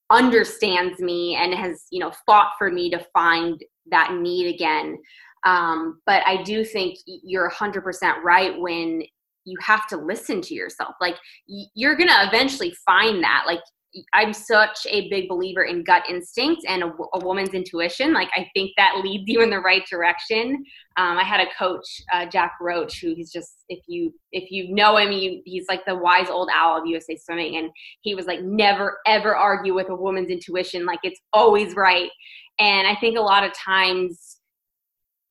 understands 0.09 0.99
me 0.99 1.35
and 1.35 1.53
has 1.53 1.85
you 1.89 1.99
know 1.99 2.11
fought 2.25 2.51
for 2.57 2.71
me 2.71 2.89
to 2.89 3.05
find 3.13 3.61
that 3.91 4.13
need 4.15 4.53
again. 4.53 4.97
Um, 5.45 5.99
but 6.05 6.25
i 6.25 6.41
do 6.43 6.63
think 6.63 6.97
you're 7.05 7.51
100% 7.51 8.23
right 8.23 8.57
when 8.57 9.03
you 9.45 9.57
have 9.61 9.87
to 9.87 9.97
listen 9.97 10.41
to 10.41 10.53
yourself. 10.53 10.95
Like 11.01 11.17
you're 11.47 11.95
gonna 11.95 12.27
eventually 12.27 12.73
find 12.85 13.23
that. 13.23 13.43
Like 13.45 13.59
I'm 14.13 14.33
such 14.33 14.87
a 14.89 15.09
big 15.09 15.29
believer 15.29 15.63
in 15.63 15.83
gut 15.83 16.03
instinct 16.09 16.63
and 16.67 16.83
a, 16.83 16.91
a, 17.13 17.19
woman's 17.19 17.53
intuition. 17.53 18.13
Like 18.13 18.29
I 18.35 18.49
think 18.53 18.71
that 18.77 19.01
leads 19.03 19.25
you 19.27 19.41
in 19.41 19.49
the 19.49 19.59
right 19.59 19.85
direction. 19.87 20.63
Um, 20.97 21.17
I 21.17 21.23
had 21.23 21.39
a 21.39 21.47
coach, 21.57 22.01
uh, 22.11 22.25
Jack 22.25 22.53
Roach, 22.59 22.99
who 23.01 23.13
he's 23.13 23.31
just 23.31 23.63
if 23.69 23.83
you 23.87 24.13
if 24.31 24.51
you 24.51 24.73
know 24.73 24.97
him, 24.97 25.11
you, 25.11 25.41
he's 25.45 25.65
like 25.67 25.85
the 25.85 25.95
wise 25.95 26.29
old 26.29 26.49
owl 26.53 26.79
of 26.79 26.87
USA 26.87 27.15
Swimming, 27.15 27.57
and 27.57 27.69
he 28.01 28.15
was 28.15 28.25
like 28.25 28.41
never 28.41 28.97
ever 29.05 29.35
argue 29.35 29.73
with 29.73 29.89
a 29.89 29.95
woman's 29.95 30.29
intuition. 30.29 30.85
Like 30.85 30.99
it's 31.03 31.19
always 31.31 31.75
right. 31.75 32.09
And 32.59 32.87
I 32.87 32.95
think 32.95 33.17
a 33.17 33.21
lot 33.21 33.43
of 33.43 33.53
times 33.53 34.37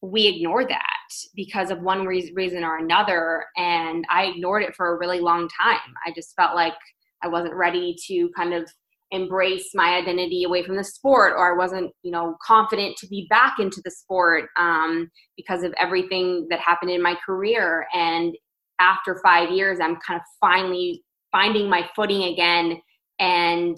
we 0.02 0.26
ignore 0.26 0.66
that 0.66 1.08
because 1.36 1.70
of 1.70 1.80
one 1.80 2.04
reason 2.04 2.64
or 2.64 2.78
another, 2.78 3.44
and 3.56 4.04
I 4.10 4.24
ignored 4.26 4.64
it 4.64 4.74
for 4.74 4.94
a 4.94 4.98
really 4.98 5.20
long 5.20 5.48
time. 5.48 5.78
I 6.04 6.12
just 6.14 6.34
felt 6.34 6.56
like 6.56 6.74
I 7.22 7.28
wasn't 7.28 7.54
ready 7.54 7.96
to 8.08 8.30
kind 8.36 8.54
of 8.54 8.70
embrace 9.12 9.70
my 9.74 9.96
identity 9.96 10.44
away 10.44 10.64
from 10.64 10.74
the 10.74 10.82
sport 10.82 11.34
or 11.36 11.52
i 11.52 11.56
wasn't 11.56 11.92
you 12.02 12.10
know 12.10 12.34
confident 12.42 12.96
to 12.96 13.06
be 13.06 13.26
back 13.28 13.58
into 13.58 13.80
the 13.84 13.90
sport 13.90 14.48
um, 14.56 15.08
because 15.36 15.62
of 15.62 15.72
everything 15.78 16.46
that 16.50 16.58
happened 16.58 16.90
in 16.90 17.02
my 17.02 17.14
career. 17.24 17.86
And 17.94 18.34
after 18.80 19.20
five 19.22 19.50
years 19.50 19.78
i'm 19.80 19.96
kind 19.96 20.18
of 20.18 20.26
finally 20.40 21.04
finding 21.30 21.68
my 21.68 21.88
footing 21.94 22.24
again 22.24 22.80
and 23.20 23.76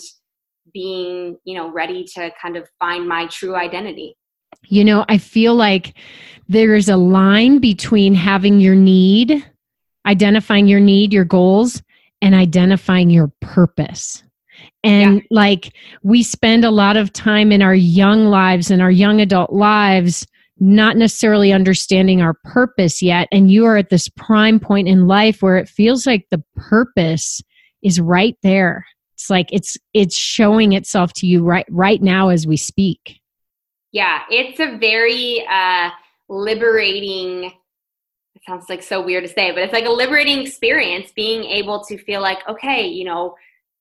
being 0.73 1.37
you 1.45 1.57
know 1.57 1.71
ready 1.71 2.05
to 2.15 2.31
kind 2.41 2.57
of 2.57 2.69
find 2.79 3.07
my 3.07 3.27
true 3.27 3.57
identity. 3.57 4.17
You 4.69 4.85
know 4.85 5.05
i 5.09 5.19
feel 5.19 5.55
like 5.55 5.95
there 6.49 6.75
is 6.77 6.89
a 6.89 6.97
line 6.97 7.59
between 7.59 8.15
having 8.15 8.61
your 8.61 8.77
need 8.77 9.45
identifying 10.07 10.69
your 10.69 10.81
need 10.81 11.13
your 11.13 11.25
goals 11.25 11.83
and 12.25 12.35
identifying 12.35 13.11
your 13.11 13.31
purpose. 13.43 14.25
And 14.83 15.17
yeah. 15.17 15.23
like 15.31 15.75
we 16.03 16.23
spend 16.23 16.65
a 16.65 16.71
lot 16.71 16.97
of 16.97 17.13
time 17.13 17.53
in 17.53 17.61
our 17.61 17.75
young 17.75 18.25
lives 18.25 18.71
and 18.71 18.81
our 18.81 18.91
young 18.91 19.21
adult 19.21 19.53
lives 19.53 20.27
not 20.59 20.97
necessarily 20.97 21.53
understanding 21.53 22.23
our 22.23 22.35
purpose 22.45 23.03
yet 23.03 23.29
and 23.31 23.51
you 23.51 23.67
are 23.67 23.77
at 23.77 23.91
this 23.91 24.09
prime 24.09 24.59
point 24.59 24.89
in 24.89 25.07
life 25.07 25.43
where 25.43 25.59
it 25.59 25.69
feels 25.69 26.07
like 26.07 26.25
the 26.31 26.43
purpose 26.57 27.43
is 27.83 28.01
right 28.01 28.37
there. 28.43 28.87
It's 29.13 29.29
like 29.29 29.49
it's 29.53 29.77
it's 29.93 30.17
showing 30.17 30.73
itself 30.73 31.13
to 31.15 31.27
you 31.27 31.45
right 31.45 31.67
right 31.69 32.01
now 32.01 32.31
as 32.31 32.47
we 32.47 32.57
speak. 32.57 33.21
Yeah 33.93 34.23
it's 34.31 34.61
a 34.61 34.79
very 34.79 35.45
uh 35.47 35.91
liberating 36.31 37.53
sounds 38.47 38.67
like 38.69 38.83
so 38.83 39.05
weird 39.05 39.25
to 39.25 39.29
say 39.29 39.51
but 39.51 39.63
it's 39.63 39.73
like 39.73 39.87
a 39.87 39.91
liberating 39.91 40.41
experience 40.41 41.13
being 41.13 41.45
able 41.45 41.85
to 41.85 41.97
feel 41.99 42.21
like 42.21 42.39
okay 42.49 42.87
you 42.87 43.05
know 43.05 43.35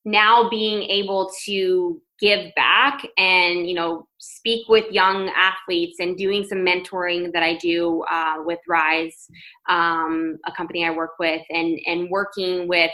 now 0.05 0.49
being 0.49 0.83
able 0.83 1.31
to 1.45 2.01
give 2.19 2.53
back 2.55 3.05
and 3.17 3.67
you 3.67 3.73
know 3.73 4.07
speak 4.17 4.67
with 4.69 4.89
young 4.91 5.29
athletes 5.29 5.99
and 5.99 6.17
doing 6.17 6.43
some 6.43 6.59
mentoring 6.59 7.31
that 7.33 7.43
i 7.43 7.57
do 7.57 8.03
uh, 8.09 8.35
with 8.39 8.59
rise 8.67 9.27
um, 9.69 10.37
a 10.45 10.51
company 10.51 10.85
i 10.85 10.91
work 10.91 11.11
with 11.19 11.41
and 11.49 11.79
and 11.85 12.09
working 12.09 12.67
with 12.67 12.91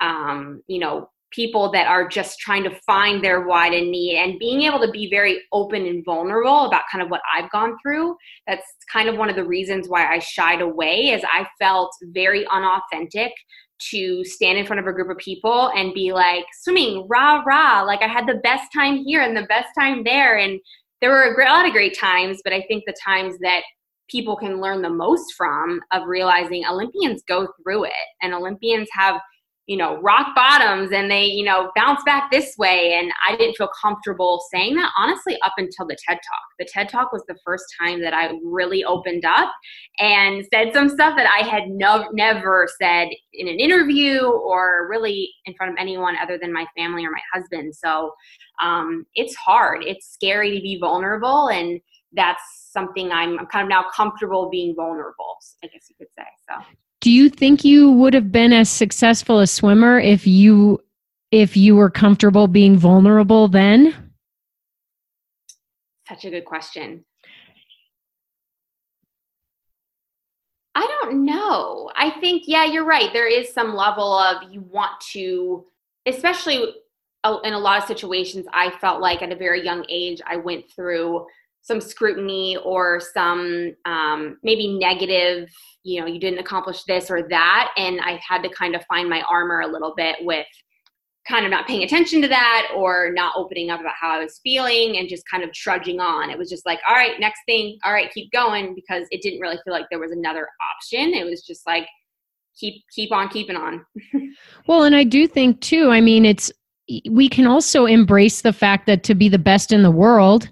um, 0.00 0.62
you 0.66 0.78
know 0.78 1.08
people 1.30 1.70
that 1.72 1.86
are 1.86 2.08
just 2.08 2.38
trying 2.38 2.64
to 2.64 2.78
find 2.86 3.22
their 3.22 3.46
wide 3.46 3.74
and 3.74 3.90
need 3.90 4.16
and 4.16 4.38
being 4.38 4.62
able 4.62 4.80
to 4.80 4.90
be 4.90 5.10
very 5.10 5.42
open 5.52 5.84
and 5.86 6.04
vulnerable 6.04 6.64
about 6.64 6.84
kind 6.90 7.02
of 7.02 7.10
what 7.10 7.20
I've 7.34 7.50
gone 7.50 7.76
through. 7.82 8.16
That's 8.46 8.64
kind 8.92 9.08
of 9.08 9.16
one 9.16 9.28
of 9.28 9.36
the 9.36 9.44
reasons 9.44 9.88
why 9.88 10.06
I 10.06 10.18
shied 10.18 10.60
away 10.60 11.10
is 11.10 11.22
I 11.24 11.46
felt 11.58 11.90
very 12.12 12.46
unauthentic 12.50 13.32
to 13.90 14.24
stand 14.24 14.58
in 14.58 14.66
front 14.66 14.80
of 14.80 14.86
a 14.86 14.92
group 14.92 15.10
of 15.10 15.16
people 15.18 15.70
and 15.74 15.94
be 15.94 16.12
like 16.12 16.44
swimming 16.62 17.06
rah 17.08 17.42
rah 17.46 17.82
like 17.82 18.02
i 18.02 18.08
had 18.08 18.26
the 18.26 18.40
best 18.42 18.72
time 18.74 18.96
here 19.04 19.22
and 19.22 19.36
the 19.36 19.46
best 19.46 19.68
time 19.78 20.02
there 20.04 20.38
and 20.38 20.58
there 21.00 21.10
were 21.10 21.34
a, 21.34 21.48
lot 21.48 21.66
of 21.66 21.72
great 21.72 21.96
times 21.96 22.40
but 22.42 22.52
i 22.52 22.60
think 22.62 22.82
the 22.86 22.96
times 23.04 23.38
that 23.40 23.62
people 24.10 24.36
can 24.36 24.60
learn 24.60 24.82
the 24.82 24.90
most 24.90 25.34
from 25.36 25.80
of 25.92 26.08
realizing 26.08 26.64
olympians 26.66 27.22
go 27.28 27.46
through 27.62 27.84
it 27.84 27.92
and 28.20 28.34
olympians 28.34 28.88
have 28.92 29.20
you 29.68 29.76
know, 29.76 30.00
rock 30.00 30.34
bottoms 30.34 30.92
and 30.92 31.10
they, 31.10 31.26
you 31.26 31.44
know, 31.44 31.70
bounce 31.76 32.02
back 32.04 32.30
this 32.30 32.56
way. 32.56 32.94
And 32.94 33.12
I 33.28 33.36
didn't 33.36 33.54
feel 33.54 33.68
comfortable 33.78 34.42
saying 34.50 34.76
that, 34.76 34.90
honestly, 34.96 35.36
up 35.44 35.52
until 35.58 35.86
the 35.86 35.96
TED 36.08 36.16
Talk. 36.16 36.42
The 36.58 36.64
TED 36.64 36.88
Talk 36.88 37.12
was 37.12 37.22
the 37.28 37.36
first 37.44 37.64
time 37.78 38.00
that 38.00 38.14
I 38.14 38.30
really 38.42 38.82
opened 38.82 39.26
up 39.26 39.52
and 39.98 40.42
said 40.52 40.72
some 40.72 40.88
stuff 40.88 41.18
that 41.18 41.30
I 41.30 41.46
had 41.46 41.68
no, 41.68 42.08
never 42.12 42.66
said 42.80 43.08
in 43.34 43.46
an 43.46 43.60
interview 43.60 44.22
or 44.22 44.88
really 44.88 45.28
in 45.44 45.52
front 45.52 45.70
of 45.70 45.76
anyone 45.78 46.16
other 46.18 46.38
than 46.40 46.50
my 46.50 46.64
family 46.74 47.04
or 47.04 47.10
my 47.10 47.20
husband. 47.34 47.74
So 47.76 48.14
um, 48.62 49.04
it's 49.16 49.34
hard. 49.36 49.84
It's 49.84 50.10
scary 50.10 50.56
to 50.56 50.62
be 50.62 50.78
vulnerable. 50.80 51.48
And 51.48 51.78
that's 52.14 52.70
something 52.72 53.12
I'm, 53.12 53.38
I'm 53.38 53.46
kind 53.46 53.64
of 53.64 53.68
now 53.68 53.84
comfortable 53.94 54.48
being 54.48 54.74
vulnerable, 54.74 55.36
I 55.62 55.66
guess 55.66 55.90
you 55.90 55.96
could 55.98 56.08
say. 56.16 56.24
So 56.48 56.64
do 57.00 57.10
you 57.10 57.28
think 57.28 57.64
you 57.64 57.92
would 57.92 58.14
have 58.14 58.32
been 58.32 58.52
as 58.52 58.68
successful 58.68 59.40
a 59.40 59.46
swimmer 59.46 59.98
if 59.98 60.26
you 60.26 60.80
if 61.30 61.56
you 61.56 61.76
were 61.76 61.90
comfortable 61.90 62.48
being 62.48 62.76
vulnerable 62.76 63.48
then? 63.48 63.94
Such 66.08 66.24
a 66.24 66.30
good 66.30 66.44
question. 66.44 67.04
I 70.74 70.86
don't 71.00 71.24
know. 71.24 71.90
I 71.96 72.10
think, 72.20 72.44
yeah, 72.46 72.64
you're 72.64 72.84
right. 72.84 73.12
There 73.12 73.26
is 73.26 73.52
some 73.52 73.74
level 73.74 74.16
of 74.16 74.50
you 74.50 74.60
want 74.60 74.92
to, 75.12 75.66
especially 76.06 76.72
uh, 77.24 77.38
in 77.42 77.52
a 77.52 77.58
lot 77.58 77.78
of 77.78 77.88
situations, 77.88 78.46
I 78.52 78.70
felt 78.80 79.00
like 79.00 79.20
at 79.20 79.32
a 79.32 79.36
very 79.36 79.62
young 79.62 79.84
age, 79.88 80.20
I 80.24 80.36
went 80.36 80.70
through 80.70 81.26
some 81.62 81.80
scrutiny 81.80 82.56
or 82.64 83.00
some 83.00 83.74
um, 83.84 84.38
maybe 84.42 84.78
negative, 84.78 85.50
you 85.82 86.00
know, 86.00 86.06
you 86.06 86.18
didn't 86.18 86.38
accomplish 86.38 86.84
this 86.84 87.10
or 87.10 87.28
that. 87.28 87.72
And 87.76 88.00
I 88.00 88.20
had 88.26 88.42
to 88.42 88.48
kind 88.48 88.74
of 88.74 88.84
find 88.86 89.08
my 89.08 89.22
armor 89.30 89.60
a 89.60 89.66
little 89.66 89.94
bit 89.96 90.16
with 90.20 90.46
kind 91.28 91.44
of 91.44 91.50
not 91.50 91.66
paying 91.66 91.82
attention 91.82 92.22
to 92.22 92.28
that 92.28 92.68
or 92.74 93.10
not 93.12 93.34
opening 93.36 93.68
up 93.68 93.80
about 93.80 93.92
how 94.00 94.08
I 94.08 94.22
was 94.22 94.40
feeling 94.42 94.96
and 94.96 95.08
just 95.08 95.28
kind 95.30 95.44
of 95.44 95.52
trudging 95.52 96.00
on. 96.00 96.30
It 96.30 96.38
was 96.38 96.48
just 96.48 96.64
like, 96.64 96.78
all 96.88 96.94
right, 96.94 97.20
next 97.20 97.40
thing, 97.44 97.78
all 97.84 97.92
right, 97.92 98.10
keep 98.12 98.32
going 98.32 98.74
because 98.74 99.06
it 99.10 99.20
didn't 99.20 99.40
really 99.40 99.58
feel 99.64 99.74
like 99.74 99.86
there 99.90 100.00
was 100.00 100.12
another 100.12 100.48
option. 100.72 101.12
It 101.12 101.26
was 101.26 101.42
just 101.42 101.66
like, 101.66 101.86
keep 102.58 102.82
keep 102.94 103.12
on 103.12 103.28
keeping 103.28 103.56
on. 103.56 103.84
well, 104.66 104.84
and 104.84 104.96
I 104.96 105.04
do 105.04 105.28
think 105.28 105.60
too, 105.60 105.90
I 105.90 106.00
mean, 106.00 106.24
it's 106.24 106.50
we 107.10 107.28
can 107.28 107.46
also 107.46 107.84
embrace 107.84 108.40
the 108.40 108.52
fact 108.52 108.86
that 108.86 109.02
to 109.04 109.14
be 109.14 109.28
the 109.28 109.38
best 109.38 109.72
in 109.72 109.82
the 109.82 109.90
world, 109.90 110.50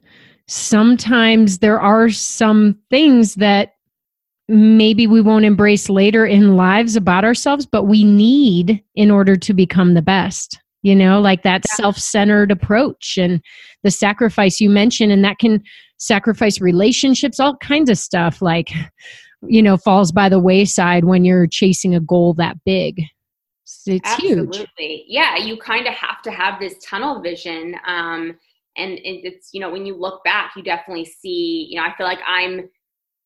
sometimes 0.49 1.59
there 1.59 1.81
are 1.81 2.11
some 2.11 2.79
things 2.91 3.37
that 3.37 3.73
maybe 4.49 5.07
we 5.07 5.21
won't 5.21 5.45
embrace 5.45 5.89
later 5.89 6.25
in 6.25 6.57
lives 6.57 6.95
about 6.97 7.25
ourselves, 7.25 7.67
but 7.67 7.85
we 7.85 8.05
need 8.05 8.83
in 8.95 9.11
order 9.11 9.37
to 9.37 9.53
become 9.53 9.95
the 9.95 10.03
best. 10.03 10.61
You 10.83 10.95
know, 10.95 11.21
like 11.21 11.43
that 11.43 11.65
yeah. 11.69 11.75
self 11.75 11.99
centered 11.99 12.53
approach 12.53 13.19
and 13.19 13.43
the 13.83 13.91
sacrifice 13.91 14.61
you 14.61 14.71
mentioned, 14.71 15.11
and 15.11 15.25
that 15.25 15.39
can 15.39 15.63
sacrifice 15.99 16.61
relationships, 16.61 17.41
all 17.41 17.57
kinds 17.57 17.91
of 17.91 17.99
stuff 17.99 18.41
like, 18.41 18.71
you 19.43 19.63
know, 19.63 19.77
falls 19.77 20.13
by 20.13 20.29
the 20.29 20.39
wayside 20.39 21.05
when 21.05 21.25
you're 21.25 21.49
chasing 21.49 21.95
a 21.95 22.01
goal 22.01 22.35
that 22.35 22.57
big. 22.65 23.03
It's 23.87 24.09
Absolutely. 24.09 24.59
huge. 24.79 25.05
Yeah, 25.09 25.37
you 25.37 25.57
kind 25.57 25.89
of 25.89 25.95
have 25.95 26.23
to 26.23 26.31
have 26.31 26.61
this 26.61 26.75
tunnel 26.85 27.21
vision. 27.21 27.75
Um, 27.85 28.39
and 28.77 28.99
it's 29.03 29.51
you 29.53 29.61
know 29.61 29.71
when 29.71 29.87
you 29.87 29.97
look 29.97 30.23
back 30.25 30.53
you 30.57 30.63
definitely 30.63 31.05
see 31.05 31.67
you 31.71 31.77
know 31.77 31.87
i 31.87 31.95
feel 31.97 32.07
like 32.07 32.21
i'm 32.27 32.69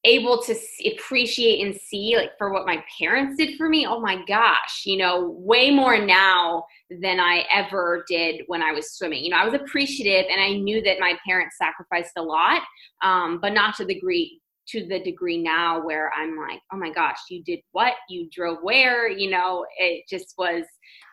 able 0.05 0.43
to 0.43 0.55
appreciate 0.95 1.65
and 1.65 1.75
see 1.75 2.17
like 2.17 2.31
for 2.39 2.53
what 2.53 2.65
my 2.65 2.83
parents 2.99 3.37
did 3.37 3.57
for 3.59 3.69
me. 3.69 3.87
Oh 3.87 4.01
my 4.01 4.25
gosh 4.27 4.83
you 4.87 4.97
know 4.97 5.35
way 5.39 5.71
more 5.71 5.99
now 5.99 6.65
than 7.03 7.21
i 7.21 7.45
ever 7.53 8.05
did 8.09 8.43
when 8.47 8.63
i 8.63 8.73
was 8.73 8.97
swimming. 8.97 9.23
You 9.23 9.31
know 9.31 9.37
i 9.37 9.45
was 9.45 9.55
appreciative 9.55 10.31
and 10.31 10.41
i 10.41 10.55
knew 10.55 10.81
that 10.83 11.01
my 11.01 11.19
parents 11.27 11.57
sacrificed 11.59 12.13
a 12.17 12.23
lot 12.23 12.63
um, 13.03 13.41
but 13.43 13.53
not 13.53 13.77
to 13.77 13.85
the 13.85 13.95
degree 13.95 14.41
to 14.69 14.87
the 14.87 15.03
degree 15.03 15.37
now 15.37 15.85
where 15.85 16.11
i'm 16.15 16.39
like 16.39 16.61
oh 16.73 16.79
my 16.79 16.91
gosh 16.91 17.19
you 17.29 17.43
did 17.45 17.61
what? 17.73 17.95
You 18.09 18.29
drove 18.33 18.59
where? 18.63 19.09
You 19.09 19.31
know 19.31 19.67
it 19.77 20.05
just 20.09 20.35
was 20.39 20.65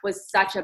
was 0.03 0.29
such 0.29 0.55
a 0.55 0.63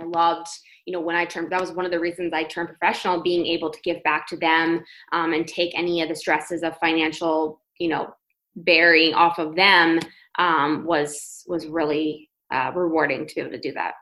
I 0.00 0.04
loved, 0.04 0.48
you 0.86 0.92
know, 0.92 1.00
when 1.00 1.16
I 1.16 1.24
turned, 1.24 1.50
that 1.50 1.60
was 1.60 1.72
one 1.72 1.84
of 1.84 1.90
the 1.90 2.00
reasons 2.00 2.32
I 2.32 2.44
turned 2.44 2.68
professional, 2.68 3.22
being 3.22 3.46
able 3.46 3.70
to 3.70 3.80
give 3.82 4.02
back 4.02 4.26
to 4.28 4.36
them 4.36 4.84
um, 5.12 5.32
and 5.32 5.46
take 5.46 5.76
any 5.76 6.02
of 6.02 6.08
the 6.08 6.16
stresses 6.16 6.62
of 6.62 6.76
financial, 6.78 7.60
you 7.78 7.88
know, 7.88 8.14
bearing 8.56 9.14
off 9.14 9.38
of 9.38 9.56
them 9.56 9.98
um, 10.38 10.84
was 10.84 11.44
was 11.46 11.66
really 11.66 12.30
uh, 12.52 12.70
rewarding 12.74 13.26
to 13.26 13.34
be 13.34 13.40
able 13.40 13.50
to 13.50 13.60
do 13.60 13.72
that. 13.72 13.94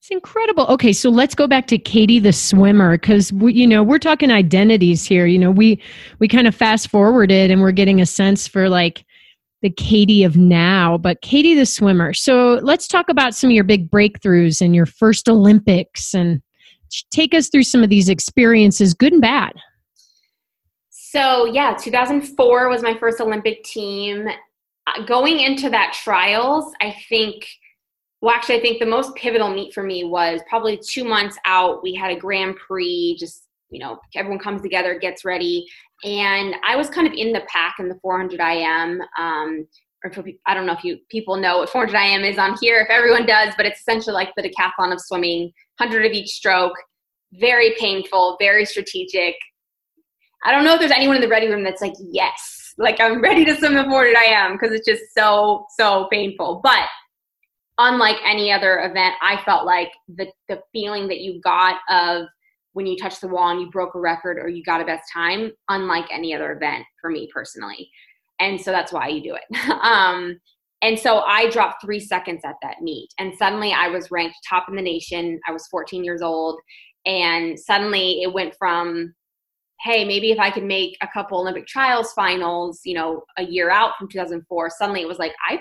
It's 0.00 0.10
incredible. 0.10 0.66
Okay, 0.66 0.92
so 0.92 1.08
let's 1.08 1.34
go 1.34 1.46
back 1.46 1.66
to 1.68 1.78
Katie 1.78 2.18
the 2.18 2.32
swimmer 2.32 2.98
because 2.98 3.32
you 3.32 3.66
know 3.66 3.82
we're 3.82 3.98
talking 3.98 4.30
identities 4.30 5.04
here. 5.04 5.26
You 5.26 5.38
know, 5.38 5.50
we 5.50 5.80
we 6.18 6.28
kind 6.28 6.46
of 6.46 6.54
fast 6.54 6.88
forwarded 6.88 7.50
and 7.50 7.62
we're 7.62 7.72
getting 7.72 8.00
a 8.00 8.06
sense 8.06 8.46
for 8.46 8.68
like 8.68 9.04
the 9.64 9.70
Katie 9.70 10.24
of 10.24 10.36
now, 10.36 10.98
but 10.98 11.22
Katie 11.22 11.54
the 11.54 11.64
swimmer. 11.64 12.12
So 12.12 12.60
let's 12.62 12.86
talk 12.86 13.08
about 13.08 13.34
some 13.34 13.48
of 13.48 13.54
your 13.54 13.64
big 13.64 13.90
breakthroughs 13.90 14.60
and 14.60 14.74
your 14.74 14.84
first 14.84 15.26
Olympics 15.26 16.12
and 16.12 16.42
take 17.10 17.32
us 17.32 17.48
through 17.48 17.62
some 17.62 17.82
of 17.82 17.88
these 17.88 18.10
experiences, 18.10 18.92
good 18.92 19.14
and 19.14 19.22
bad. 19.22 19.54
So, 20.90 21.46
yeah, 21.46 21.74
2004 21.80 22.68
was 22.68 22.82
my 22.82 22.94
first 22.98 23.22
Olympic 23.22 23.64
team. 23.64 24.28
Uh, 24.86 25.06
going 25.06 25.40
into 25.40 25.70
that 25.70 25.94
trials, 25.94 26.70
I 26.82 26.94
think, 27.08 27.48
well, 28.20 28.34
actually, 28.34 28.56
I 28.56 28.60
think 28.60 28.80
the 28.80 28.86
most 28.86 29.14
pivotal 29.14 29.48
meet 29.48 29.72
for 29.72 29.82
me 29.82 30.04
was 30.04 30.42
probably 30.46 30.76
two 30.76 31.04
months 31.04 31.38
out. 31.46 31.82
We 31.82 31.94
had 31.94 32.10
a 32.10 32.20
Grand 32.20 32.56
Prix, 32.56 33.16
just, 33.18 33.44
you 33.70 33.78
know, 33.78 33.98
everyone 34.14 34.40
comes 34.40 34.60
together, 34.60 34.98
gets 34.98 35.24
ready 35.24 35.66
and 36.02 36.54
I 36.66 36.76
was 36.76 36.90
kind 36.90 37.06
of 37.06 37.12
in 37.12 37.32
the 37.32 37.42
pack 37.48 37.76
in 37.78 37.88
the 37.88 37.98
400 38.02 38.40
IM 38.40 39.00
um, 39.18 39.66
or 40.04 40.12
I 40.46 40.54
don't 40.54 40.66
know 40.66 40.74
if 40.74 40.84
you 40.84 40.98
people 41.08 41.36
know 41.36 41.58
what 41.58 41.70
400 41.70 41.96
IM 41.96 42.24
is 42.24 42.38
on 42.38 42.56
here. 42.60 42.80
If 42.80 42.90
everyone 42.90 43.24
does, 43.26 43.54
but 43.56 43.64
it's 43.64 43.80
essentially 43.80 44.12
like 44.12 44.32
the 44.36 44.42
decathlon 44.42 44.92
of 44.92 45.00
swimming, 45.00 45.52
100 45.78 46.04
of 46.04 46.12
each 46.12 46.30
stroke. 46.30 46.74
Very 47.32 47.74
painful, 47.78 48.36
very 48.38 48.64
strategic. 48.64 49.34
I 50.44 50.52
don't 50.52 50.64
know 50.64 50.74
if 50.74 50.80
there's 50.80 50.92
anyone 50.92 51.16
in 51.16 51.22
the 51.22 51.28
ready 51.28 51.48
room 51.48 51.64
that's 51.64 51.80
like, 51.80 51.94
yes, 51.98 52.74
like 52.76 53.00
I'm 53.00 53.22
ready 53.22 53.44
to 53.46 53.56
swim 53.56 53.74
the 53.74 53.84
400 53.84 54.14
IM 54.14 54.52
because 54.52 54.72
it's 54.72 54.86
just 54.86 55.02
so 55.16 55.66
so 55.78 56.06
painful. 56.12 56.60
But 56.62 56.86
unlike 57.78 58.16
any 58.26 58.52
other 58.52 58.80
event, 58.80 59.14
I 59.22 59.42
felt 59.44 59.64
like 59.64 59.90
the 60.08 60.26
the 60.48 60.60
feeling 60.72 61.08
that 61.08 61.20
you 61.20 61.40
got 61.40 61.80
of 61.88 62.26
when 62.74 62.86
you 62.86 62.96
touched 62.96 63.20
the 63.20 63.28
wall 63.28 63.48
and 63.48 63.60
you 63.60 63.70
broke 63.70 63.94
a 63.94 64.00
record 64.00 64.38
or 64.38 64.48
you 64.48 64.62
got 64.62 64.80
a 64.80 64.84
best 64.84 65.04
time, 65.12 65.50
unlike 65.68 66.04
any 66.12 66.34
other 66.34 66.52
event 66.52 66.84
for 67.00 67.08
me 67.08 67.28
personally. 67.32 67.88
And 68.40 68.60
so 68.60 68.72
that's 68.72 68.92
why 68.92 69.08
you 69.08 69.22
do 69.22 69.36
it. 69.36 69.70
um, 69.82 70.38
and 70.82 70.98
so 70.98 71.20
I 71.20 71.48
dropped 71.50 71.82
three 71.82 72.00
seconds 72.00 72.42
at 72.44 72.56
that 72.62 72.82
meet. 72.82 73.08
And 73.18 73.32
suddenly 73.38 73.72
I 73.72 73.88
was 73.88 74.10
ranked 74.10 74.36
top 74.46 74.66
in 74.68 74.76
the 74.76 74.82
nation. 74.82 75.40
I 75.48 75.52
was 75.52 75.66
14 75.68 76.04
years 76.04 76.20
old. 76.20 76.60
And 77.06 77.58
suddenly 77.58 78.22
it 78.22 78.32
went 78.32 78.54
from, 78.58 79.14
hey, 79.80 80.04
maybe 80.04 80.32
if 80.32 80.38
I 80.38 80.50
could 80.50 80.64
make 80.64 80.96
a 81.00 81.08
couple 81.08 81.38
Olympic 81.38 81.66
trials 81.66 82.12
finals, 82.12 82.80
you 82.84 82.94
know, 82.94 83.22
a 83.38 83.44
year 83.44 83.70
out 83.70 83.92
from 83.98 84.08
2004, 84.08 84.70
suddenly 84.70 85.00
it 85.00 85.08
was 85.08 85.18
like, 85.18 85.32
I 85.48 85.60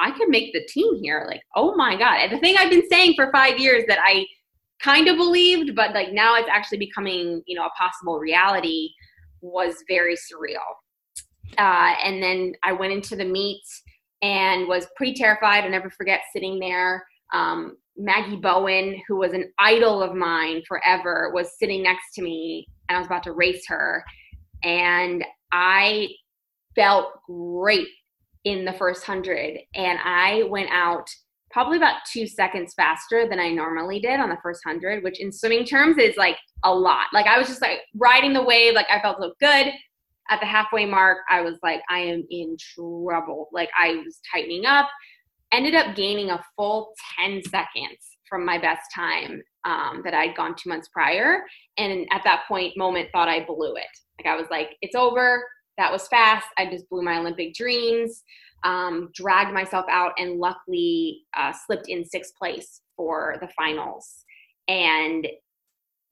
I 0.00 0.12
could 0.12 0.28
make 0.28 0.52
the 0.52 0.64
team 0.68 0.94
here. 1.02 1.24
Like, 1.28 1.42
oh 1.56 1.74
my 1.74 1.96
God. 1.96 2.20
And 2.20 2.32
the 2.32 2.38
thing 2.38 2.56
I've 2.56 2.70
been 2.70 2.88
saying 2.88 3.14
for 3.16 3.32
five 3.32 3.58
years 3.58 3.84
that 3.88 3.98
I 4.00 4.26
kind 4.82 5.08
of 5.08 5.16
believed, 5.16 5.74
but 5.74 5.92
like 5.94 6.12
now 6.12 6.36
it's 6.36 6.48
actually 6.50 6.78
becoming, 6.78 7.42
you 7.46 7.56
know, 7.56 7.66
a 7.66 7.70
possible 7.78 8.18
reality 8.18 8.90
was 9.40 9.74
very 9.88 10.14
surreal. 10.14 10.56
Uh, 11.56 11.94
and 12.04 12.22
then 12.22 12.52
I 12.62 12.72
went 12.72 12.92
into 12.92 13.16
the 13.16 13.24
meet 13.24 13.62
and 14.22 14.68
was 14.68 14.86
pretty 14.96 15.14
terrified. 15.14 15.64
I'll 15.64 15.70
never 15.70 15.90
forget 15.90 16.20
sitting 16.32 16.58
there. 16.58 17.04
Um, 17.32 17.76
Maggie 17.96 18.36
Bowen, 18.36 19.00
who 19.08 19.16
was 19.16 19.32
an 19.32 19.50
idol 19.58 20.02
of 20.02 20.14
mine 20.14 20.62
forever, 20.68 21.30
was 21.34 21.58
sitting 21.58 21.82
next 21.82 22.14
to 22.14 22.22
me 22.22 22.66
and 22.88 22.96
I 22.96 23.00
was 23.00 23.06
about 23.06 23.24
to 23.24 23.32
race 23.32 23.64
her. 23.68 24.04
And 24.62 25.24
I 25.52 26.08
felt 26.74 27.20
great 27.26 27.88
in 28.44 28.64
the 28.64 28.72
first 28.72 29.04
hundred. 29.04 29.58
And 29.74 29.98
I 30.02 30.44
went 30.44 30.70
out 30.70 31.08
probably 31.50 31.78
about 31.78 32.04
two 32.10 32.26
seconds 32.26 32.74
faster 32.74 33.28
than 33.28 33.40
I 33.40 33.50
normally 33.50 34.00
did 34.00 34.20
on 34.20 34.28
the 34.28 34.38
first 34.42 34.62
hundred, 34.64 35.02
which 35.02 35.20
in 35.20 35.32
swimming 35.32 35.64
terms 35.64 35.98
is 35.98 36.16
like 36.16 36.36
a 36.64 36.74
lot. 36.74 37.06
Like 37.12 37.26
I 37.26 37.38
was 37.38 37.48
just 37.48 37.62
like 37.62 37.80
riding 37.94 38.32
the 38.32 38.42
wave, 38.42 38.74
like 38.74 38.90
I 38.90 39.00
felt 39.00 39.18
so 39.20 39.32
good. 39.40 39.72
At 40.30 40.40
the 40.40 40.46
halfway 40.46 40.84
mark, 40.84 41.18
I 41.30 41.40
was 41.40 41.54
like, 41.62 41.80
I 41.88 42.00
am 42.00 42.22
in 42.30 42.56
trouble. 42.74 43.48
Like 43.50 43.70
I 43.78 44.02
was 44.04 44.20
tightening 44.30 44.66
up, 44.66 44.88
ended 45.52 45.74
up 45.74 45.96
gaining 45.96 46.30
a 46.30 46.44
full 46.54 46.92
10 47.18 47.42
seconds 47.44 48.18
from 48.28 48.44
my 48.44 48.58
best 48.58 48.82
time 48.94 49.42
um, 49.64 50.02
that 50.04 50.12
I'd 50.12 50.36
gone 50.36 50.54
two 50.54 50.68
months 50.68 50.88
prior. 50.92 51.44
And 51.78 52.06
at 52.12 52.22
that 52.24 52.44
point, 52.46 52.76
moment, 52.76 53.08
thought 53.10 53.28
I 53.28 53.42
blew 53.44 53.74
it. 53.76 53.86
Like 54.18 54.30
I 54.30 54.36
was 54.36 54.48
like, 54.50 54.76
it's 54.82 54.94
over. 54.94 55.42
That 55.78 55.90
was 55.90 56.08
fast. 56.08 56.46
I 56.58 56.66
just 56.66 56.90
blew 56.90 57.02
my 57.02 57.18
Olympic 57.18 57.54
dreams 57.54 58.22
um, 58.64 59.10
dragged 59.14 59.52
myself 59.52 59.86
out 59.90 60.12
and 60.18 60.38
luckily 60.38 61.22
uh, 61.36 61.52
slipped 61.52 61.88
in 61.88 62.04
sixth 62.04 62.34
place 62.36 62.80
for 62.96 63.36
the 63.40 63.48
finals. 63.56 64.24
And 64.66 65.26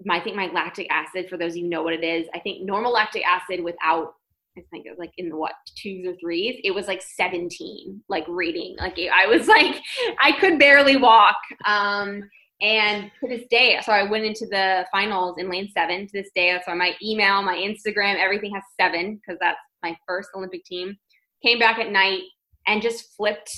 my, 0.05 0.17
I 0.17 0.21
think 0.21 0.37
my 0.37 0.47
lactic 0.53 0.89
acid, 0.91 1.29
for 1.29 1.37
those 1.37 1.53
of 1.53 1.59
you 1.59 1.69
know 1.69 1.83
what 1.83 1.95
it 1.95 2.05
is, 2.05 2.27
I 2.35 2.41
think 2.41 2.65
normal 2.65 2.93
lactic 2.93 3.25
acid 3.27 3.63
without, 3.63 4.15
I 4.57 4.63
think 4.71 4.87
it 4.87 4.91
was 4.91 4.99
like 4.99 5.13
in 5.19 5.29
the 5.29 5.37
what, 5.37 5.53
twos 5.77 6.07
or 6.07 6.17
threes, 6.21 6.61
it 6.65 6.75
was 6.75 6.87
like 6.87 7.03
17, 7.03 8.03
like 8.09 8.25
reading. 8.29 8.77
Like 8.79 8.99
I 8.99 9.27
was 9.27 9.49
like, 9.49 9.81
I 10.21 10.33
could 10.33 10.59
barely 10.59 10.97
walk. 10.97 11.37
Um, 11.67 12.23
and 12.63 13.11
to 13.21 13.29
this 13.29 13.47
day, 13.51 13.79
so 13.85 13.93
I 13.93 14.09
went 14.09 14.25
into 14.25 14.47
the 14.47 14.87
finals 14.91 15.37
in 15.39 15.51
lane 15.51 15.71
seven 15.75 16.07
to 16.07 16.13
this 16.13 16.31
day. 16.35 16.59
So 16.67 16.75
my 16.75 16.95
email, 17.03 17.43
my 17.43 17.55
Instagram, 17.55 18.17
everything 18.19 18.55
has 18.55 18.63
seven 18.81 19.17
because 19.17 19.39
that's 19.41 19.59
my 19.83 19.95
first 20.09 20.31
Olympic 20.35 20.65
team. 20.65 20.97
Came 21.43 21.59
back 21.59 21.79
at 21.79 21.93
night, 21.93 22.23
and 22.67 22.83
just 22.83 23.17
flipped 23.17 23.51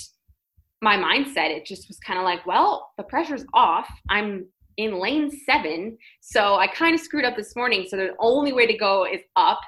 my 0.81 0.95
mindset. 0.95 1.49
It 1.49 1.65
just 1.65 1.87
was 1.87 1.99
kind 1.99 2.19
of 2.19 2.25
like, 2.25 2.45
well, 2.45 2.91
the 2.97 3.03
pressure's 3.03 3.45
off. 3.53 3.89
I'm 4.09 4.45
in 4.77 4.99
lane 4.99 5.29
seven. 5.45 5.97
So 6.21 6.55
I 6.55 6.67
kind 6.67 6.95
of 6.95 7.01
screwed 7.01 7.25
up 7.25 7.35
this 7.35 7.55
morning. 7.55 7.85
So 7.87 7.97
the 7.97 8.15
only 8.19 8.53
way 8.53 8.65
to 8.65 8.77
go 8.77 9.05
is 9.05 9.21
up. 9.35 9.59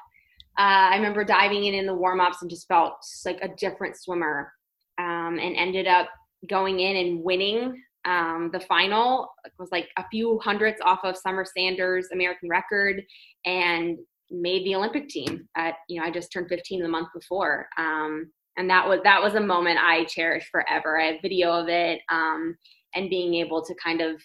Uh, 0.57 0.91
I 0.91 0.95
remember 0.95 1.23
diving 1.23 1.65
in 1.65 1.73
in 1.73 1.85
the 1.85 1.93
warm 1.93 2.21
ups 2.21 2.41
and 2.41 2.49
just 2.49 2.67
felt 2.67 2.93
like 3.25 3.39
a 3.41 3.49
different 3.57 3.97
swimmer 3.97 4.51
um, 4.99 5.37
and 5.39 5.55
ended 5.55 5.87
up 5.87 6.09
going 6.47 6.79
in 6.79 6.95
and 6.95 7.23
winning 7.23 7.81
um, 8.05 8.49
the 8.53 8.59
final. 8.61 9.29
It 9.45 9.51
was 9.59 9.69
like 9.71 9.89
a 9.97 10.05
few 10.09 10.39
hundredths 10.39 10.81
off 10.83 10.99
of 11.03 11.17
Summer 11.17 11.45
Sanders' 11.45 12.09
American 12.13 12.49
record 12.49 13.03
and 13.45 13.97
made 14.29 14.65
the 14.65 14.75
Olympic 14.75 15.09
team. 15.09 15.47
At 15.55 15.75
you 15.87 15.99
know, 15.99 16.07
I 16.07 16.11
just 16.11 16.31
turned 16.31 16.47
15 16.47 16.81
the 16.81 16.87
month 16.87 17.09
before. 17.13 17.67
Um, 17.77 18.31
and 18.57 18.69
that 18.69 18.87
was 18.87 18.99
that 19.03 19.21
was 19.21 19.35
a 19.35 19.41
moment 19.41 19.79
I 19.81 20.05
cherish 20.05 20.49
forever. 20.51 20.99
I 20.99 21.07
have 21.07 21.21
video 21.21 21.51
of 21.51 21.69
it, 21.69 22.01
um, 22.09 22.55
and 22.95 23.09
being 23.09 23.35
able 23.35 23.63
to 23.63 23.75
kind 23.83 24.01
of 24.01 24.21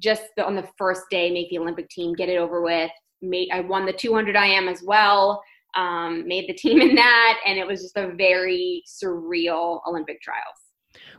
just 0.00 0.24
on 0.44 0.54
the 0.54 0.68
first 0.76 1.02
day 1.10 1.30
make 1.30 1.50
the 1.50 1.58
Olympic 1.58 1.88
team, 1.88 2.14
get 2.14 2.28
it 2.28 2.36
over 2.36 2.62
with. 2.62 2.90
Made 3.22 3.48
I 3.52 3.60
won 3.60 3.86
the 3.86 3.92
200 3.92 4.36
IM 4.36 4.68
as 4.68 4.82
well. 4.84 5.42
Um, 5.74 6.26
made 6.26 6.48
the 6.48 6.54
team 6.54 6.80
in 6.80 6.94
that, 6.94 7.40
and 7.46 7.58
it 7.58 7.66
was 7.66 7.82
just 7.82 7.96
a 7.96 8.12
very 8.16 8.82
surreal 8.86 9.80
Olympic 9.86 10.20
trials. 10.22 10.56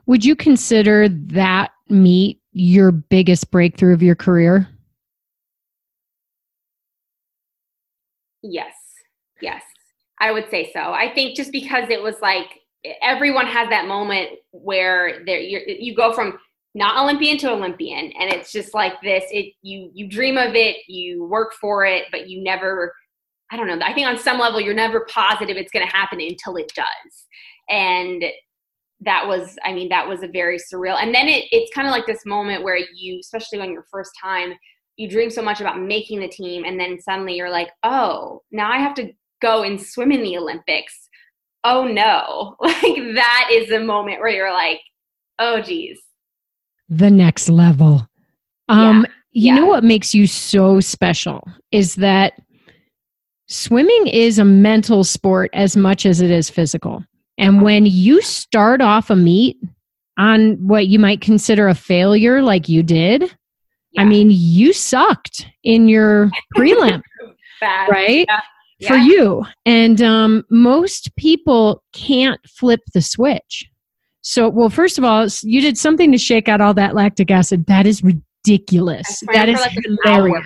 Would 0.06 0.24
you 0.24 0.36
consider 0.36 1.10
that 1.10 1.72
meet 1.90 2.42
your 2.54 2.92
biggest 2.92 3.52
breakthrough 3.52 3.94
of 3.94 4.02
your 4.02 4.16
career? 4.16 4.68
Yes. 8.42 8.74
Yes. 9.42 9.62
I 10.20 10.32
would 10.32 10.50
say 10.50 10.72
so. 10.74 10.80
I 10.80 11.12
think 11.14 11.36
just 11.36 11.52
because 11.52 11.90
it 11.90 12.02
was 12.02 12.16
like 12.22 12.48
everyone 13.02 13.48
has 13.48 13.70
that 13.70 13.88
moment 13.88 14.30
where 14.52 15.24
there 15.26 15.40
you 15.40 15.96
go 15.96 16.14
from 16.14 16.38
not 16.76 17.02
Olympian 17.02 17.38
to 17.40 17.52
Olympian, 17.52 18.12
and 18.20 18.32
it's 18.32 18.52
just 18.52 18.74
like 18.74 18.94
this. 19.02 19.24
It 19.32 19.54
you 19.62 19.90
you 19.94 20.08
dream 20.08 20.38
of 20.38 20.54
it, 20.56 20.78
you 20.88 21.26
work 21.26 21.54
for 21.60 21.86
it, 21.86 22.06
but 22.12 22.30
you 22.30 22.44
never. 22.44 22.94
I 23.50 23.56
don't 23.56 23.68
know. 23.68 23.80
I 23.82 23.94
think 23.94 24.08
on 24.08 24.20
some 24.20 24.40
level 24.40 24.60
you're 24.60 24.74
never 24.74 25.08
positive 25.10 25.56
it's 25.56 25.72
going 25.72 25.88
to 25.88 25.92
happen 25.92 26.20
until 26.20 26.58
it 26.58 26.72
does, 26.76 27.26
and 27.70 28.24
that 29.02 29.28
was 29.28 29.56
i 29.64 29.72
mean 29.72 29.88
that 29.90 30.08
was 30.08 30.24
a 30.24 30.28
very 30.28 30.58
surreal 30.58 31.02
and 31.02 31.14
then 31.14 31.28
it, 31.28 31.46
it's 31.52 31.74
kind 31.74 31.88
of 31.88 31.92
like 31.92 32.08
this 32.08 32.26
moment 32.26 32.64
where 32.64 32.80
you 32.96 33.20
especially 33.20 33.60
on 33.60 33.72
your 33.72 33.86
first 33.92 34.12
time 34.20 34.54
you 34.96 35.08
dream 35.08 35.30
so 35.30 35.42
much 35.42 35.62
about 35.62 35.80
making 35.80 36.20
the 36.20 36.28
team 36.28 36.64
and 36.66 36.80
then 36.80 37.00
suddenly 37.00 37.36
you're 37.36 37.50
like 37.50 37.70
oh 37.84 38.42
now 38.52 38.72
i 38.72 38.78
have 38.78 38.96
to 38.96 39.12
go 39.42 39.64
and 39.64 39.82
swim 39.82 40.12
in 40.12 40.24
the 40.24 40.38
Olympics. 40.38 41.10
Oh 41.64 41.86
no. 41.86 42.56
Like 42.68 43.16
that 43.16 43.50
is 43.52 43.70
the 43.70 43.80
moment 43.80 44.20
where 44.20 44.30
you're 44.30 44.54
like, 44.54 44.80
oh 45.40 45.62
geez. 45.62 46.00
The 46.90 47.10
next 47.10 47.50
level. 47.50 48.08
Um, 48.70 49.06
yeah. 49.32 49.52
you 49.52 49.54
yeah. 49.54 49.56
know 49.56 49.66
what 49.66 49.84
makes 49.84 50.14
you 50.14 50.28
so 50.28 50.80
special 50.80 51.48
is 51.72 51.96
that 51.96 52.34
swimming 53.48 54.08
is 54.08 54.40
a 54.40 54.46
mental 54.46 55.04
sport 55.04 55.50
as 55.54 55.76
much 55.76 56.06
as 56.06 56.22
it 56.22 56.32
is 56.32 56.50
physical. 56.50 57.04
And 57.38 57.62
when 57.62 57.86
you 57.86 58.22
start 58.22 58.82
off 58.82 59.10
a 59.10 59.16
meet 59.16 59.58
on 60.18 60.56
what 60.66 60.88
you 60.88 61.00
might 61.00 61.22
consider 61.22 61.68
a 61.68 61.76
failure 61.76 62.42
like 62.42 62.68
you 62.68 62.84
did, 62.84 63.24
yeah. 63.92 64.02
I 64.02 64.06
mean, 64.06 64.30
you 64.32 64.74
sucked 64.74 65.48
in 65.64 65.88
your 65.88 66.30
prelim. 66.56 67.02
Right? 67.62 68.26
Yeah 68.28 68.42
yeah. 68.80 68.90
for 68.90 68.96
you. 68.96 69.46
And 69.66 70.02
um, 70.02 70.44
most 70.50 71.16
people 71.16 71.84
can't 71.94 72.40
flip 72.48 72.82
the 72.94 73.02
switch. 73.02 73.70
So, 74.22 74.50
well, 74.50 74.70
first 74.70 74.98
of 74.98 75.04
all, 75.04 75.28
you 75.44 75.62
did 75.62 75.78
something 75.78 76.12
to 76.12 76.18
shake 76.18 76.50
out 76.50 76.60
all 76.60 76.74
that 76.74 76.96
lactic 76.96 77.32
acid. 77.32 77.66
That 77.68 77.88
is 77.88 78.04
ridiculous. 78.04 79.24
That 79.32 79.48
is 79.48 79.60
like 79.60 79.72
hilarious. 79.72 80.46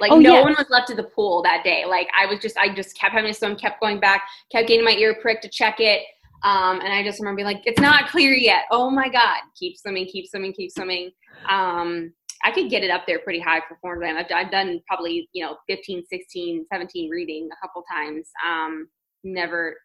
Like 0.00 0.12
oh, 0.12 0.18
no 0.18 0.34
yeah. 0.34 0.42
one 0.42 0.54
was 0.58 0.66
left 0.68 0.88
to 0.88 0.94
the 0.94 1.04
pool 1.04 1.42
that 1.44 1.62
day. 1.64 1.84
Like 1.86 2.08
I 2.18 2.26
was 2.26 2.40
just, 2.40 2.58
I 2.58 2.74
just 2.74 2.98
kept 2.98 3.14
having 3.14 3.32
to 3.32 3.38
swim, 3.38 3.56
kept 3.56 3.80
going 3.80 4.00
back, 4.00 4.22
kept 4.50 4.68
getting 4.68 4.84
my 4.84 4.92
ear 4.92 5.16
pricked 5.22 5.42
to 5.44 5.48
check 5.48 5.76
it. 5.78 6.02
Um, 6.42 6.80
and 6.80 6.92
I 6.92 7.04
just 7.04 7.20
remember 7.20 7.36
being 7.36 7.46
like, 7.46 7.62
it's 7.66 7.80
not 7.80 8.08
clear 8.08 8.34
yet. 8.34 8.64
Oh 8.70 8.90
my 8.90 9.08
God. 9.08 9.38
Keep 9.56 9.78
swimming, 9.78 10.06
keep 10.06 10.26
swimming, 10.28 10.52
keep 10.52 10.72
swimming. 10.72 11.12
Um, 11.48 12.12
I 12.44 12.50
could 12.50 12.70
get 12.70 12.82
it 12.82 12.90
up 12.90 13.06
there 13.06 13.20
pretty 13.20 13.40
high 13.40 13.60
for 13.68 13.76
400 13.80 14.16
I've, 14.16 14.26
I've 14.34 14.50
done 14.50 14.80
probably, 14.86 15.28
you 15.32 15.44
know, 15.44 15.56
15, 15.68 16.04
16, 16.08 16.66
17 16.72 17.10
reading 17.10 17.48
a 17.52 17.66
couple 17.66 17.84
times. 17.90 18.28
Um, 18.46 18.88
never 19.24 19.76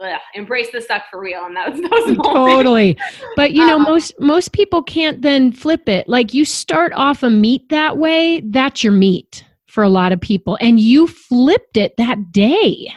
ugh, 0.00 0.20
embrace 0.34 0.70
the 0.72 0.80
suck 0.80 1.04
for 1.10 1.20
real. 1.20 1.44
And 1.44 1.56
that 1.56 1.72
was 1.72 1.80
those 2.06 2.16
totally. 2.16 2.98
But 3.36 3.52
you 3.52 3.66
know, 3.66 3.76
um, 3.76 3.82
most, 3.82 4.14
most 4.20 4.52
people 4.52 4.82
can't 4.82 5.22
then 5.22 5.52
flip 5.52 5.88
it. 5.88 6.08
Like 6.08 6.34
you 6.34 6.44
start 6.44 6.92
off 6.94 7.22
a 7.22 7.30
meet 7.30 7.68
that 7.70 7.96
way. 7.96 8.40
That's 8.40 8.84
your 8.84 8.92
meet 8.92 9.44
for 9.66 9.82
a 9.82 9.88
lot 9.88 10.12
of 10.12 10.20
people. 10.20 10.58
And 10.60 10.78
you 10.78 11.06
flipped 11.06 11.76
it 11.76 11.96
that 11.96 12.32
day. 12.32 12.92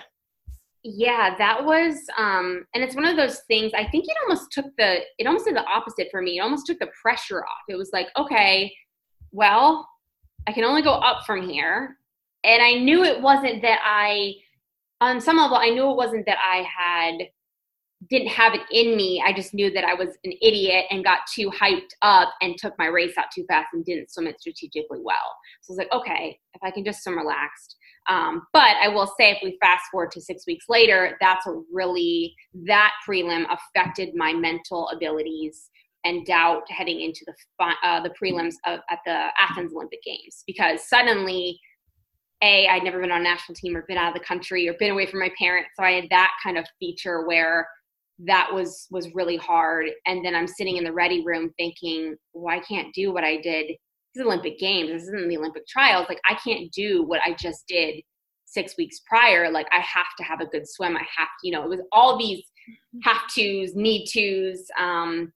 Yeah, 0.83 1.35
that 1.37 1.65
was, 1.65 1.95
um, 2.17 2.65
and 2.73 2.81
it's 2.81 2.95
one 2.95 3.05
of 3.05 3.17
those 3.17 3.41
things. 3.47 3.73
I 3.73 3.85
think 3.85 4.05
it 4.07 4.15
almost 4.23 4.51
took 4.51 4.67
the, 4.77 4.99
it 5.17 5.27
almost 5.27 5.45
did 5.45 5.55
the 5.55 5.65
opposite 5.65 6.07
for 6.11 6.21
me. 6.21 6.37
It 6.37 6.41
almost 6.41 6.65
took 6.65 6.79
the 6.79 6.87
pressure 7.01 7.43
off. 7.43 7.63
It 7.67 7.75
was 7.75 7.89
like, 7.91 8.07
okay, 8.17 8.71
well, 9.37 9.87
I 10.47 10.51
can 10.51 10.63
only 10.63 10.81
go 10.81 10.93
up 10.93 11.25
from 11.25 11.47
here. 11.47 11.97
And 12.43 12.61
I 12.61 12.73
knew 12.73 13.03
it 13.03 13.21
wasn't 13.21 13.61
that 13.61 13.79
I, 13.83 14.33
on 14.99 15.21
some 15.21 15.37
level, 15.37 15.57
I 15.57 15.69
knew 15.69 15.91
it 15.91 15.95
wasn't 15.95 16.25
that 16.25 16.39
I 16.43 16.63
had 16.63 17.27
didn't 18.11 18.27
have 18.27 18.53
it 18.53 18.61
in 18.71 18.95
me. 18.95 19.23
I 19.25 19.33
just 19.33 19.55
knew 19.55 19.71
that 19.71 19.83
I 19.83 19.95
was 19.95 20.09
an 20.23 20.31
idiot 20.41 20.85
and 20.91 21.03
got 21.03 21.21
too 21.33 21.49
hyped 21.49 21.93
up 22.03 22.29
and 22.41 22.55
took 22.57 22.73
my 22.77 22.85
race 22.85 23.17
out 23.17 23.25
too 23.33 23.43
fast 23.47 23.69
and 23.73 23.83
didn't 23.83 24.11
swim 24.11 24.27
it 24.27 24.39
strategically 24.39 24.99
well. 25.03 25.35
So 25.61 25.71
I 25.71 25.73
was 25.73 25.77
like, 25.79 25.91
okay, 25.91 26.39
if 26.53 26.61
I 26.63 26.69
can 26.69 26.85
just 26.85 27.03
swim 27.03 27.17
relaxed. 27.17 27.75
Um, 28.07 28.43
but 28.53 28.75
I 28.81 28.87
will 28.87 29.07
say, 29.19 29.31
if 29.31 29.39
we 29.43 29.57
fast 29.61 29.85
forward 29.91 30.11
to 30.11 30.21
six 30.21 30.45
weeks 30.45 30.65
later, 30.69 31.17
that's 31.19 31.47
a 31.47 31.59
really, 31.73 32.35
that 32.67 32.91
prelim 33.07 33.45
affected 33.51 34.13
my 34.15 34.31
mental 34.31 34.89
abilities 34.89 35.69
and 36.03 36.25
doubt 36.25 36.63
heading 36.69 37.01
into 37.01 37.25
the, 37.25 37.33
uh, 37.83 38.01
the 38.01 38.13
prelims 38.21 38.55
of, 38.65 38.79
at 38.89 38.99
the 39.05 39.27
Athens 39.37 39.73
Olympic 39.73 40.01
Games 40.03 40.43
because 40.45 40.87
suddenly 40.87 41.59
a 42.43 42.67
I'd 42.67 42.83
never 42.83 43.01
been 43.01 43.11
on 43.11 43.21
a 43.21 43.23
national 43.23 43.55
team 43.55 43.75
or 43.75 43.83
been 43.87 43.97
out 43.97 44.15
of 44.15 44.19
the 44.19 44.25
country 44.25 44.67
or 44.67 44.73
been 44.73 44.91
away 44.91 45.07
from 45.07 45.19
my 45.19 45.31
parents, 45.37 45.71
so 45.75 45.83
I 45.83 45.93
had 45.93 46.07
that 46.11 46.31
kind 46.43 46.57
of 46.57 46.65
feature 46.79 47.25
where 47.25 47.67
that 48.25 48.49
was 48.51 48.87
was 48.91 49.13
really 49.13 49.37
hard. 49.37 49.87
And 50.05 50.23
then 50.23 50.35
I'm 50.35 50.47
sitting 50.47 50.77
in 50.77 50.83
the 50.83 50.93
ready 50.93 51.23
room 51.25 51.51
thinking, 51.57 52.15
well, 52.33 52.55
I 52.55 52.59
can't 52.61 52.93
do 52.93 53.11
what 53.11 53.23
I 53.23 53.37
did. 53.37 53.71
These 54.13 54.25
Olympic 54.25 54.59
Games. 54.59 54.89
This 54.89 55.03
isn't 55.03 55.29
the 55.29 55.37
Olympic 55.37 55.67
trials. 55.67 56.07
Like 56.09 56.21
I 56.29 56.35
can't 56.35 56.71
do 56.71 57.03
what 57.03 57.21
I 57.25 57.35
just 57.39 57.63
did 57.67 58.01
six 58.45 58.77
weeks 58.77 59.01
prior. 59.07 59.51
Like 59.51 59.67
I 59.71 59.79
have 59.79 60.07
to 60.17 60.23
have 60.23 60.41
a 60.41 60.45
good 60.45 60.67
swim. 60.67 60.95
I 60.95 61.05
have 61.17 61.27
you 61.43 61.51
know, 61.51 61.63
it 61.63 61.69
was 61.69 61.81
all 61.91 62.17
these 62.17 62.43
have 63.03 63.21
tos, 63.35 63.75
need 63.75 64.07
tos. 64.07 64.65
Um, 64.79 65.31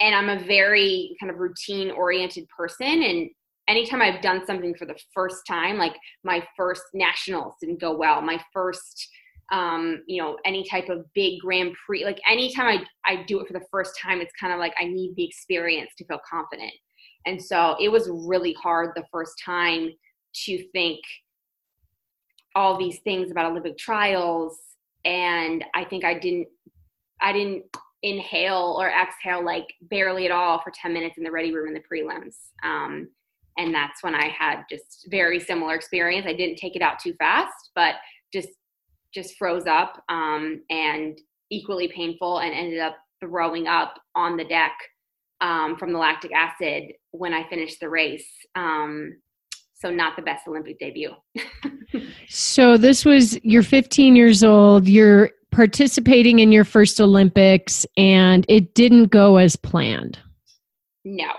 and 0.00 0.14
I'm 0.14 0.28
a 0.28 0.44
very 0.44 1.16
kind 1.20 1.30
of 1.30 1.38
routine 1.38 1.90
oriented 1.90 2.46
person. 2.48 3.02
And 3.02 3.30
anytime 3.68 4.00
I've 4.00 4.22
done 4.22 4.46
something 4.46 4.74
for 4.74 4.86
the 4.86 4.98
first 5.12 5.42
time, 5.46 5.76
like 5.76 5.94
my 6.24 6.42
first 6.56 6.82
nationals 6.94 7.54
didn't 7.60 7.80
go 7.80 7.96
well, 7.96 8.22
my 8.22 8.40
first 8.52 9.08
um, 9.50 10.02
you 10.06 10.20
know, 10.20 10.36
any 10.44 10.62
type 10.68 10.88
of 10.88 11.04
big 11.14 11.40
Grand 11.40 11.74
Prix. 11.86 12.04
Like 12.04 12.20
anytime 12.28 12.66
I, 12.66 13.10
I 13.10 13.22
do 13.22 13.40
it 13.40 13.46
for 13.46 13.54
the 13.54 13.64
first 13.70 13.92
time, 14.00 14.20
it's 14.20 14.32
kind 14.38 14.52
of 14.52 14.58
like 14.58 14.74
I 14.78 14.84
need 14.84 15.14
the 15.16 15.24
experience 15.24 15.90
to 15.98 16.04
feel 16.04 16.20
confident. 16.28 16.72
And 17.26 17.42
so 17.42 17.76
it 17.80 17.88
was 17.88 18.10
really 18.10 18.52
hard 18.54 18.92
the 18.94 19.04
first 19.10 19.32
time 19.44 19.90
to 20.44 20.64
think 20.72 21.00
all 22.54 22.78
these 22.78 22.98
things 23.00 23.30
about 23.30 23.50
Olympic 23.50 23.78
trials. 23.78 24.58
And 25.04 25.64
I 25.74 25.84
think 25.84 26.04
I 26.04 26.18
didn't, 26.18 26.48
I 27.20 27.32
didn't 27.32 27.64
inhale 28.02 28.76
or 28.78 28.90
exhale 28.90 29.44
like 29.44 29.74
barely 29.82 30.24
at 30.24 30.30
all 30.30 30.60
for 30.62 30.70
10 30.70 30.92
minutes 30.92 31.18
in 31.18 31.24
the 31.24 31.30
ready 31.30 31.54
room 31.54 31.68
in 31.68 31.74
the 31.74 31.80
prelims. 31.80 32.34
Um, 32.62 33.08
and 33.56 33.74
that's 33.74 34.02
when 34.02 34.14
I 34.14 34.28
had 34.28 34.62
just 34.70 35.08
very 35.10 35.40
similar 35.40 35.74
experience. 35.74 36.26
I 36.26 36.32
didn't 36.34 36.58
take 36.58 36.76
it 36.76 36.82
out 36.82 37.00
too 37.00 37.14
fast, 37.14 37.70
but 37.74 37.96
just 38.32 38.48
just 39.12 39.36
froze 39.36 39.66
up 39.66 40.02
um, 40.08 40.62
and 40.70 41.18
equally 41.50 41.88
painful 41.88 42.38
and 42.38 42.52
ended 42.52 42.78
up 42.78 42.96
throwing 43.20 43.66
up 43.66 43.94
on 44.14 44.36
the 44.36 44.44
deck 44.44 44.72
um, 45.40 45.76
from 45.76 45.92
the 45.92 45.98
lactic 45.98 46.30
acid 46.32 46.92
when 47.12 47.32
I 47.32 47.48
finished 47.48 47.80
the 47.80 47.88
race. 47.88 48.28
Um, 48.54 49.16
so 49.74 49.90
not 49.90 50.16
the 50.16 50.22
best 50.22 50.46
Olympic 50.46 50.78
debut. 50.78 51.12
so 52.28 52.76
this 52.76 53.04
was 53.04 53.38
you're 53.44 53.62
15 53.62 54.16
years 54.16 54.42
old. 54.42 54.88
You're 54.88 55.30
participating 55.58 56.38
in 56.38 56.52
your 56.52 56.64
first 56.64 57.00
Olympics, 57.00 57.84
and 57.96 58.46
it 58.48 58.74
didn't 58.74 59.06
go 59.06 59.36
as 59.38 59.56
planned. 59.56 60.18
No, 61.04 61.30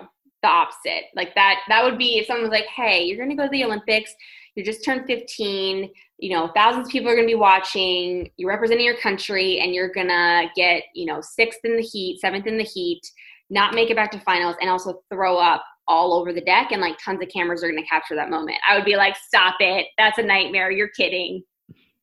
the 0.44 0.50
opposite. 0.50 1.06
Like 1.16 1.34
that. 1.36 1.62
That 1.70 1.84
would 1.84 1.98
be 1.98 2.20
if 2.20 2.28
someone 2.28 2.44
was 2.44 2.52
like, 2.52 2.68
"Hey, 2.68 3.04
you're 3.04 3.18
going 3.18 3.30
to 3.30 3.36
go 3.36 3.46
to 3.46 3.50
the 3.50 3.64
Olympics 3.64 4.14
you 4.60 4.66
just 4.66 4.84
turned 4.84 5.06
15 5.06 5.90
you 6.18 6.34
know 6.34 6.52
thousands 6.54 6.88
of 6.88 6.92
people 6.92 7.10
are 7.10 7.16
going 7.16 7.28
to 7.28 7.32
be 7.32 7.40
watching 7.40 8.30
you're 8.38 8.50
representing 8.50 8.86
your 8.86 8.98
country 8.98 9.60
and 9.60 9.74
you're 9.74 9.92
going 9.92 10.08
to 10.08 10.48
get 10.56 10.84
you 10.94 11.06
know 11.06 11.22
sixth 11.22 11.60
in 11.64 11.78
the 11.78 11.82
heat 11.82 12.20
seventh 12.20 12.46
in 12.46 12.58
the 12.58 12.64
heat 12.64 13.02
not 13.50 13.74
make 13.74 13.90
it 13.90 13.96
back 13.96 14.12
to 14.12 14.20
finals 14.20 14.56
and 14.62 14.70
also 14.70 15.02
throw 15.12 15.38
up 15.38 15.64
all 15.88 16.14
over 16.14 16.34
the 16.34 16.42
deck 16.42 16.72
and 16.72 16.82
like 16.82 16.98
tons 17.04 17.22
of 17.22 17.30
cameras 17.30 17.64
are 17.64 17.72
going 17.72 17.82
to 17.82 17.90
capture 17.90 18.16
that 18.16 18.30
moment 18.30 18.58
i 18.68 18.76
would 18.76 18.86
be 18.86 18.98
like 18.98 19.16
stop 19.16 19.56
it 19.60 19.88
that's 19.98 20.18
a 20.18 20.24
nightmare 20.24 20.70
you're 20.70 20.90
kidding 20.90 21.42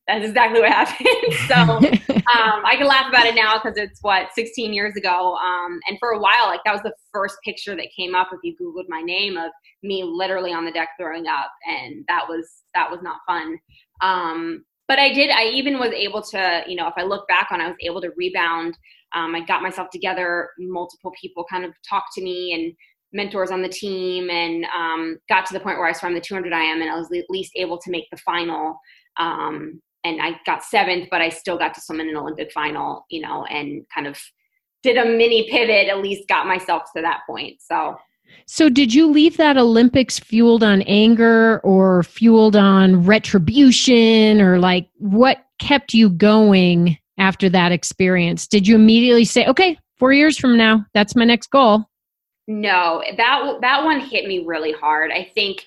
that's 0.07 0.25
exactly 0.25 0.61
what 0.61 0.71
happened. 0.71 1.33
so 1.47 1.55
um, 2.15 2.65
I 2.65 2.75
can 2.77 2.87
laugh 2.87 3.09
about 3.09 3.25
it 3.25 3.35
now 3.35 3.59
because 3.61 3.77
it's 3.77 3.99
what 4.01 4.29
16 4.33 4.73
years 4.73 4.95
ago. 4.95 5.35
Um, 5.35 5.79
and 5.87 5.97
for 5.99 6.11
a 6.11 6.19
while, 6.19 6.47
like 6.47 6.61
that 6.65 6.73
was 6.73 6.81
the 6.81 6.93
first 7.13 7.37
picture 7.43 7.75
that 7.75 7.87
came 7.95 8.15
up 8.15 8.29
if 8.31 8.39
you 8.43 8.55
googled 8.55 8.85
my 8.87 9.01
name 9.01 9.37
of 9.37 9.51
me 9.83 10.03
literally 10.03 10.53
on 10.53 10.65
the 10.65 10.71
deck 10.71 10.89
throwing 10.99 11.27
up, 11.27 11.51
and 11.67 12.05
that 12.07 12.27
was 12.27 12.63
that 12.73 12.89
was 12.89 13.01
not 13.01 13.17
fun. 13.27 13.59
Um, 14.01 14.63
but 14.87 14.99
I 14.99 15.13
did. 15.13 15.29
I 15.29 15.45
even 15.45 15.79
was 15.79 15.91
able 15.91 16.21
to, 16.21 16.63
you 16.65 16.77
know, 16.77 16.87
if 16.87 16.93
I 16.95 17.03
look 17.03 17.27
back 17.27 17.49
on, 17.51 17.59
I 17.59 17.67
was 17.67 17.77
able 17.81 18.01
to 18.01 18.11
rebound. 18.15 18.77
Um, 19.13 19.35
I 19.35 19.41
got 19.41 19.61
myself 19.61 19.89
together. 19.89 20.49
Multiple 20.57 21.11
people 21.19 21.45
kind 21.49 21.65
of 21.65 21.73
talked 21.87 22.13
to 22.13 22.23
me 22.23 22.53
and 22.53 22.73
mentors 23.13 23.51
on 23.51 23.61
the 23.61 23.69
team 23.69 24.29
and 24.29 24.65
um, 24.75 25.17
got 25.27 25.45
to 25.45 25.53
the 25.53 25.59
point 25.59 25.77
where 25.77 25.87
I 25.87 25.93
swam 25.93 26.13
the 26.13 26.21
200 26.21 26.53
IM 26.53 26.81
and 26.81 26.89
I 26.89 26.95
was 26.95 27.09
at 27.11 27.29
least 27.29 27.51
able 27.55 27.77
to 27.79 27.91
make 27.91 28.05
the 28.11 28.17
final. 28.17 28.79
Um, 29.17 29.81
and 30.07 30.21
I 30.21 30.39
got 30.45 30.63
seventh, 30.63 31.09
but 31.11 31.21
I 31.21 31.29
still 31.29 31.57
got 31.57 31.73
to 31.73 31.81
swim 31.81 31.99
in 31.99 32.09
an 32.09 32.15
Olympic 32.15 32.51
final, 32.51 33.05
you 33.09 33.21
know, 33.21 33.45
and 33.45 33.85
kind 33.93 34.07
of 34.07 34.19
did 34.83 34.97
a 34.97 35.05
mini 35.05 35.49
pivot, 35.49 35.89
at 35.89 36.01
least 36.01 36.27
got 36.27 36.47
myself 36.47 36.83
to 36.95 37.01
that 37.01 37.21
point. 37.27 37.61
So, 37.61 37.97
so 38.45 38.69
did 38.69 38.93
you 38.93 39.07
leave 39.07 39.37
that 39.37 39.57
Olympics 39.57 40.19
fueled 40.19 40.63
on 40.63 40.81
anger 40.83 41.59
or 41.59 42.03
fueled 42.03 42.55
on 42.55 43.03
retribution 43.03 44.41
or 44.41 44.59
like 44.59 44.87
what 44.97 45.43
kept 45.59 45.93
you 45.93 46.09
going 46.09 46.97
after 47.17 47.49
that 47.49 47.71
experience? 47.71 48.47
Did 48.47 48.67
you 48.67 48.75
immediately 48.75 49.25
say, 49.25 49.45
okay, 49.45 49.77
four 49.97 50.13
years 50.13 50.37
from 50.37 50.57
now, 50.57 50.85
that's 50.93 51.15
my 51.15 51.25
next 51.25 51.47
goal? 51.47 51.85
No, 52.47 53.03
that 53.17 53.57
that 53.61 53.83
one 53.83 53.99
hit 53.99 54.25
me 54.25 54.45
really 54.45 54.71
hard. 54.71 55.11
I 55.11 55.29
think 55.35 55.65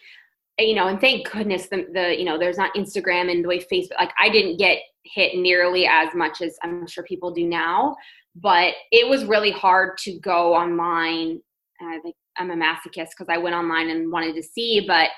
you 0.60 0.74
know, 0.74 0.88
and 0.88 1.00
thank 1.00 1.30
goodness 1.30 1.68
the, 1.68 1.86
the 1.92 2.18
you 2.18 2.24
know 2.24 2.38
there's 2.38 2.58
not 2.58 2.74
Instagram 2.74 3.30
and 3.30 3.44
the 3.44 3.48
way 3.48 3.58
Facebook 3.60 3.98
like 3.98 4.12
I 4.20 4.28
didn't 4.28 4.58
get 4.58 4.78
hit 5.04 5.36
nearly 5.36 5.86
as 5.86 6.14
much 6.14 6.40
as 6.42 6.56
I'm 6.62 6.86
sure 6.86 7.04
people 7.04 7.30
do 7.30 7.46
now, 7.46 7.96
but 8.36 8.74
it 8.92 9.08
was 9.08 9.24
really 9.24 9.50
hard 9.50 9.98
to 9.98 10.18
go 10.18 10.54
online. 10.54 11.40
I 11.80 11.98
think 12.00 12.14
I'm 12.36 12.50
a 12.50 12.56
masochist 12.56 13.10
because 13.10 13.28
I 13.28 13.38
went 13.38 13.54
online 13.54 13.90
and 13.90 14.12
wanted 14.12 14.34
to 14.36 14.42
see, 14.42 14.84
but 14.86 15.08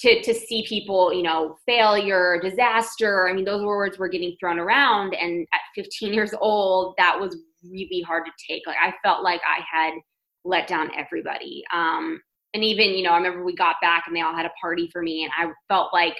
to 0.00 0.22
to 0.22 0.34
see 0.34 0.64
people, 0.66 1.12
you 1.12 1.22
know, 1.22 1.56
failure, 1.66 2.40
disaster. 2.42 3.28
I 3.28 3.32
mean, 3.32 3.44
those 3.44 3.64
words 3.64 3.98
were 3.98 4.08
getting 4.08 4.36
thrown 4.40 4.58
around, 4.58 5.14
and 5.14 5.46
at 5.52 5.60
15 5.74 6.12
years 6.12 6.34
old, 6.40 6.94
that 6.98 7.18
was 7.18 7.36
really 7.70 8.02
hard 8.02 8.24
to 8.26 8.32
take. 8.48 8.66
Like 8.66 8.78
I 8.82 8.94
felt 9.02 9.22
like 9.22 9.40
I 9.46 9.60
had 9.70 9.94
let 10.44 10.66
down 10.66 10.90
everybody. 10.96 11.62
Um, 11.72 12.20
and 12.54 12.64
even 12.64 12.90
you 12.90 13.02
know 13.02 13.10
i 13.10 13.16
remember 13.16 13.44
we 13.44 13.54
got 13.54 13.76
back 13.80 14.04
and 14.06 14.14
they 14.14 14.20
all 14.20 14.34
had 14.34 14.46
a 14.46 14.52
party 14.60 14.88
for 14.92 15.02
me 15.02 15.24
and 15.24 15.32
i 15.38 15.50
felt 15.72 15.92
like 15.92 16.16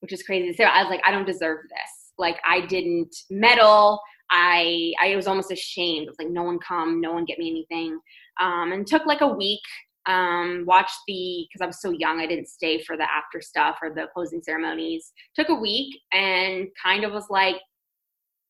which 0.00 0.12
is 0.12 0.22
crazy 0.22 0.48
to 0.48 0.54
say 0.54 0.64
i 0.64 0.82
was 0.82 0.90
like 0.90 1.00
i 1.04 1.10
don't 1.10 1.26
deserve 1.26 1.58
this. 1.68 2.12
Like 2.18 2.38
i 2.44 2.66
didn't 2.66 3.14
medal. 3.30 4.00
I 4.30 4.92
i 5.02 5.14
was 5.16 5.26
almost 5.26 5.52
ashamed 5.52 6.04
it 6.04 6.10
was 6.10 6.18
like 6.18 6.30
no 6.30 6.42
one 6.42 6.58
come 6.58 7.00
no 7.00 7.12
one 7.12 7.24
get 7.24 7.38
me 7.38 7.50
anything. 7.50 7.98
Um, 8.40 8.72
and 8.72 8.86
took 8.86 9.06
like 9.06 9.20
a 9.20 9.28
week 9.28 9.60
um, 10.06 10.64
watched 10.66 10.98
the 11.06 11.46
because 11.48 11.62
i 11.62 11.66
was 11.66 11.80
so 11.82 11.90
young 11.90 12.20
i 12.20 12.26
didn't 12.26 12.48
stay 12.48 12.82
for 12.82 12.96
the 12.96 13.04
after 13.04 13.40
stuff 13.40 13.76
or 13.82 13.94
the 13.94 14.06
closing 14.12 14.42
ceremonies. 14.42 15.12
Took 15.34 15.48
a 15.48 15.54
week 15.54 15.94
and 16.12 16.66
kind 16.82 17.04
of 17.04 17.12
was 17.12 17.26
like 17.30 17.56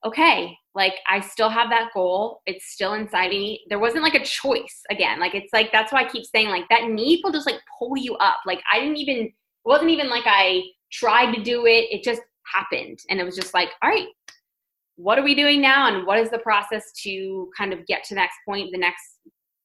okay, 0.05 0.57
like 0.75 0.95
I 1.09 1.21
still 1.21 1.49
have 1.49 1.71
that 1.71 1.91
goal. 1.95 2.41
It's 2.47 2.67
still 2.67 2.95
inside 2.95 3.31
me. 3.31 3.65
There 3.69 3.79
wasn't 3.79 4.05
like 4.05 4.15
a 4.15 4.25
choice 4.25 4.83
again. 4.91 5.19
Like 5.19 5.35
it's 5.35 5.53
like 5.53 5.73
that's 5.73 5.93
why 5.93 6.03
I 6.05 6.09
keep 6.09 6.25
saying 6.25 6.49
like 6.49 6.69
that 6.71 6.89
need 6.89 7.21
will 7.23 7.33
just 7.33 7.47
like 7.47 7.61
pull 7.79 7.97
you 7.97 8.15
up. 8.17 8.39
Like 8.47 8.61
I 8.73 8.81
didn't 8.81 8.99
even 8.99 9.17
it 9.17 9.33
wasn't 9.65 9.91
even 9.91 10.09
like 10.09 10.25
I 10.27 10.63
tried 10.93 11.35
to 11.35 11.43
do 11.43 11.67
it. 11.67 11.87
It 11.91 12.03
just 12.03 12.23
happened. 12.53 13.01
And 13.11 13.21
it 13.21 13.25
was 13.25 13.37
just 13.37 13.55
like, 13.55 13.71
all 13.83 13.91
right, 13.91 14.07
what 14.97 15.19
are 15.19 15.25
we 15.25 15.35
doing 15.35 15.61
now? 15.61 15.95
And 15.95 16.07
what 16.07 16.19
is 16.19 16.31
the 16.31 16.39
process 16.39 16.93
to 17.03 17.51
kind 17.57 17.73
of 17.73 17.87
get 17.87 18.05
to 18.05 18.15
the 18.15 18.21
next 18.21 18.37
point? 18.47 18.71
The 18.73 18.79
next 18.79 19.19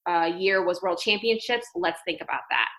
uh, 0.08 0.32
year 0.38 0.66
was 0.66 0.82
world 0.82 1.00
championships. 1.00 1.68
Let's 1.76 2.02
think 2.06 2.22
about 2.22 2.42
that. 2.50 2.70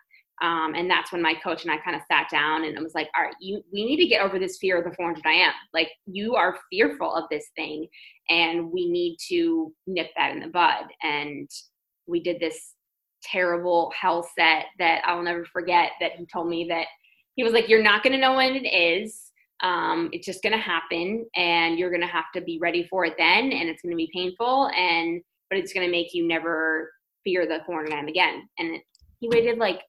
Um, 0.43 0.75
and 0.75 0.91
that's 0.91 1.13
when 1.13 1.23
my 1.23 1.35
coach 1.35 1.63
and 1.63 1.71
I 1.71 1.79
kind 1.79 1.97
of 1.97 2.03
sat 2.11 2.29
down 2.31 2.65
and 2.65 2.77
it 2.77 2.83
was 2.83 2.95
like, 2.95 3.09
all 3.17 3.25
right, 3.25 3.35
you, 3.41 3.63
we 3.73 3.85
need 3.85 3.99
to 3.99 4.07
get 4.07 4.21
over 4.21 4.39
this 4.39 4.59
fear 4.59 4.79
of 4.79 4.85
the 4.85 4.95
400 4.97 5.25
IM. 5.25 5.53
Like 5.73 5.91
you 6.07 6.35
are 6.35 6.59
fearful 6.71 7.15
of 7.15 7.25
this 7.31 7.47
thing 7.57 7.87
and 8.29 8.71
we 8.73 8.91
need 8.91 9.17
to 9.29 9.73
nip 9.87 10.11
that 10.17 10.33
in 10.33 10.41
the 10.41 10.49
bud. 10.49 10.87
And 11.03 11.49
we 12.07 12.21
did 12.21 12.41
this 12.41 12.75
terrible 13.23 13.93
hell 13.99 14.29
set 14.37 14.67
that 14.79 15.03
I'll 15.07 15.23
never 15.23 15.45
forget 15.45 15.93
that 16.01 16.13
he 16.13 16.27
told 16.27 16.49
me 16.49 16.67
that 16.69 16.87
he 17.37 17.45
was 17.45 17.53
like, 17.53 17.69
you're 17.69 17.83
not 17.83 18.03
going 18.03 18.13
to 18.13 18.21
know 18.21 18.35
when 18.35 18.55
it 18.55 18.69
is. 18.69 19.31
Um, 19.63 20.11
it's 20.13 20.27
just 20.27 20.43
going 20.43 20.53
to 20.53 20.59
happen, 20.59 21.25
and 21.37 21.79
you're 21.79 21.91
going 21.91 22.03
to 22.03 22.07
have 22.07 22.27
to 22.35 22.41
be 22.41 22.59
ready 22.61 22.87
for 22.91 23.05
it 23.05 23.15
then, 23.17 23.51
and 23.51 23.69
it's 23.69 23.83
going 23.83 23.93
to 23.93 23.97
be 23.97 24.11
painful, 24.13 24.69
and 24.77 25.23
but 25.49 25.59
it's 25.59 25.73
going 25.73 25.87
to 25.87 25.91
make 25.91 26.13
you 26.13 26.27
never 26.27 26.93
fear 27.23 27.47
the 27.47 27.61
400 27.65 28.09
again. 28.09 28.49
And 28.59 28.75
it, 28.75 28.83
he 29.21 29.29
waited 29.29 29.59
like 29.59 29.81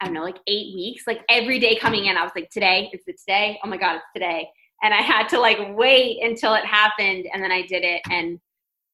I 0.00 0.06
don't 0.06 0.14
know, 0.14 0.22
like 0.22 0.38
eight 0.46 0.74
weeks, 0.74 1.04
like 1.06 1.20
every 1.28 1.58
day 1.58 1.76
coming 1.76 2.06
in, 2.06 2.16
I 2.16 2.22
was 2.22 2.32
like, 2.34 2.48
today, 2.50 2.90
is 2.92 3.02
it 3.06 3.20
today? 3.20 3.58
Oh 3.62 3.68
my 3.68 3.76
God, 3.76 3.96
it's 3.96 4.04
today. 4.14 4.48
And 4.82 4.94
I 4.94 5.02
had 5.02 5.28
to 5.28 5.38
like 5.38 5.58
wait 5.76 6.22
until 6.22 6.54
it 6.54 6.64
happened. 6.64 7.26
And 7.32 7.42
then 7.42 7.52
I 7.52 7.62
did 7.62 7.84
it. 7.84 8.00
And 8.10 8.38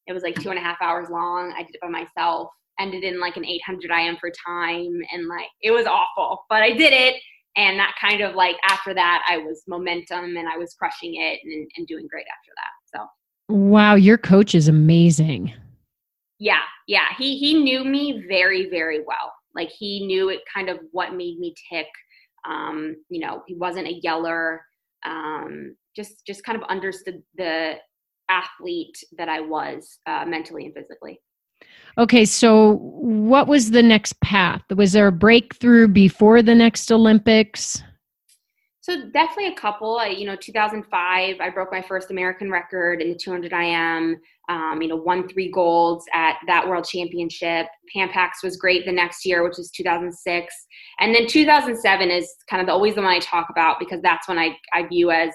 it 0.09 0.12
was 0.12 0.24
like 0.24 0.34
two 0.40 0.50
and 0.50 0.59
a 0.59 0.62
half 0.62 0.78
hours 0.82 1.09
long. 1.09 1.54
I 1.57 1.62
did 1.62 1.76
it 1.76 1.80
by 1.80 1.88
myself, 1.88 2.48
ended 2.80 3.04
in 3.04 3.20
like 3.20 3.36
an 3.36 3.44
800 3.44 3.90
IM 3.90 4.16
for 4.16 4.30
time. 4.30 5.00
And 5.12 5.28
like, 5.28 5.46
it 5.62 5.70
was 5.70 5.86
awful, 5.86 6.44
but 6.50 6.62
I 6.62 6.72
did 6.72 6.92
it. 6.92 7.22
And 7.57 7.78
that 7.78 7.94
kind 8.00 8.20
of 8.20 8.34
like, 8.34 8.57
after 8.68 8.92
that, 8.92 9.24
I 9.28 9.38
was 9.38 9.62
momentum 9.68 10.36
and 10.36 10.48
I 10.48 10.59
was 10.59 10.74
crushing 10.74 11.14
it 11.14 11.38
and, 11.44 11.70
and 11.76 11.86
doing 11.86 12.07
great 12.11 12.26
after 12.26 12.52
that. 12.57 12.98
So, 12.98 13.54
wow, 13.54 13.94
your 13.94 14.18
coach 14.18 14.54
is 14.54 14.68
amazing. 14.68 15.54
Yeah, 16.38 16.62
yeah. 16.86 17.07
He, 17.16 17.38
he 17.38 17.54
knew 17.54 17.82
me 17.84 18.24
very, 18.28 18.68
very 18.68 19.02
well 19.07 19.32
like 19.57 19.70
he 19.70 20.07
knew 20.07 20.28
it 20.28 20.40
kind 20.54 20.68
of 20.68 20.78
what 20.92 21.14
made 21.14 21.38
me 21.38 21.54
tick. 21.72 21.86
Um, 22.48 22.96
you 23.09 23.20
know, 23.20 23.42
he 23.46 23.54
wasn't 23.54 23.88
a 23.88 24.00
yeller. 24.02 24.62
Um, 25.04 25.74
just 25.96 26.26
just 26.26 26.44
kind 26.44 26.61
of 26.61 26.68
understood 26.68 27.22
the 27.36 27.74
athlete 28.28 28.96
that 29.18 29.28
I 29.28 29.40
was 29.40 29.98
uh, 30.07 30.24
mentally 30.26 30.66
and 30.66 30.74
physically. 30.74 31.20
Okay, 31.98 32.26
so 32.26 32.74
what 32.74 33.48
was 33.48 33.70
the 33.70 33.82
next 33.82 34.20
path? 34.20 34.62
Was 34.74 34.92
there 34.92 35.07
a 35.07 35.12
breakthrough 35.12 35.88
before 35.88 36.42
the 36.42 36.54
next 36.54 36.92
Olympics? 36.92 37.82
So 38.87 39.11
definitely 39.11 39.49
a 39.49 39.57
couple. 39.57 39.99
I, 39.99 40.11
you 40.11 40.26
know, 40.26 40.37
2005, 40.37 41.37
I 41.41 41.51
broke 41.51 41.72
my 41.72 41.82
first 41.82 42.12
American 42.12 42.53
record 42.53 43.03
in 43.03 43.09
the 43.09 43.16
200 43.16 43.53
IM. 43.53 44.20
Um, 44.49 44.80
you 44.80 44.87
know, 44.87 44.95
won 44.95 45.26
three 45.26 45.51
golds 45.51 46.05
at 46.14 46.37
that 46.47 46.68
World 46.68 46.84
Championship. 46.84 47.66
Pan 47.93 48.09
Pacs 48.11 48.45
was 48.45 48.57
great 48.57 48.87
the 48.87 48.93
next 48.93 49.26
year, 49.26 49.43
which 49.43 49.59
is 49.59 49.72
2006, 49.72 50.55
and 51.01 51.12
then 51.12 51.26
2007 51.26 52.11
is 52.12 52.32
kind 52.49 52.61
of 52.61 52.68
the, 52.68 52.72
always 52.72 52.95
the 52.95 53.03
one 53.03 53.12
I 53.12 53.18
talk 53.18 53.49
about 53.51 53.80
because 53.80 54.01
that's 54.03 54.28
when 54.28 54.39
I 54.39 54.51
I 54.72 54.87
view 54.87 55.11
as 55.11 55.30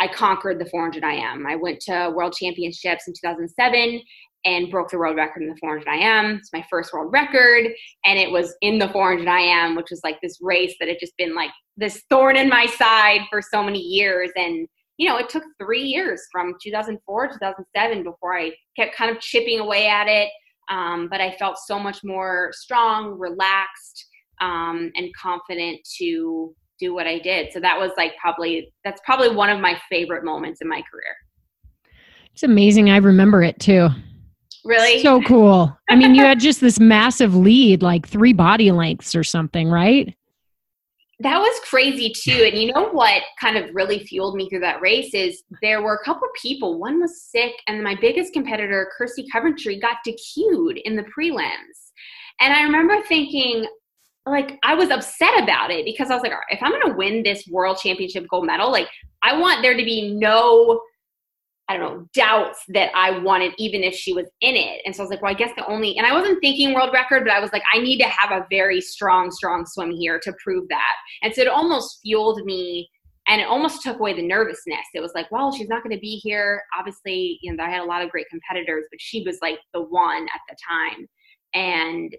I 0.00 0.08
conquered 0.08 0.58
the 0.58 0.64
400 0.64 1.04
IM. 1.04 1.46
I 1.46 1.54
went 1.54 1.80
to 1.80 2.14
World 2.16 2.32
Championships 2.32 3.06
in 3.06 3.12
2007 3.12 4.00
and 4.46 4.70
broke 4.70 4.88
the 4.90 4.96
world 4.96 5.16
record 5.16 5.42
in 5.42 5.48
the 5.48 5.56
400 5.56 5.86
IM. 5.86 6.36
It's 6.36 6.52
my 6.52 6.64
first 6.70 6.92
world 6.92 7.12
record, 7.12 7.66
and 8.04 8.18
it 8.18 8.30
was 8.30 8.54
in 8.62 8.78
the 8.78 8.88
400 8.88 9.28
IM, 9.28 9.74
which 9.74 9.90
was 9.90 10.00
like 10.04 10.18
this 10.22 10.38
race 10.40 10.74
that 10.78 10.88
had 10.88 10.98
just 11.00 11.16
been 11.18 11.34
like 11.34 11.50
this 11.76 12.02
thorn 12.08 12.36
in 12.36 12.48
my 12.48 12.66
side 12.66 13.22
for 13.28 13.42
so 13.42 13.62
many 13.62 13.80
years. 13.80 14.30
And 14.36 14.68
you 14.98 15.08
know, 15.08 15.18
it 15.18 15.28
took 15.28 15.42
three 15.60 15.82
years 15.82 16.22
from 16.32 16.54
2004 16.62 17.28
2007 17.28 18.02
before 18.02 18.38
I 18.38 18.52
kept 18.76 18.96
kind 18.96 19.10
of 19.10 19.20
chipping 19.20 19.60
away 19.60 19.88
at 19.88 20.06
it. 20.06 20.30
Um, 20.70 21.08
but 21.10 21.20
I 21.20 21.36
felt 21.38 21.58
so 21.58 21.78
much 21.78 21.98
more 22.02 22.50
strong, 22.52 23.18
relaxed, 23.18 24.06
um, 24.40 24.90
and 24.96 25.14
confident 25.14 25.78
to 25.98 26.54
do 26.78 26.94
what 26.94 27.06
I 27.06 27.18
did. 27.18 27.52
So 27.52 27.60
that 27.60 27.78
was 27.78 27.90
like 27.96 28.12
probably 28.20 28.72
that's 28.84 29.00
probably 29.04 29.34
one 29.34 29.50
of 29.50 29.60
my 29.60 29.78
favorite 29.90 30.24
moments 30.24 30.60
in 30.60 30.68
my 30.68 30.82
career. 30.90 31.16
It's 32.32 32.42
amazing. 32.42 32.90
I 32.90 32.98
remember 32.98 33.42
it 33.42 33.58
too. 33.58 33.88
Really? 34.66 35.00
So 35.00 35.22
cool. 35.22 35.78
I 35.88 35.94
mean, 35.94 36.16
you 36.16 36.22
had 36.22 36.40
just 36.40 36.60
this 36.60 36.80
massive 36.80 37.36
lead, 37.36 37.82
like 37.82 38.06
three 38.06 38.32
body 38.32 38.72
lengths 38.72 39.14
or 39.14 39.22
something, 39.22 39.70
right? 39.70 40.12
That 41.20 41.38
was 41.38 41.60
crazy 41.64 42.12
too. 42.12 42.44
And 42.44 42.60
you 42.60 42.72
know 42.72 42.88
what 42.90 43.22
kind 43.40 43.56
of 43.56 43.72
really 43.74 44.00
fueled 44.00 44.34
me 44.34 44.48
through 44.48 44.60
that 44.60 44.82
race 44.82 45.14
is 45.14 45.44
there 45.62 45.82
were 45.82 45.94
a 45.94 46.04
couple 46.04 46.28
people. 46.42 46.80
One 46.80 47.00
was 47.00 47.22
sick, 47.22 47.52
and 47.68 47.82
my 47.82 47.94
biggest 48.00 48.32
competitor, 48.32 48.90
Kirsty 48.98 49.24
Coventry, 49.32 49.78
got 49.78 49.98
DQ'd 50.06 50.78
in 50.78 50.96
the 50.96 51.04
prelims. 51.04 51.92
And 52.40 52.52
I 52.52 52.62
remember 52.64 53.00
thinking, 53.02 53.66
like, 54.26 54.58
I 54.64 54.74
was 54.74 54.90
upset 54.90 55.42
about 55.42 55.70
it 55.70 55.84
because 55.84 56.10
I 56.10 56.14
was 56.14 56.22
like, 56.24 56.32
if 56.50 56.60
I'm 56.60 56.72
going 56.72 56.90
to 56.90 56.98
win 56.98 57.22
this 57.22 57.46
world 57.46 57.78
championship 57.80 58.26
gold 58.28 58.44
medal, 58.44 58.70
like, 58.70 58.88
I 59.22 59.38
want 59.38 59.62
there 59.62 59.76
to 59.76 59.84
be 59.84 60.12
no 60.16 60.82
I 61.68 61.76
don't 61.76 61.98
know, 61.98 62.08
doubts 62.14 62.60
that 62.68 62.90
I 62.94 63.18
wanted, 63.18 63.52
even 63.58 63.82
if 63.82 63.94
she 63.94 64.12
was 64.12 64.26
in 64.40 64.54
it. 64.54 64.82
And 64.84 64.94
so 64.94 65.02
I 65.02 65.04
was 65.04 65.10
like, 65.10 65.22
well, 65.22 65.32
I 65.32 65.34
guess 65.34 65.50
the 65.56 65.66
only, 65.66 65.96
and 65.98 66.06
I 66.06 66.12
wasn't 66.12 66.40
thinking 66.40 66.72
world 66.72 66.90
record, 66.92 67.24
but 67.24 67.32
I 67.32 67.40
was 67.40 67.52
like, 67.52 67.64
I 67.74 67.80
need 67.80 67.98
to 67.98 68.08
have 68.08 68.30
a 68.30 68.46
very 68.50 68.80
strong, 68.80 69.32
strong 69.32 69.66
swim 69.66 69.90
here 69.90 70.20
to 70.20 70.32
prove 70.42 70.68
that. 70.68 70.94
And 71.22 71.34
so 71.34 71.42
it 71.42 71.48
almost 71.48 71.98
fueled 72.02 72.44
me 72.44 72.88
and 73.26 73.40
it 73.40 73.48
almost 73.48 73.82
took 73.82 73.98
away 73.98 74.14
the 74.14 74.22
nervousness. 74.22 74.86
It 74.94 75.00
was 75.00 75.10
like, 75.16 75.30
well, 75.32 75.50
she's 75.50 75.68
not 75.68 75.82
going 75.82 75.96
to 75.96 76.00
be 76.00 76.20
here. 76.22 76.62
Obviously, 76.78 77.40
you 77.42 77.52
know, 77.52 77.64
I 77.64 77.68
had 77.68 77.80
a 77.80 77.84
lot 77.84 78.02
of 78.02 78.10
great 78.10 78.28
competitors, 78.30 78.84
but 78.90 79.00
she 79.00 79.24
was 79.24 79.38
like 79.42 79.58
the 79.74 79.82
one 79.82 80.22
at 80.22 80.40
the 80.48 80.56
time. 80.68 81.08
And 81.54 82.14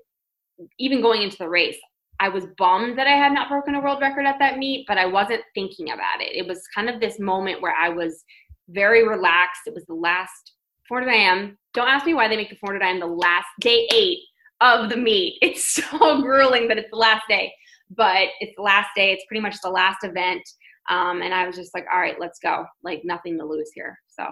even 0.77 1.01
going 1.01 1.21
into 1.21 1.37
the 1.37 1.47
race, 1.47 1.77
I 2.19 2.27
was 2.29 2.47
bummed 2.57 2.97
that 2.97 3.07
I 3.07 3.15
had 3.15 3.31
not 3.31 3.47
broken 3.47 3.75
a 3.75 3.79
world 3.79 4.01
record 4.01 4.25
at 4.25 4.39
that 4.39 4.57
meet, 4.57 4.85
but 4.87 4.97
I 4.97 5.05
wasn't 5.05 5.43
thinking 5.53 5.91
about 5.91 6.19
it. 6.19 6.35
It 6.35 6.47
was 6.47 6.61
kind 6.73 6.89
of 6.89 6.99
this 6.99 7.19
moment 7.19 7.61
where 7.61 7.75
I 7.75 7.89
was 7.89 8.25
very 8.69 9.07
relaxed. 9.07 9.61
It 9.65 9.73
was 9.73 9.85
the 9.85 9.93
last 9.93 10.53
400 10.87 11.11
IM. 11.11 11.57
Don't 11.73 11.87
ask 11.87 12.05
me 12.05 12.13
why 12.13 12.27
they 12.27 12.37
make 12.37 12.49
the 12.49 12.55
400 12.55 12.85
IM 12.85 12.99
the 12.99 13.05
last 13.05 13.47
day 13.59 13.87
eight 13.93 14.19
of 14.61 14.89
the 14.89 14.97
meet. 14.97 15.37
It's 15.41 15.75
so 15.75 16.21
grueling 16.21 16.67
that 16.67 16.77
it's 16.77 16.89
the 16.91 16.97
last 16.97 17.23
day, 17.29 17.53
but 17.91 18.29
it's 18.39 18.55
the 18.55 18.63
last 18.63 18.89
day. 18.95 19.11
It's 19.11 19.25
pretty 19.27 19.41
much 19.41 19.57
the 19.63 19.69
last 19.69 20.03
event. 20.03 20.41
Um, 20.89 21.21
and 21.21 21.33
I 21.33 21.45
was 21.45 21.55
just 21.55 21.73
like, 21.73 21.85
all 21.91 21.99
right, 21.99 22.19
let's 22.19 22.39
go. 22.39 22.65
Like 22.83 23.01
nothing 23.03 23.37
to 23.37 23.45
lose 23.45 23.71
here. 23.73 23.99
So 24.07 24.25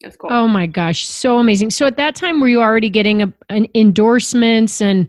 it 0.00 0.06
was 0.06 0.16
cool. 0.16 0.30
Oh 0.32 0.48
my 0.48 0.66
gosh, 0.66 1.06
so 1.06 1.38
amazing. 1.38 1.70
So 1.70 1.86
at 1.86 1.96
that 1.96 2.16
time, 2.16 2.40
were 2.40 2.48
you 2.48 2.60
already 2.60 2.90
getting 2.90 3.22
a, 3.22 3.32
an 3.50 3.68
endorsements 3.74 4.80
and, 4.80 5.08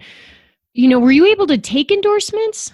you 0.74 0.88
know, 0.88 1.00
were 1.00 1.12
you 1.12 1.26
able 1.26 1.48
to 1.48 1.58
take 1.58 1.92
endorsements? 1.92 2.74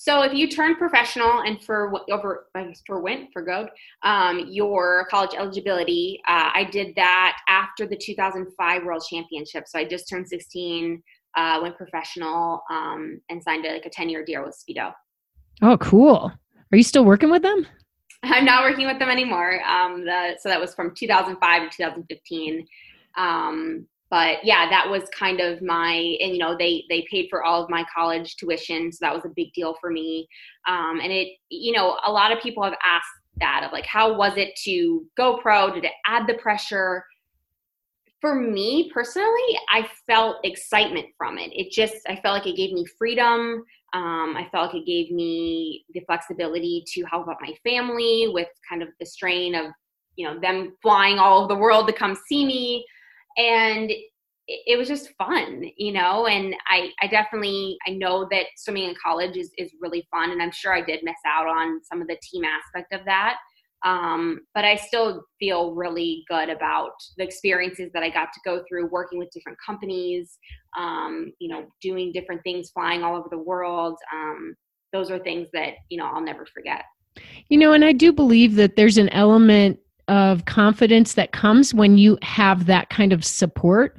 So 0.00 0.22
if 0.22 0.32
you 0.32 0.48
turn 0.48 0.76
professional 0.76 1.42
and 1.42 1.62
for 1.62 1.92
over 2.10 2.46
for 2.86 3.02
went 3.02 3.30
for 3.34 3.42
go 3.42 3.68
um, 4.02 4.46
your 4.48 5.06
college 5.10 5.32
eligibility, 5.36 6.22
uh, 6.26 6.48
I 6.54 6.64
did 6.64 6.94
that 6.96 7.36
after 7.50 7.86
the 7.86 7.98
2005 7.98 8.84
World 8.84 9.04
Championship. 9.10 9.64
So 9.68 9.78
I 9.78 9.84
just 9.84 10.08
turned 10.08 10.26
16, 10.26 11.02
uh, 11.36 11.58
went 11.60 11.76
professional, 11.76 12.62
um, 12.70 13.20
and 13.28 13.42
signed 13.42 13.66
a, 13.66 13.74
like 13.74 13.84
a 13.84 13.90
10 13.90 14.08
year 14.08 14.24
deal 14.24 14.42
with 14.42 14.56
Speedo. 14.58 14.94
Oh, 15.60 15.76
cool! 15.76 16.32
Are 16.72 16.76
you 16.78 16.82
still 16.82 17.04
working 17.04 17.30
with 17.30 17.42
them? 17.42 17.66
I'm 18.22 18.46
not 18.46 18.62
working 18.62 18.86
with 18.86 18.98
them 18.98 19.10
anymore. 19.10 19.62
Um, 19.64 20.06
the, 20.06 20.38
so 20.40 20.48
that 20.48 20.58
was 20.58 20.74
from 20.74 20.94
2005 20.94 21.70
to 21.72 21.76
2015. 21.76 22.66
Um, 23.18 23.86
but 24.10 24.44
yeah 24.44 24.68
that 24.68 24.90
was 24.90 25.02
kind 25.16 25.40
of 25.40 25.62
my 25.62 26.16
and 26.20 26.32
you 26.32 26.38
know 26.38 26.56
they 26.58 26.84
they 26.90 27.06
paid 27.10 27.28
for 27.30 27.44
all 27.44 27.62
of 27.62 27.70
my 27.70 27.84
college 27.94 28.36
tuition 28.36 28.92
so 28.92 28.98
that 29.00 29.14
was 29.14 29.24
a 29.24 29.30
big 29.34 29.52
deal 29.54 29.76
for 29.80 29.90
me. 29.90 30.28
Um, 30.68 31.00
and 31.02 31.12
it 31.12 31.28
you 31.48 31.72
know 31.72 31.98
a 32.04 32.12
lot 32.12 32.32
of 32.32 32.42
people 32.42 32.62
have 32.62 32.76
asked 32.84 33.06
that 33.38 33.62
of 33.64 33.72
like 33.72 33.86
how 33.86 34.16
was 34.16 34.36
it 34.36 34.50
to 34.64 35.06
go 35.16 35.38
pro? 35.38 35.72
Did 35.72 35.84
it 35.84 35.92
add 36.06 36.26
the 36.26 36.34
pressure? 36.34 37.04
For 38.20 38.34
me 38.34 38.90
personally 38.92 39.58
i 39.70 39.88
felt 40.06 40.36
excitement 40.44 41.06
from 41.16 41.38
it. 41.38 41.52
It 41.54 41.70
just 41.72 41.94
i 42.08 42.16
felt 42.16 42.34
like 42.38 42.46
it 42.46 42.56
gave 42.56 42.72
me 42.72 42.84
freedom. 42.98 43.64
Um, 43.92 44.36
i 44.36 44.46
felt 44.52 44.74
like 44.74 44.82
it 44.82 44.86
gave 44.86 45.10
me 45.10 45.84
the 45.94 46.00
flexibility 46.00 46.84
to 46.94 47.02
help 47.04 47.28
out 47.28 47.38
my 47.40 47.54
family 47.64 48.30
with 48.32 48.48
kind 48.68 48.82
of 48.82 48.88
the 48.98 49.06
strain 49.06 49.54
of 49.54 49.66
you 50.16 50.26
know 50.26 50.38
them 50.38 50.76
flying 50.82 51.18
all 51.18 51.38
over 51.38 51.54
the 51.54 51.58
world 51.58 51.86
to 51.86 51.92
come 51.92 52.16
see 52.28 52.44
me 52.44 52.84
and 53.36 53.92
it 54.48 54.76
was 54.76 54.88
just 54.88 55.10
fun, 55.16 55.64
you 55.76 55.92
know, 55.92 56.26
and 56.26 56.56
I, 56.66 56.90
I 57.00 57.06
definitely, 57.06 57.78
I 57.86 57.92
know 57.92 58.26
that 58.32 58.46
swimming 58.56 58.88
in 58.88 58.94
college 59.00 59.36
is, 59.36 59.52
is 59.56 59.70
really 59.80 60.06
fun. 60.10 60.32
And 60.32 60.42
I'm 60.42 60.50
sure 60.50 60.74
I 60.74 60.82
did 60.82 61.04
miss 61.04 61.14
out 61.24 61.46
on 61.46 61.80
some 61.84 62.02
of 62.02 62.08
the 62.08 62.18
team 62.20 62.42
aspect 62.44 62.92
of 62.92 63.04
that. 63.04 63.36
Um, 63.84 64.40
but 64.54 64.64
I 64.64 64.74
still 64.74 65.22
feel 65.38 65.74
really 65.74 66.24
good 66.28 66.50
about 66.50 66.90
the 67.16 67.24
experiences 67.24 67.90
that 67.94 68.02
I 68.02 68.10
got 68.10 68.32
to 68.32 68.40
go 68.44 68.62
through 68.68 68.88
working 68.90 69.18
with 69.18 69.30
different 69.30 69.58
companies, 69.64 70.36
um, 70.76 71.32
you 71.38 71.48
know, 71.48 71.66
doing 71.80 72.12
different 72.12 72.42
things, 72.42 72.70
flying 72.70 73.02
all 73.04 73.16
over 73.16 73.28
the 73.30 73.38
world. 73.38 73.96
Um, 74.12 74.54
those 74.92 75.10
are 75.10 75.18
things 75.18 75.48
that, 75.52 75.74
you 75.88 75.96
know, 75.96 76.06
I'll 76.06 76.20
never 76.20 76.44
forget. 76.44 76.82
You 77.48 77.58
know, 77.58 77.72
and 77.72 77.84
I 77.84 77.92
do 77.92 78.12
believe 78.12 78.56
that 78.56 78.76
there's 78.76 78.98
an 78.98 79.08
element 79.10 79.78
of 80.10 80.44
confidence 80.44 81.14
that 81.14 81.32
comes 81.32 81.72
when 81.72 81.96
you 81.96 82.18
have 82.20 82.66
that 82.66 82.90
kind 82.90 83.12
of 83.12 83.24
support 83.24 83.96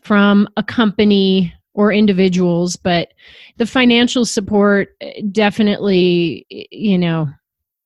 from 0.00 0.46
a 0.56 0.62
company 0.62 1.52
or 1.74 1.90
individuals 1.90 2.76
but 2.76 3.08
the 3.56 3.66
financial 3.66 4.24
support 4.24 4.94
eh, 5.00 5.22
definitely 5.32 6.46
you 6.70 6.98
know 6.98 7.28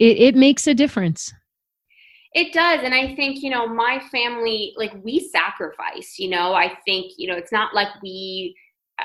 it, 0.02 0.18
it 0.18 0.34
makes 0.34 0.66
a 0.66 0.74
difference. 0.74 1.32
It 2.34 2.52
does 2.52 2.80
and 2.82 2.94
i 2.94 3.14
think 3.14 3.42
you 3.42 3.50
know 3.50 3.66
my 3.66 4.02
family 4.10 4.72
like 4.76 4.92
we 5.04 5.20
sacrifice 5.20 6.18
you 6.18 6.30
know? 6.30 6.54
I 6.54 6.78
think 6.86 7.12
you 7.18 7.28
know 7.28 7.36
it's 7.36 7.52
not 7.52 7.74
like 7.74 7.88
we 8.02 8.56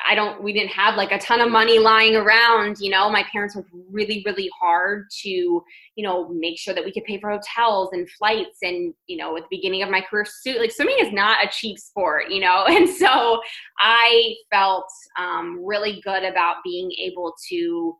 I 0.08 0.16
don't, 0.16 0.44
we 0.44 0.54
didn't 0.54 0.72
have 0.72 0.96
like 0.96 1.12
a 1.12 1.20
ton 1.20 1.42
of 1.42 1.50
money 1.52 1.80
lying 1.80 2.16
around. 2.16 2.78
You 2.80 2.92
know, 2.92 3.10
my 3.10 3.24
parents 3.32 3.56
worked 3.56 3.70
really, 3.90 4.24
really 4.26 4.50
hard 4.60 5.10
to, 5.24 5.30
you 5.30 5.64
know, 6.04 6.30
make 6.30 6.60
sure 6.60 6.74
that 6.74 6.84
we 6.84 6.92
could 6.92 7.04
pay 7.04 7.20
for 7.20 7.30
hotels 7.30 7.90
and 7.94 8.10
flights. 8.12 8.58
And, 8.62 8.94
you 9.08 9.18
know, 9.18 9.36
at 9.38 9.44
the 9.44 9.58
beginning 9.58 9.84
of 9.84 9.90
my 9.90 10.02
career, 10.02 10.26
suit, 10.26 10.60
like 10.60 10.72
swimming 10.72 10.98
is 11.00 11.14
not 11.14 11.46
a 11.46 11.50
cheap 11.50 11.80
sport, 11.80 12.30
you 12.30 12.42
know? 12.42 12.66
And 12.78 12.88
so 12.88 13.42
I 13.80 14.36
felt 14.52 14.86
um, 15.18 15.66
really 15.66 16.00
good 16.04 16.24
about 16.24 16.58
being 16.64 16.92
able 16.92 17.34
to, 17.50 17.98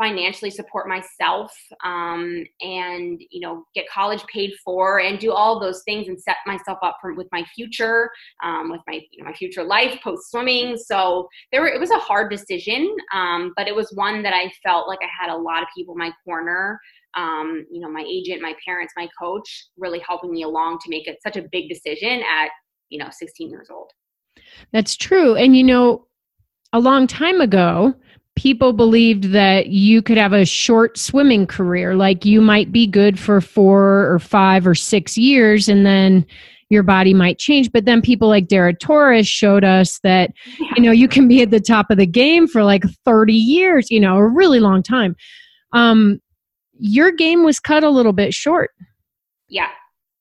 financially 0.00 0.50
support 0.50 0.88
myself 0.88 1.52
um, 1.84 2.42
and 2.62 3.20
you 3.30 3.40
know 3.40 3.64
get 3.74 3.88
college 3.88 4.24
paid 4.32 4.52
for 4.64 5.00
and 5.00 5.18
do 5.18 5.30
all 5.30 5.60
those 5.60 5.82
things 5.84 6.08
and 6.08 6.20
set 6.20 6.36
myself 6.46 6.78
up 6.82 6.96
for 7.00 7.14
with 7.14 7.28
my 7.32 7.44
future 7.54 8.10
um, 8.42 8.70
with 8.70 8.80
my 8.86 8.94
you 9.10 9.22
know 9.22 9.28
my 9.28 9.34
future 9.34 9.62
life 9.62 9.98
post 10.02 10.30
swimming 10.30 10.76
so 10.76 11.28
there 11.52 11.60
were, 11.60 11.68
it 11.68 11.78
was 11.78 11.90
a 11.90 11.98
hard 11.98 12.30
decision 12.30 12.88
um, 13.12 13.52
but 13.56 13.68
it 13.68 13.74
was 13.74 13.90
one 13.94 14.22
that 14.22 14.32
i 14.32 14.50
felt 14.64 14.88
like 14.88 15.00
i 15.02 15.08
had 15.22 15.30
a 15.30 15.36
lot 15.36 15.62
of 15.62 15.68
people 15.76 15.94
in 15.94 15.98
my 15.98 16.12
corner 16.24 16.80
um, 17.16 17.66
you 17.70 17.80
know 17.80 17.90
my 17.90 18.04
agent 18.08 18.40
my 18.40 18.54
parents 18.64 18.94
my 18.96 19.08
coach 19.20 19.66
really 19.76 20.00
helping 20.00 20.30
me 20.30 20.44
along 20.44 20.78
to 20.78 20.88
make 20.88 21.06
it 21.06 21.18
such 21.22 21.36
a 21.36 21.42
big 21.52 21.68
decision 21.68 22.22
at 22.22 22.48
you 22.90 22.98
know 22.98 23.08
16 23.10 23.48
years 23.48 23.68
old. 23.70 23.90
That's 24.72 24.96
true. 24.96 25.36
And 25.36 25.56
you 25.56 25.64
know 25.64 26.06
a 26.72 26.78
long 26.78 27.06
time 27.06 27.40
ago 27.40 27.94
people 28.40 28.72
believed 28.72 29.24
that 29.32 29.66
you 29.66 30.00
could 30.00 30.16
have 30.16 30.32
a 30.32 30.46
short 30.46 30.96
swimming 30.96 31.46
career 31.46 31.94
like 31.94 32.24
you 32.24 32.40
might 32.40 32.72
be 32.72 32.86
good 32.86 33.18
for 33.18 33.38
four 33.38 34.10
or 34.10 34.18
five 34.18 34.66
or 34.66 34.74
six 34.74 35.18
years 35.18 35.68
and 35.68 35.84
then 35.84 36.24
your 36.70 36.82
body 36.82 37.12
might 37.12 37.38
change. 37.38 37.70
But 37.70 37.84
then 37.84 38.00
people 38.00 38.28
like 38.28 38.48
Dara 38.48 38.72
Torres 38.72 39.28
showed 39.28 39.62
us 39.62 39.98
that 40.04 40.30
you 40.74 40.82
know 40.82 40.90
you 40.90 41.06
can 41.06 41.28
be 41.28 41.42
at 41.42 41.50
the 41.50 41.60
top 41.60 41.90
of 41.90 41.98
the 41.98 42.06
game 42.06 42.46
for 42.46 42.64
like 42.64 42.84
30 43.04 43.34
years 43.34 43.90
you 43.90 44.00
know 44.00 44.16
a 44.16 44.26
really 44.26 44.58
long 44.58 44.82
time. 44.82 45.14
Um 45.74 46.18
your 46.78 47.12
game 47.12 47.44
was 47.44 47.60
cut 47.60 47.84
a 47.84 47.90
little 47.90 48.14
bit 48.14 48.32
short. 48.32 48.70
Yeah. 49.48 49.68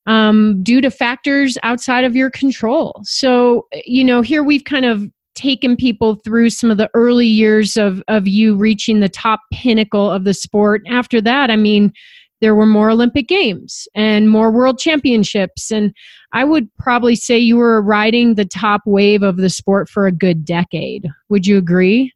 Um 0.08 0.62
due 0.62 0.82
to 0.82 0.92
factors 0.92 1.58
outside 1.64 2.04
of 2.04 2.18
your 2.18 2.32
control. 2.32 3.00
So 3.06 3.68
you 3.86 4.04
know 4.04 4.22
here 4.22 4.44
we've 4.44 4.66
kind 4.66 4.84
of 4.84 5.10
taken 5.36 5.76
people 5.76 6.16
through 6.16 6.50
some 6.50 6.72
of 6.72 6.78
the 6.78 6.90
early 6.94 7.28
years 7.28 7.78
of 7.78 8.04
of 8.08 8.28
you 8.28 8.56
reaching 8.56 9.00
the 9.00 9.10
top 9.10 9.40
pinnacle 9.52 10.10
of 10.10 10.24
the 10.24 10.34
sport. 10.34 10.82
After 10.90 11.22
that 11.22 11.50
i 11.50 11.56
mean 11.56 11.94
there 12.42 12.56
were 12.56 12.66
more 12.66 12.90
olympic 12.90 13.28
games 13.28 13.88
and 13.96 14.30
more 14.30 14.52
world 14.52 14.80
championships. 14.80 15.72
And 15.72 15.94
i 16.34 16.44
would 16.44 16.70
probably 16.78 17.16
say 17.16 17.38
you 17.38 17.58
were 17.58 17.82
riding 17.82 18.36
the 18.36 18.46
top 18.46 18.82
wave 18.86 19.24
of 19.24 19.38
the 19.38 19.50
sport 19.50 19.90
for 19.90 20.08
a 20.08 20.12
good 20.12 20.46
decade. 20.46 21.08
Would 21.30 21.48
you 21.48 21.58
agree? 21.58 22.14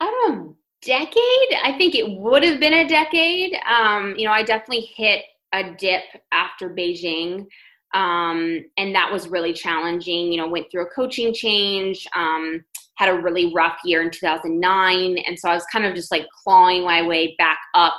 I 0.00 0.06
don't 0.06 0.36
know 0.36 0.56
decade? 0.84 1.58
I 1.62 1.76
think 1.78 1.94
it 1.94 2.18
would 2.18 2.42
have 2.42 2.58
been 2.58 2.72
a 2.72 2.88
decade. 2.88 3.56
Um, 3.66 4.14
you 4.16 4.26
know 4.26 4.32
i 4.32 4.42
definitely 4.42 4.90
hit 4.96 5.24
a 5.52 5.74
dip 5.74 6.02
after 6.32 6.70
beijing 6.70 7.46
um, 7.94 8.64
and 8.76 8.94
that 8.94 9.10
was 9.12 9.28
really 9.28 9.52
challenging. 9.52 10.32
You 10.32 10.38
know, 10.38 10.48
went 10.48 10.70
through 10.70 10.82
a 10.82 10.90
coaching 10.90 11.34
change, 11.34 12.06
um, 12.16 12.64
had 12.96 13.08
a 13.08 13.20
really 13.20 13.52
rough 13.54 13.78
year 13.84 14.02
in 14.02 14.10
2009. 14.10 15.18
And 15.26 15.38
so 15.38 15.48
I 15.48 15.54
was 15.54 15.64
kind 15.72 15.84
of 15.84 15.94
just 15.94 16.10
like 16.10 16.26
clawing 16.42 16.84
my 16.84 17.06
way 17.06 17.34
back 17.38 17.58
up 17.74 17.96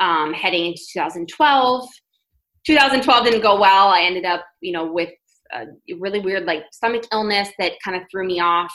um, 0.00 0.32
heading 0.32 0.66
into 0.66 0.82
2012. 0.92 1.88
2012 2.66 3.24
didn't 3.24 3.42
go 3.42 3.58
well. 3.58 3.88
I 3.88 4.02
ended 4.02 4.24
up, 4.24 4.44
you 4.60 4.72
know, 4.72 4.90
with 4.90 5.10
a 5.52 5.66
really 5.98 6.20
weird 6.20 6.44
like 6.44 6.64
stomach 6.72 7.04
illness 7.12 7.50
that 7.58 7.72
kind 7.84 7.96
of 7.96 8.02
threw 8.10 8.26
me 8.26 8.40
off. 8.40 8.74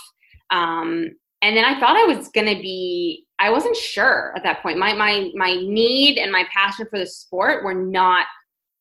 Um, 0.51 1.10
and 1.41 1.55
then 1.55 1.66
I 1.66 1.80
thought 1.80 1.95
I 1.97 2.05
was 2.05 2.30
going 2.30 2.47
to 2.47 2.62
be, 2.62 3.26
I 3.39 3.49
wasn't 3.51 3.76
sure 3.76 4.34
at 4.36 4.43
that 4.43 4.62
point. 4.62 4.80
My, 4.80 4.93
my, 4.93 5.30
my 5.36 5.55
need 5.55 6.18
and 6.18 6.32
my 6.32 6.45
passion 6.53 6.88
for 6.89 6.97
the 6.97 7.05
sport 7.05 7.64
were 7.64 7.76
not 7.76 8.26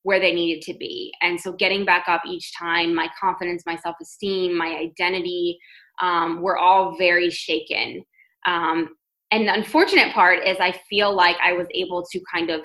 where 0.06 0.20
they 0.20 0.32
needed 0.32 0.62
to 0.62 0.72
be. 0.72 1.12
And 1.20 1.40
so 1.40 1.50
getting 1.50 1.84
back 1.84 2.04
up 2.06 2.22
each 2.24 2.56
time, 2.56 2.94
my 2.94 3.08
confidence, 3.20 3.64
my 3.66 3.74
self 3.74 3.96
esteem, 4.00 4.56
my 4.56 4.76
identity 4.76 5.58
um, 6.00 6.40
were 6.40 6.56
all 6.56 6.96
very 6.96 7.28
shaken. 7.28 8.04
Um, 8.46 8.90
and 9.32 9.48
the 9.48 9.52
unfortunate 9.52 10.14
part 10.14 10.46
is, 10.46 10.58
I 10.60 10.78
feel 10.88 11.12
like 11.12 11.34
I 11.42 11.54
was 11.54 11.66
able 11.74 12.04
to 12.12 12.20
kind 12.32 12.50
of 12.50 12.60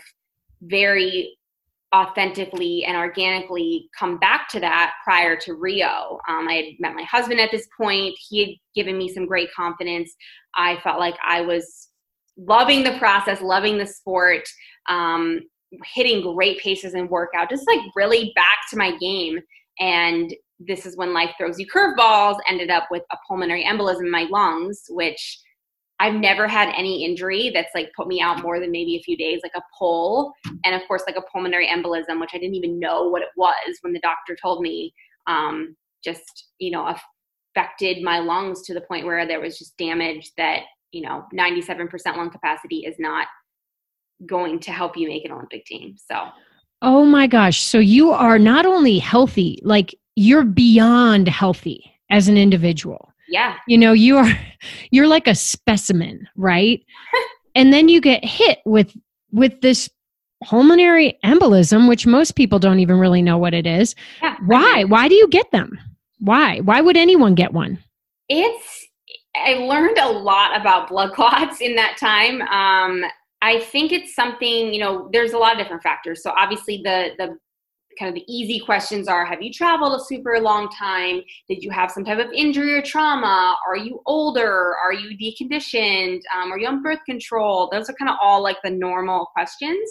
very 0.61 1.35
authentically 1.95 2.83
and 2.85 2.95
organically 2.95 3.89
come 3.97 4.19
back 4.19 4.47
to 4.49 4.59
that 4.59 4.93
prior 5.03 5.35
to 5.37 5.55
Rio. 5.55 6.19
Um, 6.29 6.47
I 6.47 6.53
had 6.53 6.65
met 6.77 6.93
my 6.93 7.05
husband 7.09 7.39
at 7.39 7.49
this 7.49 7.67
point. 7.75 8.13
He 8.29 8.39
had 8.39 8.49
given 8.75 8.99
me 8.99 9.11
some 9.11 9.25
great 9.25 9.49
confidence. 9.51 10.13
I 10.55 10.79
felt 10.83 10.99
like 10.99 11.15
I 11.27 11.41
was 11.41 11.87
loving 12.37 12.83
the 12.83 12.99
process, 12.99 13.41
loving 13.41 13.79
the 13.79 13.87
sport. 13.87 14.47
Um, 14.87 15.39
hitting 15.93 16.21
great 16.21 16.59
paces 16.59 16.93
in 16.93 17.07
workout, 17.07 17.49
just 17.49 17.67
like 17.67 17.79
really 17.95 18.31
back 18.35 18.59
to 18.69 18.77
my 18.77 18.95
game. 18.97 19.39
And 19.79 20.33
this 20.59 20.85
is 20.85 20.97
when 20.97 21.13
life 21.13 21.31
throws 21.37 21.59
you 21.59 21.67
curveballs. 21.67 22.39
Ended 22.47 22.69
up 22.69 22.87
with 22.91 23.03
a 23.11 23.17
pulmonary 23.27 23.63
embolism 23.63 24.01
in 24.01 24.11
my 24.11 24.27
lungs, 24.29 24.83
which 24.89 25.39
I've 25.99 26.15
never 26.15 26.47
had 26.47 26.73
any 26.75 27.05
injury 27.05 27.51
that's 27.53 27.73
like 27.75 27.91
put 27.95 28.07
me 28.07 28.21
out 28.21 28.41
more 28.41 28.59
than 28.59 28.71
maybe 28.71 28.95
a 28.95 29.03
few 29.03 29.15
days, 29.15 29.41
like 29.43 29.51
a 29.55 29.61
pull, 29.77 30.33
and 30.65 30.75
of 30.75 30.81
course 30.87 31.03
like 31.07 31.15
a 31.15 31.31
pulmonary 31.31 31.67
embolism, 31.67 32.19
which 32.19 32.31
I 32.33 32.37
didn't 32.37 32.55
even 32.55 32.79
know 32.79 33.07
what 33.07 33.21
it 33.21 33.29
was 33.37 33.77
when 33.81 33.93
the 33.93 33.99
doctor 33.99 34.35
told 34.41 34.61
me. 34.61 34.93
Um, 35.27 35.75
just 36.03 36.47
you 36.57 36.71
know 36.71 36.93
affected 37.55 38.01
my 38.03 38.19
lungs 38.19 38.63
to 38.63 38.73
the 38.73 38.81
point 38.81 39.05
where 39.05 39.27
there 39.27 39.39
was 39.39 39.57
just 39.57 39.77
damage 39.77 40.31
that 40.37 40.61
you 40.91 41.01
know 41.01 41.25
97% 41.33 41.89
lung 42.17 42.29
capacity 42.29 42.77
is 42.79 42.95
not 42.97 43.27
going 44.25 44.59
to 44.59 44.71
help 44.71 44.97
you 44.97 45.07
make 45.07 45.25
an 45.25 45.31
Olympic 45.31 45.65
team. 45.65 45.95
So, 45.97 46.27
oh 46.81 47.05
my 47.05 47.27
gosh. 47.27 47.61
So 47.61 47.79
you 47.79 48.11
are 48.11 48.39
not 48.39 48.65
only 48.65 48.99
healthy, 48.99 49.59
like 49.63 49.95
you're 50.15 50.43
beyond 50.43 51.27
healthy 51.27 51.91
as 52.09 52.27
an 52.27 52.37
individual. 52.37 53.13
Yeah. 53.29 53.55
You 53.67 53.77
know, 53.77 53.93
you 53.93 54.17
are 54.17 54.39
you're 54.91 55.07
like 55.07 55.27
a 55.27 55.35
specimen, 55.35 56.27
right? 56.35 56.83
and 57.55 57.73
then 57.73 57.89
you 57.89 58.01
get 58.01 58.23
hit 58.23 58.59
with 58.65 58.95
with 59.31 59.61
this 59.61 59.89
pulmonary 60.43 61.19
embolism 61.23 61.87
which 61.87 62.07
most 62.07 62.31
people 62.35 62.57
don't 62.57 62.79
even 62.79 62.97
really 62.97 63.21
know 63.21 63.37
what 63.37 63.53
it 63.53 63.65
is. 63.65 63.95
Yeah, 64.21 64.35
Why? 64.45 64.83
Why 64.83 65.07
do 65.07 65.15
you 65.15 65.27
get 65.27 65.51
them? 65.51 65.79
Why? 66.19 66.59
Why 66.59 66.81
would 66.81 66.97
anyone 66.97 67.35
get 67.35 67.53
one? 67.53 67.79
It's 68.27 68.87
I 69.35 69.53
learned 69.53 69.97
a 69.97 70.09
lot 70.09 70.59
about 70.59 70.89
blood 70.89 71.13
clots 71.13 71.61
in 71.61 71.75
that 71.75 71.97
time. 71.97 72.41
Um, 72.41 73.03
I 73.41 73.59
think 73.59 73.91
it's 73.91 74.15
something, 74.15 74.73
you 74.73 74.79
know, 74.79 75.09
there's 75.11 75.33
a 75.33 75.37
lot 75.37 75.53
of 75.53 75.57
different 75.57 75.83
factors. 75.83 76.21
So 76.21 76.31
obviously 76.31 76.81
the 76.83 77.11
the 77.17 77.37
kind 77.99 78.07
of 78.07 78.15
the 78.15 78.33
easy 78.33 78.59
questions 78.59 79.07
are 79.07 79.25
have 79.25 79.41
you 79.41 79.51
traveled 79.51 79.99
a 79.99 80.03
super 80.03 80.39
long 80.39 80.69
time? 80.69 81.21
Did 81.49 81.63
you 81.63 81.69
have 81.71 81.91
some 81.91 82.05
type 82.05 82.19
of 82.19 82.31
injury 82.33 82.73
or 82.73 82.81
trauma? 82.81 83.57
Are 83.67 83.77
you 83.77 83.99
older? 84.05 84.75
Are 84.83 84.93
you 84.93 85.17
deconditioned? 85.17 86.21
Um, 86.35 86.51
are 86.51 86.59
you 86.59 86.67
on 86.67 86.83
birth 86.83 87.03
control? 87.05 87.69
Those 87.71 87.89
are 87.89 87.93
kind 87.93 88.09
of 88.09 88.17
all 88.21 88.41
like 88.41 88.57
the 88.63 88.69
normal 88.69 89.27
questions. 89.33 89.89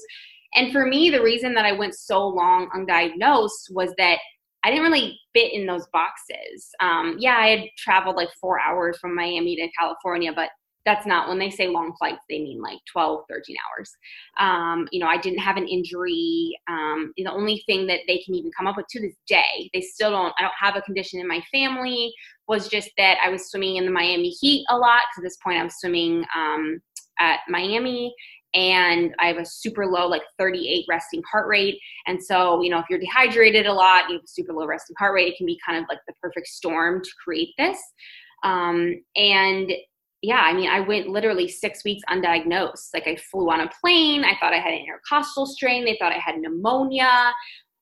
And 0.57 0.73
for 0.73 0.87
me, 0.87 1.11
the 1.11 1.23
reason 1.23 1.55
that 1.55 1.65
I 1.65 1.73
went 1.73 1.95
so 1.95 2.27
long 2.27 2.69
undiagnosed 2.75 3.71
was 3.71 3.93
that 3.99 4.19
I 4.65 4.71
didn't 4.71 4.85
really 4.85 5.19
fit 5.33 5.53
in 5.53 5.67
those 5.67 5.87
boxes. 5.93 6.69
Um, 6.81 7.17
yeah, 7.19 7.37
I 7.37 7.49
had 7.49 7.69
traveled 7.79 8.17
like 8.17 8.29
four 8.41 8.61
hours 8.61 8.99
from 8.99 9.15
Miami 9.15 9.57
to 9.57 9.69
California, 9.79 10.33
but 10.35 10.51
that's 10.87 11.07
not 11.07 11.29
when 11.29 11.39
they 11.39 11.51
say 11.51 11.69
long 11.69 11.95
flights 11.99 12.25
they 12.29 12.39
mean 12.39 12.61
like 12.61 12.79
12 12.91 13.25
13 13.29 13.57
hours 13.69 13.93
um, 14.39 14.89
you 14.93 15.01
know 15.01 15.07
i 15.07 15.17
didn't 15.17 15.39
have 15.39 15.57
an 15.57 15.69
injury 15.69 16.59
um, 16.69 17.13
the 17.17 17.27
only 17.27 17.63
thing 17.67 17.87
that 17.87 18.01
they 18.07 18.19
can 18.19 18.35
even 18.35 18.51
come 18.57 18.67
up 18.67 18.77
with 18.77 18.87
to 18.89 19.01
this 19.01 19.17
day 19.27 19.71
they 19.73 19.81
still 19.81 20.11
don't 20.11 20.35
i 20.39 20.43
don't 20.43 20.53
have 20.59 20.77
a 20.77 20.83
condition 20.83 21.21
in 21.21 21.29
my 21.29 21.43
family 21.53 22.13
was 22.49 22.69
just 22.69 22.91
that 22.97 23.19
i 23.25 23.29
was 23.29 23.51
swimming 23.51 23.77
in 23.77 23.85
the 23.85 23.91
miami 23.91 24.31
heat 24.31 24.65
a 24.71 24.77
lot 24.77 25.03
at 25.17 25.23
this 25.23 25.37
point 25.43 25.59
i 25.59 25.65
was 25.65 25.79
swimming 25.79 26.25
um, 26.37 26.81
at 27.19 27.41
miami 27.49 28.15
and 28.55 29.15
I 29.21 29.27
have 29.27 29.37
a 29.37 29.45
super 29.45 29.87
low, 29.87 30.09
like 30.09 30.23
38 30.39 30.85
resting 30.89 31.23
heart 31.31 31.47
rate. 31.47 31.79
And 32.07 32.23
so, 32.23 32.61
you 32.63 32.71
know, 32.71 32.79
if 32.79 32.87
you're 32.91 32.99
dehydrated 32.99 33.67
a 33.67 33.73
lot, 33.73 34.09
you 34.09 34.17
have 34.17 34.25
a 34.25 34.29
super 34.29 34.53
low 34.53 34.67
resting 34.67 34.97
heart 34.99 35.15
rate, 35.15 35.33
it 35.33 35.37
can 35.37 35.47
be 35.47 35.59
kind 35.65 35.79
of 35.79 35.89
like 35.89 36.01
the 36.09 36.15
perfect 36.21 36.49
storm 36.49 37.03
to 37.03 37.11
create 37.23 37.51
this. 37.59 37.79
Um, 38.43 39.01
and 39.17 39.71
yeah, 40.23 40.41
I 40.41 40.53
mean, 40.53 40.69
I 40.69 40.81
went 40.81 41.09
literally 41.09 41.49
six 41.49 41.83
weeks 41.85 42.03
undiagnosed. 42.11 42.91
Like 42.93 43.07
I 43.07 43.17
flew 43.17 43.51
on 43.51 43.61
a 43.61 43.71
plane. 43.81 44.25
I 44.25 44.37
thought 44.39 44.53
I 44.53 44.59
had 44.59 44.75
an 44.75 44.81
intercostal 44.81 45.47
strain. 45.47 45.85
They 45.85 45.97
thought 45.99 46.13
I 46.13 46.19
had 46.19 46.39
pneumonia, 46.39 47.33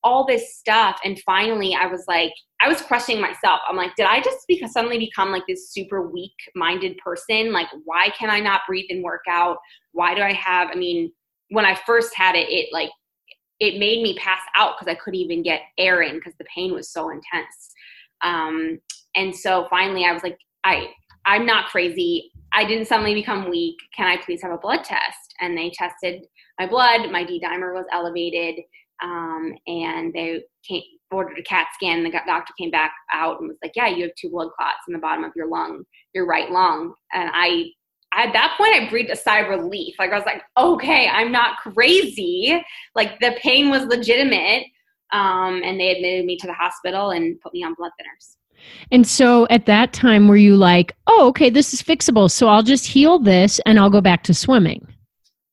all 0.04 0.24
this 0.24 0.56
stuff. 0.56 1.00
And 1.04 1.18
finally, 1.20 1.74
I 1.74 1.86
was 1.86 2.04
like, 2.06 2.32
I 2.60 2.68
was 2.68 2.80
questioning 2.80 3.20
myself. 3.20 3.60
I'm 3.68 3.76
like, 3.76 3.96
did 3.96 4.06
I 4.06 4.20
just 4.20 4.38
because 4.46 4.72
suddenly 4.72 4.98
become 4.98 5.32
like 5.32 5.42
this 5.48 5.72
super 5.72 6.08
weak 6.08 6.34
minded 6.54 6.96
person? 6.98 7.52
Like, 7.52 7.68
why 7.84 8.10
can 8.16 8.30
I 8.30 8.38
not 8.38 8.62
breathe 8.68 8.86
and 8.90 9.02
work 9.02 9.24
out? 9.28 9.58
Why 9.92 10.14
do 10.14 10.22
I 10.22 10.32
have, 10.32 10.68
I 10.72 10.76
mean, 10.76 11.12
when 11.50 11.64
I 11.64 11.74
first 11.74 12.14
had 12.14 12.36
it, 12.36 12.48
it 12.48 12.68
like, 12.72 12.90
it 13.58 13.80
made 13.80 14.02
me 14.02 14.16
pass 14.16 14.40
out 14.54 14.74
because 14.78 14.90
I 14.92 14.96
couldn't 14.96 15.18
even 15.18 15.42
get 15.42 15.62
air 15.76 16.02
in 16.02 16.14
because 16.14 16.34
the 16.38 16.46
pain 16.54 16.72
was 16.72 16.92
so 16.92 17.10
intense. 17.10 17.72
Um, 18.22 18.78
and 19.16 19.34
so 19.34 19.66
finally 19.68 20.04
I 20.04 20.12
was 20.12 20.22
like, 20.22 20.38
I, 20.62 20.88
I'm 21.28 21.44
not 21.44 21.66
crazy. 21.66 22.32
I 22.52 22.64
didn't 22.64 22.86
suddenly 22.86 23.12
become 23.12 23.50
weak. 23.50 23.76
Can 23.94 24.06
I 24.06 24.16
please 24.16 24.40
have 24.42 24.50
a 24.50 24.56
blood 24.56 24.82
test? 24.82 25.34
And 25.40 25.56
they 25.56 25.70
tested 25.70 26.24
my 26.58 26.66
blood. 26.66 27.10
My 27.12 27.22
D 27.22 27.38
dimer 27.38 27.74
was 27.74 27.84
elevated. 27.92 28.64
Um, 29.02 29.52
and 29.66 30.12
they 30.14 30.42
came, 30.66 30.82
ordered 31.10 31.38
a 31.38 31.42
CAT 31.42 31.66
scan. 31.74 32.02
The 32.02 32.10
doctor 32.10 32.54
came 32.58 32.70
back 32.70 32.94
out 33.12 33.40
and 33.40 33.48
was 33.48 33.58
like, 33.62 33.72
"Yeah, 33.76 33.88
you 33.88 34.04
have 34.04 34.14
two 34.18 34.30
blood 34.30 34.48
clots 34.56 34.78
in 34.88 34.94
the 34.94 34.98
bottom 34.98 35.22
of 35.22 35.32
your 35.36 35.48
lung, 35.48 35.84
your 36.14 36.26
right 36.26 36.50
lung." 36.50 36.94
And 37.12 37.30
I, 37.32 37.66
at 38.14 38.32
that 38.32 38.54
point, 38.56 38.74
I 38.74 38.88
breathed 38.88 39.10
a 39.10 39.16
sigh 39.16 39.40
of 39.40 39.50
relief. 39.50 39.94
Like 39.98 40.10
I 40.10 40.16
was 40.16 40.26
like, 40.26 40.42
"Okay, 40.56 41.08
I'm 41.08 41.30
not 41.30 41.58
crazy. 41.58 42.60
Like 42.96 43.20
the 43.20 43.36
pain 43.42 43.68
was 43.70 43.84
legitimate." 43.84 44.64
Um, 45.12 45.62
and 45.62 45.78
they 45.78 45.94
admitted 45.94 46.24
me 46.24 46.36
to 46.38 46.46
the 46.46 46.54
hospital 46.54 47.10
and 47.10 47.40
put 47.40 47.52
me 47.52 47.62
on 47.62 47.74
blood 47.74 47.92
thinners. 48.00 48.37
And 48.90 49.06
so 49.06 49.46
at 49.50 49.66
that 49.66 49.92
time, 49.92 50.28
were 50.28 50.36
you 50.36 50.56
like, 50.56 50.94
oh, 51.06 51.28
okay, 51.28 51.50
this 51.50 51.72
is 51.74 51.82
fixable. 51.82 52.30
So 52.30 52.48
I'll 52.48 52.62
just 52.62 52.86
heal 52.86 53.18
this 53.18 53.60
and 53.66 53.78
I'll 53.78 53.90
go 53.90 54.00
back 54.00 54.22
to 54.24 54.34
swimming? 54.34 54.86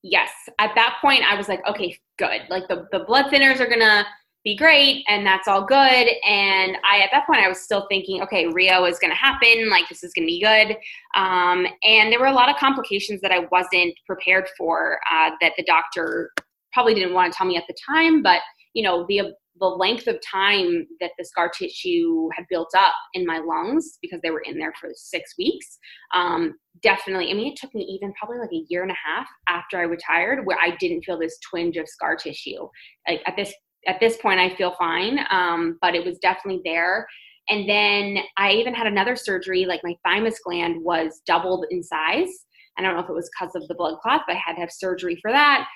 Yes. 0.04 0.30
At 0.60 0.76
that 0.76 0.98
point, 1.02 1.24
I 1.24 1.36
was 1.36 1.50
like, 1.50 1.66
okay, 1.68 1.98
good. 2.18 2.42
Like 2.50 2.68
the, 2.68 2.88
the 2.92 3.00
blood 3.00 3.26
thinners 3.26 3.60
are 3.60 3.68
going 3.68 3.80
to 3.80 4.06
be 4.44 4.56
great 4.56 5.04
and 5.08 5.26
that's 5.26 5.48
all 5.48 5.66
good. 5.66 5.76
And 5.76 6.78
I, 6.84 7.00
at 7.00 7.10
that 7.12 7.26
point, 7.26 7.40
I 7.40 7.48
was 7.48 7.60
still 7.60 7.88
thinking, 7.90 8.22
okay, 8.22 8.46
Rio 8.46 8.86
is 8.86 9.00
going 9.00 9.10
to 9.10 9.18
happen. 9.18 9.70
Like 9.70 9.90
this 9.90 10.04
is 10.04 10.14
going 10.14 10.28
to 10.28 10.32
be 10.32 10.40
good. 10.40 10.78
Um, 11.16 11.66
and 11.84 12.12
there 12.12 12.20
were 12.20 12.28
a 12.28 12.34
lot 12.34 12.50
of 12.50 12.56
complications 12.58 13.22
that 13.22 13.32
I 13.32 13.48
wasn't 13.52 13.96
prepared 14.06 14.48
for 14.56 15.00
uh, 15.12 15.32
that 15.42 15.54
the 15.58 15.64
doctor 15.64 16.32
probably 16.72 16.94
didn't 16.94 17.14
want 17.14 17.34
to 17.34 17.38
tell 17.38 17.48
me 17.48 17.58
at 17.58 17.64
the 17.68 17.76
time. 17.90 18.22
But, 18.22 18.42
you 18.74 18.84
know, 18.84 19.06
the 19.10 19.34
the 19.60 19.68
length 19.68 20.08
of 20.08 20.18
time 20.22 20.86
that 21.00 21.12
the 21.18 21.26
scar 21.26 21.50
tissue 21.50 22.30
had 22.36 22.46
built 22.50 22.70
up 22.78 22.94
in 23.14 23.26
my 23.26 23.40
lungs 23.40 23.98
because 24.02 24.20
they 24.22 24.32
were 24.32 24.42
in 24.42 24.58
there 24.58 24.74
for 24.80 24.90
six 24.96 25.34
weeks 25.38 25.78
um, 26.14 26.56
definitely 26.82 27.32
i 27.32 27.34
mean 27.34 27.52
it 27.52 27.58
took 27.58 27.74
me 27.74 27.84
even 27.84 28.14
probably 28.20 28.38
like 28.38 28.52
a 28.52 28.66
year 28.70 28.84
and 28.84 28.92
a 28.92 28.96
half 29.06 29.28
after 29.48 29.78
i 29.78 29.82
retired 29.82 30.46
where 30.46 30.58
i 30.62 30.76
didn't 30.80 31.04
feel 31.04 31.18
this 31.18 31.38
twinge 31.50 31.78
of 31.78 31.88
scar 31.88 32.16
tissue. 32.16 32.68
Like 33.08 33.22
at 33.26 33.36
this 33.36 33.54
at 33.88 34.00
this 34.00 34.18
point 34.18 34.40
i 34.40 34.54
feel 34.56 34.76
fine 34.78 35.20
um, 35.30 35.78
but 35.82 35.96
it 35.96 36.06
was 36.06 36.18
definitely 36.20 36.62
there. 36.66 37.08
And 37.50 37.70
then 37.70 38.18
i 38.38 38.52
even 38.52 38.74
had 38.74 38.88
another 38.88 39.16
surgery 39.16 39.66
like 39.66 39.82
my 39.84 39.96
thymus 40.06 40.40
gland 40.44 40.84
was 40.84 41.22
doubled 41.26 41.66
in 41.72 41.84
size. 41.84 42.30
I 42.78 42.82
don't 42.82 42.96
know 42.96 43.04
if 43.04 43.10
it 43.10 43.14
was 43.14 43.30
because 43.34 43.56
of 43.56 43.68
the 43.68 43.76
blood 43.76 43.98
clot 44.02 44.24
but 44.28 44.36
i 44.36 44.40
had 44.46 44.56
to 44.56 44.62
have 44.62 44.72
surgery 44.72 45.18
for 45.22 45.32
that 45.32 45.68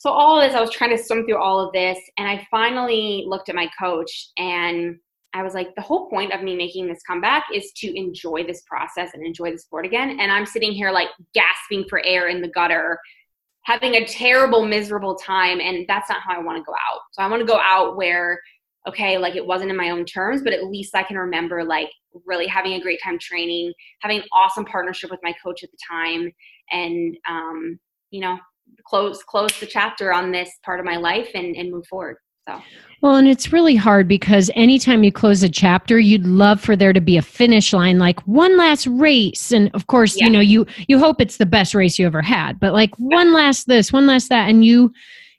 so 0.00 0.08
all 0.08 0.40
of 0.40 0.48
this, 0.48 0.56
I 0.56 0.62
was 0.62 0.70
trying 0.70 0.96
to 0.96 1.02
swim 1.02 1.26
through 1.26 1.36
all 1.36 1.60
of 1.60 1.74
this, 1.74 1.98
and 2.16 2.26
I 2.26 2.46
finally 2.50 3.24
looked 3.26 3.50
at 3.50 3.54
my 3.54 3.68
coach 3.78 4.30
and 4.38 4.96
I 5.34 5.42
was 5.42 5.52
like, 5.52 5.74
the 5.74 5.82
whole 5.82 6.08
point 6.08 6.32
of 6.32 6.42
me 6.42 6.56
making 6.56 6.88
this 6.88 7.02
comeback 7.02 7.44
is 7.54 7.70
to 7.76 7.94
enjoy 7.94 8.44
this 8.44 8.62
process 8.62 9.10
and 9.12 9.24
enjoy 9.24 9.52
the 9.52 9.58
sport 9.58 9.84
again. 9.84 10.18
And 10.18 10.32
I'm 10.32 10.46
sitting 10.46 10.72
here 10.72 10.90
like 10.90 11.08
gasping 11.34 11.84
for 11.90 12.02
air 12.02 12.28
in 12.28 12.40
the 12.40 12.48
gutter, 12.48 12.98
having 13.64 13.96
a 13.96 14.06
terrible, 14.06 14.64
miserable 14.64 15.16
time. 15.16 15.60
And 15.60 15.86
that's 15.86 16.08
not 16.08 16.22
how 16.22 16.34
I 16.34 16.42
want 16.42 16.56
to 16.56 16.64
go 16.64 16.72
out. 16.72 17.00
So 17.12 17.22
I 17.22 17.28
want 17.28 17.40
to 17.40 17.46
go 17.46 17.60
out 17.62 17.94
where, 17.94 18.40
okay, 18.88 19.18
like 19.18 19.36
it 19.36 19.46
wasn't 19.46 19.70
in 19.70 19.76
my 19.76 19.90
own 19.90 20.06
terms, 20.06 20.42
but 20.42 20.54
at 20.54 20.64
least 20.64 20.96
I 20.96 21.02
can 21.02 21.18
remember 21.18 21.62
like 21.62 21.90
really 22.24 22.46
having 22.46 22.72
a 22.72 22.80
great 22.80 23.00
time 23.04 23.18
training, 23.18 23.74
having 24.00 24.20
an 24.20 24.28
awesome 24.32 24.64
partnership 24.64 25.10
with 25.10 25.20
my 25.22 25.34
coach 25.44 25.62
at 25.62 25.70
the 25.70 25.78
time, 25.86 26.32
and, 26.72 27.18
um, 27.28 27.78
you 28.10 28.20
know, 28.22 28.38
close 28.84 29.22
close 29.22 29.58
the 29.60 29.66
chapter 29.66 30.12
on 30.12 30.32
this 30.32 30.50
part 30.64 30.80
of 30.80 30.86
my 30.86 30.96
life 30.96 31.30
and, 31.34 31.56
and 31.56 31.70
move 31.70 31.86
forward 31.86 32.16
so. 32.48 32.60
Well 33.02 33.16
and 33.16 33.28
it's 33.28 33.52
really 33.52 33.76
hard 33.76 34.08
because 34.08 34.50
anytime 34.54 35.04
you 35.04 35.12
close 35.12 35.42
a 35.42 35.48
chapter 35.48 35.98
you'd 35.98 36.26
love 36.26 36.60
for 36.60 36.76
there 36.76 36.92
to 36.92 37.00
be 37.00 37.16
a 37.16 37.22
finish 37.22 37.72
line 37.72 37.98
like 37.98 38.20
one 38.26 38.56
last 38.56 38.86
race. 38.86 39.52
And 39.52 39.70
of 39.74 39.86
course 39.86 40.18
yeah. 40.18 40.26
you 40.26 40.30
know 40.30 40.40
you 40.40 40.66
you 40.88 40.98
hope 40.98 41.20
it's 41.20 41.36
the 41.36 41.46
best 41.46 41.74
race 41.74 41.98
you 41.98 42.06
ever 42.06 42.22
had 42.22 42.58
but 42.58 42.72
like 42.72 42.94
one 42.98 43.32
last 43.32 43.66
this 43.66 43.92
one 43.92 44.06
last 44.06 44.28
that 44.30 44.48
and 44.48 44.64
you 44.64 44.92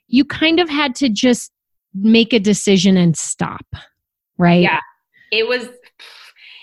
you 0.08 0.24
kind 0.24 0.60
of 0.60 0.68
had 0.68 0.94
to 0.96 1.08
just 1.08 1.52
make 1.94 2.32
a 2.32 2.38
decision 2.38 2.96
and 2.96 3.16
stop 3.16 3.66
right? 4.42 4.62
Yeah. 4.62 4.80
It 5.30 5.46
was 5.46 5.68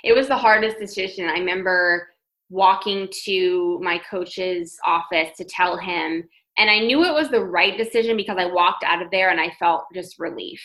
it 0.04 0.14
was 0.14 0.28
the 0.28 0.38
hardest 0.38 0.80
decision. 0.80 1.26
I 1.26 1.34
remember 1.34 2.08
walking 2.50 3.08
to 3.26 3.80
my 3.82 4.00
coach's 4.10 4.78
office 4.86 5.30
to 5.38 5.46
tell 5.46 5.78
him 5.78 6.24
and 6.60 6.70
I 6.70 6.80
knew 6.80 7.06
it 7.06 7.14
was 7.14 7.30
the 7.30 7.44
right 7.44 7.78
decision 7.78 8.18
because 8.18 8.36
I 8.38 8.46
walked 8.46 8.84
out 8.84 9.02
of 9.02 9.10
there 9.12 9.30
and 9.30 9.40
I 9.40 9.50
felt 9.58 9.86
just 9.96 10.20
relief. 10.20 10.62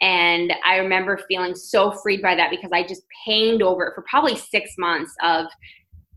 And 0.00 0.52
I 0.66 0.78
remember 0.78 1.20
feeling 1.28 1.54
so 1.54 1.92
freed 1.92 2.20
by 2.20 2.34
that 2.34 2.50
because 2.50 2.70
I 2.72 2.82
just 2.82 3.02
pained 3.24 3.62
over 3.62 3.86
it 3.86 3.94
for 3.94 4.04
probably 4.10 4.36
six 4.36 4.72
months 4.78 5.14
of, 5.22 5.46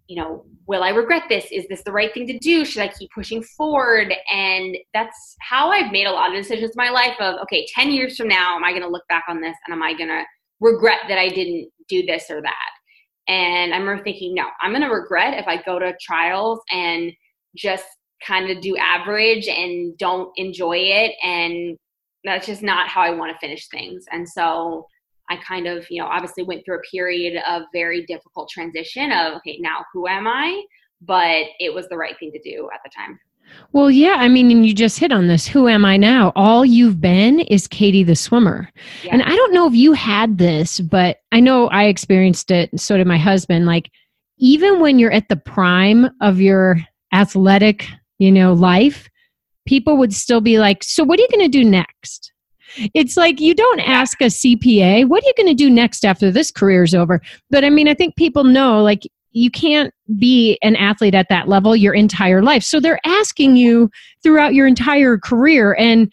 you 0.07 0.19
know, 0.19 0.43
will 0.65 0.83
I 0.83 0.89
regret 0.89 1.23
this? 1.29 1.45
Is 1.51 1.67
this 1.67 1.83
the 1.83 1.91
right 1.91 2.11
thing 2.13 2.25
to 2.27 2.37
do? 2.39 2.65
Should 2.65 2.81
I 2.81 2.87
keep 2.87 3.11
pushing 3.13 3.43
forward? 3.43 4.11
And 4.31 4.75
that's 4.93 5.35
how 5.39 5.69
I've 5.69 5.91
made 5.91 6.07
a 6.07 6.11
lot 6.11 6.29
of 6.29 6.35
decisions 6.35 6.71
in 6.71 6.77
my 6.77 6.89
life 6.89 7.15
of, 7.19 7.39
okay, 7.43 7.67
10 7.75 7.91
years 7.91 8.17
from 8.17 8.27
now, 8.27 8.55
am 8.55 8.63
I 8.63 8.71
going 8.71 8.83
to 8.83 8.89
look 8.89 9.07
back 9.07 9.25
on 9.27 9.39
this 9.39 9.55
and 9.67 9.73
am 9.73 9.83
I 9.83 9.93
going 9.93 10.09
to 10.09 10.23
regret 10.59 11.01
that 11.07 11.19
I 11.19 11.29
didn't 11.29 11.69
do 11.87 12.05
this 12.07 12.25
or 12.31 12.41
that? 12.41 12.69
And 13.27 13.71
I 13.71 13.77
remember 13.77 14.03
thinking, 14.03 14.33
no, 14.33 14.47
I'm 14.61 14.71
going 14.71 14.81
to 14.81 14.89
regret 14.89 15.37
if 15.37 15.47
I 15.47 15.61
go 15.61 15.77
to 15.77 15.93
trials 16.01 16.59
and 16.71 17.11
just 17.55 17.85
kind 18.25 18.49
of 18.49 18.61
do 18.61 18.77
average 18.77 19.47
and 19.47 19.97
don't 19.97 20.31
enjoy 20.37 20.77
it 20.77 21.15
and 21.23 21.77
that's 22.23 22.45
just 22.45 22.61
not 22.61 22.87
how 22.87 23.01
I 23.01 23.11
want 23.11 23.31
to 23.31 23.39
finish 23.39 23.67
things. 23.67 24.05
And 24.11 24.27
so 24.27 24.85
I 25.29 25.37
kind 25.37 25.67
of, 25.67 25.89
you 25.89 26.01
know, 26.01 26.07
obviously 26.07 26.43
went 26.43 26.63
through 26.65 26.77
a 26.77 26.81
period 26.91 27.41
of 27.47 27.63
very 27.73 28.05
difficult 28.05 28.49
transition 28.49 29.11
of 29.11 29.35
okay, 29.37 29.57
now 29.59 29.85
who 29.93 30.07
am 30.07 30.27
I? 30.27 30.63
But 31.01 31.45
it 31.59 31.73
was 31.73 31.87
the 31.89 31.97
right 31.97 32.17
thing 32.19 32.31
to 32.31 32.39
do 32.39 32.69
at 32.73 32.81
the 32.83 32.91
time. 32.95 33.19
Well, 33.73 33.89
yeah, 33.89 34.15
I 34.19 34.27
mean, 34.27 34.51
and 34.51 34.65
you 34.65 34.73
just 34.73 34.99
hit 34.99 35.11
on 35.11 35.27
this. 35.27 35.47
Who 35.47 35.67
am 35.67 35.83
I 35.83 35.97
now? 35.97 36.31
All 36.35 36.63
you've 36.63 37.01
been 37.01 37.39
is 37.39 37.67
Katie 37.67 38.03
the 38.03 38.15
swimmer. 38.15 38.69
Yeah. 39.03 39.13
And 39.13 39.23
I 39.23 39.35
don't 39.35 39.53
know 39.53 39.67
if 39.67 39.73
you 39.73 39.93
had 39.93 40.37
this, 40.37 40.79
but 40.79 41.17
I 41.31 41.39
know 41.39 41.67
I 41.69 41.85
experienced 41.85 42.51
it. 42.51 42.69
So 42.79 42.95
did 42.97 43.07
my 43.07 43.17
husband. 43.17 43.65
Like, 43.65 43.89
even 44.37 44.79
when 44.79 44.99
you're 44.99 45.11
at 45.11 45.27
the 45.27 45.35
prime 45.35 46.07
of 46.21 46.39
your 46.39 46.77
athletic 47.13 47.87
you 48.21 48.31
know, 48.31 48.53
life, 48.53 49.09
people 49.65 49.97
would 49.97 50.13
still 50.13 50.41
be 50.41 50.59
like, 50.59 50.83
So, 50.83 51.03
what 51.03 51.19
are 51.19 51.23
you 51.23 51.27
going 51.31 51.51
to 51.51 51.57
do 51.57 51.63
next? 51.63 52.31
It's 52.93 53.17
like 53.17 53.41
you 53.41 53.55
don't 53.55 53.79
ask 53.79 54.21
a 54.21 54.25
CPA, 54.25 55.07
What 55.07 55.23
are 55.23 55.27
you 55.27 55.33
going 55.35 55.49
to 55.49 55.55
do 55.55 55.71
next 55.71 56.05
after 56.05 56.29
this 56.29 56.51
career's 56.51 56.93
over? 56.93 57.19
But 57.49 57.65
I 57.65 57.71
mean, 57.71 57.87
I 57.87 57.95
think 57.95 58.15
people 58.15 58.43
know, 58.43 58.83
like, 58.83 59.01
you 59.31 59.49
can't 59.49 59.93
be 60.19 60.59
an 60.61 60.75
athlete 60.75 61.15
at 61.15 61.29
that 61.29 61.47
level 61.47 61.75
your 61.75 61.93
entire 61.93 62.43
life. 62.43 62.63
So 62.63 62.79
they're 62.79 62.99
asking 63.05 63.55
you 63.55 63.89
throughout 64.21 64.53
your 64.53 64.67
entire 64.67 65.17
career. 65.17 65.73
And 65.79 66.11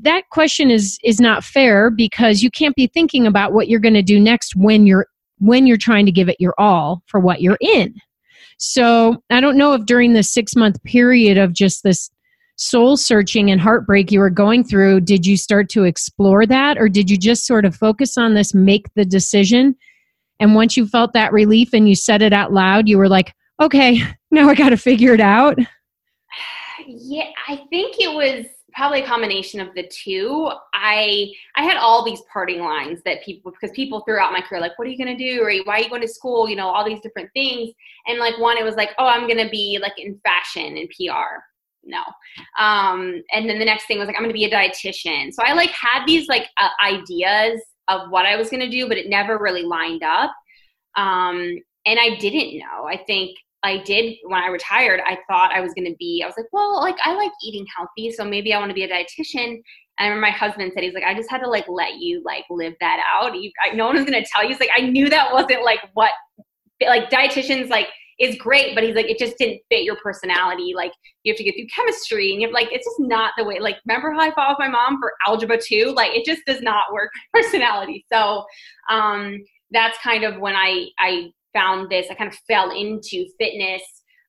that 0.00 0.28
question 0.30 0.70
is 0.70 0.98
is 1.04 1.20
not 1.20 1.44
fair 1.44 1.88
because 1.88 2.42
you 2.42 2.50
can't 2.50 2.74
be 2.74 2.86
thinking 2.86 3.26
about 3.26 3.52
what 3.52 3.68
you're 3.68 3.80
going 3.80 3.94
to 3.94 4.02
do 4.02 4.20
next 4.20 4.56
when 4.56 4.86
you're 4.86 5.06
when 5.38 5.66
you're 5.66 5.78
trying 5.78 6.04
to 6.04 6.12
give 6.12 6.28
it 6.28 6.36
your 6.38 6.54
all 6.58 7.02
for 7.06 7.18
what 7.18 7.40
you're 7.40 7.58
in 7.62 7.94
so 8.60 9.22
I 9.30 9.40
don't 9.40 9.56
know 9.56 9.72
if 9.72 9.86
during 9.86 10.12
the 10.12 10.22
six 10.22 10.54
month 10.54 10.82
period 10.84 11.38
of 11.38 11.54
just 11.54 11.82
this 11.82 12.10
soul 12.56 12.98
searching 12.98 13.50
and 13.50 13.58
heartbreak 13.58 14.12
you 14.12 14.20
were 14.20 14.28
going 14.28 14.64
through, 14.64 15.00
did 15.00 15.24
you 15.24 15.38
start 15.38 15.70
to 15.70 15.84
explore 15.84 16.44
that 16.44 16.76
or 16.76 16.86
did 16.86 17.08
you 17.08 17.16
just 17.16 17.46
sort 17.46 17.64
of 17.64 17.74
focus 17.74 18.18
on 18.18 18.34
this, 18.34 18.52
make 18.52 18.92
the 18.94 19.06
decision? 19.06 19.74
And 20.40 20.54
once 20.54 20.76
you 20.76 20.86
felt 20.86 21.14
that 21.14 21.32
relief 21.32 21.70
and 21.72 21.88
you 21.88 21.94
said 21.94 22.20
it 22.20 22.34
out 22.34 22.52
loud, 22.52 22.86
you 22.86 22.98
were 22.98 23.08
like, 23.08 23.32
okay, 23.62 24.02
now 24.30 24.50
I 24.50 24.54
got 24.54 24.68
to 24.68 24.76
figure 24.76 25.14
it 25.14 25.20
out? 25.20 25.58
Yeah, 26.86 27.28
I 27.46 27.56
think 27.70 27.96
it 28.00 28.12
was 28.12 28.46
probably 28.72 29.02
a 29.02 29.06
combination 29.06 29.60
of 29.60 29.74
the 29.74 29.88
two. 29.88 30.50
I 30.74 31.30
I 31.56 31.62
had 31.62 31.76
all 31.76 32.04
these 32.04 32.22
parting 32.32 32.60
lines 32.60 33.00
that 33.04 33.22
people 33.24 33.52
because 33.52 33.74
people 33.74 34.00
throughout 34.00 34.32
my 34.32 34.40
career 34.40 34.60
like, 34.60 34.78
what 34.78 34.86
are 34.86 34.90
you 34.90 34.98
gonna 34.98 35.16
do? 35.16 35.42
Or 35.42 35.52
why 35.64 35.78
are 35.78 35.80
you 35.80 35.88
going 35.88 36.02
to 36.02 36.08
school? 36.08 36.48
You 36.48 36.56
know, 36.56 36.68
all 36.68 36.84
these 36.84 37.00
different 37.00 37.30
things. 37.32 37.70
And 38.06 38.18
like 38.18 38.38
one, 38.38 38.56
it 38.58 38.64
was 38.64 38.76
like, 38.76 38.90
oh, 38.98 39.06
I'm 39.06 39.28
gonna 39.28 39.50
be 39.50 39.78
like 39.80 39.98
in 39.98 40.20
fashion 40.24 40.76
and 40.76 40.88
PR. 40.90 41.42
No. 41.84 42.02
Um, 42.58 43.22
and 43.32 43.48
then 43.48 43.58
the 43.58 43.64
next 43.64 43.86
thing 43.86 43.98
was 43.98 44.06
like, 44.06 44.16
I'm 44.16 44.22
gonna 44.22 44.32
be 44.32 44.44
a 44.44 44.50
dietitian. 44.50 45.32
So 45.32 45.42
I 45.44 45.52
like 45.54 45.70
had 45.70 46.04
these 46.06 46.28
like 46.28 46.46
uh, 46.58 46.68
ideas 46.82 47.60
of 47.88 48.10
what 48.10 48.26
I 48.26 48.36
was 48.36 48.50
gonna 48.50 48.70
do, 48.70 48.88
but 48.88 48.98
it 48.98 49.08
never 49.08 49.38
really 49.38 49.62
lined 49.62 50.02
up. 50.02 50.32
Um, 50.96 51.58
and 51.86 51.98
I 51.98 52.16
didn't 52.18 52.58
know. 52.58 52.86
I 52.86 52.98
think 53.06 53.36
I 53.62 53.78
did 53.78 54.16
when 54.24 54.42
I 54.42 54.48
retired, 54.48 55.00
I 55.04 55.18
thought 55.28 55.52
I 55.52 55.60
was 55.60 55.74
going 55.74 55.86
to 55.86 55.96
be, 55.98 56.22
I 56.24 56.26
was 56.26 56.34
like, 56.36 56.46
well, 56.52 56.80
like 56.80 56.96
I 57.04 57.14
like 57.14 57.32
eating 57.44 57.66
healthy, 57.76 58.10
so 58.10 58.24
maybe 58.24 58.54
I 58.54 58.58
want 58.58 58.70
to 58.70 58.74
be 58.74 58.84
a 58.84 58.88
dietitian. 58.88 59.60
And 59.98 60.06
I 60.06 60.06
remember 60.06 60.22
my 60.22 60.30
husband 60.30 60.72
said, 60.74 60.82
he's 60.82 60.94
like, 60.94 61.04
I 61.04 61.14
just 61.14 61.30
had 61.30 61.40
to 61.40 61.48
like 61.48 61.66
let 61.68 61.96
you 61.98 62.22
like 62.24 62.44
live 62.48 62.74
that 62.80 63.04
out. 63.06 63.38
You, 63.38 63.50
I, 63.62 63.74
no 63.74 63.86
one 63.86 63.96
was 63.96 64.04
going 64.06 64.22
to 64.22 64.28
tell 64.30 64.42
you. 64.42 64.48
He's 64.48 64.60
like, 64.60 64.70
I 64.74 64.80
knew 64.80 65.10
that 65.10 65.32
wasn't 65.32 65.62
like 65.62 65.80
what, 65.92 66.12
like 66.80 67.10
dietitians 67.10 67.68
like 67.68 67.88
is 68.18 68.36
great, 68.36 68.74
but 68.74 68.82
he's 68.82 68.94
like, 68.94 69.10
it 69.10 69.18
just 69.18 69.36
didn't 69.36 69.60
fit 69.70 69.84
your 69.84 69.96
personality. 69.96 70.72
Like 70.74 70.92
you 71.22 71.32
have 71.32 71.36
to 71.36 71.44
get 71.44 71.54
through 71.54 71.66
chemistry 71.74 72.32
and 72.32 72.40
you're 72.40 72.52
like, 72.52 72.68
it's 72.72 72.86
just 72.86 73.00
not 73.00 73.32
the 73.36 73.44
way, 73.44 73.58
like, 73.60 73.76
remember 73.86 74.12
how 74.12 74.20
I 74.20 74.34
fought 74.34 74.50
with 74.50 74.58
my 74.58 74.68
mom 74.68 74.98
for 74.98 75.12
algebra 75.26 75.58
two? 75.60 75.92
Like 75.94 76.12
it 76.14 76.24
just 76.24 76.42
does 76.46 76.62
not 76.62 76.92
work 76.94 77.10
personality. 77.34 78.06
So, 78.10 78.44
um, 78.88 79.38
that's 79.70 79.98
kind 79.98 80.24
of 80.24 80.40
when 80.40 80.56
I, 80.56 80.86
I 80.98 81.30
found 81.52 81.90
this. 81.90 82.06
I 82.10 82.14
kind 82.14 82.32
of 82.32 82.38
fell 82.48 82.70
into 82.70 83.26
fitness. 83.38 83.82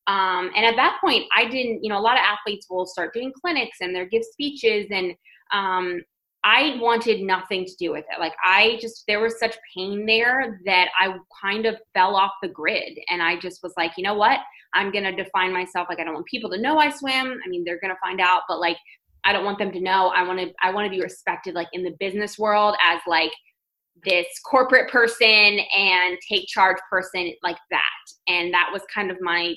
Um, 0.07 0.51
and 0.55 0.65
at 0.65 0.75
that 0.75 0.99
point, 1.03 1.25
I 1.35 1.45
didn't, 1.45 1.83
you 1.83 1.89
know, 1.89 1.99
a 1.99 2.01
lot 2.01 2.17
of 2.17 2.23
athletes 2.23 2.67
will 2.69 2.85
start 2.85 3.13
doing 3.13 3.31
clinics 3.39 3.77
and 3.81 3.95
they'll 3.95 4.07
give 4.07 4.23
speeches. 4.23 4.87
And 4.89 5.13
um, 5.53 6.01
I 6.43 6.77
wanted 6.81 7.21
nothing 7.21 7.65
to 7.65 7.75
do 7.79 7.91
with 7.91 8.05
it. 8.11 8.19
Like, 8.19 8.33
I 8.43 8.79
just, 8.81 9.03
there 9.07 9.21
was 9.21 9.39
such 9.39 9.55
pain 9.75 10.05
there 10.07 10.59
that 10.65 10.89
I 10.99 11.15
kind 11.39 11.67
of 11.67 11.77
fell 11.93 12.15
off 12.15 12.31
the 12.41 12.49
grid. 12.49 12.97
And 13.09 13.21
I 13.21 13.39
just 13.39 13.61
was 13.61 13.73
like, 13.77 13.91
you 13.95 14.03
know 14.03 14.15
what? 14.15 14.39
I'm 14.73 14.91
going 14.91 15.03
to 15.03 15.11
define 15.11 15.53
myself. 15.53 15.87
Like, 15.87 15.99
I 15.99 16.03
don't 16.03 16.15
want 16.15 16.25
people 16.25 16.49
to 16.49 16.59
know 16.59 16.79
I 16.79 16.89
swim. 16.89 17.39
I 17.45 17.47
mean, 17.47 17.63
they're 17.63 17.79
going 17.79 17.93
to 17.93 17.99
find 18.01 18.19
out, 18.19 18.41
but 18.47 18.59
like, 18.59 18.77
I 19.23 19.33
don't 19.33 19.45
want 19.45 19.59
them 19.59 19.71
to 19.71 19.79
know. 19.79 20.07
I 20.07 20.23
want 20.23 20.39
to, 20.39 20.51
I 20.63 20.71
want 20.71 20.87
to 20.87 20.89
be 20.89 21.01
respected, 21.01 21.53
like, 21.53 21.67
in 21.73 21.83
the 21.83 21.95
business 21.99 22.39
world 22.39 22.75
as 22.83 22.99
like, 23.05 23.31
this 24.05 24.27
corporate 24.49 24.89
person 24.89 25.25
and 25.25 26.17
take 26.27 26.47
charge 26.47 26.77
person 26.89 27.33
like 27.43 27.57
that. 27.69 27.81
And 28.27 28.53
that 28.53 28.69
was 28.71 28.81
kind 28.93 29.11
of 29.11 29.17
my 29.21 29.53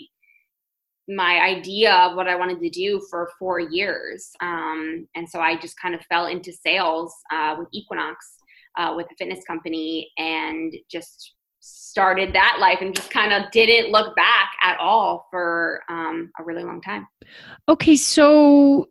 my 1.07 1.39
idea 1.41 1.93
of 1.93 2.17
what 2.17 2.27
i 2.27 2.35
wanted 2.35 2.59
to 2.61 2.71
do 2.71 2.99
for 3.11 3.31
four 3.39 3.61
years. 3.61 4.31
Um, 4.41 5.07
and 5.15 5.29
so 5.29 5.41
i 5.41 5.57
just 5.57 5.79
kind 5.79 5.95
of 5.95 6.01
fell 6.09 6.27
into 6.27 6.53
sales 6.53 7.15
uh, 7.33 7.57
with 7.59 7.69
equinox 7.73 8.37
uh, 8.77 8.95
with 8.97 9.07
a 9.07 9.15
fitness 9.19 9.45
company 9.45 10.11
and 10.19 10.75
just 10.91 11.35
started 11.61 12.35
that 12.35 12.59
life 12.61 12.79
and 12.81 12.95
just 12.95 13.11
kind 13.11 13.33
of 13.33 13.51
didn't 13.51 13.91
look 13.91 14.15
back 14.17 14.51
at 14.63 14.79
all 14.79 15.27
for 15.31 15.81
um, 15.89 16.31
a 16.39 16.45
really 16.45 16.65
long 16.65 16.81
time. 16.81 17.07
Okay 17.69 17.97
so 17.97 18.89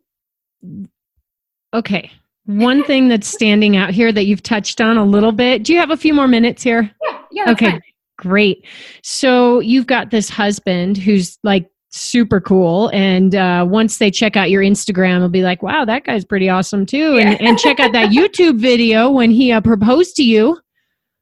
okay 1.74 2.12
one 2.46 2.84
thing 2.84 3.08
that's 3.08 3.28
standing 3.28 3.78
out 3.78 3.92
here 3.92 4.12
that 4.12 4.26
you've 4.26 4.44
touched 4.44 4.82
on 4.82 4.98
a 4.98 5.06
little 5.06 5.32
bit. 5.32 5.64
Do 5.64 5.74
you 5.74 5.80
have 5.80 5.92
a 5.92 5.98
few 5.98 6.14
more 6.14 6.28
minutes 6.28 6.62
here? 6.62 6.92
Yeah. 7.04 7.20
Yeah. 7.32 7.52
Okay. 7.52 7.72
Fine. 7.72 7.82
Great. 8.18 8.66
So 9.02 9.60
you've 9.60 9.88
got 9.88 10.12
this 10.12 10.30
husband 10.30 10.98
who's 10.98 11.40
like 11.44 11.70
super 11.94 12.42
cool 12.42 12.90
and 12.92 13.36
uh, 13.36 13.64
once 13.68 14.00
they 14.00 14.10
check 14.10 14.36
out 14.36 14.50
your 14.50 14.64
instagram 14.64 15.20
they'll 15.20 15.30
be 15.30 15.44
like 15.44 15.62
wow 15.62 15.86
that 15.86 16.04
guy's 16.04 16.26
pretty 16.26 16.50
awesome 16.50 16.88
too 16.88 17.18
yeah. 17.18 17.30
and, 17.30 17.42
and 17.42 17.60
check 17.60 17.80
out 17.80 17.92
that 17.92 18.10
youtube 18.10 18.58
video 18.58 19.12
when 19.12 19.30
he 19.30 19.52
uh, 19.52 19.62
proposed 19.62 20.16
to 20.16 20.24
you 20.24 20.60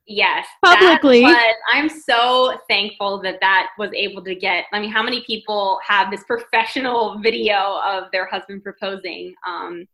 yes 0.08 0.48
publicly 0.64 1.24
was, 1.24 1.56
i'm 1.74 1.90
so 1.90 2.58
thankful 2.70 3.22
that 3.22 3.38
that 3.42 3.68
was 3.78 3.90
able 3.94 4.24
to 4.24 4.34
get 4.34 4.64
i 4.72 4.80
mean 4.80 4.90
how 4.90 5.04
many 5.04 5.22
people 5.28 5.78
have 5.86 6.10
this 6.10 6.24
professional 6.24 7.20
video 7.20 7.82
of 7.86 8.06
their 8.14 8.26
husband 8.26 8.64
proposing 8.64 9.36
um, 9.46 9.86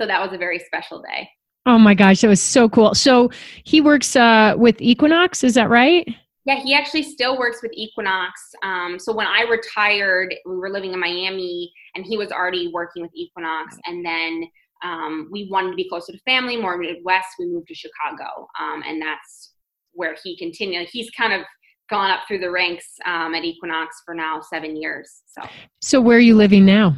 so 0.00 0.06
that 0.06 0.20
was 0.20 0.34
a 0.34 0.38
very 0.38 0.58
special 0.58 1.02
day. 1.02 1.28
Oh 1.66 1.78
my 1.78 1.94
gosh, 1.94 2.20
that 2.20 2.28
was 2.28 2.42
so 2.42 2.68
cool. 2.68 2.94
So 2.94 3.30
he 3.64 3.80
works 3.80 4.16
uh, 4.16 4.54
with 4.56 4.80
Equinox, 4.80 5.42
is 5.42 5.54
that 5.54 5.70
right? 5.70 6.06
Yeah, 6.44 6.56
he 6.56 6.74
actually 6.74 7.04
still 7.04 7.38
works 7.38 7.62
with 7.62 7.72
Equinox. 7.74 8.38
Um, 8.62 8.98
so 8.98 9.14
when 9.14 9.26
I 9.26 9.42
retired, 9.42 10.34
we 10.44 10.56
were 10.56 10.68
living 10.68 10.92
in 10.92 11.00
Miami, 11.00 11.72
and 11.94 12.04
he 12.04 12.18
was 12.18 12.30
already 12.30 12.68
working 12.68 13.02
with 13.02 13.12
Equinox. 13.14 13.78
And 13.86 14.04
then 14.04 14.44
um, 14.84 15.28
we 15.32 15.48
wanted 15.50 15.70
to 15.70 15.76
be 15.76 15.88
closer 15.88 16.12
to 16.12 16.18
family, 16.26 16.58
more 16.58 16.76
Midwest. 16.76 17.28
We 17.38 17.46
moved 17.46 17.68
to 17.68 17.74
Chicago, 17.74 18.46
um, 18.60 18.82
and 18.86 19.00
that's 19.00 19.54
where 19.92 20.14
he 20.22 20.36
continued. 20.36 20.88
He's 20.92 21.08
kind 21.10 21.32
of 21.32 21.46
gone 21.88 22.10
up 22.10 22.20
through 22.28 22.40
the 22.40 22.50
ranks 22.50 22.86
um, 23.06 23.34
at 23.34 23.44
Equinox 23.44 24.02
for 24.04 24.14
now 24.14 24.42
seven 24.42 24.76
years. 24.76 25.22
So, 25.26 25.48
so 25.80 26.00
where 26.00 26.18
are 26.18 26.20
you 26.20 26.36
living 26.36 26.66
now? 26.66 26.94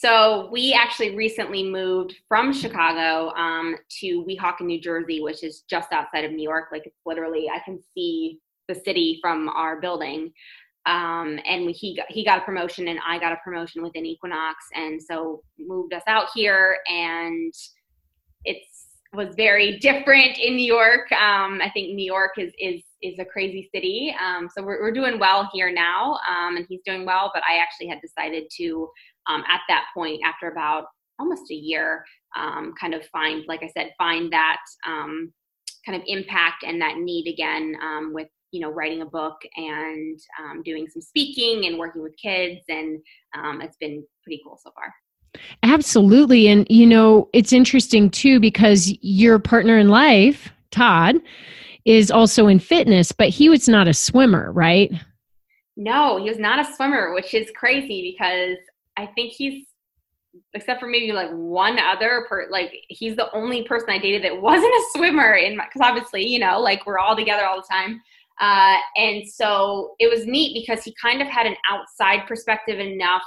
So 0.00 0.48
we 0.50 0.72
actually 0.72 1.14
recently 1.14 1.62
moved 1.62 2.14
from 2.26 2.54
Chicago 2.54 3.34
um, 3.36 3.76
to 4.00 4.24
Weehawken, 4.24 4.62
New 4.62 4.80
Jersey, 4.80 5.20
which 5.20 5.44
is 5.44 5.60
just 5.68 5.92
outside 5.92 6.24
of 6.24 6.32
New 6.32 6.42
York. 6.42 6.68
Like 6.72 6.86
it's 6.86 6.96
literally, 7.04 7.50
I 7.54 7.58
can 7.58 7.78
see 7.92 8.38
the 8.66 8.74
city 8.74 9.18
from 9.20 9.50
our 9.50 9.78
building. 9.78 10.32
Um, 10.86 11.38
and 11.44 11.66
we, 11.66 11.72
he 11.72 11.96
got, 11.96 12.06
he 12.08 12.24
got 12.24 12.38
a 12.38 12.44
promotion, 12.46 12.88
and 12.88 12.98
I 13.06 13.18
got 13.18 13.32
a 13.32 13.36
promotion 13.44 13.82
within 13.82 14.06
Equinox, 14.06 14.64
and 14.74 15.02
so 15.02 15.42
moved 15.58 15.92
us 15.92 16.02
out 16.06 16.28
here. 16.34 16.78
And 16.88 17.52
it's 18.46 18.86
was 19.12 19.34
very 19.34 19.78
different 19.80 20.38
in 20.38 20.56
New 20.56 20.64
York. 20.64 21.10
Um, 21.12 21.60
I 21.60 21.70
think 21.74 21.94
New 21.94 22.06
York 22.06 22.38
is 22.38 22.52
is 22.58 22.82
is 23.02 23.18
a 23.18 23.24
crazy 23.24 23.68
city. 23.74 24.14
Um, 24.24 24.48
so 24.56 24.62
we're, 24.62 24.80
we're 24.80 24.92
doing 24.92 25.18
well 25.18 25.50
here 25.52 25.72
now, 25.72 26.18
um, 26.28 26.56
and 26.56 26.66
he's 26.68 26.80
doing 26.86 27.04
well. 27.04 27.30
But 27.34 27.42
I 27.42 27.58
actually 27.58 27.88
had 27.88 28.00
decided 28.00 28.44
to 28.56 28.88
um, 29.30 29.42
at 29.48 29.60
that 29.68 29.84
point 29.94 30.20
after 30.24 30.48
about 30.48 30.84
almost 31.18 31.50
a 31.50 31.54
year 31.54 32.04
um, 32.36 32.74
kind 32.80 32.94
of 32.94 33.04
find 33.06 33.44
like 33.46 33.62
i 33.62 33.68
said 33.68 33.92
find 33.98 34.32
that 34.32 34.58
um, 34.86 35.32
kind 35.86 36.00
of 36.00 36.02
impact 36.06 36.64
and 36.66 36.80
that 36.80 36.96
need 36.98 37.26
again 37.26 37.76
um, 37.82 38.12
with 38.12 38.28
you 38.52 38.60
know 38.60 38.70
writing 38.70 39.02
a 39.02 39.06
book 39.06 39.40
and 39.56 40.18
um, 40.40 40.62
doing 40.62 40.86
some 40.88 41.02
speaking 41.02 41.66
and 41.66 41.78
working 41.78 42.02
with 42.02 42.16
kids. 42.16 42.60
And 42.68 43.00
um, 43.36 43.60
it's 43.60 43.76
been 43.76 44.04
pretty 44.24 44.42
cool 44.44 44.58
so 44.62 44.70
far. 44.74 44.92
Absolutely. 45.62 46.48
And 46.48 46.66
you 46.68 46.86
know 46.86 47.28
it's 47.32 47.52
interesting 47.52 48.10
too 48.10 48.40
because 48.40 48.92
your 49.00 49.38
partner 49.38 49.78
in 49.78 49.88
life 49.88 50.52
todd 50.70 51.16
is 51.84 52.10
also 52.10 52.46
in 52.46 52.58
fitness 52.58 53.10
but 53.10 53.28
he 53.28 53.48
was 53.48 53.68
not 53.68 53.88
a 53.88 53.94
swimmer 53.94 54.52
right? 54.52 54.92
No, 55.76 56.22
he 56.22 56.28
was 56.28 56.38
not 56.38 56.58
a 56.58 56.74
swimmer, 56.74 57.14
which 57.14 57.32
is 57.32 57.50
crazy 57.56 58.12
because 58.12 58.58
I 58.96 59.06
think 59.06 59.32
he's 59.32 59.66
except 60.54 60.80
for 60.80 60.86
maybe 60.86 61.12
like 61.12 61.30
one 61.30 61.78
other 61.78 62.24
per 62.28 62.48
like 62.50 62.72
he's 62.88 63.16
the 63.16 63.32
only 63.32 63.64
person 63.64 63.90
I 63.90 63.98
dated 63.98 64.22
that 64.24 64.40
wasn't 64.40 64.72
a 64.72 64.84
swimmer 64.92 65.34
in 65.34 65.56
my 65.56 65.64
because 65.64 65.86
obviously 65.88 66.26
you 66.26 66.38
know 66.38 66.60
like 66.60 66.86
we're 66.86 66.98
all 66.98 67.16
together 67.16 67.44
all 67.46 67.60
the 67.60 67.66
time. 67.70 68.00
Uh, 68.40 68.78
and 68.96 69.28
so 69.28 69.94
it 69.98 70.08
was 70.08 70.24
neat 70.26 70.58
because 70.58 70.82
he 70.82 70.94
kind 71.00 71.20
of 71.20 71.28
had 71.28 71.46
an 71.46 71.56
outside 71.70 72.26
perspective 72.26 72.78
enough 72.78 73.22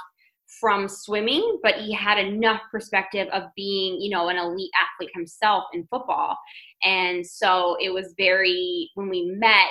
from 0.60 0.88
swimming 0.88 1.58
but 1.62 1.74
he 1.76 1.92
had 1.92 2.18
enough 2.18 2.60
perspective 2.70 3.28
of 3.32 3.44
being 3.54 4.00
you 4.00 4.10
know 4.10 4.28
an 4.28 4.36
elite 4.36 4.70
athlete 4.80 5.10
himself 5.14 5.64
in 5.72 5.86
football. 5.90 6.36
And 6.82 7.26
so 7.26 7.76
it 7.80 7.90
was 7.90 8.14
very 8.16 8.90
when 8.94 9.08
we 9.08 9.30
met 9.36 9.70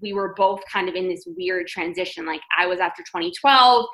we 0.00 0.12
were 0.12 0.34
both 0.34 0.60
kind 0.70 0.88
of 0.88 0.94
in 0.94 1.08
this 1.08 1.24
weird 1.26 1.66
transition. 1.66 2.26
Like 2.26 2.40
I 2.58 2.66
was 2.66 2.80
after 2.80 3.02
2012 3.02 3.86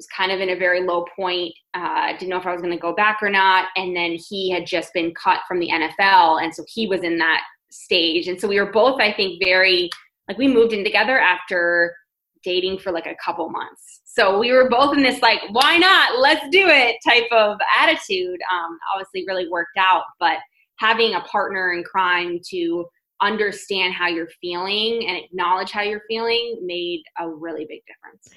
was 0.00 0.06
kind 0.16 0.32
of 0.32 0.40
in 0.40 0.48
a 0.48 0.56
very 0.56 0.82
low 0.82 1.04
point. 1.14 1.52
Uh, 1.74 2.12
didn't 2.12 2.30
know 2.30 2.38
if 2.38 2.46
I 2.46 2.52
was 2.52 2.62
going 2.62 2.72
to 2.72 2.80
go 2.80 2.94
back 2.94 3.18
or 3.20 3.28
not. 3.28 3.66
And 3.76 3.94
then 3.94 4.16
he 4.28 4.50
had 4.50 4.66
just 4.66 4.94
been 4.94 5.12
cut 5.14 5.40
from 5.46 5.60
the 5.60 5.68
NFL. 5.68 6.42
And 6.42 6.54
so 6.54 6.64
he 6.66 6.86
was 6.86 7.02
in 7.02 7.18
that 7.18 7.42
stage. 7.70 8.26
And 8.26 8.40
so 8.40 8.48
we 8.48 8.58
were 8.58 8.72
both, 8.72 8.98
I 8.98 9.12
think, 9.12 9.42
very 9.44 9.90
like 10.26 10.38
we 10.38 10.48
moved 10.48 10.72
in 10.72 10.84
together 10.84 11.18
after 11.18 11.94
dating 12.42 12.78
for 12.78 12.92
like 12.92 13.04
a 13.04 13.16
couple 13.22 13.50
months. 13.50 14.00
So 14.06 14.38
we 14.38 14.52
were 14.52 14.70
both 14.70 14.96
in 14.96 15.02
this 15.02 15.20
like, 15.20 15.40
why 15.50 15.76
not? 15.76 16.18
Let's 16.18 16.48
do 16.50 16.66
it 16.68 16.96
type 17.06 17.30
of 17.30 17.58
attitude. 17.78 18.38
Um, 18.50 18.78
obviously, 18.94 19.24
really 19.26 19.48
worked 19.50 19.76
out. 19.76 20.04
But 20.18 20.38
having 20.78 21.14
a 21.14 21.20
partner 21.20 21.74
in 21.74 21.84
crime 21.84 22.40
to 22.50 22.86
understand 23.20 23.92
how 23.92 24.08
you're 24.08 24.30
feeling 24.40 25.06
and 25.06 25.18
acknowledge 25.18 25.70
how 25.70 25.82
you're 25.82 26.02
feeling 26.08 26.58
made 26.64 27.02
a 27.18 27.28
really 27.28 27.66
big 27.68 27.82
difference. 27.86 28.30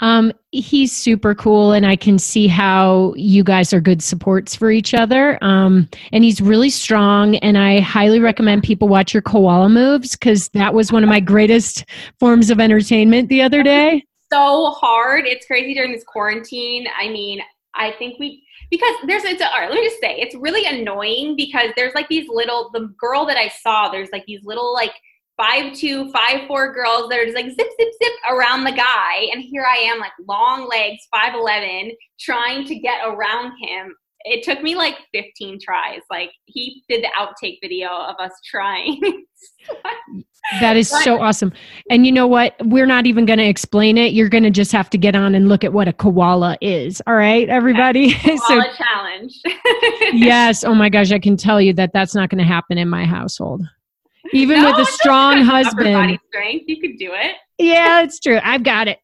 Um, 0.00 0.32
he's 0.50 0.92
super 0.92 1.34
cool, 1.34 1.72
and 1.72 1.86
I 1.86 1.96
can 1.96 2.18
see 2.18 2.46
how 2.46 3.14
you 3.16 3.44
guys 3.44 3.72
are 3.72 3.80
good 3.80 4.02
supports 4.02 4.54
for 4.54 4.70
each 4.70 4.94
other. 4.94 5.42
Um, 5.42 5.88
and 6.12 6.24
he's 6.24 6.40
really 6.40 6.70
strong, 6.70 7.36
and 7.36 7.56
I 7.56 7.80
highly 7.80 8.20
recommend 8.20 8.62
people 8.62 8.88
watch 8.88 9.14
your 9.14 9.22
koala 9.22 9.68
moves 9.68 10.16
because 10.16 10.48
that 10.50 10.74
was 10.74 10.90
one 10.90 11.02
of 11.02 11.08
my 11.08 11.20
greatest 11.20 11.84
forms 12.18 12.50
of 12.50 12.60
entertainment 12.60 13.28
the 13.28 13.42
other 13.42 13.62
day. 13.62 14.04
So 14.32 14.70
hard. 14.70 15.26
It's 15.26 15.46
crazy 15.46 15.74
during 15.74 15.92
this 15.92 16.04
quarantine. 16.04 16.86
I 16.98 17.08
mean, 17.08 17.40
I 17.74 17.92
think 17.92 18.18
we 18.18 18.44
because 18.70 18.94
there's 19.06 19.24
it's 19.24 19.42
all 19.42 19.50
right 19.58 19.68
let 19.68 19.80
me 19.80 19.84
just 19.84 20.00
say 20.00 20.14
it's 20.16 20.34
really 20.36 20.64
annoying 20.64 21.34
because 21.36 21.70
there's 21.76 21.94
like 21.94 22.08
these 22.08 22.28
little 22.28 22.70
the 22.72 22.92
girl 22.98 23.26
that 23.26 23.36
i 23.36 23.48
saw 23.48 23.90
there's 23.90 24.08
like 24.12 24.24
these 24.26 24.44
little 24.44 24.72
like 24.72 24.92
five 25.40 25.72
two, 25.72 26.10
five 26.12 26.46
four 26.46 26.72
girls 26.72 27.08
that 27.08 27.18
are 27.18 27.24
just 27.24 27.36
like 27.36 27.46
zip, 27.46 27.56
zip, 27.56 27.88
zip 28.02 28.12
around 28.30 28.64
the 28.64 28.72
guy. 28.72 29.28
And 29.32 29.42
here 29.42 29.64
I 29.64 29.78
am, 29.78 29.98
like 29.98 30.12
long 30.28 30.68
legs, 30.68 31.06
5'11, 31.14 31.92
trying 32.18 32.66
to 32.66 32.74
get 32.78 33.00
around 33.06 33.52
him. 33.60 33.94
It 34.24 34.44
took 34.44 34.62
me 34.62 34.74
like 34.74 34.96
15 35.14 35.58
tries. 35.62 36.02
Like 36.10 36.30
he 36.44 36.84
did 36.90 37.02
the 37.02 37.08
outtake 37.18 37.56
video 37.62 37.88
of 37.88 38.16
us 38.18 38.32
trying. 38.44 39.00
that 40.60 40.76
is 40.76 40.90
so 40.90 41.18
awesome. 41.22 41.54
And 41.88 42.04
you 42.04 42.12
know 42.12 42.26
what? 42.26 42.54
We're 42.62 42.84
not 42.84 43.06
even 43.06 43.24
going 43.24 43.38
to 43.38 43.46
explain 43.46 43.96
it. 43.96 44.12
You're 44.12 44.28
going 44.28 44.44
to 44.44 44.50
just 44.50 44.72
have 44.72 44.90
to 44.90 44.98
get 44.98 45.14
on 45.14 45.34
and 45.34 45.48
look 45.48 45.64
at 45.64 45.72
what 45.72 45.88
a 45.88 45.94
koala 45.94 46.58
is. 46.60 47.00
All 47.06 47.14
right, 47.14 47.48
everybody. 47.48 48.12
Koala 48.22 48.38
so, 48.46 48.62
challenge. 48.76 49.40
yes. 50.12 50.64
Oh 50.64 50.74
my 50.74 50.90
gosh. 50.90 51.12
I 51.12 51.18
can 51.18 51.38
tell 51.38 51.58
you 51.58 51.72
that 51.74 51.94
that's 51.94 52.14
not 52.14 52.28
going 52.28 52.40
to 52.40 52.44
happen 52.44 52.76
in 52.76 52.90
my 52.90 53.06
household 53.06 53.62
even 54.32 54.62
no, 54.62 54.70
with 54.70 54.88
a 54.88 54.92
strong 54.92 55.42
husband. 55.42 56.18
Strength, 56.28 56.64
you 56.66 56.80
could 56.80 56.98
do 56.98 57.10
it. 57.12 57.36
yeah, 57.58 58.02
it's 58.02 58.20
true. 58.20 58.40
I've 58.42 58.62
got 58.62 58.88
it. 58.88 58.98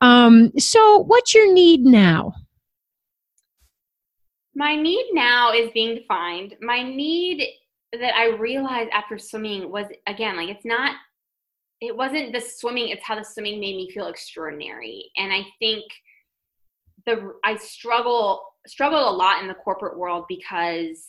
Um, 0.00 0.52
so, 0.58 0.98
what's 0.98 1.34
your 1.34 1.52
need 1.52 1.82
now? 1.82 2.34
My 4.54 4.74
need 4.74 5.10
now 5.12 5.52
is 5.52 5.70
being 5.72 5.94
defined. 5.94 6.56
My 6.60 6.82
need 6.82 7.46
that 7.92 8.14
I 8.14 8.36
realized 8.36 8.90
after 8.92 9.18
swimming 9.18 9.70
was 9.70 9.86
again 10.06 10.36
like 10.36 10.48
it's 10.48 10.64
not 10.64 10.94
it 11.80 11.96
wasn't 11.96 12.32
the 12.32 12.40
swimming 12.40 12.88
it's 12.88 13.04
how 13.04 13.16
the 13.16 13.24
swimming 13.24 13.58
made 13.58 13.76
me 13.76 13.90
feel 13.90 14.06
extraordinary 14.06 15.10
and 15.16 15.32
i 15.32 15.42
think 15.58 15.84
the 17.06 17.32
i 17.44 17.56
struggle 17.56 18.42
struggled 18.66 19.08
a 19.08 19.16
lot 19.16 19.42
in 19.42 19.48
the 19.48 19.54
corporate 19.54 19.98
world 19.98 20.24
because 20.28 21.04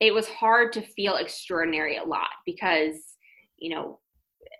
it 0.00 0.12
was 0.14 0.28
hard 0.28 0.72
to 0.72 0.82
feel 0.82 1.16
extraordinary 1.16 1.96
a 1.96 2.04
lot 2.04 2.30
because 2.46 2.96
you 3.58 3.74
know 3.74 3.98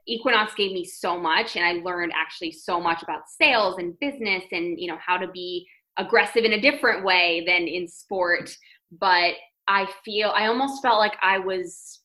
equinox 0.06 0.54
gave 0.54 0.72
me 0.72 0.84
so 0.84 1.18
much 1.18 1.56
and 1.56 1.64
i 1.64 1.72
learned 1.82 2.12
actually 2.14 2.52
so 2.52 2.80
much 2.80 3.02
about 3.02 3.22
sales 3.28 3.76
and 3.78 3.98
business 4.00 4.44
and 4.52 4.78
you 4.78 4.86
know 4.86 4.98
how 5.04 5.16
to 5.16 5.28
be 5.28 5.66
aggressive 6.00 6.44
in 6.44 6.54
a 6.54 6.60
different 6.60 7.04
way 7.04 7.44
than 7.46 7.68
in 7.68 7.86
sport. 7.86 8.56
But 8.98 9.34
i 9.68 9.86
feel 10.04 10.32
i 10.34 10.46
almost 10.46 10.82
felt 10.82 10.98
like 10.98 11.16
i 11.22 11.38
was 11.38 11.99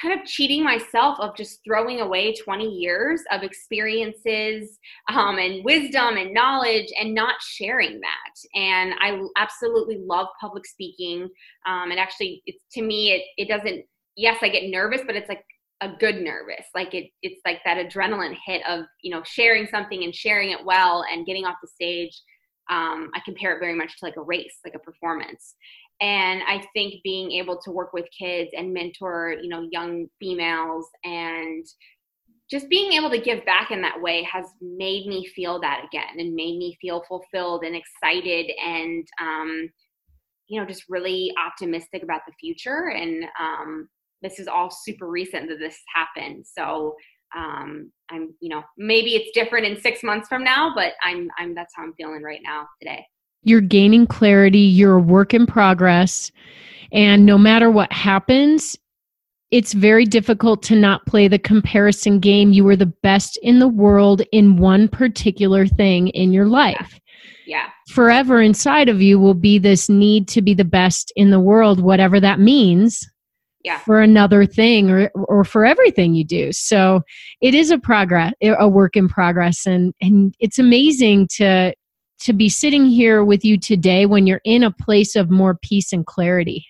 kind 0.00 0.18
of 0.18 0.26
cheating 0.26 0.62
myself 0.62 1.18
of 1.20 1.36
just 1.36 1.60
throwing 1.64 2.00
away 2.00 2.34
20 2.34 2.68
years 2.68 3.22
of 3.32 3.42
experiences 3.42 4.78
um, 5.10 5.38
and 5.38 5.64
wisdom 5.64 6.16
and 6.16 6.32
knowledge 6.32 6.88
and 7.00 7.14
not 7.14 7.34
sharing 7.40 8.00
that. 8.00 8.58
And 8.58 8.94
i 9.00 9.20
absolutely 9.36 9.98
love 10.04 10.28
public 10.40 10.66
speaking. 10.66 11.28
Um, 11.66 11.90
and 11.90 11.98
actually 11.98 12.42
it's 12.46 12.62
to 12.72 12.82
me 12.82 13.12
it, 13.12 13.22
it 13.36 13.48
doesn't 13.48 13.84
yes 14.16 14.38
i 14.42 14.48
get 14.48 14.68
nervous 14.68 15.02
but 15.06 15.16
it's 15.16 15.28
like 15.28 15.44
a 15.80 15.90
good 16.00 16.16
nervous. 16.16 16.66
Like 16.74 16.94
it 16.94 17.10
it's 17.22 17.40
like 17.46 17.60
that 17.64 17.78
adrenaline 17.78 18.36
hit 18.44 18.62
of 18.68 18.84
you 19.02 19.10
know 19.10 19.22
sharing 19.24 19.66
something 19.66 20.04
and 20.04 20.14
sharing 20.14 20.50
it 20.50 20.64
well 20.64 21.04
and 21.12 21.26
getting 21.26 21.44
off 21.44 21.56
the 21.62 21.68
stage 21.68 22.20
um, 22.70 23.10
i 23.14 23.20
compare 23.24 23.56
it 23.56 23.60
very 23.60 23.74
much 23.74 23.98
to 23.98 24.04
like 24.04 24.16
a 24.16 24.22
race 24.22 24.58
like 24.64 24.74
a 24.74 24.78
performance 24.78 25.54
and 26.00 26.42
i 26.46 26.62
think 26.74 26.94
being 27.02 27.32
able 27.32 27.58
to 27.58 27.70
work 27.70 27.92
with 27.92 28.06
kids 28.16 28.50
and 28.56 28.72
mentor 28.72 29.34
you 29.42 29.48
know 29.48 29.66
young 29.70 30.06
females 30.20 30.86
and 31.04 31.66
just 32.50 32.68
being 32.70 32.92
able 32.92 33.10
to 33.10 33.20
give 33.20 33.44
back 33.44 33.70
in 33.70 33.82
that 33.82 34.00
way 34.00 34.22
has 34.22 34.46
made 34.62 35.06
me 35.06 35.26
feel 35.26 35.60
that 35.60 35.84
again 35.86 36.18
and 36.18 36.34
made 36.34 36.56
me 36.56 36.76
feel 36.80 37.04
fulfilled 37.06 37.62
and 37.62 37.76
excited 37.76 38.50
and 38.64 39.06
um, 39.20 39.68
you 40.48 40.58
know 40.58 40.66
just 40.66 40.84
really 40.88 41.32
optimistic 41.38 42.02
about 42.02 42.22
the 42.26 42.32
future. 42.40 42.90
And 42.96 43.24
um, 43.38 43.88
this 44.22 44.38
is 44.38 44.48
all 44.48 44.70
super 44.70 45.06
recent 45.06 45.48
that 45.48 45.58
this 45.58 45.78
happened. 45.94 46.46
So 46.46 46.96
um, 47.36 47.92
i'm 48.10 48.34
you 48.40 48.48
know 48.48 48.62
maybe 48.76 49.14
it's 49.14 49.30
different 49.34 49.66
in 49.66 49.80
six 49.80 50.02
months 50.02 50.28
from 50.28 50.42
now 50.42 50.72
but 50.74 50.94
i'm 51.02 51.28
i'm 51.38 51.54
that's 51.54 51.74
how 51.76 51.82
i'm 51.82 51.92
feeling 51.94 52.22
right 52.22 52.40
now 52.42 52.66
today 52.80 53.04
you're 53.42 53.60
gaining 53.60 54.06
clarity, 54.06 54.58
you're 54.58 54.96
a 54.96 55.02
work 55.02 55.34
in 55.34 55.46
progress. 55.46 56.30
And 56.92 57.26
no 57.26 57.38
matter 57.38 57.70
what 57.70 57.92
happens, 57.92 58.76
it's 59.50 59.72
very 59.72 60.04
difficult 60.04 60.62
to 60.64 60.76
not 60.76 61.06
play 61.06 61.28
the 61.28 61.38
comparison 61.38 62.20
game. 62.20 62.52
You 62.52 62.64
were 62.64 62.76
the 62.76 62.92
best 63.02 63.38
in 63.42 63.60
the 63.60 63.68
world 63.68 64.22
in 64.32 64.56
one 64.58 64.88
particular 64.88 65.66
thing 65.66 66.08
in 66.08 66.32
your 66.32 66.46
life. 66.46 67.00
Yeah. 67.46 67.62
yeah. 67.64 67.66
Forever 67.88 68.42
inside 68.42 68.88
of 68.88 69.00
you 69.00 69.18
will 69.18 69.34
be 69.34 69.58
this 69.58 69.88
need 69.88 70.28
to 70.28 70.42
be 70.42 70.54
the 70.54 70.64
best 70.64 71.12
in 71.16 71.30
the 71.30 71.40
world, 71.40 71.80
whatever 71.80 72.20
that 72.20 72.40
means. 72.40 73.06
Yeah. 73.64 73.78
For 73.78 74.00
another 74.00 74.46
thing 74.46 74.88
or 74.88 75.10
or 75.14 75.44
for 75.44 75.66
everything 75.66 76.14
you 76.14 76.24
do. 76.24 76.52
So 76.52 77.02
it 77.40 77.54
is 77.54 77.70
a 77.70 77.78
progress 77.78 78.32
a 78.40 78.68
work 78.68 78.96
in 78.96 79.08
progress 79.08 79.66
and 79.66 79.92
and 80.00 80.34
it's 80.38 80.60
amazing 80.60 81.26
to 81.36 81.74
to 82.20 82.32
be 82.32 82.48
sitting 82.48 82.86
here 82.86 83.24
with 83.24 83.44
you 83.44 83.58
today 83.58 84.06
when 84.06 84.26
you're 84.26 84.40
in 84.44 84.62
a 84.62 84.70
place 84.70 85.16
of 85.16 85.30
more 85.30 85.54
peace 85.54 85.92
and 85.92 86.06
clarity. 86.06 86.66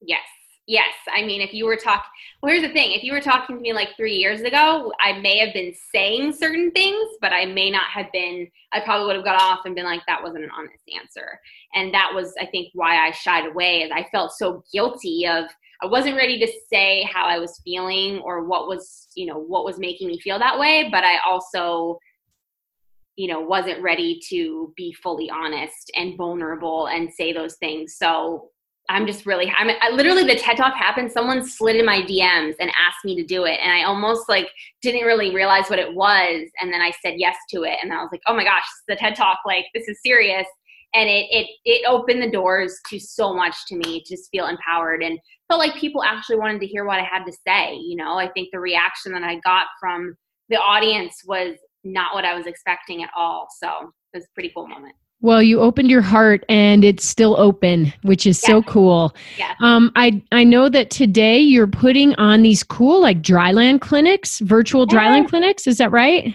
Yes. 0.00 0.22
Yes. 0.66 0.94
I 1.12 1.24
mean, 1.24 1.40
if 1.40 1.52
you 1.52 1.66
were 1.66 1.76
talking, 1.76 2.08
well, 2.40 2.52
here's 2.52 2.66
the 2.66 2.72
thing 2.72 2.92
if 2.92 3.02
you 3.02 3.12
were 3.12 3.20
talking 3.20 3.56
to 3.56 3.60
me 3.60 3.72
like 3.72 3.88
three 3.96 4.14
years 4.14 4.40
ago, 4.42 4.92
I 5.00 5.18
may 5.18 5.38
have 5.38 5.52
been 5.52 5.74
saying 5.92 6.34
certain 6.34 6.70
things, 6.70 7.08
but 7.20 7.32
I 7.32 7.44
may 7.44 7.70
not 7.70 7.86
have 7.92 8.06
been, 8.12 8.48
I 8.72 8.80
probably 8.80 9.06
would 9.08 9.16
have 9.16 9.24
got 9.24 9.40
off 9.40 9.64
and 9.64 9.74
been 9.74 9.84
like, 9.84 10.02
that 10.06 10.22
wasn't 10.22 10.44
an 10.44 10.50
honest 10.56 10.84
answer. 10.96 11.40
And 11.74 11.92
that 11.92 12.12
was, 12.14 12.32
I 12.40 12.46
think, 12.46 12.68
why 12.74 13.04
I 13.04 13.10
shied 13.10 13.46
away, 13.46 13.82
is 13.82 13.90
I 13.92 14.06
felt 14.12 14.32
so 14.32 14.62
guilty 14.72 15.26
of, 15.26 15.46
I 15.82 15.86
wasn't 15.86 16.16
ready 16.16 16.38
to 16.38 16.52
say 16.72 17.02
how 17.12 17.24
I 17.24 17.38
was 17.38 17.60
feeling 17.64 18.18
or 18.18 18.44
what 18.44 18.68
was, 18.68 19.08
you 19.16 19.26
know, 19.26 19.38
what 19.38 19.64
was 19.64 19.78
making 19.78 20.08
me 20.08 20.20
feel 20.20 20.38
that 20.38 20.58
way. 20.58 20.88
But 20.92 21.04
I 21.04 21.18
also, 21.26 21.98
you 23.20 23.28
know 23.28 23.40
wasn't 23.40 23.82
ready 23.82 24.18
to 24.30 24.72
be 24.76 24.92
fully 24.94 25.28
honest 25.28 25.90
and 25.94 26.16
vulnerable 26.16 26.86
and 26.86 27.12
say 27.12 27.32
those 27.32 27.56
things. 27.56 27.96
So 27.96 28.50
i'm 28.88 29.06
just 29.06 29.24
really 29.24 29.52
i'm 29.56 29.70
I, 29.80 29.90
literally 29.90 30.24
the 30.24 30.34
ted 30.34 30.56
talk 30.56 30.74
happened 30.74 31.12
someone 31.12 31.46
slid 31.46 31.76
in 31.76 31.86
my 31.86 32.02
dms 32.02 32.54
and 32.58 32.70
asked 32.70 33.04
me 33.04 33.14
to 33.14 33.24
do 33.24 33.44
it 33.44 33.58
and 33.62 33.70
i 33.70 33.84
almost 33.84 34.28
like 34.28 34.48
didn't 34.82 35.06
really 35.06 35.34
realize 35.34 35.68
what 35.68 35.78
it 35.78 35.94
was 35.94 36.48
and 36.60 36.72
then 36.72 36.80
i 36.80 36.90
said 37.02 37.14
yes 37.16 37.36
to 37.50 37.62
it 37.62 37.78
and 37.82 37.92
i 37.92 37.96
was 37.96 38.08
like 38.10 38.22
oh 38.26 38.34
my 38.34 38.42
gosh 38.42 38.64
the 38.88 38.96
ted 38.96 39.14
talk 39.14 39.38
like 39.46 39.64
this 39.74 39.88
is 39.88 39.98
serious. 40.04 40.46
And 40.92 41.08
it 41.08 41.26
it 41.30 41.46
it 41.64 41.84
opened 41.86 42.20
the 42.20 42.30
doors 42.30 42.76
to 42.88 42.98
so 42.98 43.32
much 43.32 43.54
to 43.68 43.76
me 43.76 44.02
to 44.02 44.16
just 44.16 44.28
feel 44.32 44.48
empowered 44.48 45.04
and 45.04 45.20
felt 45.46 45.60
like 45.60 45.76
people 45.76 46.02
actually 46.02 46.38
wanted 46.38 46.60
to 46.62 46.66
hear 46.66 46.84
what 46.84 46.98
i 46.98 47.04
had 47.04 47.24
to 47.26 47.32
say 47.46 47.76
you 47.76 47.94
know? 47.94 48.14
I 48.18 48.28
think 48.30 48.48
the 48.50 48.58
reaction 48.58 49.12
that 49.12 49.22
i 49.22 49.38
got 49.44 49.66
from 49.78 50.16
the 50.48 50.56
audience 50.56 51.22
was 51.24 51.54
not 51.84 52.14
what 52.14 52.24
I 52.24 52.34
was 52.34 52.46
expecting 52.46 53.02
at 53.02 53.10
all. 53.16 53.48
So 53.58 53.68
it 54.12 54.18
was 54.18 54.24
a 54.24 54.34
pretty 54.34 54.52
cool 54.54 54.66
moment. 54.66 54.94
Well, 55.22 55.42
you 55.42 55.60
opened 55.60 55.90
your 55.90 56.00
heart 56.00 56.44
and 56.48 56.82
it's 56.82 57.04
still 57.04 57.38
open, 57.38 57.92
which 58.02 58.26
is 58.26 58.42
yeah. 58.42 58.46
so 58.48 58.62
cool. 58.62 59.14
Yeah. 59.36 59.54
Um, 59.60 59.92
I 59.94 60.22
I 60.32 60.44
know 60.44 60.70
that 60.70 60.88
today 60.90 61.38
you're 61.38 61.66
putting 61.66 62.14
on 62.14 62.42
these 62.42 62.62
cool 62.62 63.02
like 63.02 63.20
dryland 63.20 63.82
clinics, 63.82 64.38
virtual 64.38 64.86
dryland 64.86 65.28
clinics. 65.28 65.66
Is 65.66 65.76
that 65.76 65.90
right? 65.92 66.34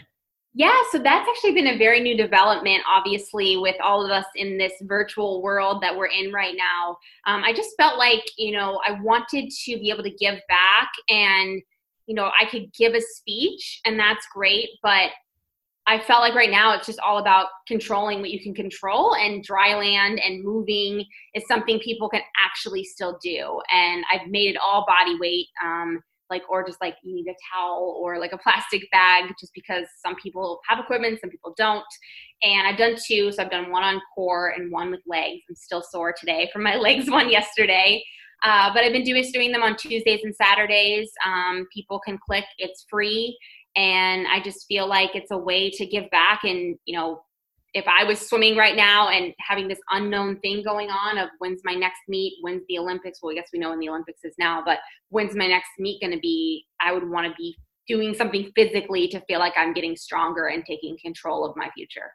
Yeah, 0.58 0.78
so 0.90 1.00
that's 1.00 1.28
actually 1.28 1.52
been 1.52 1.68
a 1.68 1.78
very 1.78 2.00
new 2.00 2.16
development, 2.16 2.82
obviously, 2.88 3.58
with 3.58 3.76
all 3.84 4.06
of 4.06 4.10
us 4.10 4.24
in 4.38 4.58
this 4.58 4.72
virtual 4.84 5.42
world 5.42 5.84
that 5.84 5.94
we're 5.94 6.06
in 6.06 6.32
right 6.32 6.56
now. 6.56 6.98
Um, 7.28 7.44
I 7.44 7.52
just 7.52 7.72
felt 7.78 7.98
like, 7.98 8.24
you 8.38 8.54
know, 8.54 8.80
I 8.88 8.98
wanted 9.02 9.50
to 9.50 9.78
be 9.80 9.90
able 9.90 10.04
to 10.04 10.12
give 10.12 10.40
back 10.48 10.90
and, 11.10 11.62
you 12.06 12.16
know, 12.16 12.32
I 12.40 12.46
could 12.46 12.72
give 12.72 12.94
a 12.94 13.02
speech 13.02 13.82
and 13.84 14.00
that's 14.00 14.26
great, 14.34 14.70
but 14.82 15.10
I 15.88 16.00
felt 16.00 16.22
like 16.22 16.34
right 16.34 16.50
now 16.50 16.74
it's 16.74 16.88
just 16.88 17.00
all 17.00 17.20
about 17.20 17.48
controlling 17.68 18.20
what 18.20 18.32
you 18.32 18.42
can 18.42 18.56
control, 18.56 19.16
and 19.16 19.44
dry 19.44 19.76
land 19.76 20.20
and 20.20 20.44
moving 20.44 21.06
is 21.36 21.44
something 21.48 21.80
people 21.80 22.10
can 22.10 22.22
actually 22.38 22.84
still 22.84 23.20
do. 23.22 23.62
And 23.72 24.04
I've 24.12 24.28
made 24.28 24.50
it 24.50 24.58
all 24.58 24.86
body 24.88 25.18
weight, 25.20 25.48
um, 25.64 26.02
like 26.32 26.42
or 26.50 26.66
just 26.66 26.82
like 26.82 26.96
you 27.04 27.16
need 27.16 27.28
a 27.28 27.36
towel 27.54 28.00
or 28.02 28.20
like 28.20 28.34
a 28.34 28.38
plastic 28.40 28.90
bag, 28.92 29.32
just 29.40 29.54
because 29.54 29.86
some 30.04 30.16
people 30.16 30.60
have 30.68 30.80
equipment, 30.80 31.20
some 31.22 31.30
people 31.30 31.54
don't. 31.56 31.86
And 32.42 32.68
I've 32.68 32.78
done 32.78 32.96
two, 33.06 33.32
so 33.32 33.44
I've 33.44 33.52
done 33.52 33.72
one 33.72 33.84
on 33.84 34.02
core 34.16 34.50
and 34.50 34.72
one 34.72 34.90
with 34.90 35.02
legs. 35.06 35.44
I'm 35.48 35.56
still 35.56 35.84
sore 35.84 36.16
today 36.20 36.50
from 36.52 36.64
my 36.64 36.76
legs 36.78 37.10
one 37.12 37.30
yesterday. 37.30 38.04
Uh, 38.44 38.72
but 38.74 38.84
I've 38.84 38.92
been 38.92 39.04
doing 39.04 39.24
doing 39.32 39.52
them 39.52 39.64
on 39.64 39.76
Tuesdays 39.76 40.22
and 40.24 40.36
Saturdays. 40.36 41.12
Um, 41.26 41.68
people 41.74 42.00
can 42.00 42.18
click; 42.18 42.46
it's 42.58 42.86
free, 42.90 43.38
and 43.76 44.28
i 44.28 44.40
just 44.42 44.66
feel 44.68 44.88
like 44.88 45.12
it's 45.16 45.32
a 45.32 45.38
way 45.38 45.70
to 45.70 45.86
give 45.86 46.10
back. 46.12 46.44
And 46.44 46.78
you 46.86 46.96
know 46.96 47.22
if 47.74 47.86
i 47.88 48.04
was 48.04 48.20
swimming 48.20 48.56
right 48.56 48.76
now 48.76 49.10
and 49.10 49.34
having 49.40 49.68
this 49.68 49.80
unknown 49.92 50.40
thing 50.40 50.64
going 50.64 50.90
on 50.90 51.18
of 51.18 51.30
when's 51.40 51.62
my 51.64 51.74
next 51.74 52.00
meet 52.08 52.34
when's 52.42 52.64
the 52.70 52.78
olympics? 52.78 53.20
Well 53.22 53.32
i 53.32 53.36
guess 53.36 53.50
we 53.52 53.60
know 53.60 53.70
when 53.70 53.80
the 53.80 53.90
olympics 53.90 54.24
is 54.24 54.36
now 54.40 54.62
but 54.64 54.80
when's 55.10 55.36
my 55.36 55.48
next 55.48 55.70
meet 55.80 56.02
going 56.02 56.14
to 56.14 56.20
be? 56.20 56.66
I 56.82 56.94
would 56.94 57.10
want 57.10 57.28
to 57.28 57.34
be 57.38 57.56
doing 57.88 58.14
something 58.14 58.52
physically 58.56 59.08
to 59.10 59.20
feel 59.22 59.40
like 59.40 59.54
i'm 59.58 59.74
getting 59.74 59.96
stronger 59.96 60.48
and 60.48 60.66
taking 60.66 60.98
control 61.02 61.46
of 61.46 61.56
my 61.56 61.70
future. 61.76 62.12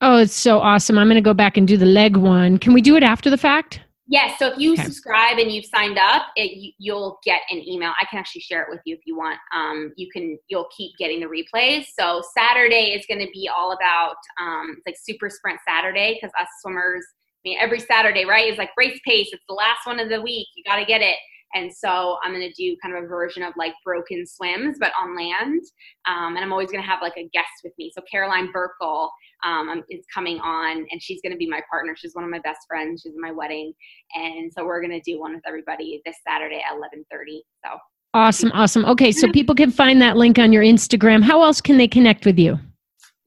Oh 0.00 0.16
it's 0.18 0.34
so 0.34 0.60
awesome. 0.60 0.96
I'm 0.96 1.08
going 1.08 1.16
to 1.16 1.20
go 1.20 1.34
back 1.34 1.58
and 1.58 1.68
do 1.68 1.76
the 1.76 1.84
leg 1.84 2.16
one. 2.16 2.56
Can 2.56 2.72
we 2.72 2.80
do 2.80 2.96
it 2.96 3.02
after 3.02 3.28
the 3.28 3.36
fact 3.36 3.80
Yes. 4.10 4.40
So 4.40 4.48
if 4.48 4.58
you 4.58 4.72
okay. 4.72 4.82
subscribe 4.82 5.38
and 5.38 5.52
you've 5.52 5.66
signed 5.66 5.96
up, 5.96 6.26
it, 6.34 6.74
you, 6.78 6.94
will 6.94 7.20
get 7.24 7.42
an 7.48 7.58
email. 7.58 7.92
I 8.00 8.04
can 8.06 8.18
actually 8.18 8.40
share 8.40 8.60
it 8.60 8.66
with 8.68 8.80
you 8.84 8.96
if 8.96 9.02
you 9.06 9.16
want. 9.16 9.38
Um, 9.54 9.92
you 9.96 10.08
can. 10.12 10.36
You'll 10.48 10.68
keep 10.76 10.96
getting 10.98 11.20
the 11.20 11.26
replays. 11.26 11.84
So 11.96 12.20
Saturday 12.36 12.90
is 12.90 13.06
going 13.06 13.20
to 13.20 13.30
be 13.32 13.48
all 13.48 13.70
about 13.70 14.16
um, 14.40 14.78
like 14.84 14.96
Super 15.00 15.30
Sprint 15.30 15.60
Saturday 15.66 16.18
because 16.20 16.34
us 16.40 16.48
swimmers. 16.60 17.06
I 17.06 17.40
mean, 17.48 17.58
every 17.60 17.78
Saturday, 17.78 18.24
right? 18.24 18.52
Is 18.52 18.58
like 18.58 18.70
race 18.76 18.98
pace. 19.06 19.28
It's 19.30 19.44
the 19.48 19.54
last 19.54 19.86
one 19.86 20.00
of 20.00 20.08
the 20.08 20.20
week. 20.20 20.48
You 20.56 20.64
got 20.64 20.80
to 20.80 20.84
get 20.84 21.02
it. 21.02 21.16
And 21.54 21.72
so 21.72 22.16
I'm 22.22 22.32
going 22.32 22.48
to 22.48 22.52
do 22.52 22.76
kind 22.82 22.96
of 22.96 23.04
a 23.04 23.06
version 23.06 23.42
of 23.42 23.52
like 23.56 23.74
broken 23.84 24.26
swims, 24.26 24.76
but 24.78 24.92
on 25.00 25.16
land. 25.16 25.60
Um, 26.06 26.36
and 26.36 26.38
I'm 26.38 26.52
always 26.52 26.70
going 26.70 26.82
to 26.82 26.88
have 26.88 27.02
like 27.02 27.16
a 27.16 27.28
guest 27.32 27.48
with 27.64 27.72
me. 27.78 27.90
So 27.94 28.02
Caroline 28.10 28.52
Burckle 28.52 29.08
um, 29.44 29.82
is 29.90 30.04
coming 30.12 30.38
on, 30.40 30.86
and 30.90 31.02
she's 31.02 31.20
going 31.22 31.32
to 31.32 31.38
be 31.38 31.48
my 31.48 31.60
partner. 31.70 31.94
She's 31.96 32.14
one 32.14 32.24
of 32.24 32.30
my 32.30 32.40
best 32.40 32.60
friends. 32.68 33.02
She's 33.02 33.14
in 33.14 33.20
my 33.20 33.32
wedding, 33.32 33.72
and 34.14 34.52
so 34.52 34.64
we're 34.64 34.80
going 34.80 34.92
to 34.92 35.00
do 35.00 35.20
one 35.20 35.34
with 35.34 35.42
everybody 35.46 36.02
this 36.04 36.16
Saturday 36.26 36.62
at 36.68 36.76
11:30. 36.76 37.40
So 37.64 37.78
awesome, 38.14 38.52
awesome. 38.52 38.84
Okay, 38.84 39.12
so 39.12 39.30
people 39.30 39.54
can 39.54 39.70
find 39.70 40.00
that 40.02 40.16
link 40.16 40.38
on 40.38 40.52
your 40.52 40.62
Instagram. 40.62 41.22
How 41.22 41.42
else 41.42 41.60
can 41.60 41.76
they 41.78 41.88
connect 41.88 42.26
with 42.26 42.38
you? 42.38 42.58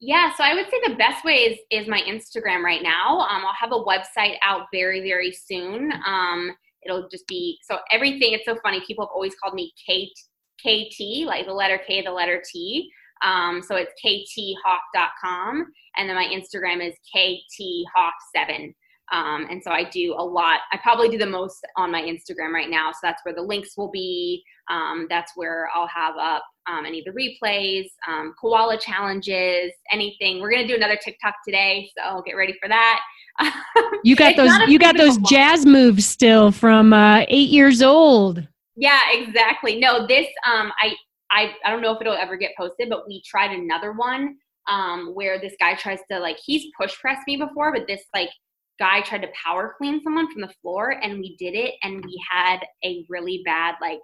Yeah, 0.00 0.34
so 0.36 0.44
I 0.44 0.54
would 0.54 0.66
say 0.70 0.80
the 0.86 0.96
best 0.96 1.24
way 1.24 1.34
is 1.34 1.58
is 1.70 1.88
my 1.88 2.00
Instagram 2.02 2.62
right 2.62 2.82
now. 2.82 3.20
Um, 3.20 3.42
I'll 3.44 3.54
have 3.58 3.72
a 3.72 3.82
website 3.82 4.36
out 4.44 4.66
very 4.72 5.00
very 5.00 5.32
soon. 5.32 5.92
Um, 6.06 6.54
it'll 6.84 7.08
just 7.08 7.26
be 7.26 7.58
so 7.62 7.78
everything. 7.90 8.32
It's 8.32 8.44
so 8.44 8.56
funny. 8.62 8.82
People 8.86 9.04
have 9.04 9.12
always 9.12 9.34
called 9.34 9.54
me 9.54 9.72
Kate 9.86 10.12
KT, 10.60 11.26
like 11.26 11.46
the 11.46 11.52
letter 11.52 11.80
K, 11.86 12.02
the 12.02 12.10
letter 12.10 12.42
T. 12.50 12.90
Um, 13.24 13.62
so 13.62 13.76
it's 13.76 13.92
kthoff.com. 14.04 15.66
And 15.96 16.08
then 16.08 16.16
my 16.16 16.26
Instagram 16.26 16.86
is 16.86 16.94
kthoff7. 17.14 18.74
Um, 19.12 19.46
and 19.50 19.62
so 19.62 19.70
I 19.70 19.84
do 19.84 20.14
a 20.16 20.24
lot. 20.24 20.60
I 20.72 20.78
probably 20.78 21.08
do 21.08 21.18
the 21.18 21.26
most 21.26 21.64
on 21.76 21.90
my 21.92 22.02
Instagram 22.02 22.52
right 22.52 22.70
now. 22.70 22.90
So 22.90 22.98
that's 23.02 23.24
where 23.24 23.34
the 23.34 23.42
links 23.42 23.76
will 23.76 23.90
be. 23.90 24.42
Um, 24.70 25.06
that's 25.10 25.32
where 25.36 25.68
I'll 25.74 25.88
have 25.88 26.16
up 26.16 26.42
um, 26.66 26.86
any 26.86 27.00
of 27.00 27.04
the 27.04 27.10
replays, 27.10 27.86
um, 28.08 28.34
koala 28.40 28.78
challenges, 28.78 29.72
anything. 29.92 30.40
We're 30.40 30.50
gonna 30.50 30.66
do 30.66 30.74
another 30.74 30.98
TikTok 31.02 31.34
today, 31.46 31.90
so 31.96 32.22
get 32.24 32.32
ready 32.32 32.54
for 32.60 32.68
that. 32.68 33.00
you 34.04 34.16
got 34.16 34.36
those. 34.36 34.50
You 34.68 34.78
got 34.78 34.96
those 34.96 35.18
jazz 35.18 35.66
moves 35.66 36.06
still 36.06 36.50
from 36.50 36.92
uh, 36.92 37.24
eight 37.28 37.50
years 37.50 37.82
old. 37.82 38.46
Yeah, 38.76 39.00
exactly. 39.12 39.78
No, 39.78 40.06
this 40.06 40.26
um, 40.46 40.72
I 40.80 40.94
I 41.30 41.52
I 41.64 41.70
don't 41.70 41.82
know 41.82 41.92
if 41.94 42.00
it'll 42.00 42.14
ever 42.14 42.36
get 42.36 42.52
posted, 42.56 42.88
but 42.88 43.06
we 43.06 43.22
tried 43.26 43.50
another 43.50 43.92
one 43.92 44.36
um, 44.68 45.10
where 45.14 45.38
this 45.38 45.54
guy 45.60 45.74
tries 45.74 45.98
to 46.10 46.18
like 46.18 46.38
he's 46.44 46.66
push 46.78 46.98
pressed 46.98 47.22
me 47.26 47.36
before, 47.36 47.72
but 47.72 47.86
this 47.86 48.02
like 48.14 48.30
guy 48.78 49.00
tried 49.02 49.22
to 49.22 49.28
power 49.40 49.74
clean 49.78 50.02
someone 50.02 50.30
from 50.32 50.42
the 50.42 50.52
floor 50.60 50.90
and 51.02 51.18
we 51.18 51.36
did 51.36 51.54
it 51.54 51.74
and 51.82 52.04
we 52.04 52.20
had 52.28 52.58
a 52.84 53.04
really 53.08 53.42
bad 53.44 53.74
like 53.80 54.00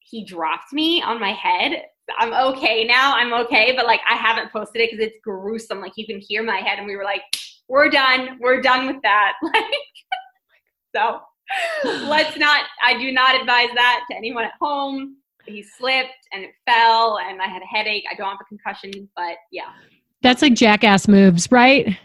he 0.00 0.24
dropped 0.24 0.72
me 0.72 1.02
on 1.02 1.20
my 1.20 1.32
head. 1.32 1.82
I'm 2.18 2.32
okay 2.54 2.84
now 2.84 3.14
i'm 3.14 3.34
okay 3.34 3.74
but 3.76 3.84
like 3.84 4.00
i 4.08 4.16
haven't 4.16 4.50
posted 4.50 4.80
it 4.80 4.90
because 4.90 5.06
it's 5.06 5.18
gruesome. 5.22 5.80
Like 5.80 5.92
you 5.96 6.06
can 6.06 6.20
hear 6.20 6.42
my 6.42 6.56
head 6.56 6.78
and 6.78 6.86
we 6.86 6.96
were 6.96 7.04
like 7.04 7.22
we're 7.68 7.90
done 7.90 8.38
we're 8.40 8.60
done 8.60 8.86
with 8.86 9.02
that. 9.02 9.34
Like 9.42 9.64
so 10.96 11.20
let's 12.08 12.36
not 12.38 12.64
i 12.82 12.98
do 12.98 13.12
not 13.12 13.38
advise 13.38 13.68
that 13.74 14.04
to 14.10 14.16
anyone 14.16 14.44
at 14.44 14.52
home. 14.60 15.16
He 15.44 15.62
slipped 15.62 16.10
and 16.32 16.44
it 16.44 16.50
fell 16.66 17.18
and 17.18 17.42
i 17.42 17.46
had 17.46 17.62
a 17.62 17.66
headache. 17.66 18.04
I 18.10 18.14
don't 18.14 18.30
have 18.30 18.38
a 18.40 18.44
concussion 18.44 19.08
but 19.14 19.36
yeah. 19.52 19.72
That's 20.22 20.40
like 20.40 20.54
jackass 20.54 21.08
moves 21.08 21.52
right 21.52 21.98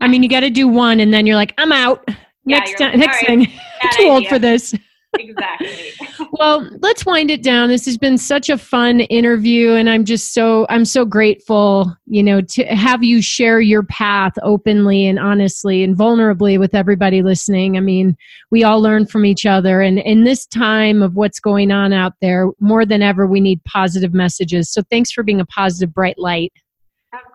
I 0.00 0.08
mean, 0.08 0.22
you 0.22 0.28
got 0.28 0.40
to 0.40 0.50
do 0.50 0.68
one, 0.68 1.00
and 1.00 1.12
then 1.12 1.26
you're 1.26 1.36
like, 1.36 1.54
I'm 1.58 1.72
out. 1.72 2.04
Yeah, 2.44 2.58
next 2.58 2.78
time, 2.78 2.98
next 2.98 3.16
right, 3.16 3.26
thing. 3.26 3.40
I'm 3.82 3.90
too 3.90 4.02
idea. 4.02 4.12
old 4.12 4.26
for 4.26 4.38
this. 4.38 4.74
exactly. 5.18 5.92
well, 6.32 6.68
let's 6.80 7.04
wind 7.04 7.30
it 7.30 7.42
down. 7.42 7.68
This 7.68 7.86
has 7.86 7.98
been 7.98 8.18
such 8.18 8.48
a 8.48 8.58
fun 8.58 9.00
interview, 9.00 9.72
and 9.72 9.88
I'm 9.88 10.04
just 10.04 10.32
so 10.32 10.66
I'm 10.68 10.84
so 10.84 11.04
grateful, 11.04 11.94
you 12.06 12.22
know, 12.22 12.40
to 12.40 12.64
have 12.66 13.02
you 13.02 13.22
share 13.22 13.60
your 13.60 13.82
path 13.82 14.32
openly 14.42 15.06
and 15.06 15.18
honestly 15.18 15.82
and 15.82 15.96
vulnerably 15.96 16.58
with 16.58 16.74
everybody 16.74 17.22
listening. 17.22 17.76
I 17.76 17.80
mean, 17.80 18.16
we 18.50 18.64
all 18.64 18.80
learn 18.80 19.06
from 19.06 19.24
each 19.24 19.46
other, 19.46 19.80
and 19.80 19.98
in 19.98 20.24
this 20.24 20.46
time 20.46 21.02
of 21.02 21.16
what's 21.16 21.40
going 21.40 21.70
on 21.70 21.92
out 21.92 22.14
there, 22.20 22.48
more 22.60 22.86
than 22.86 23.02
ever, 23.02 23.26
we 23.26 23.40
need 23.40 23.62
positive 23.64 24.14
messages. 24.14 24.70
So, 24.70 24.82
thanks 24.90 25.10
for 25.10 25.22
being 25.22 25.40
a 25.40 25.46
positive, 25.46 25.92
bright 25.92 26.18
light 26.18 26.52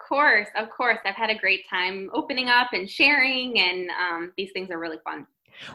course, 0.08 0.48
of 0.56 0.70
course. 0.70 1.00
I've 1.06 1.16
had 1.16 1.30
a 1.30 1.38
great 1.38 1.68
time 1.70 2.10
opening 2.14 2.50
up 2.50 2.70
and 2.74 2.90
sharing, 2.90 3.60
and 3.60 3.90
um, 3.92 4.34
these 4.38 4.52
things 4.52 4.70
are 4.72 4.80
really 4.80 5.00
fun. 5.04 5.28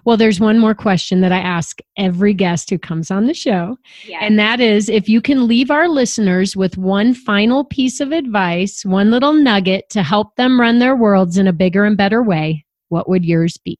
Well, 0.04 0.16
there's 0.16 0.40
one 0.40 0.58
more 0.58 0.74
question 0.74 1.20
that 1.20 1.32
I 1.32 1.38
ask 1.38 1.78
every 1.96 2.34
guest 2.34 2.70
who 2.70 2.78
comes 2.78 3.10
on 3.10 3.26
the 3.26 3.34
show. 3.34 3.78
Yes. 4.06 4.22
And 4.22 4.38
that 4.38 4.60
is 4.60 4.88
if 4.88 5.08
you 5.08 5.20
can 5.20 5.46
leave 5.46 5.70
our 5.70 5.88
listeners 5.88 6.56
with 6.56 6.76
one 6.76 7.14
final 7.14 7.64
piece 7.64 8.00
of 8.00 8.12
advice, 8.12 8.84
one 8.84 9.10
little 9.10 9.32
nugget 9.32 9.88
to 9.90 10.02
help 10.02 10.34
them 10.36 10.60
run 10.60 10.78
their 10.78 10.96
worlds 10.96 11.38
in 11.38 11.46
a 11.46 11.52
bigger 11.52 11.84
and 11.84 11.96
better 11.96 12.22
way, 12.22 12.64
what 12.88 13.08
would 13.08 13.24
yours 13.24 13.56
be? 13.56 13.78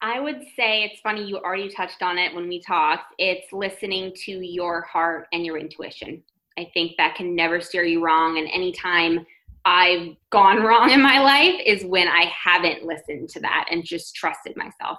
I 0.00 0.18
would 0.18 0.42
say 0.56 0.82
it's 0.82 1.00
funny, 1.00 1.24
you 1.24 1.38
already 1.38 1.68
touched 1.68 2.02
on 2.02 2.18
it 2.18 2.34
when 2.34 2.48
we 2.48 2.60
talked. 2.60 3.14
It's 3.18 3.52
listening 3.52 4.12
to 4.24 4.32
your 4.32 4.82
heart 4.82 5.28
and 5.32 5.46
your 5.46 5.58
intuition. 5.58 6.22
I 6.58 6.70
think 6.74 6.92
that 6.98 7.14
can 7.14 7.34
never 7.34 7.60
steer 7.60 7.84
you 7.84 8.04
wrong. 8.04 8.38
And 8.38 8.48
anytime 8.52 9.26
I've 9.64 10.16
gone 10.30 10.62
wrong 10.62 10.90
in 10.90 11.02
my 11.02 11.18
life 11.20 11.60
is 11.64 11.84
when 11.84 12.08
I 12.08 12.24
haven't 12.26 12.84
listened 12.84 13.28
to 13.30 13.40
that 13.40 13.66
and 13.70 13.84
just 13.84 14.14
trusted 14.14 14.56
myself. 14.56 14.98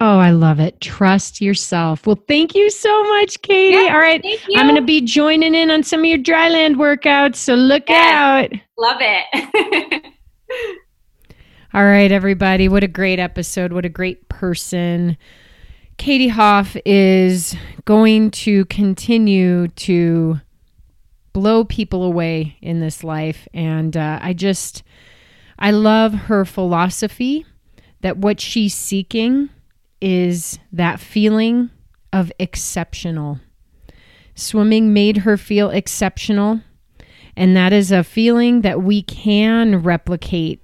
Oh, 0.00 0.18
I 0.18 0.30
love 0.30 0.58
it. 0.58 0.80
Trust 0.80 1.40
yourself. 1.40 2.06
Well, 2.06 2.20
thank 2.28 2.54
you 2.54 2.68
so 2.68 3.04
much, 3.04 3.40
Katie. 3.42 3.74
Yes, 3.74 3.92
All 3.92 4.00
right. 4.00 4.22
I'm 4.56 4.66
going 4.66 4.74
to 4.76 4.82
be 4.82 5.00
joining 5.00 5.54
in 5.54 5.70
on 5.70 5.82
some 5.82 6.00
of 6.00 6.06
your 6.06 6.18
dryland 6.18 6.74
workouts. 6.74 7.36
So 7.36 7.54
look 7.54 7.84
yes, 7.88 8.12
out. 8.12 8.50
Love 8.76 8.98
it. 9.00 10.04
All 11.74 11.84
right, 11.84 12.10
everybody. 12.10 12.68
What 12.68 12.84
a 12.84 12.88
great 12.88 13.18
episode. 13.18 13.72
What 13.72 13.84
a 13.84 13.88
great 13.88 14.28
person. 14.28 15.16
Katie 15.96 16.28
Hoff 16.28 16.76
is 16.84 17.56
going 17.84 18.30
to 18.30 18.64
continue 18.66 19.68
to 19.68 20.40
blow 21.32 21.64
people 21.64 22.04
away 22.04 22.56
in 22.62 22.80
this 22.80 23.04
life. 23.04 23.46
And 23.52 23.96
uh, 23.96 24.18
I 24.22 24.32
just, 24.32 24.82
I 25.58 25.70
love 25.70 26.12
her 26.12 26.44
philosophy 26.44 27.46
that 28.00 28.18
what 28.18 28.40
she's 28.40 28.74
seeking 28.74 29.50
is 30.00 30.58
that 30.72 31.00
feeling 31.00 31.70
of 32.12 32.30
exceptional. 32.38 33.40
Swimming 34.34 34.92
made 34.92 35.18
her 35.18 35.36
feel 35.36 35.70
exceptional. 35.70 36.60
And 37.36 37.56
that 37.56 37.72
is 37.72 37.90
a 37.90 38.04
feeling 38.04 38.60
that 38.60 38.82
we 38.82 39.02
can 39.02 39.82
replicate 39.82 40.60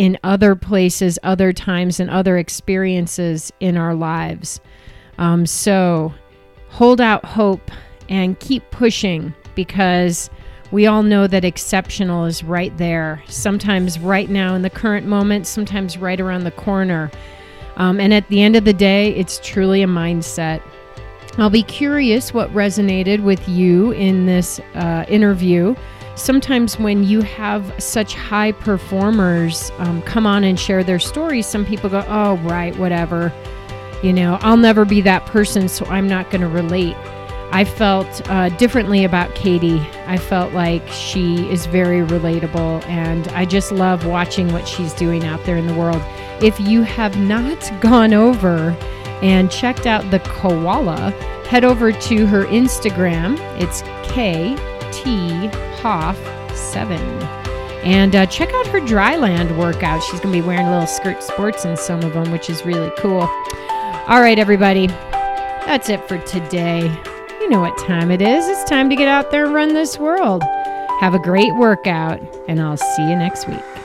in 0.00 0.18
other 0.24 0.54
places, 0.54 1.18
other 1.22 1.52
times, 1.52 2.00
and 2.00 2.08
other 2.08 2.38
experiences 2.38 3.52
in 3.60 3.76
our 3.76 3.94
lives. 3.94 4.58
Um, 5.18 5.44
so 5.44 6.14
hold 6.70 7.02
out 7.02 7.22
hope 7.22 7.70
and 8.08 8.40
keep 8.40 8.62
pushing 8.70 9.34
because 9.54 10.30
we 10.70 10.86
all 10.86 11.02
know 11.02 11.26
that 11.26 11.44
exceptional 11.44 12.24
is 12.24 12.42
right 12.42 12.74
there. 12.78 13.22
Sometimes 13.26 13.98
right 13.98 14.30
now 14.30 14.54
in 14.54 14.62
the 14.62 14.70
current 14.70 15.06
moment, 15.06 15.46
sometimes 15.46 15.98
right 15.98 16.18
around 16.18 16.44
the 16.44 16.50
corner. 16.52 17.10
Um, 17.76 18.00
and 18.00 18.14
at 18.14 18.26
the 18.28 18.40
end 18.40 18.56
of 18.56 18.64
the 18.64 18.72
day, 18.72 19.14
it's 19.16 19.38
truly 19.44 19.82
a 19.82 19.86
mindset. 19.86 20.62
I'll 21.36 21.50
be 21.50 21.62
curious 21.62 22.32
what 22.32 22.48
resonated 22.54 23.22
with 23.22 23.46
you 23.46 23.90
in 23.90 24.24
this 24.24 24.60
uh, 24.72 25.04
interview 25.08 25.74
sometimes 26.14 26.78
when 26.78 27.04
you 27.04 27.22
have 27.22 27.72
such 27.82 28.14
high 28.14 28.52
performers 28.52 29.70
um, 29.78 30.02
come 30.02 30.26
on 30.26 30.44
and 30.44 30.58
share 30.58 30.84
their 30.84 30.98
stories, 30.98 31.46
some 31.46 31.64
people 31.64 31.90
go, 31.90 32.04
oh, 32.08 32.36
right, 32.38 32.76
whatever. 32.76 33.32
You 34.02 34.12
know, 34.12 34.38
I'll 34.40 34.56
never 34.56 34.84
be 34.84 35.00
that 35.02 35.26
person, 35.26 35.68
so 35.68 35.84
I'm 35.86 36.08
not 36.08 36.30
going 36.30 36.40
to 36.40 36.48
relate. 36.48 36.96
I 37.52 37.64
felt 37.64 38.28
uh, 38.30 38.48
differently 38.50 39.04
about 39.04 39.34
Katie. 39.34 39.80
I 40.06 40.16
felt 40.16 40.52
like 40.52 40.86
she 40.88 41.50
is 41.50 41.66
very 41.66 42.06
relatable, 42.06 42.84
and 42.86 43.26
I 43.28 43.44
just 43.44 43.72
love 43.72 44.06
watching 44.06 44.52
what 44.52 44.68
she's 44.68 44.92
doing 44.94 45.24
out 45.24 45.44
there 45.44 45.56
in 45.56 45.66
the 45.66 45.74
world. 45.74 46.00
If 46.42 46.58
you 46.60 46.82
have 46.82 47.18
not 47.18 47.72
gone 47.80 48.14
over 48.14 48.70
and 49.20 49.50
checked 49.50 49.86
out 49.86 50.10
the 50.10 50.20
koala, 50.20 51.10
head 51.46 51.64
over 51.64 51.92
to 51.92 52.26
her 52.26 52.44
Instagram. 52.46 53.36
It's 53.60 53.82
K 54.08 54.56
T 54.92 55.46
Hoff 55.80 56.16
7. 56.56 57.00
And 57.82 58.14
uh, 58.14 58.26
check 58.26 58.50
out 58.52 58.66
her 58.68 58.80
dryland 58.80 59.56
workout. 59.56 60.02
She's 60.02 60.20
going 60.20 60.34
to 60.34 60.40
be 60.42 60.46
wearing 60.46 60.66
little 60.66 60.86
skirt 60.86 61.22
sports 61.22 61.64
in 61.64 61.76
some 61.76 62.02
of 62.02 62.12
them, 62.12 62.30
which 62.30 62.50
is 62.50 62.64
really 62.66 62.92
cool. 62.98 63.22
All 64.06 64.20
right, 64.20 64.38
everybody. 64.38 64.86
That's 64.86 65.88
it 65.88 66.06
for 66.06 66.18
today. 66.18 66.82
You 67.40 67.48
know 67.48 67.60
what 67.60 67.78
time 67.78 68.10
it 68.10 68.20
is. 68.20 68.46
It's 68.48 68.68
time 68.68 68.90
to 68.90 68.96
get 68.96 69.08
out 69.08 69.30
there 69.30 69.46
and 69.46 69.54
run 69.54 69.72
this 69.72 69.98
world. 69.98 70.42
Have 71.00 71.14
a 71.14 71.18
great 71.18 71.54
workout, 71.54 72.20
and 72.48 72.60
I'll 72.60 72.76
see 72.76 73.08
you 73.08 73.16
next 73.16 73.48
week. 73.48 73.79